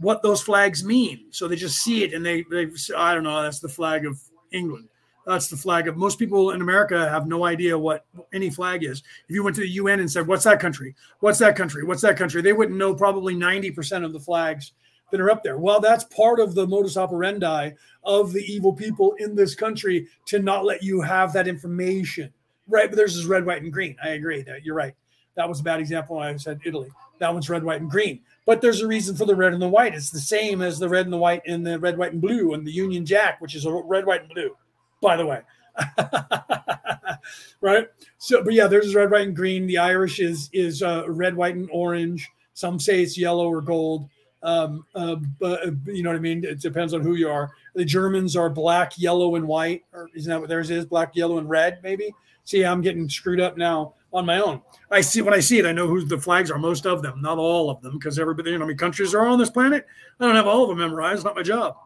[0.00, 1.26] what those flags mean.
[1.30, 3.42] So they just see it and they they I don't know.
[3.42, 4.20] That's the flag of
[4.50, 4.88] England.
[5.26, 9.02] That's the flag of most people in America have no idea what any flag is.
[9.28, 10.94] If you went to the UN and said, What's that country?
[11.20, 11.84] What's that country?
[11.84, 12.42] What's that country?
[12.42, 14.72] They wouldn't know probably 90% of the flags
[15.10, 15.58] that are up there.
[15.58, 17.72] Well, that's part of the modus operandi
[18.04, 22.32] of the evil people in this country to not let you have that information.
[22.66, 22.88] Right.
[22.88, 23.96] But there's this red, white, and green.
[24.02, 24.94] I agree that you're right.
[25.34, 26.18] That was a bad example.
[26.18, 26.88] I said Italy.
[27.18, 28.20] That one's red, white, and green.
[28.46, 29.94] But there's a reason for the red and the white.
[29.94, 32.54] It's the same as the red and the white and the red, white, and blue
[32.54, 34.56] and the Union Jack, which is a red, white, and blue
[35.00, 35.40] by the way.
[37.60, 37.88] right?
[38.18, 39.66] So, but yeah, there's red, white, and green.
[39.66, 42.28] The Irish is is uh, red, white, and orange.
[42.54, 44.08] Some say it's yellow or gold.
[44.42, 46.44] Um, uh, but uh, you know what I mean.
[46.44, 47.50] It depends on who you are.
[47.74, 49.84] The Germans are black, yellow, and white.
[49.92, 50.84] Or isn't that what theirs is?
[50.84, 52.14] Black, yellow, and red, maybe.
[52.44, 54.60] See, I'm getting screwed up now on my own.
[54.90, 56.58] I see when I see it, I know who the flags are.
[56.58, 59.26] Most of them, not all of them, because everybody, you know, how many countries are
[59.26, 59.86] on this planet.
[60.18, 61.24] I don't have all of them memorized.
[61.24, 61.76] Not my job,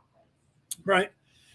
[0.84, 1.10] right?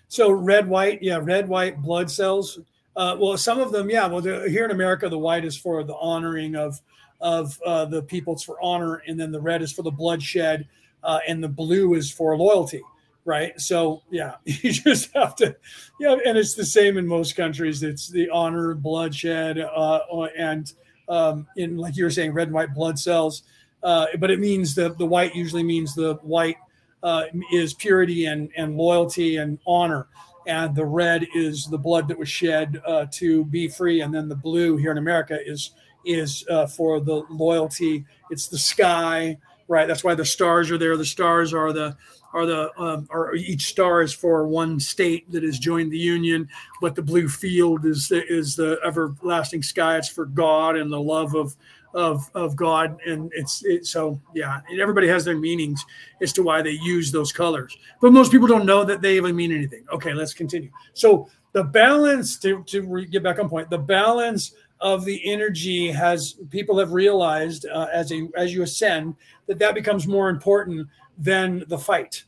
[0.08, 2.60] So red, white, yeah, red, white blood cells.
[2.96, 4.08] Uh, well, some of them, yeah.
[4.08, 6.82] Well, here in America, the white is for the honoring of
[7.22, 8.34] of uh, the people.
[8.34, 10.68] It's for honor, and then the red is for the bloodshed,
[11.04, 12.82] uh, and the blue is for loyalty.
[13.26, 13.60] Right.
[13.60, 15.56] So yeah, you just have to,
[16.00, 17.84] yeah, and it's the same in most countries.
[17.84, 20.00] It's the honor, bloodshed, uh,
[20.38, 20.72] and
[21.08, 23.44] um, in like you were saying, red and white blood cells.
[23.84, 26.58] Uh, but it means the the white usually means the white
[27.04, 30.08] uh, is purity and, and loyalty and honor.
[30.48, 34.02] And the red is the blood that was shed uh, to be free.
[34.02, 35.72] And then the blue here in America is
[36.06, 38.06] is uh, for the loyalty.
[38.32, 39.38] It's the sky,
[39.68, 39.88] right?
[39.88, 40.98] That's why the stars are there.
[40.98, 41.96] The stars are the
[42.34, 46.48] are the um, or each star is for one state that has joined the union,
[46.82, 49.98] but the blue field is the, is the everlasting sky.
[49.98, 51.56] It's for God and the love of
[51.94, 54.62] of of God, and it's it, so yeah.
[54.80, 55.84] Everybody has their meanings
[56.22, 59.36] as to why they use those colors, but most people don't know that they even
[59.36, 59.86] mean anything.
[59.92, 60.70] Okay, let's continue.
[60.94, 66.36] So the balance to to get back on point, the balance of the energy has
[66.52, 69.16] people have realized uh, as a as you ascend
[69.48, 70.88] that that becomes more important
[71.20, 72.24] than the fight.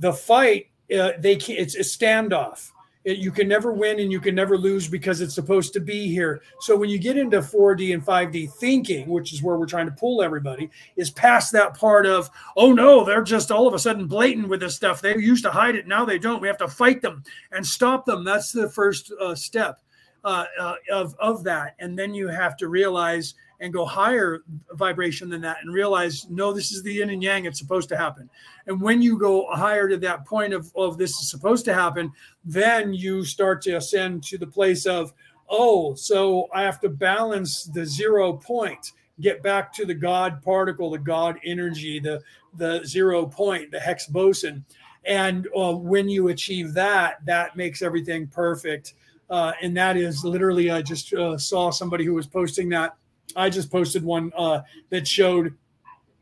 [0.00, 2.72] The fight uh, they it's a standoff
[3.04, 6.08] it, you can never win and you can never lose because it's supposed to be
[6.08, 6.42] here.
[6.60, 9.92] So when you get into 4D and 5D thinking, which is where we're trying to
[9.92, 14.06] pull everybody, is past that part of, oh no, they're just all of a sudden
[14.06, 15.00] blatant with this stuff.
[15.00, 16.40] They used to hide it, now they don't.
[16.40, 18.24] We have to fight them and stop them.
[18.24, 19.80] That's the first uh, step
[20.24, 24.40] uh, uh, of of that, and then you have to realize and go higher
[24.72, 27.96] vibration than that and realize no this is the yin and yang it's supposed to
[27.96, 28.28] happen.
[28.66, 32.12] And when you go higher to that point of, of this is supposed to happen
[32.44, 35.14] then you start to ascend to the place of
[35.48, 40.90] oh so i have to balance the zero point get back to the god particle
[40.90, 42.20] the god energy the
[42.56, 44.64] the zero point the Higgs boson
[45.04, 48.94] and uh, when you achieve that that makes everything perfect.
[49.30, 52.96] Uh, and that is literally i just uh, saw somebody who was posting that
[53.36, 55.54] I just posted one uh, that showed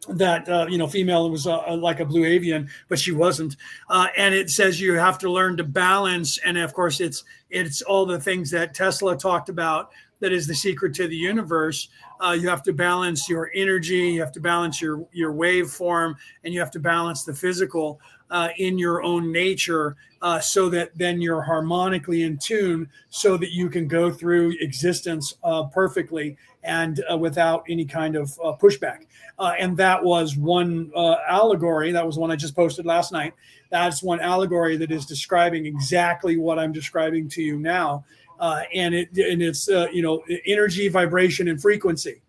[0.08, 3.56] that uh, you know female was uh, like a blue avian but she wasn't.
[3.88, 6.38] Uh, and it says you have to learn to balance.
[6.38, 9.90] And of course it's it's all the things that tesla talked about
[10.20, 11.88] that is the secret to the universe.
[12.20, 16.14] Uh, you have to balance your energy, you have to balance your your waveform,
[16.44, 18.00] and you have to balance the physical
[18.30, 23.50] uh, in your own nature, uh, so that then you're harmonically in tune, so that
[23.50, 29.06] you can go through existence uh, perfectly and uh, without any kind of uh, pushback.
[29.38, 30.90] and that was one
[31.28, 31.92] allegory.
[31.92, 33.32] That was one I just posted last night.
[33.70, 38.04] That's one allegory that is describing exactly what I'm describing to you now
[38.40, 42.22] uh, and it and it's uh, you know energy, vibration, and frequency.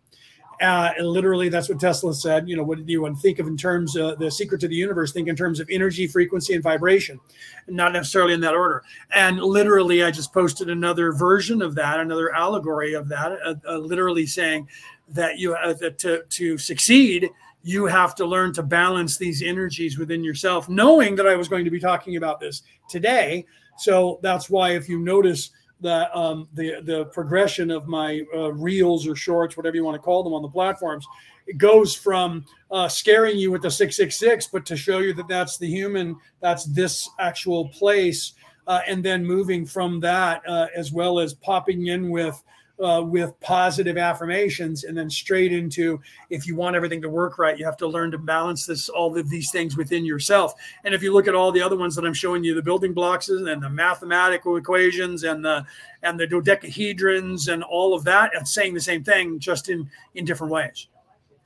[0.61, 2.47] Uh, and literally, that's what Tesla said.
[2.47, 4.67] You know, what do you want to think of in terms of the secret to
[4.67, 5.11] the universe?
[5.11, 7.19] Think in terms of energy, frequency, and vibration,
[7.67, 8.83] not necessarily in that order.
[9.11, 13.77] And literally, I just posted another version of that, another allegory of that, uh, uh,
[13.77, 14.67] literally saying
[15.09, 17.29] that you uh, that to to succeed,
[17.63, 20.69] you have to learn to balance these energies within yourself.
[20.69, 23.47] Knowing that I was going to be talking about this today,
[23.79, 25.49] so that's why if you notice
[25.81, 30.01] the um, the the progression of my uh, reels or shorts, whatever you want to
[30.01, 31.05] call them, on the platforms.
[31.47, 35.13] It goes from uh, scaring you with the six six six, but to show you
[35.13, 38.33] that that's the human, that's this actual place,
[38.67, 42.41] uh, and then moving from that uh, as well as popping in with
[42.81, 45.99] uh, with positive affirmations and then straight into
[46.29, 49.15] if you want everything to work right you have to learn to balance this all
[49.15, 50.53] of these things within yourself.
[50.83, 52.93] And if you look at all the other ones that i'm showing you the building
[52.93, 55.65] blocks and the mathematical equations and the
[56.03, 60.25] and the dodecahedrons and all of that and saying the same thing just in in
[60.25, 60.87] different ways.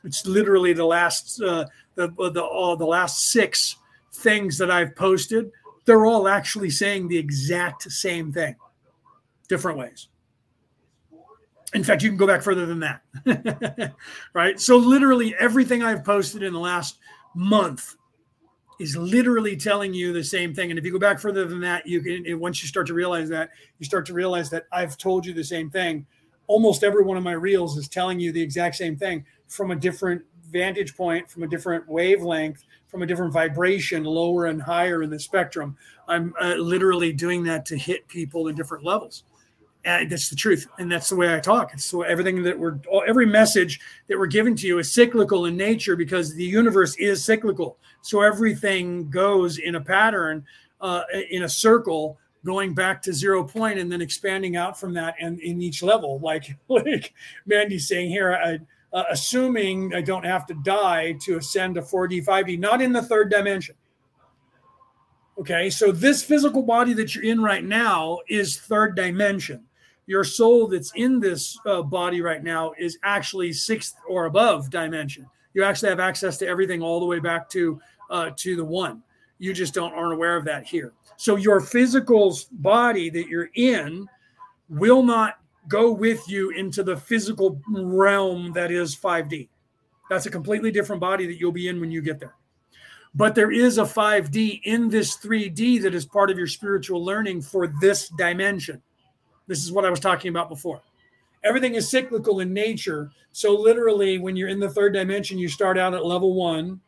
[0.03, 3.77] It's literally the last uh, the the all the last six
[4.13, 5.51] things that i've posted
[5.83, 8.55] they're all actually saying the exact same thing.
[9.49, 10.07] Different ways
[11.75, 13.93] in fact, you can go back further than that.
[14.33, 14.59] right?
[14.59, 16.97] So, literally, everything I've posted in the last
[17.35, 17.95] month
[18.79, 20.69] is literally telling you the same thing.
[20.69, 23.27] And if you go back further than that, you can, once you start to realize
[23.29, 26.05] that, you start to realize that I've told you the same thing.
[26.47, 29.75] Almost every one of my reels is telling you the exact same thing from a
[29.75, 35.09] different vantage point, from a different wavelength, from a different vibration, lower and higher in
[35.09, 35.75] the spectrum.
[36.07, 39.23] I'm uh, literally doing that to hit people in different levels.
[39.85, 41.77] And that's the truth, and that's the way I talk.
[41.79, 45.95] So everything that we're, every message that we're giving to you is cyclical in nature
[45.95, 47.77] because the universe is cyclical.
[48.01, 50.43] So everything goes in a pattern,
[50.81, 55.15] uh, in a circle, going back to zero point and then expanding out from that
[55.19, 56.19] and in each level.
[56.25, 57.13] Like like
[57.45, 58.59] Mandy's saying here, I,
[58.95, 63.03] uh, assuming I don't have to die to ascend to 4D, 5D, not in the
[63.03, 63.75] third dimension.
[65.37, 69.65] Okay, so this physical body that you're in right now is third dimension
[70.07, 75.25] your soul that's in this uh, body right now is actually sixth or above dimension.
[75.53, 77.79] You actually have access to everything all the way back to
[78.09, 79.01] uh, to the one.
[79.39, 80.93] You just don't aren't aware of that here.
[81.17, 84.07] So your physical body that you're in
[84.69, 89.49] will not go with you into the physical realm that is 5D.
[90.09, 92.35] That's a completely different body that you'll be in when you get there.
[93.15, 97.41] But there is a 5D in this 3D that is part of your spiritual learning
[97.41, 98.81] for this dimension.
[99.47, 100.81] This is what I was talking about before.
[101.43, 103.11] Everything is cyclical in nature.
[103.31, 106.81] So, literally, when you're in the third dimension, you start out at level one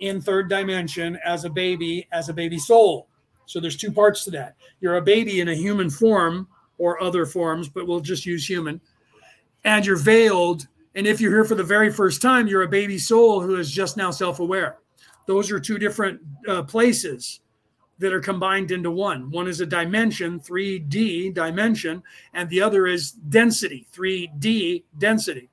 [0.00, 3.08] in third dimension as a baby, as a baby soul.
[3.46, 4.56] So, there's two parts to that.
[4.80, 8.80] You're a baby in a human form or other forms, but we'll just use human.
[9.64, 10.66] And you're veiled.
[10.94, 13.70] And if you're here for the very first time, you're a baby soul who is
[13.70, 14.78] just now self aware.
[15.26, 17.40] Those are two different uh, places
[17.98, 19.30] that are combined into one.
[19.30, 22.02] One is a dimension, 3D dimension,
[22.32, 25.48] and the other is density, 3D density.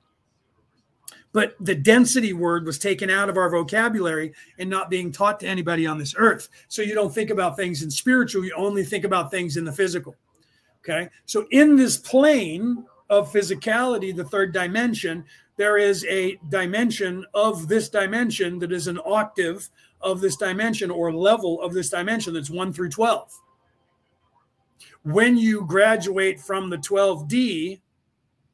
[1.32, 5.46] But the density word was taken out of our vocabulary and not being taught to
[5.46, 6.48] anybody on this earth.
[6.68, 9.72] So you don't think about things in spiritual, you only think about things in the
[9.72, 10.14] physical.
[10.80, 11.08] Okay.
[11.26, 15.24] So in this plane of physicality, the third dimension,
[15.56, 19.68] there is a dimension of this dimension that is an octave
[20.02, 23.32] of this dimension or level of this dimension that's 1 through 12.
[25.04, 27.80] When you graduate from the 12D,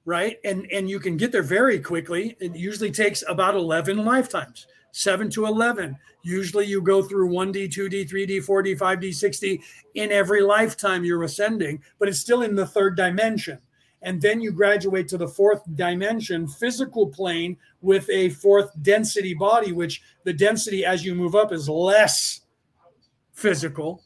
[0.04, 4.66] right, and, and you can get there very quickly, it usually takes about 11 lifetimes,
[4.92, 5.96] 7 to 11.
[6.22, 9.62] Usually you go through 1D, 2D, 3D, 4D, 5D, 6D
[9.94, 13.58] in every lifetime you're ascending, but it's still in the third dimension
[14.02, 19.72] and then you graduate to the fourth dimension physical plane with a fourth density body
[19.72, 22.42] which the density as you move up is less
[23.32, 24.02] physical.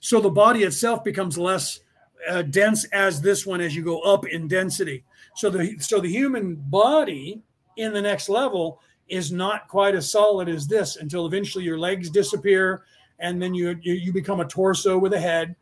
[0.00, 1.80] So the body itself becomes less
[2.28, 5.04] uh, dense as this one as you go up in density.
[5.36, 7.42] So the so the human body
[7.76, 12.10] in the next level is not quite as solid as this until eventually your legs
[12.10, 12.82] disappear
[13.18, 15.54] and then you you, you become a torso with a head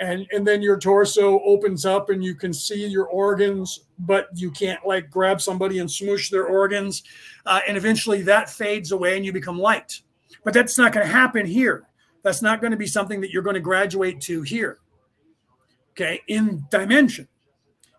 [0.00, 4.50] and and then your torso opens up and you can see your organs but you
[4.50, 7.02] can't like grab somebody and smoosh their organs
[7.46, 10.00] uh, and eventually that fades away and you become light.
[10.44, 11.86] But that's not going to happen here.
[12.22, 14.78] That's not going to be something that you're going to graduate to here
[15.92, 17.26] okay in dimension.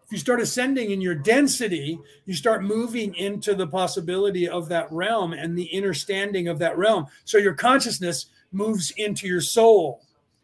[0.05, 4.91] If you start ascending in your density you start moving into the possibility of that
[4.91, 7.07] realm and the understanding of that realm.
[7.25, 10.01] So your consciousness moves into your soul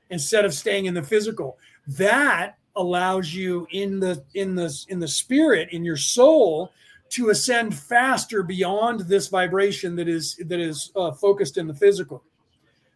[0.10, 1.58] instead of staying in the physical.
[1.88, 6.72] That allows you in the in the in the spirit in your soul
[7.10, 12.24] to ascend faster beyond this vibration that is that is uh, focused in the physical.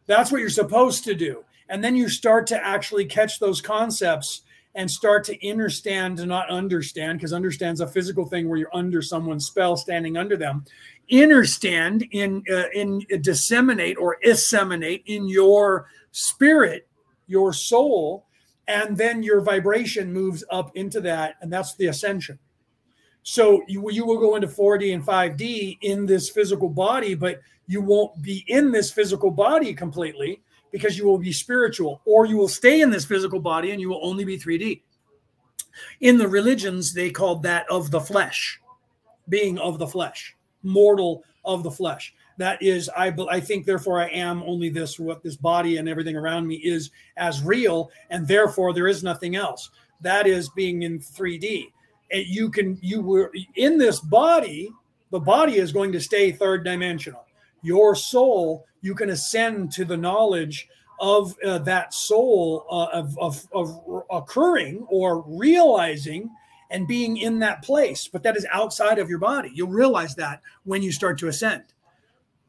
[0.05, 4.41] That's what you're supposed to do, and then you start to actually catch those concepts
[4.75, 9.01] and start to understand and not understand because understand's a physical thing where you're under
[9.01, 10.63] someone's spell standing under them
[11.11, 16.87] understand in uh, in uh, disseminate or disseminate in your spirit
[17.29, 18.25] your soul,
[18.67, 22.37] and then your vibration moves up into that, and that's the ascension.
[23.23, 27.81] So you, you will go into 4D and 5D in this physical body, but you
[27.81, 30.41] won't be in this physical body completely
[30.71, 33.89] because you will be spiritual, or you will stay in this physical body and you
[33.89, 34.81] will only be 3D.
[36.01, 38.59] In the religions, they called that of the flesh,
[39.29, 44.07] being of the flesh, mortal of the flesh that is i i think therefore i
[44.07, 48.73] am only this what this body and everything around me is as real and therefore
[48.73, 49.69] there is nothing else.
[50.01, 51.71] That is being in 3d
[52.11, 54.71] and you can you were in this body
[55.11, 57.25] the body is going to stay third dimensional.
[57.61, 60.69] Your soul you can ascend to the knowledge
[61.01, 66.29] of uh, that soul uh, of, of, of occurring or realizing
[66.71, 69.51] and being in that place but that is outside of your body.
[69.53, 71.63] You'll realize that when you start to ascend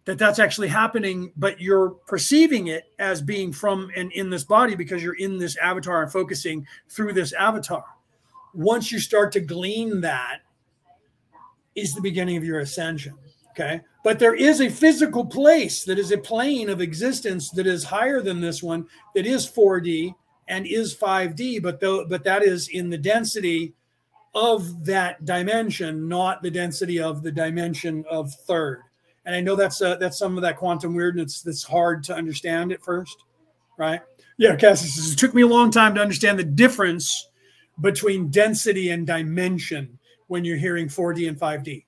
[0.05, 4.75] that that's actually happening but you're perceiving it as being from and in this body
[4.75, 7.85] because you're in this avatar and focusing through this avatar.
[8.55, 10.41] Once you start to glean that
[11.77, 13.15] is the beginning of your ascension
[13.51, 13.81] okay?
[14.03, 18.23] But there is a physical place that is a plane of existence that is higher
[18.23, 20.15] than this one that is 4d
[20.49, 23.75] and is 5d but though but that is in the density
[24.35, 28.83] of that dimension not the density of the dimension of third
[29.31, 32.73] and I know that's uh, that's some of that quantum weirdness that's hard to understand
[32.73, 33.17] at first,
[33.79, 34.01] right?
[34.39, 37.29] Yeah, Cassie says it took me a long time to understand the difference
[37.81, 41.85] between density and dimension when you're hearing 4D and 5D.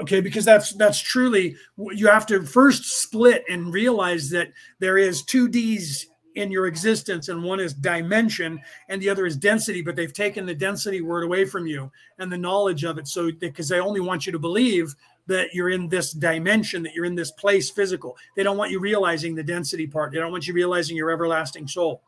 [0.00, 5.22] Okay, because that's that's truly you have to first split and realize that there is
[5.22, 9.96] two D's in your existence and one is dimension and the other is density but
[9.96, 13.68] they've taken the density word away from you and the knowledge of it so because
[13.68, 14.94] they only want you to believe
[15.26, 18.16] that you're in this dimension, that you're in this place physical.
[18.36, 20.12] They don't want you realizing the density part.
[20.12, 22.02] They don't want you realizing your everlasting soul.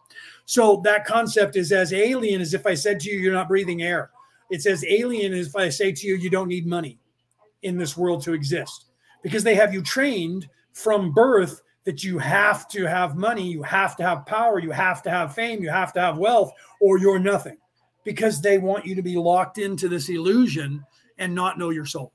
[0.44, 3.82] So that concept is as alien as if I said to you, you're not breathing
[3.82, 4.10] air.
[4.50, 6.98] It's as alien as if I say to you, you don't need money
[7.62, 8.86] in this world to exist
[9.22, 13.96] because they have you trained from birth that you have to have money, you have
[13.96, 17.18] to have power, you have to have fame, you have to have wealth, or you're
[17.18, 17.56] nothing
[18.04, 20.84] because they want you to be locked into this illusion
[21.18, 22.12] and not know your soul.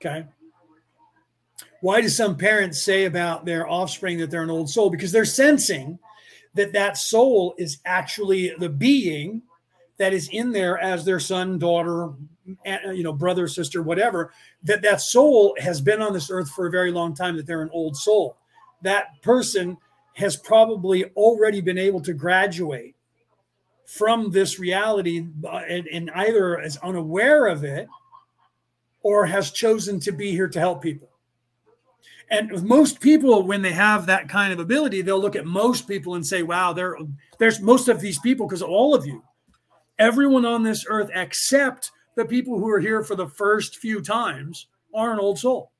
[0.00, 0.26] Okay.
[1.80, 4.90] Why do some parents say about their offspring that they're an old soul?
[4.90, 5.98] Because they're sensing
[6.54, 9.42] that that soul is actually the being
[9.98, 12.12] that is in there as their son, daughter,
[12.66, 14.32] you know, brother, sister, whatever.
[14.62, 17.36] That that soul has been on this earth for a very long time.
[17.36, 18.36] That they're an old soul.
[18.82, 19.76] That person
[20.14, 22.94] has probably already been able to graduate
[23.86, 27.88] from this reality uh, and, and either is unaware of it
[29.08, 31.08] or has chosen to be here to help people.
[32.30, 36.16] And most people, when they have that kind of ability, they'll look at most people
[36.16, 36.94] and say, wow, there,
[37.38, 39.24] there's most of these people, because all of you,
[39.98, 44.66] everyone on this earth, except the people who are here for the first few times,
[44.92, 45.72] are an old soul.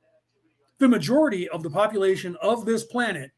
[0.78, 3.30] The majority of the population of this planet,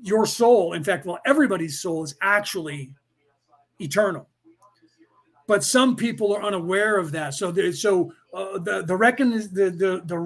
[0.00, 2.94] your soul, in fact, well, everybody's soul is actually
[3.80, 4.28] eternal
[5.46, 7.34] but some people are unaware of that.
[7.34, 10.18] So, so uh, the the reckon the the the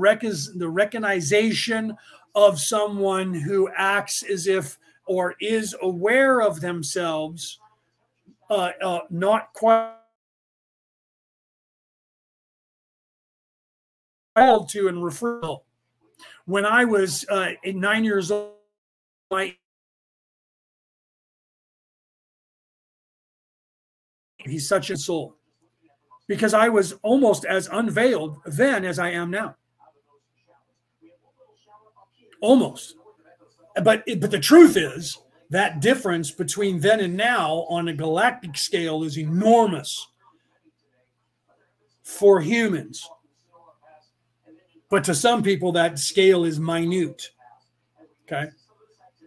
[0.54, 1.96] the recognition
[2.34, 7.58] of someone who acts as if or is aware of themselves,
[8.50, 9.94] uh, uh, not quite
[14.36, 15.60] called to and referral.
[16.44, 18.52] When I was uh, nine years old,
[19.30, 19.56] my
[24.48, 25.36] He's such a soul.
[26.26, 29.56] Because I was almost as unveiled then as I am now.
[32.40, 32.96] Almost.
[33.82, 35.18] But but the truth is
[35.50, 40.06] that difference between then and now on a galactic scale is enormous
[42.02, 43.08] for humans.
[44.88, 47.30] But to some people that scale is minute.
[48.24, 48.50] Okay?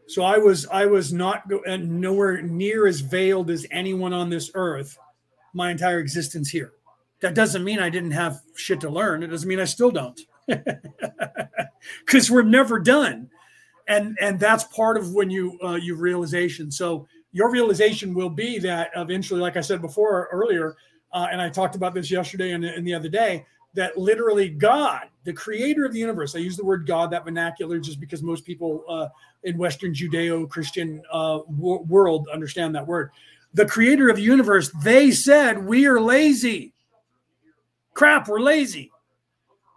[0.07, 4.97] So I was I was not nowhere near as veiled as anyone on this earth
[5.53, 6.73] my entire existence here.
[7.21, 9.23] That doesn't mean I didn't have shit to learn.
[9.23, 10.19] It doesn't mean I still don't.
[12.05, 13.29] Cuz we're never done.
[13.87, 16.71] And and that's part of when you uh, you realization.
[16.71, 20.75] So your realization will be that eventually like I said before earlier
[21.11, 25.07] uh, and I talked about this yesterday and, and the other day that literally God,
[25.23, 28.45] the creator of the universe, I use the word God, that vernacular, just because most
[28.45, 29.07] people uh,
[29.43, 33.11] in Western Judeo Christian uh, w- world understand that word.
[33.53, 36.73] The creator of the universe, they said, We are lazy.
[37.99, 38.93] Crap, we're lazy.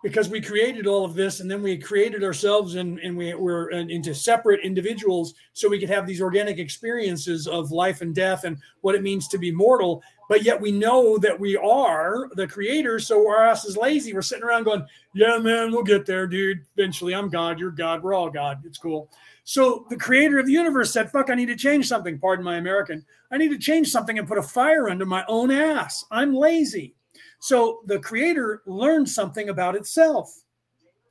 [0.01, 3.71] Because we created all of this and then we created ourselves and, and we were
[3.71, 8.59] into separate individuals so we could have these organic experiences of life and death and
[8.83, 10.05] what it means to be mortal.
[10.29, 14.13] But yet we know that we are the creators so our ass is lazy.
[14.13, 16.65] We're sitting around going yeah man we'll get there dude.
[16.77, 18.63] Eventually i'm god you're god we're all god.
[18.65, 19.11] It's cool.
[19.43, 22.21] So the creator of the universe said fuck i need to change something.
[22.21, 23.05] Pardon my american.
[23.33, 26.05] I need to change something and put a fire under my own ass.
[26.13, 26.95] I'm lazy
[27.43, 30.45] so the creator learned something about itself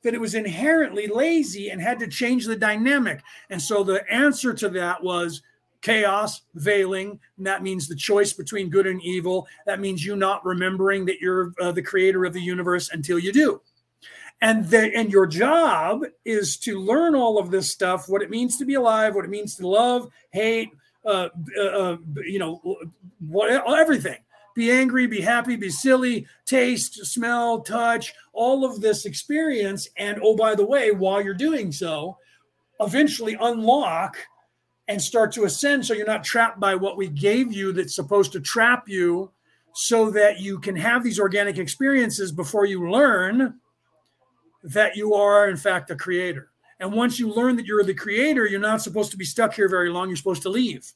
[0.02, 3.20] that it was inherently lazy and had to change the dynamic.
[3.50, 5.42] And so the answer to that was
[5.82, 7.20] chaos, veiling.
[7.36, 9.46] And that means the choice between good and evil.
[9.66, 13.30] That means you not remembering that you're uh, the creator of the universe until you
[13.30, 13.60] do.
[14.40, 18.56] And the, and your job is to learn all of this stuff, what it means
[18.56, 20.70] to be alive, what it means to love, hate,
[21.04, 21.28] uh,
[21.58, 22.78] uh, uh you know,
[23.20, 24.16] what everything
[24.54, 29.88] be angry, be happy, be silly, taste, smell, touch, all of this experience.
[29.96, 32.18] And oh, by the way, while you're doing so,
[32.80, 34.16] eventually unlock
[34.88, 38.32] and start to ascend so you're not trapped by what we gave you that's supposed
[38.32, 39.30] to trap you
[39.74, 43.58] so that you can have these organic experiences before you learn
[44.64, 46.50] that you are, in fact, the creator.
[46.78, 49.68] And once you learn that you're the creator, you're not supposed to be stuck here
[49.68, 50.08] very long.
[50.08, 50.92] You're supposed to leave.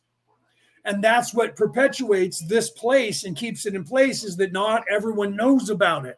[0.86, 5.34] And that's what perpetuates this place and keeps it in place is that not everyone
[5.34, 6.16] knows about it.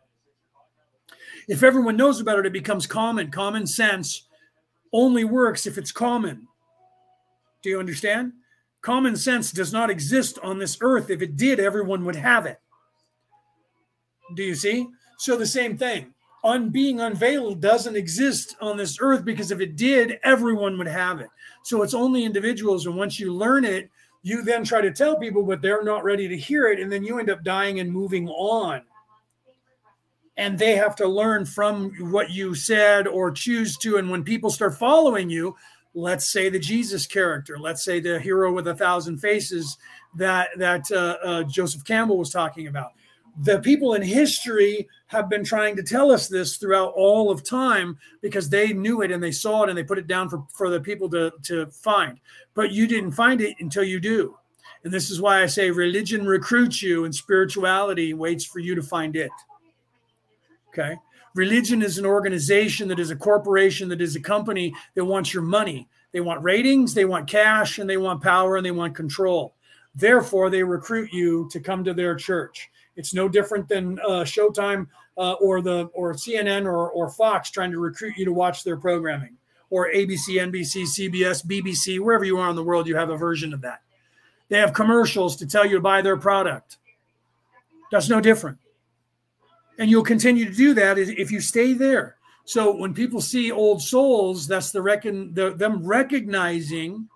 [1.48, 3.30] If everyone knows about it, it becomes common.
[3.30, 4.28] Common sense
[4.92, 6.46] only works if it's common.
[7.62, 8.34] Do you understand?
[8.82, 11.08] Common sense does not exist on this earth.
[11.08, 12.60] If it did, everyone would have it.
[14.36, 14.86] Do you see?
[15.16, 16.12] So the same thing.
[16.44, 21.20] On being unveiled doesn't exist on this earth because if it did, everyone would have
[21.20, 21.30] it.
[21.64, 22.84] So it's only individuals.
[22.84, 23.90] And once you learn it,
[24.28, 26.80] you then try to tell people, but they're not ready to hear it.
[26.80, 28.82] And then you end up dying and moving on.
[30.36, 33.96] And they have to learn from what you said or choose to.
[33.96, 35.56] And when people start following you,
[35.94, 39.78] let's say the Jesus character, let's say the hero with a thousand faces
[40.16, 42.92] that that uh, uh, Joseph Campbell was talking about
[43.38, 47.98] the people in history have been trying to tell us this throughout all of time
[48.20, 50.70] because they knew it and they saw it and they put it down for, for
[50.70, 52.20] the people to, to find.
[52.54, 54.36] But you didn't find it until you do.
[54.84, 58.82] And this is why I say religion recruits you and spirituality waits for you to
[58.82, 59.30] find it.
[60.68, 60.96] Okay.
[61.34, 65.42] Religion is an organization that is a corporation, that is a company that wants your
[65.42, 65.88] money.
[66.12, 69.54] They want ratings, they want cash, and they want power, and they want control.
[69.94, 72.70] Therefore, they recruit you to come to their church.
[72.98, 77.70] It's no different than uh, Showtime uh, or the or CNN or, or Fox trying
[77.70, 79.36] to recruit you to watch their programming,
[79.70, 83.54] or ABC, NBC, CBS, BBC, wherever you are in the world, you have a version
[83.54, 83.82] of that.
[84.48, 86.78] They have commercials to tell you to buy their product.
[87.92, 88.58] That's no different,
[89.78, 92.16] and you'll continue to do that if you stay there.
[92.46, 97.08] So when people see old souls, that's the reckon the, them recognizing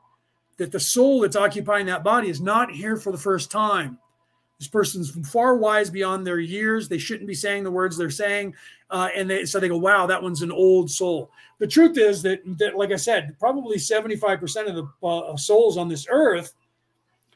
[0.59, 3.99] that the soul that's occupying that body is not here for the first time.
[4.62, 6.89] This person's far wise beyond their years.
[6.89, 8.55] They shouldn't be saying the words they're saying.
[8.91, 11.32] Uh, and they, so they go, wow, that one's an old soul.
[11.58, 15.89] The truth is that, that like I said, probably 75% of the uh, souls on
[15.89, 16.55] this earth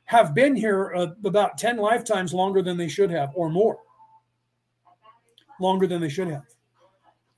[0.04, 3.80] have been here uh, about 10 lifetimes longer than they should have, or more.
[5.58, 6.44] Longer than they should have.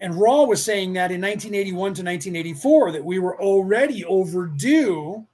[0.01, 5.27] And Ra was saying that in 1981 to 1984 that we were already overdue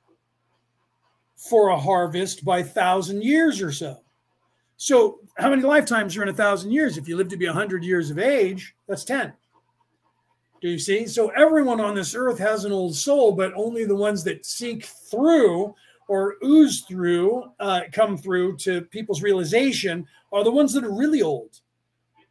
[1.35, 3.99] for a harvest by thousand years or so.
[4.77, 6.99] So, how many lifetimes are in a thousand years?
[6.99, 9.33] If you live to be 100 years of age, that's 10.
[10.61, 11.07] Do you see?
[11.07, 14.85] So, everyone on this earth has an old soul, but only the ones that seek
[14.85, 15.75] through
[16.09, 21.23] or ooze through, uh, come through to people's realization are the ones that are really
[21.23, 21.61] old.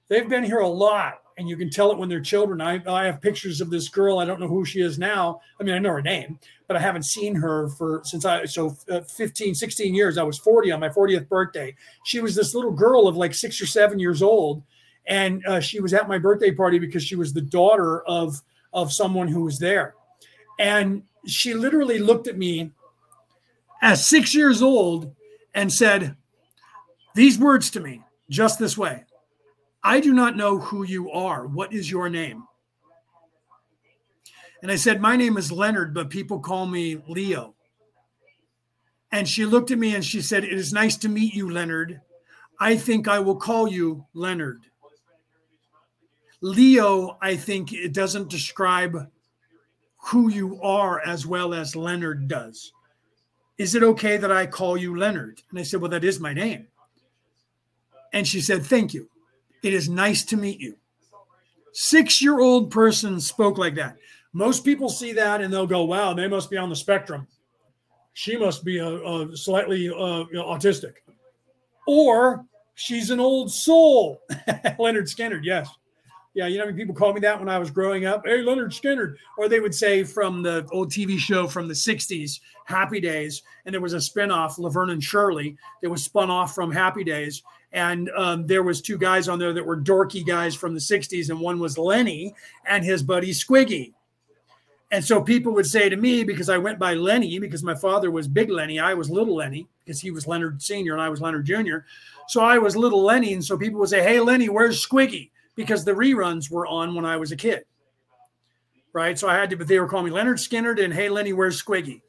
[0.09, 2.61] They've been here a lot, and you can tell it when they're children.
[2.61, 4.19] I, I have pictures of this girl.
[4.19, 5.41] I don't know who she is now.
[5.59, 6.39] I mean, I know her name,
[6.73, 10.17] but I haven't seen her for since I so uh, 15, 16 years.
[10.17, 11.75] I was 40 on my 40th birthday.
[12.03, 14.63] She was this little girl of like six or seven years old,
[15.05, 18.41] and uh, she was at my birthday party because she was the daughter of
[18.73, 19.93] of someone who was there,
[20.57, 22.71] and she literally looked at me
[23.83, 25.13] as six years old
[25.53, 26.15] and said
[27.13, 29.03] these words to me just this way
[29.83, 31.45] I do not know who you are.
[31.45, 32.47] What is your name?
[34.63, 37.53] And I said, My name is Leonard, but people call me Leo.
[39.11, 41.99] And she looked at me and she said, It is nice to meet you, Leonard.
[42.61, 44.61] I think I will call you Leonard.
[46.39, 49.09] Leo, I think it doesn't describe
[49.97, 52.71] who you are as well as Leonard does.
[53.57, 55.41] Is it okay that I call you Leonard?
[55.49, 56.67] And I said, Well, that is my name.
[58.13, 59.09] And she said, Thank you.
[59.61, 60.77] It is nice to meet you.
[61.73, 63.97] Six year old person spoke like that.
[64.33, 67.27] Most people see that and they'll go, Wow, they must be on the spectrum.
[68.13, 70.93] She must be a, a slightly uh, autistic.
[71.87, 72.45] Or
[72.75, 74.21] she's an old soul.
[74.79, 75.69] Leonard Skynyrd, yes.
[76.35, 78.25] Yeah, you know, people called me that when I was growing up.
[78.25, 79.15] Hey, Lynyrd Skynyrd.
[79.37, 83.43] Or they would say from the old TV show from the 60s, Happy Days.
[83.65, 87.43] And there was a spinoff, Laverne and Shirley, that was spun off from Happy Days.
[87.71, 91.29] And um, there was two guys on there that were dorky guys from the 60s.
[91.29, 92.33] And one was Lenny
[92.65, 93.93] and his buddy Squiggy.
[94.93, 98.09] And so people would say to me, because I went by Lenny, because my father
[98.11, 100.93] was Big Lenny, I was Little Lenny, because he was Leonard Sr.
[100.93, 101.79] and I was Leonard Jr.
[102.27, 103.33] So I was Little Lenny.
[103.33, 105.31] And so people would say, Hey, Lenny, where's Squiggy?
[105.55, 107.65] because the reruns were on when I was a kid.
[108.91, 109.17] Right.
[109.17, 111.61] So I had to, but they were calling me Leonard Skynyrd and Hey Lenny, where's
[111.61, 112.01] Squiggy?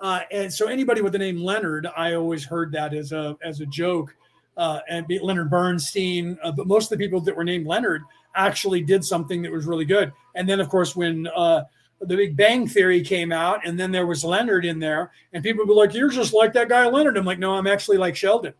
[0.00, 3.60] Uh, and so anybody with the name Leonard, I always heard that as a as
[3.60, 4.14] a joke.
[4.56, 8.02] Uh, and Leonard Bernstein, uh, but most of the people that were named Leonard
[8.34, 10.12] actually did something that was really good.
[10.34, 11.62] And then, of course, when uh,
[12.02, 15.64] the Big Bang Theory came out, and then there was Leonard in there, and people
[15.64, 18.16] would be like, "You're just like that guy Leonard." I'm like, "No, I'm actually like
[18.16, 18.54] Sheldon."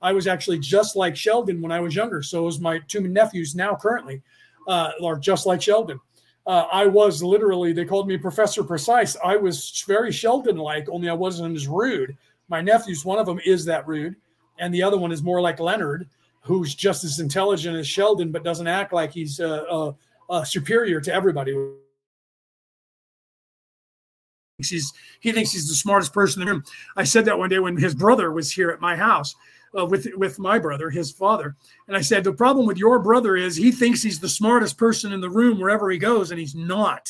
[0.00, 2.22] I was actually just like Sheldon when I was younger.
[2.22, 4.22] So was my two nephews now currently
[4.66, 6.00] uh, are just like Sheldon.
[6.46, 9.16] Uh, I was literally, they called me Professor Precise.
[9.22, 12.16] I was very Sheldon like, only I wasn't as rude.
[12.48, 14.16] My nephews, one of them is that rude,
[14.58, 16.08] and the other one is more like Leonard,
[16.40, 19.92] who's just as intelligent as Sheldon, but doesn't act like he's uh, uh,
[20.30, 21.54] uh superior to everybody.
[24.58, 26.64] He's, he thinks he's the smartest person in the room.
[26.96, 29.36] I said that one day when his brother was here at my house
[29.78, 31.54] uh, with with my brother, his father,
[31.86, 35.12] and I said the problem with your brother is he thinks he's the smartest person
[35.12, 37.08] in the room wherever he goes, and he's not.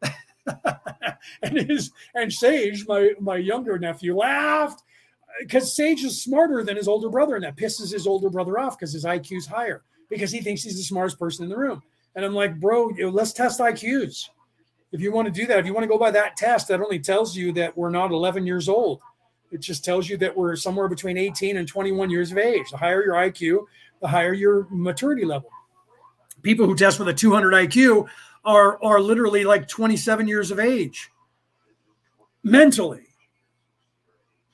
[1.42, 4.82] and his and Sage, my my younger nephew, laughed
[5.40, 8.78] because Sage is smarter than his older brother, and that pisses his older brother off
[8.78, 11.82] because his IQ is higher because he thinks he's the smartest person in the room.
[12.14, 14.30] And I'm like, bro, let's test IQs.
[14.92, 16.80] If you want to do that, if you want to go by that test, that
[16.80, 19.00] only tells you that we're not 11 years old.
[19.50, 22.70] It just tells you that we're somewhere between 18 and 21 years of age.
[22.70, 23.66] The higher your IQ,
[24.00, 25.50] the higher your maturity level.
[26.42, 28.08] People who test with a 200 IQ
[28.44, 31.10] are, are literally like 27 years of age
[32.42, 33.02] mentally.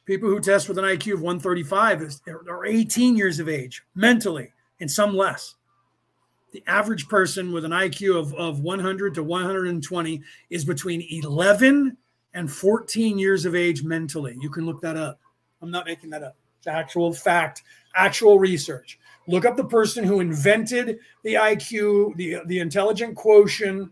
[0.04, 4.52] People who test with an IQ of 135 is, are 18 years of age mentally,
[4.80, 5.54] and some less.
[6.52, 11.96] The average person with an IQ of, of 100 to 120 is between 11
[12.34, 14.36] and 14 years of age mentally.
[14.40, 15.18] You can look that up.
[15.62, 16.36] I'm not making that up.
[16.58, 17.62] It's actual fact,
[17.96, 18.98] actual research.
[19.26, 23.90] Look up the person who invented the IQ, the, the intelligent quotient,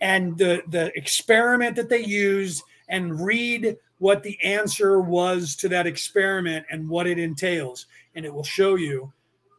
[0.00, 5.86] and the, the experiment that they used, and read what the answer was to that
[5.86, 7.86] experiment and what it entails.
[8.14, 9.12] And it will show you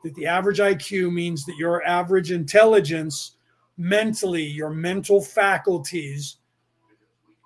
[0.03, 3.37] that the average IQ means that your average intelligence
[3.77, 6.37] mentally, your mental faculties,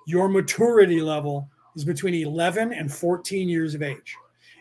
[0.05, 4.15] your maturity level is between 11 and 14 years of age.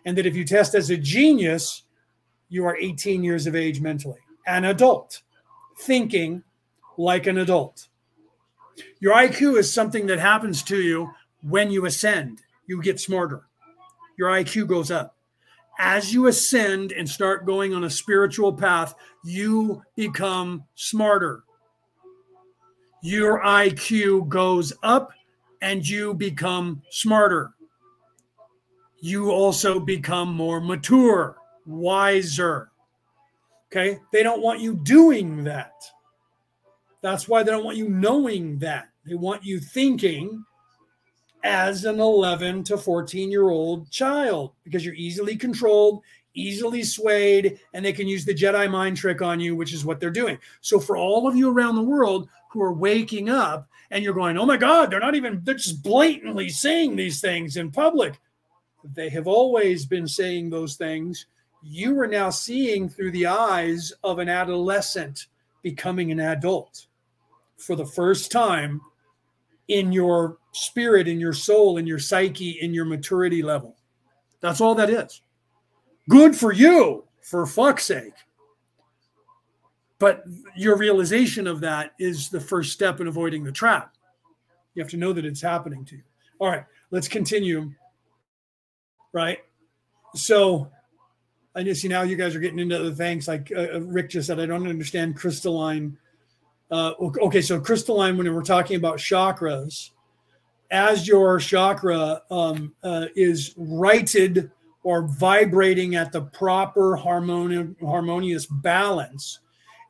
[0.05, 1.83] And that if you test as a genius,
[2.49, 5.23] you are 18 years of age mentally, an adult,
[5.81, 6.43] thinking
[6.97, 7.89] like an adult.
[9.01, 11.11] Your IQ is something that happens to you
[11.43, 13.47] when you ascend, you get smarter.
[14.19, 15.16] Your IQ goes up.
[15.79, 21.45] As you ascend and start going on a spiritual path, you become smarter.
[23.03, 25.11] Your IQ goes up
[25.61, 27.53] and you become smarter.
[29.01, 32.71] You also become more mature, wiser.
[33.71, 33.99] Okay.
[34.13, 35.73] They don't want you doing that.
[37.03, 38.89] That's why they don't want you knowing that.
[39.05, 40.45] They want you thinking
[41.47, 46.03] as an 11 to 14 year old child because you're easily controlled,
[46.35, 50.01] easily swayed, and they can use the Jedi mind trick on you, which is what
[50.01, 50.39] they're doing.
[50.61, 54.37] So, for all of you around the world who are waking up and you're going,
[54.37, 58.19] oh my God, they're not even, they're just blatantly saying these things in public.
[58.95, 61.27] They have always been saying those things.
[61.63, 65.27] You are now seeing through the eyes of an adolescent
[65.63, 66.87] becoming an adult
[67.57, 68.81] for the first time
[69.69, 73.77] in your spirit, in your soul, in your psyche, in your maturity level.
[74.41, 75.23] That's all that is.
[76.09, 78.15] Good for you, for fuck's sake.
[79.99, 80.25] But
[80.57, 83.95] your realization of that is the first step in avoiding the trap.
[84.75, 86.03] You have to know that it's happening to you.
[86.39, 87.73] All right, let's continue.
[89.13, 89.39] Right.
[90.15, 90.71] So
[91.55, 94.27] I just see now you guys are getting into the things like uh, Rick just
[94.27, 94.39] said.
[94.39, 95.97] I don't understand crystalline
[96.71, 99.91] uh, okay, so crystalline, when we're talking about chakras,
[100.71, 104.51] as your chakra um, uh, is righted
[104.83, 109.41] or vibrating at the proper harmoni- harmonious balance,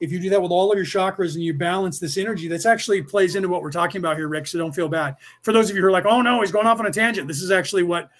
[0.00, 2.66] if you do that with all of your chakras and you balance this energy, that's
[2.66, 4.46] actually plays into what we're talking about here, Rick.
[4.46, 5.16] So don't feel bad.
[5.42, 7.26] For those of you who are like, oh no, he's going off on a tangent.
[7.28, 8.10] This is actually what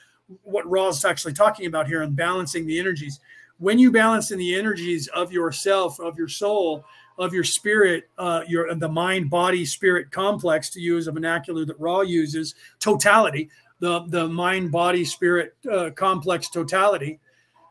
[0.43, 3.20] what Ra's actually talking about here and balancing the energies.
[3.59, 6.85] When you balance in the energies of yourself, of your soul,
[7.19, 11.78] of your spirit, uh, your the mind body spirit complex, to use a vernacular that
[11.81, 13.49] Ra uses, totality,
[13.81, 17.20] the the mind body spirit uh, complex totality.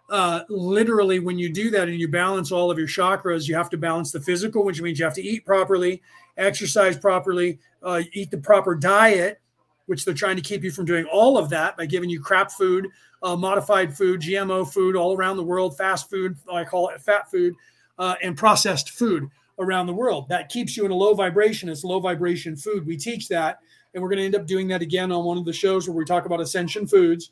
[0.09, 3.69] Uh, literally, when you do that and you balance all of your chakras, you have
[3.71, 6.01] to balance the physical, which means you have to eat properly,
[6.37, 9.41] exercise properly, uh, eat the proper diet,
[9.87, 12.51] which they're trying to keep you from doing all of that by giving you crap
[12.51, 12.87] food,
[13.23, 17.29] uh, modified food, GMO food all around the world, fast food, I call it fat
[17.31, 17.55] food,
[17.97, 20.27] uh, and processed food around the world.
[20.29, 21.69] That keeps you in a low vibration.
[21.69, 22.85] It's low vibration food.
[22.85, 23.59] We teach that,
[23.93, 25.95] and we're going to end up doing that again on one of the shows where
[25.95, 27.31] we talk about ascension foods.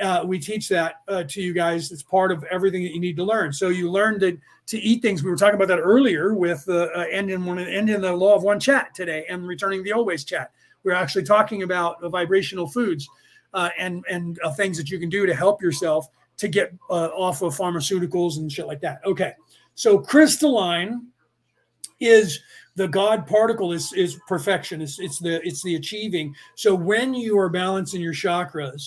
[0.00, 1.90] Uh, we teach that uh, to you guys.
[1.92, 3.52] It's part of everything that you need to learn.
[3.52, 5.22] So you learn to to eat things.
[5.22, 8.94] We were talking about that earlier with uh, uh, one the law of one chat
[8.94, 10.52] today and returning the always chat.
[10.84, 13.08] We're actually talking about vibrational foods
[13.52, 16.06] uh, and and uh, things that you can do to help yourself
[16.38, 19.00] to get off of pharmaceuticals and shit like that.
[19.04, 19.34] Okay,
[19.80, 21.06] so crystalline
[22.00, 22.38] is
[22.76, 24.82] the God particle is is perfection.
[24.82, 26.34] It's it's the it's the achieving.
[26.54, 28.86] So when you are balancing your chakras,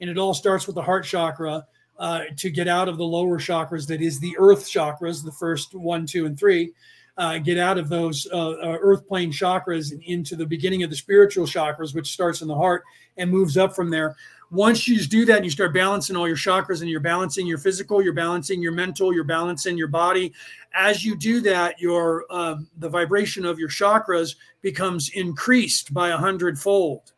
[0.00, 1.64] and it all starts with the heart chakra.
[1.96, 5.72] Uh, to get out of the lower chakras, that is the earth chakras, the first
[5.72, 6.72] one, two, and three,
[7.18, 10.90] uh, get out of those uh, uh, earth plane chakras and into the beginning of
[10.90, 12.82] the spiritual chakras, which starts in the heart
[13.16, 14.16] and moves up from there.
[14.52, 17.56] Once you do that and you start balancing all your chakras and you're balancing your
[17.56, 20.30] physical, you're balancing your mental, you're balancing your body.
[20.74, 26.18] As you do that, your um, the vibration of your chakras becomes increased by a
[26.18, 27.12] hundredfold.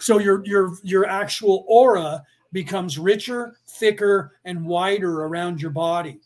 [0.00, 6.18] So your your your actual aura becomes richer, thicker, and wider around your body.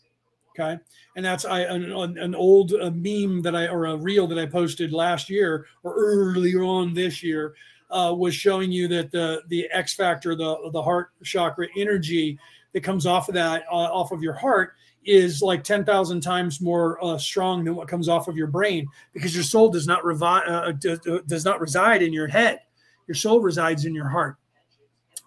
[0.51, 0.79] Okay
[1.17, 4.93] and that's I an, an old meme that I or a reel that I posted
[4.93, 7.55] last year or earlier on this year
[7.95, 12.39] uh, was showing you that the the X factor, the the heart chakra energy
[12.73, 14.75] that comes off of that uh, off of your heart
[15.07, 19.35] is like 10,000 times more uh, strong than what comes off of your brain because
[19.35, 22.61] your soul does not revi- uh, does, does not reside in your head.
[23.07, 24.37] Your soul resides in your heart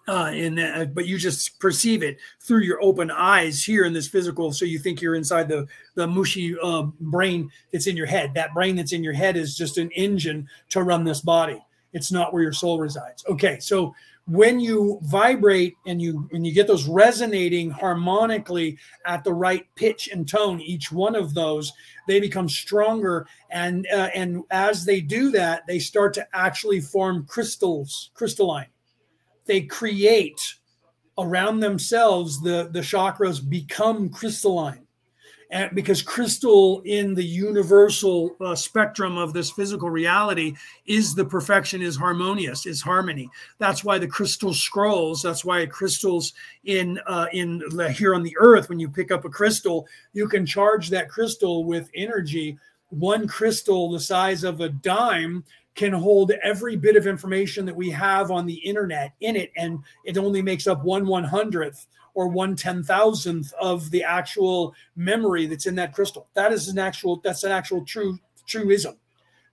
[0.08, 4.08] uh, in that, but you just perceive it through your open eyes here in this
[4.08, 4.52] physical.
[4.52, 8.34] So you think you're inside the the mushy uh, brain that's in your head.
[8.34, 11.62] That brain that's in your head is just an engine to run this body.
[11.92, 13.24] It's not where your soul resides.
[13.28, 13.94] Okay, so
[14.26, 18.76] when you vibrate and you and you get those resonating harmonically
[19.06, 21.72] at the right pitch and tone, each one of those
[22.06, 27.24] they become stronger, and uh, and as they do that, they start to actually form
[27.26, 28.68] crystals, crystalline.
[29.46, 30.56] They create
[31.16, 34.87] around themselves the the chakras become crystalline
[35.50, 40.54] and because crystal in the universal uh, spectrum of this physical reality
[40.86, 43.30] is the perfection is harmonious is harmony.
[43.58, 47.62] That's why the crystal scrolls that's why crystals in uh, in
[47.92, 51.64] here on the earth when you pick up a crystal you can charge that crystal
[51.64, 52.58] with energy.
[52.90, 55.44] One crystal the size of a dime
[55.74, 59.78] can hold every bit of information that we have on the internet in it, and
[60.04, 65.46] it only makes up one one hundredth or one ten thousandth of the actual memory
[65.46, 66.28] that's in that crystal.
[66.34, 68.96] That is an actual that's an actual true truism.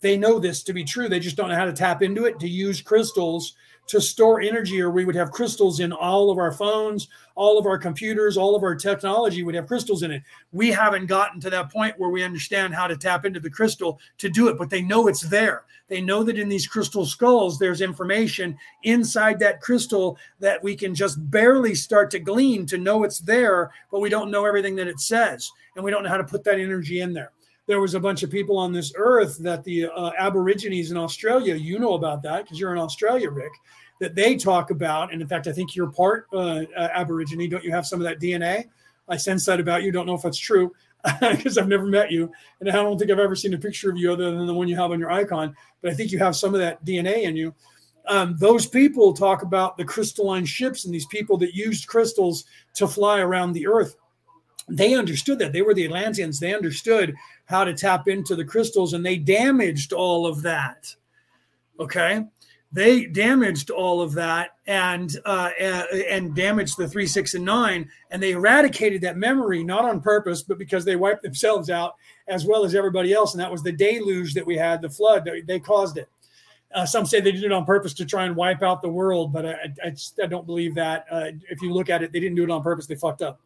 [0.01, 1.09] They know this to be true.
[1.09, 3.55] They just don't know how to tap into it to use crystals
[3.87, 7.65] to store energy, or we would have crystals in all of our phones, all of
[7.65, 10.23] our computers, all of our technology would have crystals in it.
[10.51, 13.99] We haven't gotten to that point where we understand how to tap into the crystal
[14.19, 15.65] to do it, but they know it's there.
[15.87, 20.95] They know that in these crystal skulls, there's information inside that crystal that we can
[20.95, 24.87] just barely start to glean to know it's there, but we don't know everything that
[24.87, 27.31] it says, and we don't know how to put that energy in there
[27.67, 31.55] there was a bunch of people on this earth that the uh, Aborigines in Australia,
[31.55, 33.51] you know about that because you're in Australia, Rick,
[33.99, 35.11] that they talk about.
[35.11, 37.49] And in fact, I think you're part uh, Aborigine.
[37.49, 38.65] Don't you have some of that DNA?
[39.07, 39.91] I sense that about you.
[39.91, 40.73] Don't know if that's true
[41.21, 42.31] because I've never met you.
[42.59, 44.67] And I don't think I've ever seen a picture of you other than the one
[44.67, 45.55] you have on your icon.
[45.81, 47.53] But I think you have some of that DNA in you.
[48.07, 52.45] Um, those people talk about the crystalline ships and these people that used crystals
[52.75, 53.95] to fly around the earth
[54.67, 56.39] they understood that they were the Atlanteans.
[56.39, 60.93] They understood how to tap into the crystals and they damaged all of that.
[61.79, 62.25] Okay.
[62.71, 65.51] They damaged all of that and uh,
[66.09, 70.41] and damaged the three, six, and nine, and they eradicated that memory not on purpose,
[70.41, 71.95] but because they wiped themselves out
[72.27, 73.33] as well as everybody else.
[73.33, 75.29] And that was the deluge that we had, the flood.
[75.45, 76.09] They caused it.
[76.73, 79.31] Uh, some say they did it on purpose to try and wipe out the world,
[79.31, 81.05] but I, I, just, I don't believe that.
[81.09, 82.87] Uh, if you look at it, they didn't do it on purpose.
[82.87, 83.39] They fucked up.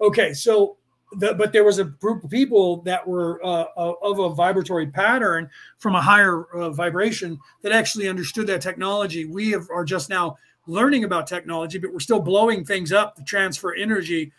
[0.00, 0.76] Okay, so
[1.12, 4.86] the, but there was a group of people that were uh, uh, of a vibratory
[4.86, 9.24] pattern from a higher uh, vibration that actually understood that technology.
[9.24, 13.22] We have, are just now learning about technology, but we're still blowing things up to
[13.22, 14.32] transfer energy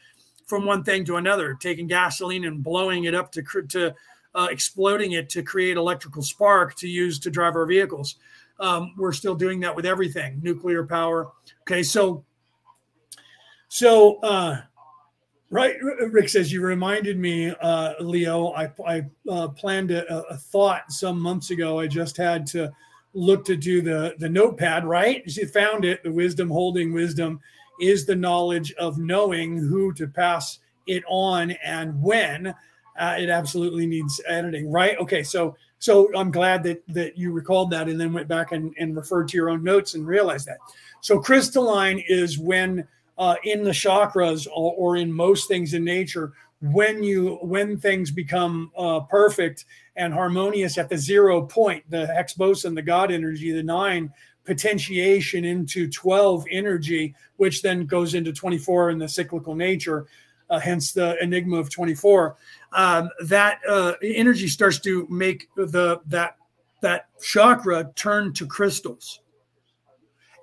[0.45, 3.95] from one thing to another, taking gasoline and blowing it up to to
[4.35, 8.15] uh, exploding it to create electrical spark to use to drive our vehicles.
[8.59, 11.31] Um, we're still doing that with everything, nuclear power.
[11.61, 12.23] Okay, so
[13.69, 14.61] so uh,
[15.49, 18.51] Right, Rick says you reminded me, uh, Leo.
[18.51, 21.79] I, I uh, planned a, a, thought some months ago.
[21.79, 22.69] I just had to
[23.13, 24.85] look to do the the notepad.
[24.85, 26.03] Right, you found it.
[26.03, 27.39] The wisdom holding wisdom
[27.79, 32.53] is the knowledge of knowing who to pass it on and when.
[32.99, 34.69] Uh, it absolutely needs editing.
[34.69, 34.97] Right.
[34.97, 35.23] Okay.
[35.23, 38.97] So so I'm glad that that you recalled that and then went back and, and
[38.97, 40.57] referred to your own notes and realized that.
[40.99, 42.85] So crystalline is when
[43.17, 48.11] uh, in the chakras or, or, in most things in nature when you when things
[48.11, 49.65] become uh, perfect
[49.95, 54.11] and harmonious at the zero point the Higgs boson the god energy the nine
[54.45, 60.07] potentiation into 12 energy which then goes into 24 in the cyclical nature
[60.49, 62.35] uh, hence the enigma of 24
[62.73, 66.37] um, that uh, energy starts to make the that
[66.81, 69.19] that chakra turn to crystals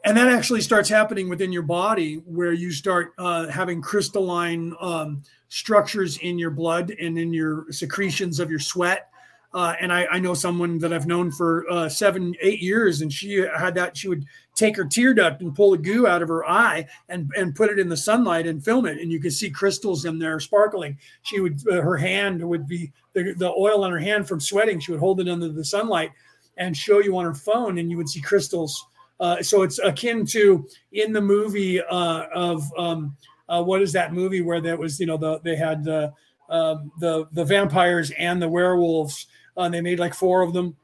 [0.05, 5.23] and that actually starts happening within your body where you start uh, having crystalline um,
[5.49, 9.09] structures in your blood and in your secretions of your sweat
[9.55, 13.13] uh, and I, I, know someone that I've known for uh, seven, eight years, and
[13.13, 13.97] she had that.
[13.97, 14.25] She would
[14.57, 17.71] take her tear duct and pull the goo out of her eye and and put
[17.71, 20.99] it in the sunlight and film it, and you could see crystals in there sparkling.
[21.23, 24.81] She would, uh, her hand would be the, the oil on her hand from sweating.
[24.81, 26.11] She would hold it under the sunlight
[26.57, 28.85] and show you on her phone, and you would see crystals
[29.25, 33.17] uh, so it's akin to in the movie uh, of um,
[33.49, 36.13] uh, what is that movie where that was you know the they had the
[36.51, 40.77] um, the the vampires and the werewolves and they made like four of them.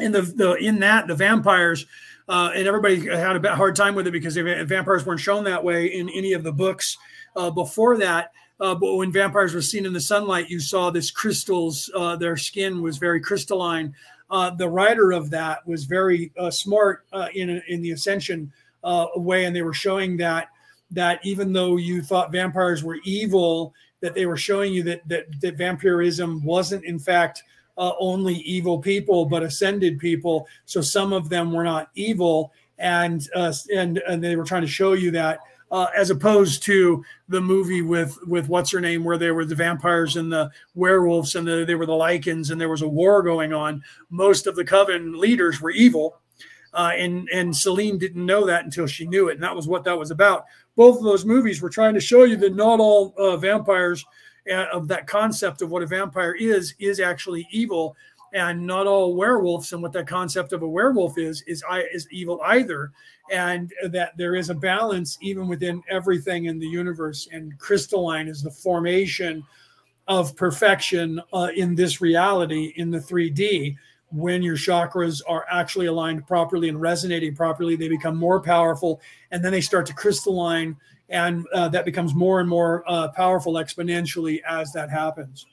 [0.00, 1.86] In the, the in that the vampires
[2.28, 5.86] uh, and everybody had a hard time with it because vampires weren't shown that way
[5.86, 6.98] in any of the books
[7.36, 8.32] uh, before that.
[8.60, 11.90] Uh, but when vampires were seen in the sunlight, you saw this crystals.
[11.94, 13.94] Uh, their skin was very crystalline,
[14.30, 18.52] uh, the writer of that was very uh, smart uh, in in the Ascension
[18.84, 20.48] uh, way, and they were showing that
[20.90, 25.26] that even though you thought vampires were evil, that they were showing you that that,
[25.40, 27.42] that vampirism wasn't in fact
[27.78, 30.46] uh, only evil people, but ascended people.
[30.66, 34.92] So some of them were not evil, and and and they were trying to show
[34.92, 35.40] you that
[35.70, 39.54] uh, as opposed to the movie with with what's her name, where there were the
[39.54, 43.22] vampires and the werewolves and the, there were the Lycans and there was a war
[43.22, 43.82] going on.
[44.10, 46.20] Most of the coven leaders were evil,
[46.74, 49.84] uh, and and Selene didn't know that until she knew it, and that was what
[49.84, 50.44] that was about.
[50.76, 54.04] Both of those movies were trying to show you that not all uh, vampires
[54.50, 57.96] uh, of that concept of what a vampire is is actually evil
[58.32, 62.40] and not all werewolves and what that concept of a werewolf is is is evil
[62.44, 62.92] either.
[63.30, 68.42] And that there is a balance even within everything in the universe and crystalline is
[68.42, 69.44] the formation
[70.06, 73.76] of perfection uh, in this reality in the 3d
[74.10, 79.44] when your chakras are actually aligned properly and resonating properly they become more powerful and
[79.44, 80.74] then they start to crystalline
[81.10, 85.44] and uh, that becomes more and more uh, powerful exponentially as that happens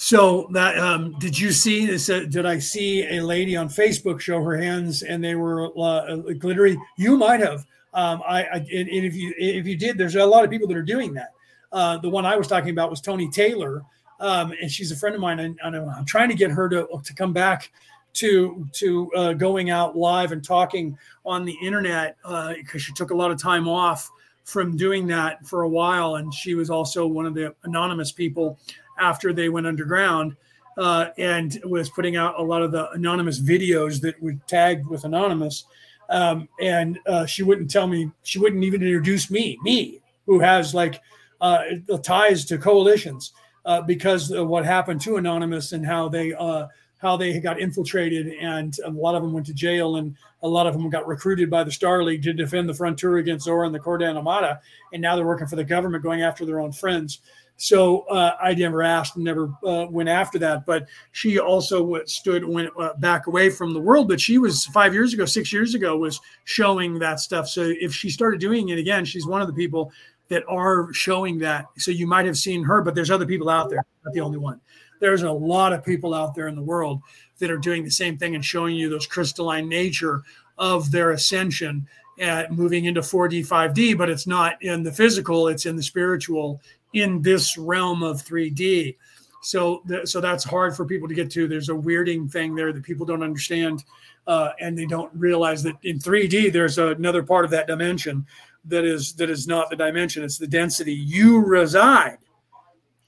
[0.00, 2.08] So that um, did you see this?
[2.08, 6.14] Uh, did I see a lady on Facebook show her hands and they were uh,
[6.38, 6.78] glittery?
[6.96, 7.66] You might have.
[7.92, 10.76] Um, I, I and if you if you did, there's a lot of people that
[10.76, 11.32] are doing that.
[11.72, 13.82] Uh, the one I was talking about was Tony Taylor,
[14.20, 16.86] um, and she's a friend of mine, and, and, I'm trying to get her to
[17.02, 17.72] to come back
[18.14, 20.96] to to uh, going out live and talking
[21.26, 24.08] on the internet because uh, she took a lot of time off
[24.44, 28.56] from doing that for a while, and she was also one of the anonymous people
[28.98, 30.36] after they went underground.
[30.76, 35.02] Uh, and was putting out a lot of the anonymous videos that were tagged with
[35.02, 35.64] anonymous.
[36.08, 40.74] Um, and uh, she wouldn't tell me, she wouldn't even introduce me, me, who has
[40.74, 41.00] like
[41.40, 41.64] uh,
[42.04, 43.32] ties to coalitions
[43.64, 46.68] uh, because of what happened to anonymous and how they uh,
[46.98, 50.66] how they got infiltrated, and a lot of them went to jail, and a lot
[50.66, 53.74] of them got recruited by the Star League to defend the frontier against Zora and
[53.74, 54.60] the Ko-Dan Armada,
[54.92, 57.20] and now they're working for the government, going after their own friends.
[57.60, 60.64] So uh, I never asked and never uh, went after that.
[60.64, 64.08] But she also stood went uh, back away from the world.
[64.08, 67.48] But she was five years ago, six years ago, was showing that stuff.
[67.48, 69.92] So if she started doing it again, she's one of the people
[70.28, 71.66] that are showing that.
[71.78, 74.38] So you might have seen her, but there's other people out there, not the only
[74.38, 74.60] one.
[75.00, 77.00] There's a lot of people out there in the world
[77.38, 80.22] that are doing the same thing and showing you those crystalline nature
[80.58, 81.88] of their ascension
[82.18, 86.60] and moving into 4D, 5D, but it's not in the physical, it's in the spiritual
[86.92, 88.96] in this realm of 3D.
[89.42, 91.46] So, th- so that's hard for people to get to.
[91.46, 93.84] There's a weirding thing there that people don't understand,
[94.26, 98.26] uh, and they don't realize that in 3D there's another part of that dimension
[98.64, 100.24] that is that is not the dimension.
[100.24, 100.92] It's the density.
[100.92, 102.18] You reside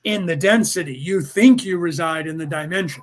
[0.04, 0.96] in the density.
[0.96, 3.02] You think you reside in the dimension,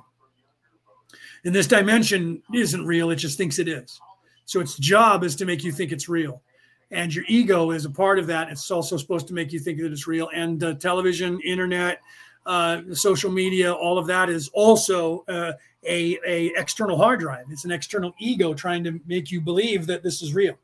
[1.44, 3.10] and this dimension isn't real.
[3.10, 4.00] It just thinks it is.
[4.46, 6.42] So its job is to make you think it's real
[6.90, 8.48] and your ego is a part of that.
[8.48, 10.30] It's also supposed to make you think that it's real.
[10.34, 12.00] And uh, television, internet,
[12.46, 15.52] uh, social media, all of that is also uh,
[15.84, 17.44] a, a external hard drive.
[17.50, 20.58] It's an external ego trying to make you believe that this is real,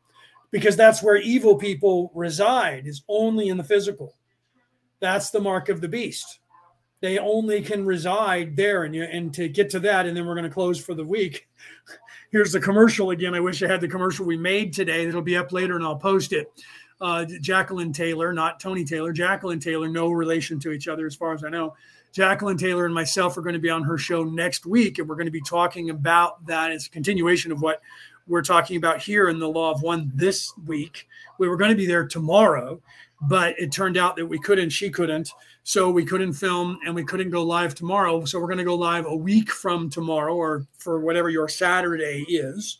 [0.50, 2.86] because that's where evil people reside.
[2.86, 4.16] Is only in the physical.
[5.00, 6.38] That's the mark of the beast.
[7.00, 10.36] They only can reside there, and you, and to get to that, and then we're
[10.36, 11.46] going to close for the week.
[12.34, 13.32] Here's the commercial again.
[13.32, 15.06] I wish I had the commercial we made today.
[15.06, 16.50] It'll be up later, and I'll post it.
[17.00, 19.12] Uh, Jacqueline Taylor, not Tony Taylor.
[19.12, 21.76] Jacqueline Taylor, no relation to each other, as far as I know.
[22.10, 25.14] Jacqueline Taylor and myself are going to be on her show next week, and we're
[25.14, 26.72] going to be talking about that.
[26.72, 27.80] It's a continuation of what
[28.26, 31.06] we're talking about here in the Law of One this week.
[31.38, 32.80] We were going to be there tomorrow,
[33.28, 34.70] but it turned out that we couldn't.
[34.70, 35.30] She couldn't.
[35.62, 38.24] So we couldn't film and we couldn't go live tomorrow.
[38.24, 42.24] So we're going to go live a week from tomorrow or for whatever your Saturday
[42.28, 42.78] is.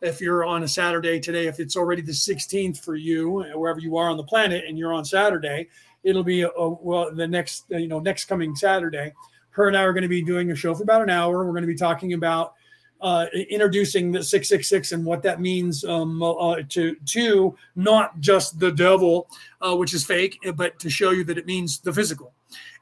[0.00, 3.96] If you're on a Saturday today, if it's already the 16th for you, wherever you
[3.96, 5.68] are on the planet, and you're on Saturday,
[6.04, 9.12] it'll be a, a, well the next you know next coming Saturday.
[9.50, 11.44] Her and I are going to be doing a show for about an hour.
[11.44, 12.54] We're going to be talking about
[13.00, 18.72] uh, introducing the 666 and what that means um, uh, to to not just the
[18.72, 19.28] devil,
[19.60, 22.32] uh, which is fake, but to show you that it means the physical.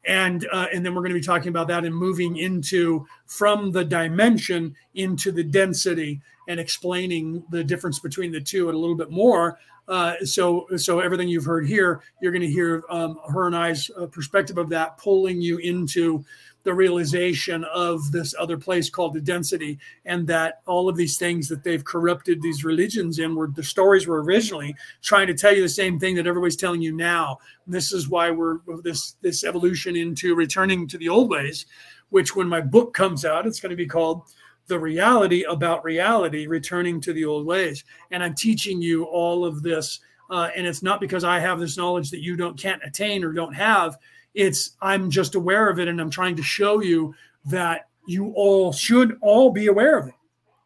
[0.06, 3.72] And uh, and then we're going to be talking about that and moving into from
[3.72, 8.96] the dimension into the density and explaining the difference between the two and a little
[8.96, 9.58] bit more.
[9.88, 13.90] Uh, so so everything you've heard here, you're going to hear um, her and I's
[13.90, 16.24] uh, perspective of that, pulling you into
[16.66, 21.46] the realization of this other place called the density and that all of these things
[21.46, 25.62] that they've corrupted these religions in were the stories were originally trying to tell you
[25.62, 27.38] the same thing that everybody's telling you now.
[27.68, 31.66] This is why we're this this evolution into returning to the old ways
[32.10, 34.22] which when my book comes out it's going to be called
[34.66, 37.84] the reality about reality returning to the old ways.
[38.10, 41.76] And i'm teaching you all of this uh, and it's not because i have this
[41.76, 43.98] knowledge that you don't can't attain or don't have
[44.36, 47.14] it's I'm just aware of it and I'm trying to show you
[47.46, 50.14] that you all should all be aware of it.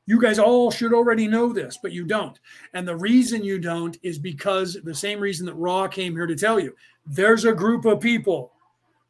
[0.07, 2.39] You guys all should already know this, but you don't.
[2.75, 6.35] And the reason you don't is because the same reason that Ra came here to
[6.35, 6.75] tell you.
[7.07, 8.53] There's a group of people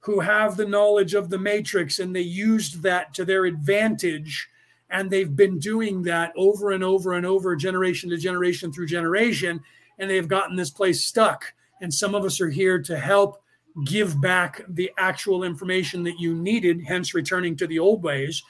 [0.00, 4.48] who have the knowledge of the matrix and they used that to their advantage
[4.90, 9.60] and they've been doing that over and over and over generation to generation through generation
[9.98, 13.42] and they've gotten this place stuck and some of us are here to help
[13.84, 18.42] give back the actual information that you needed, hence returning to the old ways.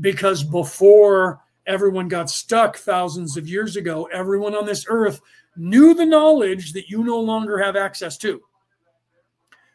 [0.00, 5.20] Because before everyone got stuck thousands of years ago, everyone on this earth
[5.56, 8.40] knew the knowledge that you no longer have access to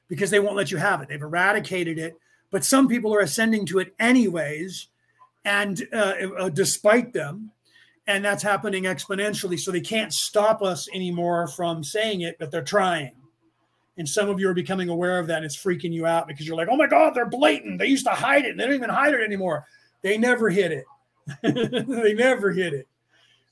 [0.08, 1.10] because they won't let you have it.
[1.10, 2.16] They've eradicated it,
[2.52, 4.88] but some people are ascending to it anyways,
[5.44, 7.52] and uh, uh, despite them,
[8.08, 9.60] and that's happening exponentially.
[9.60, 13.12] So they can't stop us anymore from saying it, but they're trying
[13.98, 15.38] And some of you are becoming aware of that.
[15.38, 17.78] And it's freaking you out because you're like, oh my God, they're blatant.
[17.80, 18.52] They used to hide it.
[18.52, 19.66] And they don't even hide it anymore.
[20.02, 20.86] They never hid it.
[21.42, 22.88] they never hid it.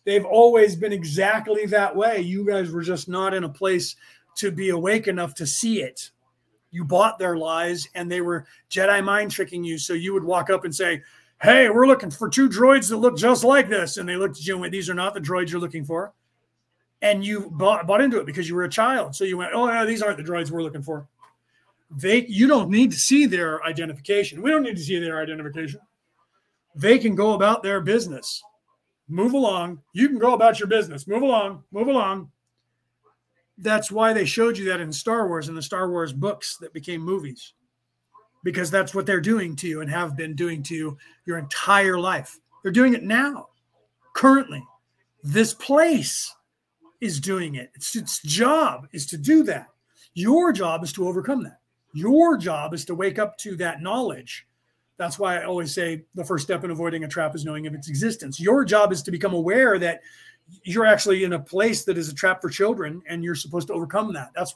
[0.04, 2.22] They've always been exactly that way.
[2.22, 3.96] You guys were just not in a place
[4.38, 6.10] to be awake enough to see it.
[6.72, 9.78] You bought their lies and they were Jedi mind tricking you.
[9.78, 11.04] So you would walk up and say,
[11.42, 13.98] Hey, we're looking for two droids that look just like this.
[13.98, 16.14] And they looked at you and went, These are not the droids you're looking for.
[17.02, 19.16] And you bought, bought into it because you were a child.
[19.16, 21.08] So you went, Oh, no, these aren't the droids we're looking for.
[21.90, 24.42] They you don't need to see their identification.
[24.42, 25.80] We don't need to see their identification.
[26.76, 28.42] They can go about their business.
[29.10, 29.82] Move along.
[29.94, 31.08] You can go about your business.
[31.08, 31.64] Move along.
[31.72, 32.32] Move along
[33.62, 36.74] that's why they showed you that in Star Wars in the Star Wars books that
[36.74, 37.54] became movies,
[38.44, 42.00] because that's what they're doing to you and have been doing to you your entire
[42.00, 42.40] life.
[42.64, 43.50] They're doing it now,
[44.14, 44.66] currently.
[45.24, 46.36] This place
[47.02, 47.72] is doing it.
[47.76, 49.68] It's its job is to do that.
[50.14, 51.60] Your job is to overcome that.
[51.94, 54.48] Your job is to wake up to that knowledge.
[54.98, 57.74] That's why I always say the first step in avoiding a trap is knowing of
[57.74, 58.40] its existence.
[58.40, 60.02] Your job is to become aware that
[60.64, 63.74] you're actually in a place that is a trap for children and you're supposed to
[63.74, 64.56] overcome that that's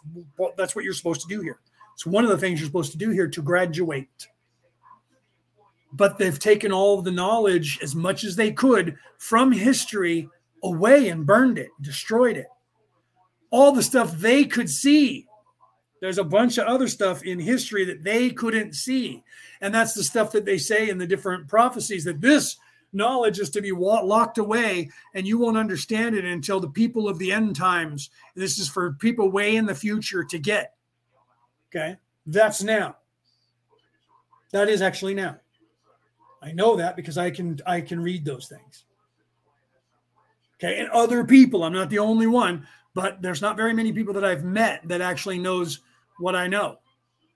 [0.57, 1.59] that's what you're supposed to do here
[1.93, 4.27] it's one of the things you're supposed to do here to graduate
[5.93, 10.29] but they've taken all the knowledge as much as they could from history
[10.65, 12.47] away and burned it destroyed it.
[13.51, 15.27] All the stuff they could see.
[16.01, 19.23] There's a bunch of other stuff in history that they couldn't see.
[19.61, 22.57] And that's the stuff that they say in the different prophecies that this
[22.93, 27.17] knowledge is to be locked away and you won't understand it until the people of
[27.19, 28.09] the end times.
[28.35, 30.73] This is for people way in the future to get.
[31.69, 31.97] Okay?
[32.25, 32.97] That's now.
[34.51, 35.39] That is actually now.
[36.41, 38.85] I know that because i can i can read those things
[40.55, 44.13] okay and other people i'm not the only one but there's not very many people
[44.13, 45.81] that i've met that actually knows
[46.19, 46.77] what i know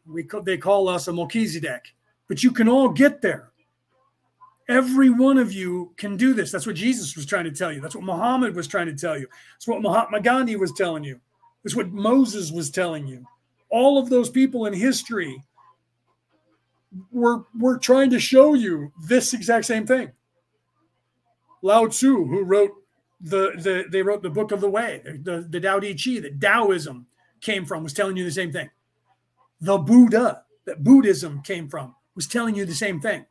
[0.08, 1.94] we they call us a melchizedek
[2.28, 3.50] but you can all get there
[4.70, 6.52] Every one of you can do this.
[6.52, 7.82] That's what Jesus was trying to tell you.
[7.82, 9.28] That's what Muhammad was trying to tell you.
[9.56, 11.20] That's what Mahatma Gandhi was telling you.
[11.64, 13.26] That's what Moses was telling you.
[13.72, 15.44] All of those people in history
[17.12, 20.12] were, were trying to show you this exact same thing.
[21.64, 22.72] Lao Tzu, who wrote
[23.22, 26.40] the, the they wrote the book of the way, the, the Tao Te Chi, that
[26.40, 27.08] Taoism
[27.42, 28.70] came from, was telling you the same thing.
[29.62, 33.26] The Buddha, that Buddhism came from, was telling you the same thing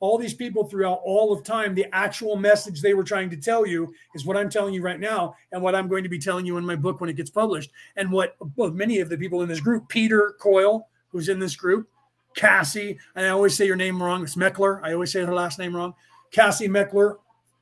[0.00, 3.66] all these people throughout all of time, the actual message they were trying to tell
[3.66, 6.44] you is what I'm telling you right now, and what I'm going to be telling
[6.44, 7.70] you in my book when it gets published.
[7.96, 11.56] And what well, many of the people in this group, Peter Coyle, who's in this
[11.56, 11.88] group,
[12.34, 14.80] Cassie, and I always say your name wrong, it's Meckler.
[14.82, 15.94] I always say her last name wrong.
[16.30, 17.16] Cassie Meckler,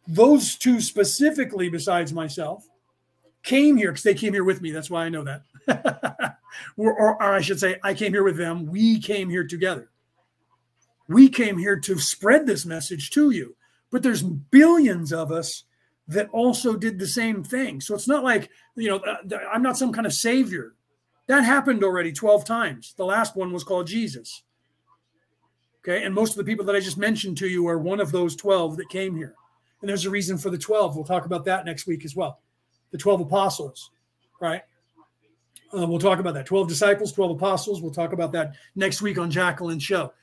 [0.07, 2.69] those two specifically, besides myself,
[3.43, 4.71] came here because they came here with me.
[4.71, 5.43] That's why I know that.
[6.77, 8.67] or, or, or I should say, I came here with them.
[8.67, 9.91] We came here together
[11.09, 13.57] we came here to spread this message to you.
[13.91, 15.65] But there's billions of us
[16.09, 17.81] that also did the same thing.
[17.81, 20.75] So it's not like, you know, uh, I'm not some kind of savior.
[21.27, 22.95] That happened already 12 times.
[22.97, 24.43] The last one was called Jesus.
[25.81, 26.05] Okay.
[26.05, 28.37] And most of the people that I just mentioned to you are one of those
[28.37, 29.35] 12 that came here.
[29.85, 30.97] And there's a reason for the 12.
[30.97, 32.41] We'll talk about that next week as well.
[32.91, 33.91] The 12 apostles,
[34.41, 34.63] right?
[35.77, 36.47] Uh, we'll talk about that.
[36.47, 37.83] 12 disciples, 12 apostles.
[37.83, 40.15] We'll talk about that next week on Jacqueline's show.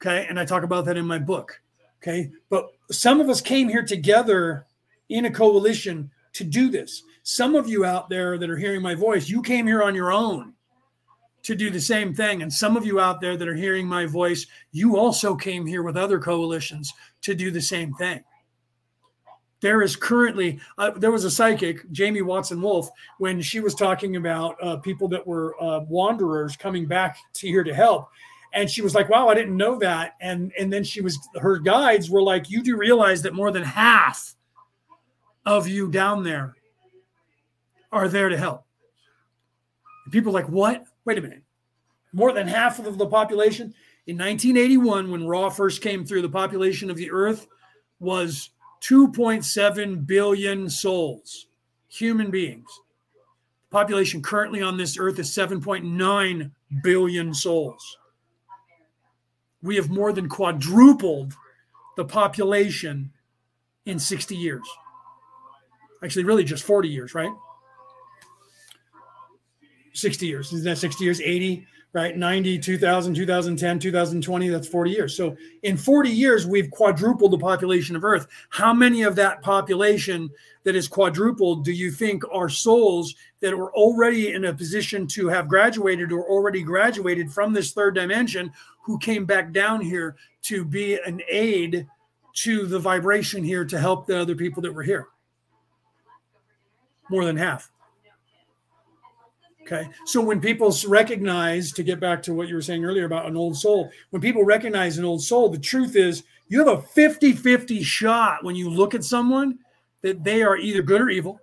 [0.00, 0.28] Okay.
[0.28, 1.60] And I talk about that in my book.
[2.00, 2.30] Okay.
[2.50, 4.64] But some of us came here together
[5.08, 7.02] in a coalition to do this.
[7.24, 10.12] Some of you out there that are hearing my voice, you came here on your
[10.12, 10.54] own
[11.42, 12.42] to do the same thing.
[12.42, 15.82] And some of you out there that are hearing my voice, you also came here
[15.82, 18.22] with other coalitions to do the same thing.
[19.64, 24.16] There is currently, uh, there was a psychic, Jamie Watson Wolf, when she was talking
[24.16, 28.10] about uh, people that were uh, wanderers coming back to here to help.
[28.52, 30.16] And she was like wow i didn't know that.
[30.20, 33.62] And and then she was her guides were like you do realize that more than
[33.62, 34.34] half
[35.46, 36.56] of you down there
[37.90, 38.66] are there to help.
[40.04, 40.84] And people like what?
[41.06, 41.42] Wait a minute.
[42.12, 43.72] More than half of the population?
[44.06, 47.46] In 1981 when Ra first came through the population of the earth
[47.98, 48.50] was
[48.88, 51.46] 2.7 billion souls
[51.88, 52.68] human beings
[53.70, 56.50] population currently on this earth is 7.9
[56.82, 57.98] billion souls
[59.64, 61.32] we have more than quadrupled
[61.96, 63.10] the population
[63.86, 64.68] in 60 years.
[66.02, 67.32] Actually, really just 40 years, right?
[69.94, 70.52] 60 years.
[70.52, 71.20] Isn't that 60 years?
[71.20, 71.66] 80.
[71.94, 72.16] Right?
[72.16, 75.16] 90, 2000, 2010, 2020, that's 40 years.
[75.16, 78.26] So in 40 years, we've quadrupled the population of Earth.
[78.50, 80.28] How many of that population
[80.64, 85.28] that is quadrupled do you think are souls that were already in a position to
[85.28, 90.64] have graduated or already graduated from this third dimension who came back down here to
[90.64, 91.86] be an aid
[92.34, 95.06] to the vibration here to help the other people that were here?
[97.08, 97.70] More than half.
[99.66, 99.88] Okay.
[100.04, 103.36] So when people recognize, to get back to what you were saying earlier about an
[103.36, 107.32] old soul, when people recognize an old soul, the truth is you have a 50
[107.32, 109.58] 50 shot when you look at someone
[110.02, 111.40] that they are either good or evil.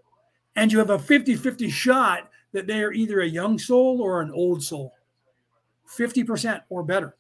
[0.56, 4.22] And you have a 50 50 shot that they are either a young soul or
[4.22, 4.94] an old soul.
[5.88, 7.16] 50% or better.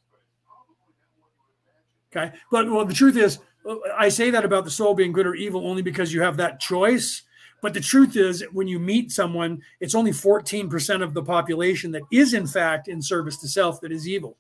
[2.15, 2.35] Okay.
[2.51, 5.33] But well, the truth is, uh, I say that about the soul being good or
[5.33, 7.23] evil only because you have that choice
[7.61, 12.01] but the truth is, when you meet someone, it's only 14% of the population that
[12.11, 14.35] is, in fact, in service to self that is evil.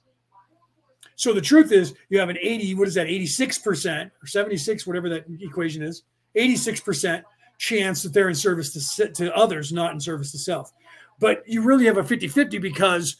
[1.15, 5.07] So the truth is, you have an 80, what is that, 86% or 76, whatever
[5.09, 6.01] that equation is,
[6.35, 7.23] 86%
[7.59, 10.71] chance that they're in service to, to others, not in service to self.
[11.19, 13.17] But you really have a 50 50 because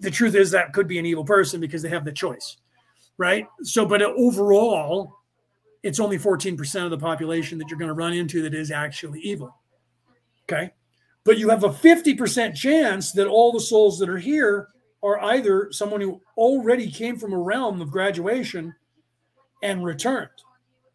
[0.00, 2.58] the truth is that could be an evil person because they have the choice,
[3.16, 3.46] right?
[3.62, 5.17] So, but overall,
[5.82, 9.20] it's only 14% of the population that you're going to run into that is actually
[9.20, 9.54] evil.
[10.44, 10.72] Okay.
[11.24, 14.68] But you have a 50% chance that all the souls that are here
[15.02, 18.74] are either someone who already came from a realm of graduation
[19.62, 20.30] and returned,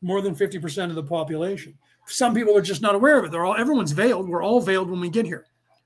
[0.01, 1.77] more than 50% of the population.
[2.07, 3.31] Some people are just not aware of it.
[3.31, 4.27] They're all everyone's veiled.
[4.27, 5.45] We're all veiled when we get here.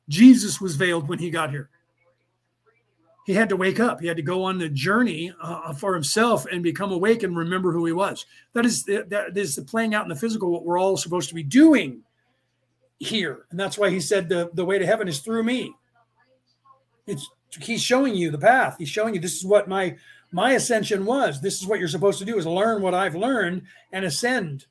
[0.09, 1.69] Jesus was veiled when he got here
[3.27, 3.99] he had to wake up.
[3.99, 7.73] He had to go on the journey uh, for himself and become awake and remember
[7.73, 8.25] who he was.
[8.53, 11.35] That is that is the playing out in the physical what we're all supposed to
[11.35, 12.03] be doing
[12.99, 15.75] here, and that's why he said the the way to heaven is through me.
[17.05, 18.77] It's he's showing you the path.
[18.79, 19.97] He's showing you this is what my
[20.31, 21.41] my ascension was.
[21.41, 24.67] This is what you're supposed to do is learn what I've learned and ascend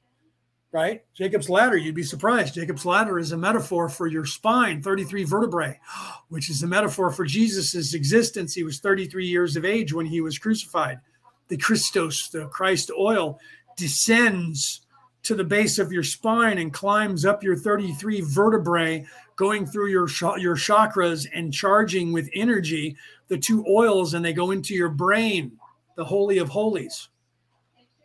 [0.73, 1.03] right?
[1.15, 2.55] Jacob's ladder, you'd be surprised.
[2.55, 5.81] Jacob's ladder is a metaphor for your spine, 33 vertebrae,
[6.29, 8.55] which is a metaphor for Jesus's existence.
[8.55, 11.01] He was 33 years of age when he was crucified.
[11.49, 13.39] The Christos, the Christ oil,
[13.77, 14.83] descends
[15.23, 19.05] to the base of your spine and climbs up your 33 vertebrae,
[19.35, 22.97] going through your your chakras and charging with energy
[23.29, 25.53] the two oils, and they go into your brain,
[25.97, 27.09] the holy of holies.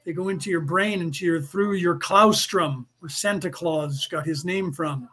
[0.05, 4.43] They go into your brain, into your through your claustrum, where Santa Claus got his
[4.43, 5.07] name from,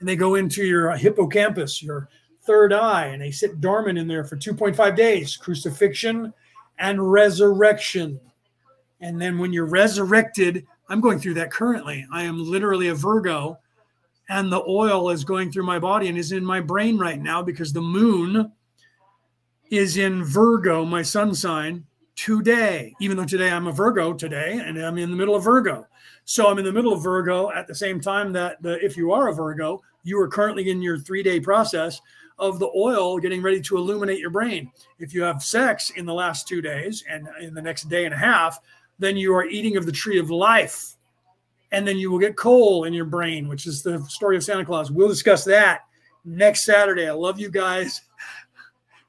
[0.00, 2.08] and they go into your hippocampus, your
[2.42, 5.36] third eye, and they sit dormant in there for 2.5 days.
[5.36, 6.34] Crucifixion
[6.78, 8.18] and resurrection.
[9.00, 12.04] And then when you're resurrected, I'm going through that currently.
[12.12, 13.58] I am literally a Virgo,
[14.28, 17.42] and the oil is going through my body and is in my brain right now
[17.42, 18.50] because the moon
[19.70, 21.86] is in Virgo, my sun sign,
[22.22, 25.88] today, even though today I'm a Virgo today and I'm in the middle of Virgo.
[26.24, 29.10] So I'm in the middle of Virgo at the same time that the, if you
[29.12, 32.00] are a Virgo, you are currently in your three day process
[32.38, 34.70] of the oil getting ready to illuminate your brain.
[35.00, 38.14] If you have sex in the last two days and in the next day and
[38.14, 38.60] a half,
[39.00, 40.94] then you are eating of the tree of life.
[41.72, 44.64] And then you will get coal in your brain, which is the story of Santa
[44.64, 44.92] Claus.
[44.92, 45.80] We'll discuss that
[46.24, 47.08] next Saturday.
[47.08, 48.00] I love you guys.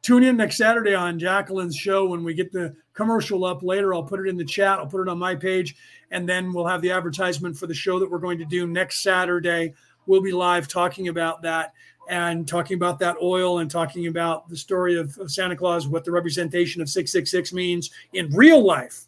[0.04, 3.94] Tune in next Saturday on Jacqueline's show when we get the commercial up later.
[3.94, 4.78] I'll put it in the chat.
[4.78, 5.78] I'll put it on my page,
[6.12, 9.02] and then we'll have the advertisement for the show that we're going to do next
[9.02, 9.74] Saturday.
[10.06, 11.72] We'll be live talking about that
[12.10, 16.04] and talking about that oil and talking about the story of, of Santa Claus, what
[16.04, 19.06] the representation of 666 means in real life,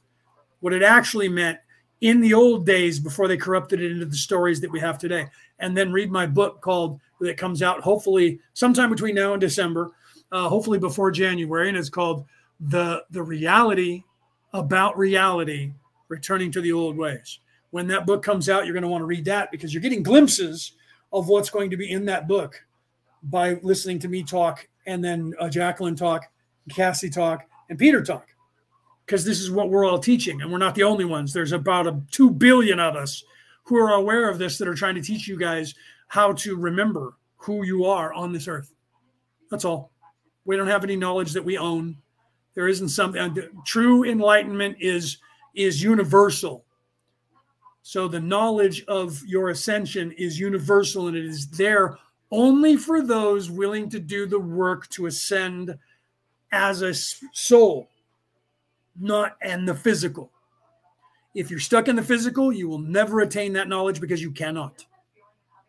[0.62, 1.60] what it actually meant
[2.00, 5.28] in the old days before they corrupted it into the stories that we have today.
[5.60, 9.92] And then read my book called that comes out hopefully sometime between now and December,
[10.32, 12.26] uh, hopefully before January, and it's called
[12.60, 14.04] the the reality
[14.54, 15.74] about reality
[16.08, 17.40] returning to the old ways.
[17.72, 20.04] When that book comes out you're going to want to read that because you're getting
[20.04, 20.74] glimpses
[21.12, 22.64] of what's going to be in that book
[23.24, 26.26] by listening to me talk and then uh, jacqueline talk
[26.70, 28.28] cassie talk and peter talk.
[29.06, 31.34] Because this is what we're all teaching and we're not the only ones.
[31.34, 33.24] There's about a 2 billion of us
[33.64, 35.76] who are aware of this that are trying to teach you guys
[36.08, 38.72] how to remember who you are on this earth.
[39.52, 39.92] That's all
[40.46, 41.98] we don't have any knowledge that we own
[42.56, 43.34] there isn't something uh,
[43.66, 45.18] true enlightenment is
[45.54, 46.66] is universal.
[47.82, 51.98] So the knowledge of your ascension is universal and it is there
[52.32, 55.78] only for those willing to do the work to ascend
[56.52, 57.90] as a soul,
[59.00, 60.32] not and the physical.
[61.36, 64.86] If you're stuck in the physical, you will never attain that knowledge because you cannot,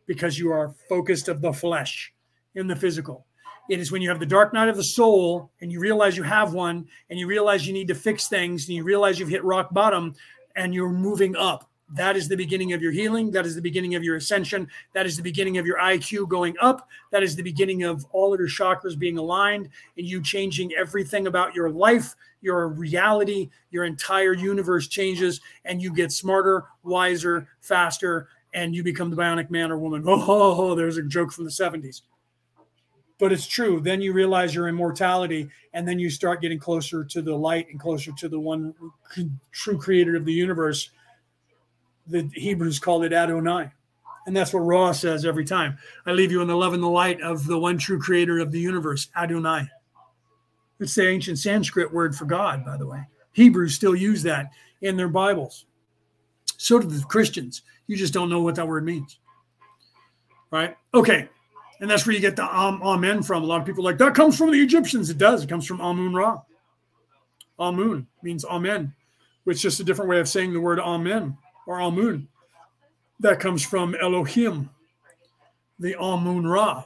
[0.07, 2.13] because you are focused of the flesh
[2.55, 3.27] in the physical.
[3.69, 6.23] It is when you have the dark night of the soul and you realize you
[6.23, 9.45] have one and you realize you need to fix things and you realize you've hit
[9.45, 10.15] rock bottom
[10.55, 11.69] and you're moving up.
[11.91, 13.31] That is the beginning of your healing.
[13.31, 14.69] That is the beginning of your ascension.
[14.93, 16.89] That is the beginning of your IQ going up.
[17.13, 21.27] That is the beginning of all of your chakras being aligned and you changing everything
[21.27, 28.29] about your life, your reality, your entire universe changes and you get smarter, wiser, faster,
[28.53, 30.03] and you become the bionic man or woman.
[30.07, 32.03] Oh, there's a joke from the 70s
[33.19, 33.81] but it's true.
[33.81, 37.81] Then you realize your immortality, and then you start getting closer to the light and
[37.81, 38.75] closer to the one
[39.53, 40.91] true creator of the universe.
[42.07, 43.71] The Hebrews called it Adonai.
[44.27, 45.79] And that's what Ra says every time.
[46.05, 48.51] I leave you in the love and the light of the one true creator of
[48.51, 49.69] the universe, Adonai.
[50.81, 53.03] It's the ancient Sanskrit word for God, by the way.
[53.33, 54.51] Hebrews still use that
[54.83, 55.67] in their Bibles.
[56.59, 57.63] So do the Christians.
[57.87, 59.19] You just don't know what that word means.
[60.51, 60.77] Right?
[60.93, 61.29] Okay.
[61.81, 63.43] And that's where you get the um, Amen from.
[63.43, 65.11] A lot of people like, that comes from the Egyptians.
[65.11, 65.45] It does.
[65.45, 66.41] It comes from Amun Ra.
[67.59, 68.95] Amun means Amen,
[69.45, 72.29] which is just a different way of saying the word Amen or Amun.
[73.21, 74.71] That comes from Elohim,
[75.79, 76.85] the Amun Ra.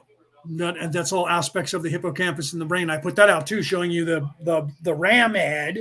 [0.57, 2.89] That, and that's all aspects of the hippocampus in the brain.
[2.89, 5.77] I put that out too, showing you the the, the ram head.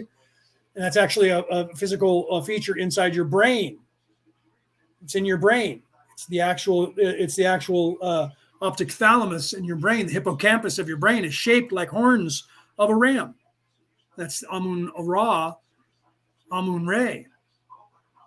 [0.75, 3.79] And that's actually a, a physical a feature inside your brain.
[5.03, 5.81] It's in your brain.
[6.13, 6.93] It's the actual.
[6.97, 8.29] It's the actual uh,
[8.61, 12.43] optic thalamus in your brain, the hippocampus of your brain, is shaped like horns
[12.77, 13.35] of a ram.
[14.17, 15.55] That's Amun Ra,
[16.51, 17.27] Amun Ray.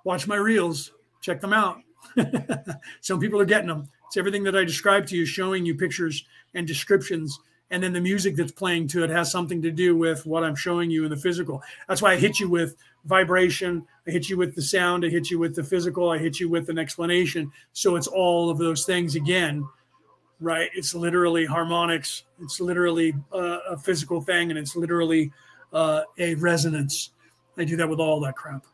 [0.05, 1.81] Watch my reels, check them out.
[3.01, 3.89] Some people are getting them.
[4.07, 7.39] It's everything that I described to you, showing you pictures and descriptions.
[7.71, 10.57] And then the music that's playing to it has something to do with what I'm
[10.57, 11.63] showing you in the physical.
[11.89, 13.87] That's why I hit you with vibration.
[14.07, 15.05] I hit you with the sound.
[15.05, 16.11] I hit you with the physical.
[16.11, 17.51] I hit you with an explanation.
[17.73, 19.67] So it's all of those things again
[20.43, 20.71] right?
[20.75, 22.25] It's literally harmonics.
[22.41, 25.33] It's literally uh, a physical thing, and it's literally
[25.73, 27.11] uh, a resonance.
[27.57, 28.67] I do that with all that crap.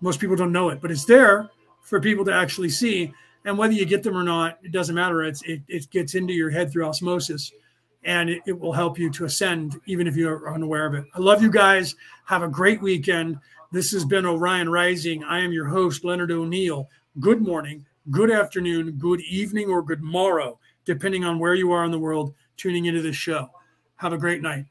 [0.00, 1.50] Most people don't know it, but it's there
[1.82, 3.12] for people to actually see.
[3.44, 5.22] And whether you get them or not, it doesn't matter.
[5.22, 7.52] It's, it, it gets into your head through osmosis
[8.04, 11.04] and it, it will help you to ascend, even if you're unaware of it.
[11.14, 11.94] I love you guys.
[12.26, 13.38] Have a great weekend.
[13.72, 15.24] This has been Orion Rising.
[15.24, 16.88] I am your host, Leonard O'Neill.
[17.20, 21.90] Good morning, good afternoon, good evening, or good morrow depending on where you are in
[21.90, 23.50] the world tuning into this show.
[23.96, 24.66] Have a great night.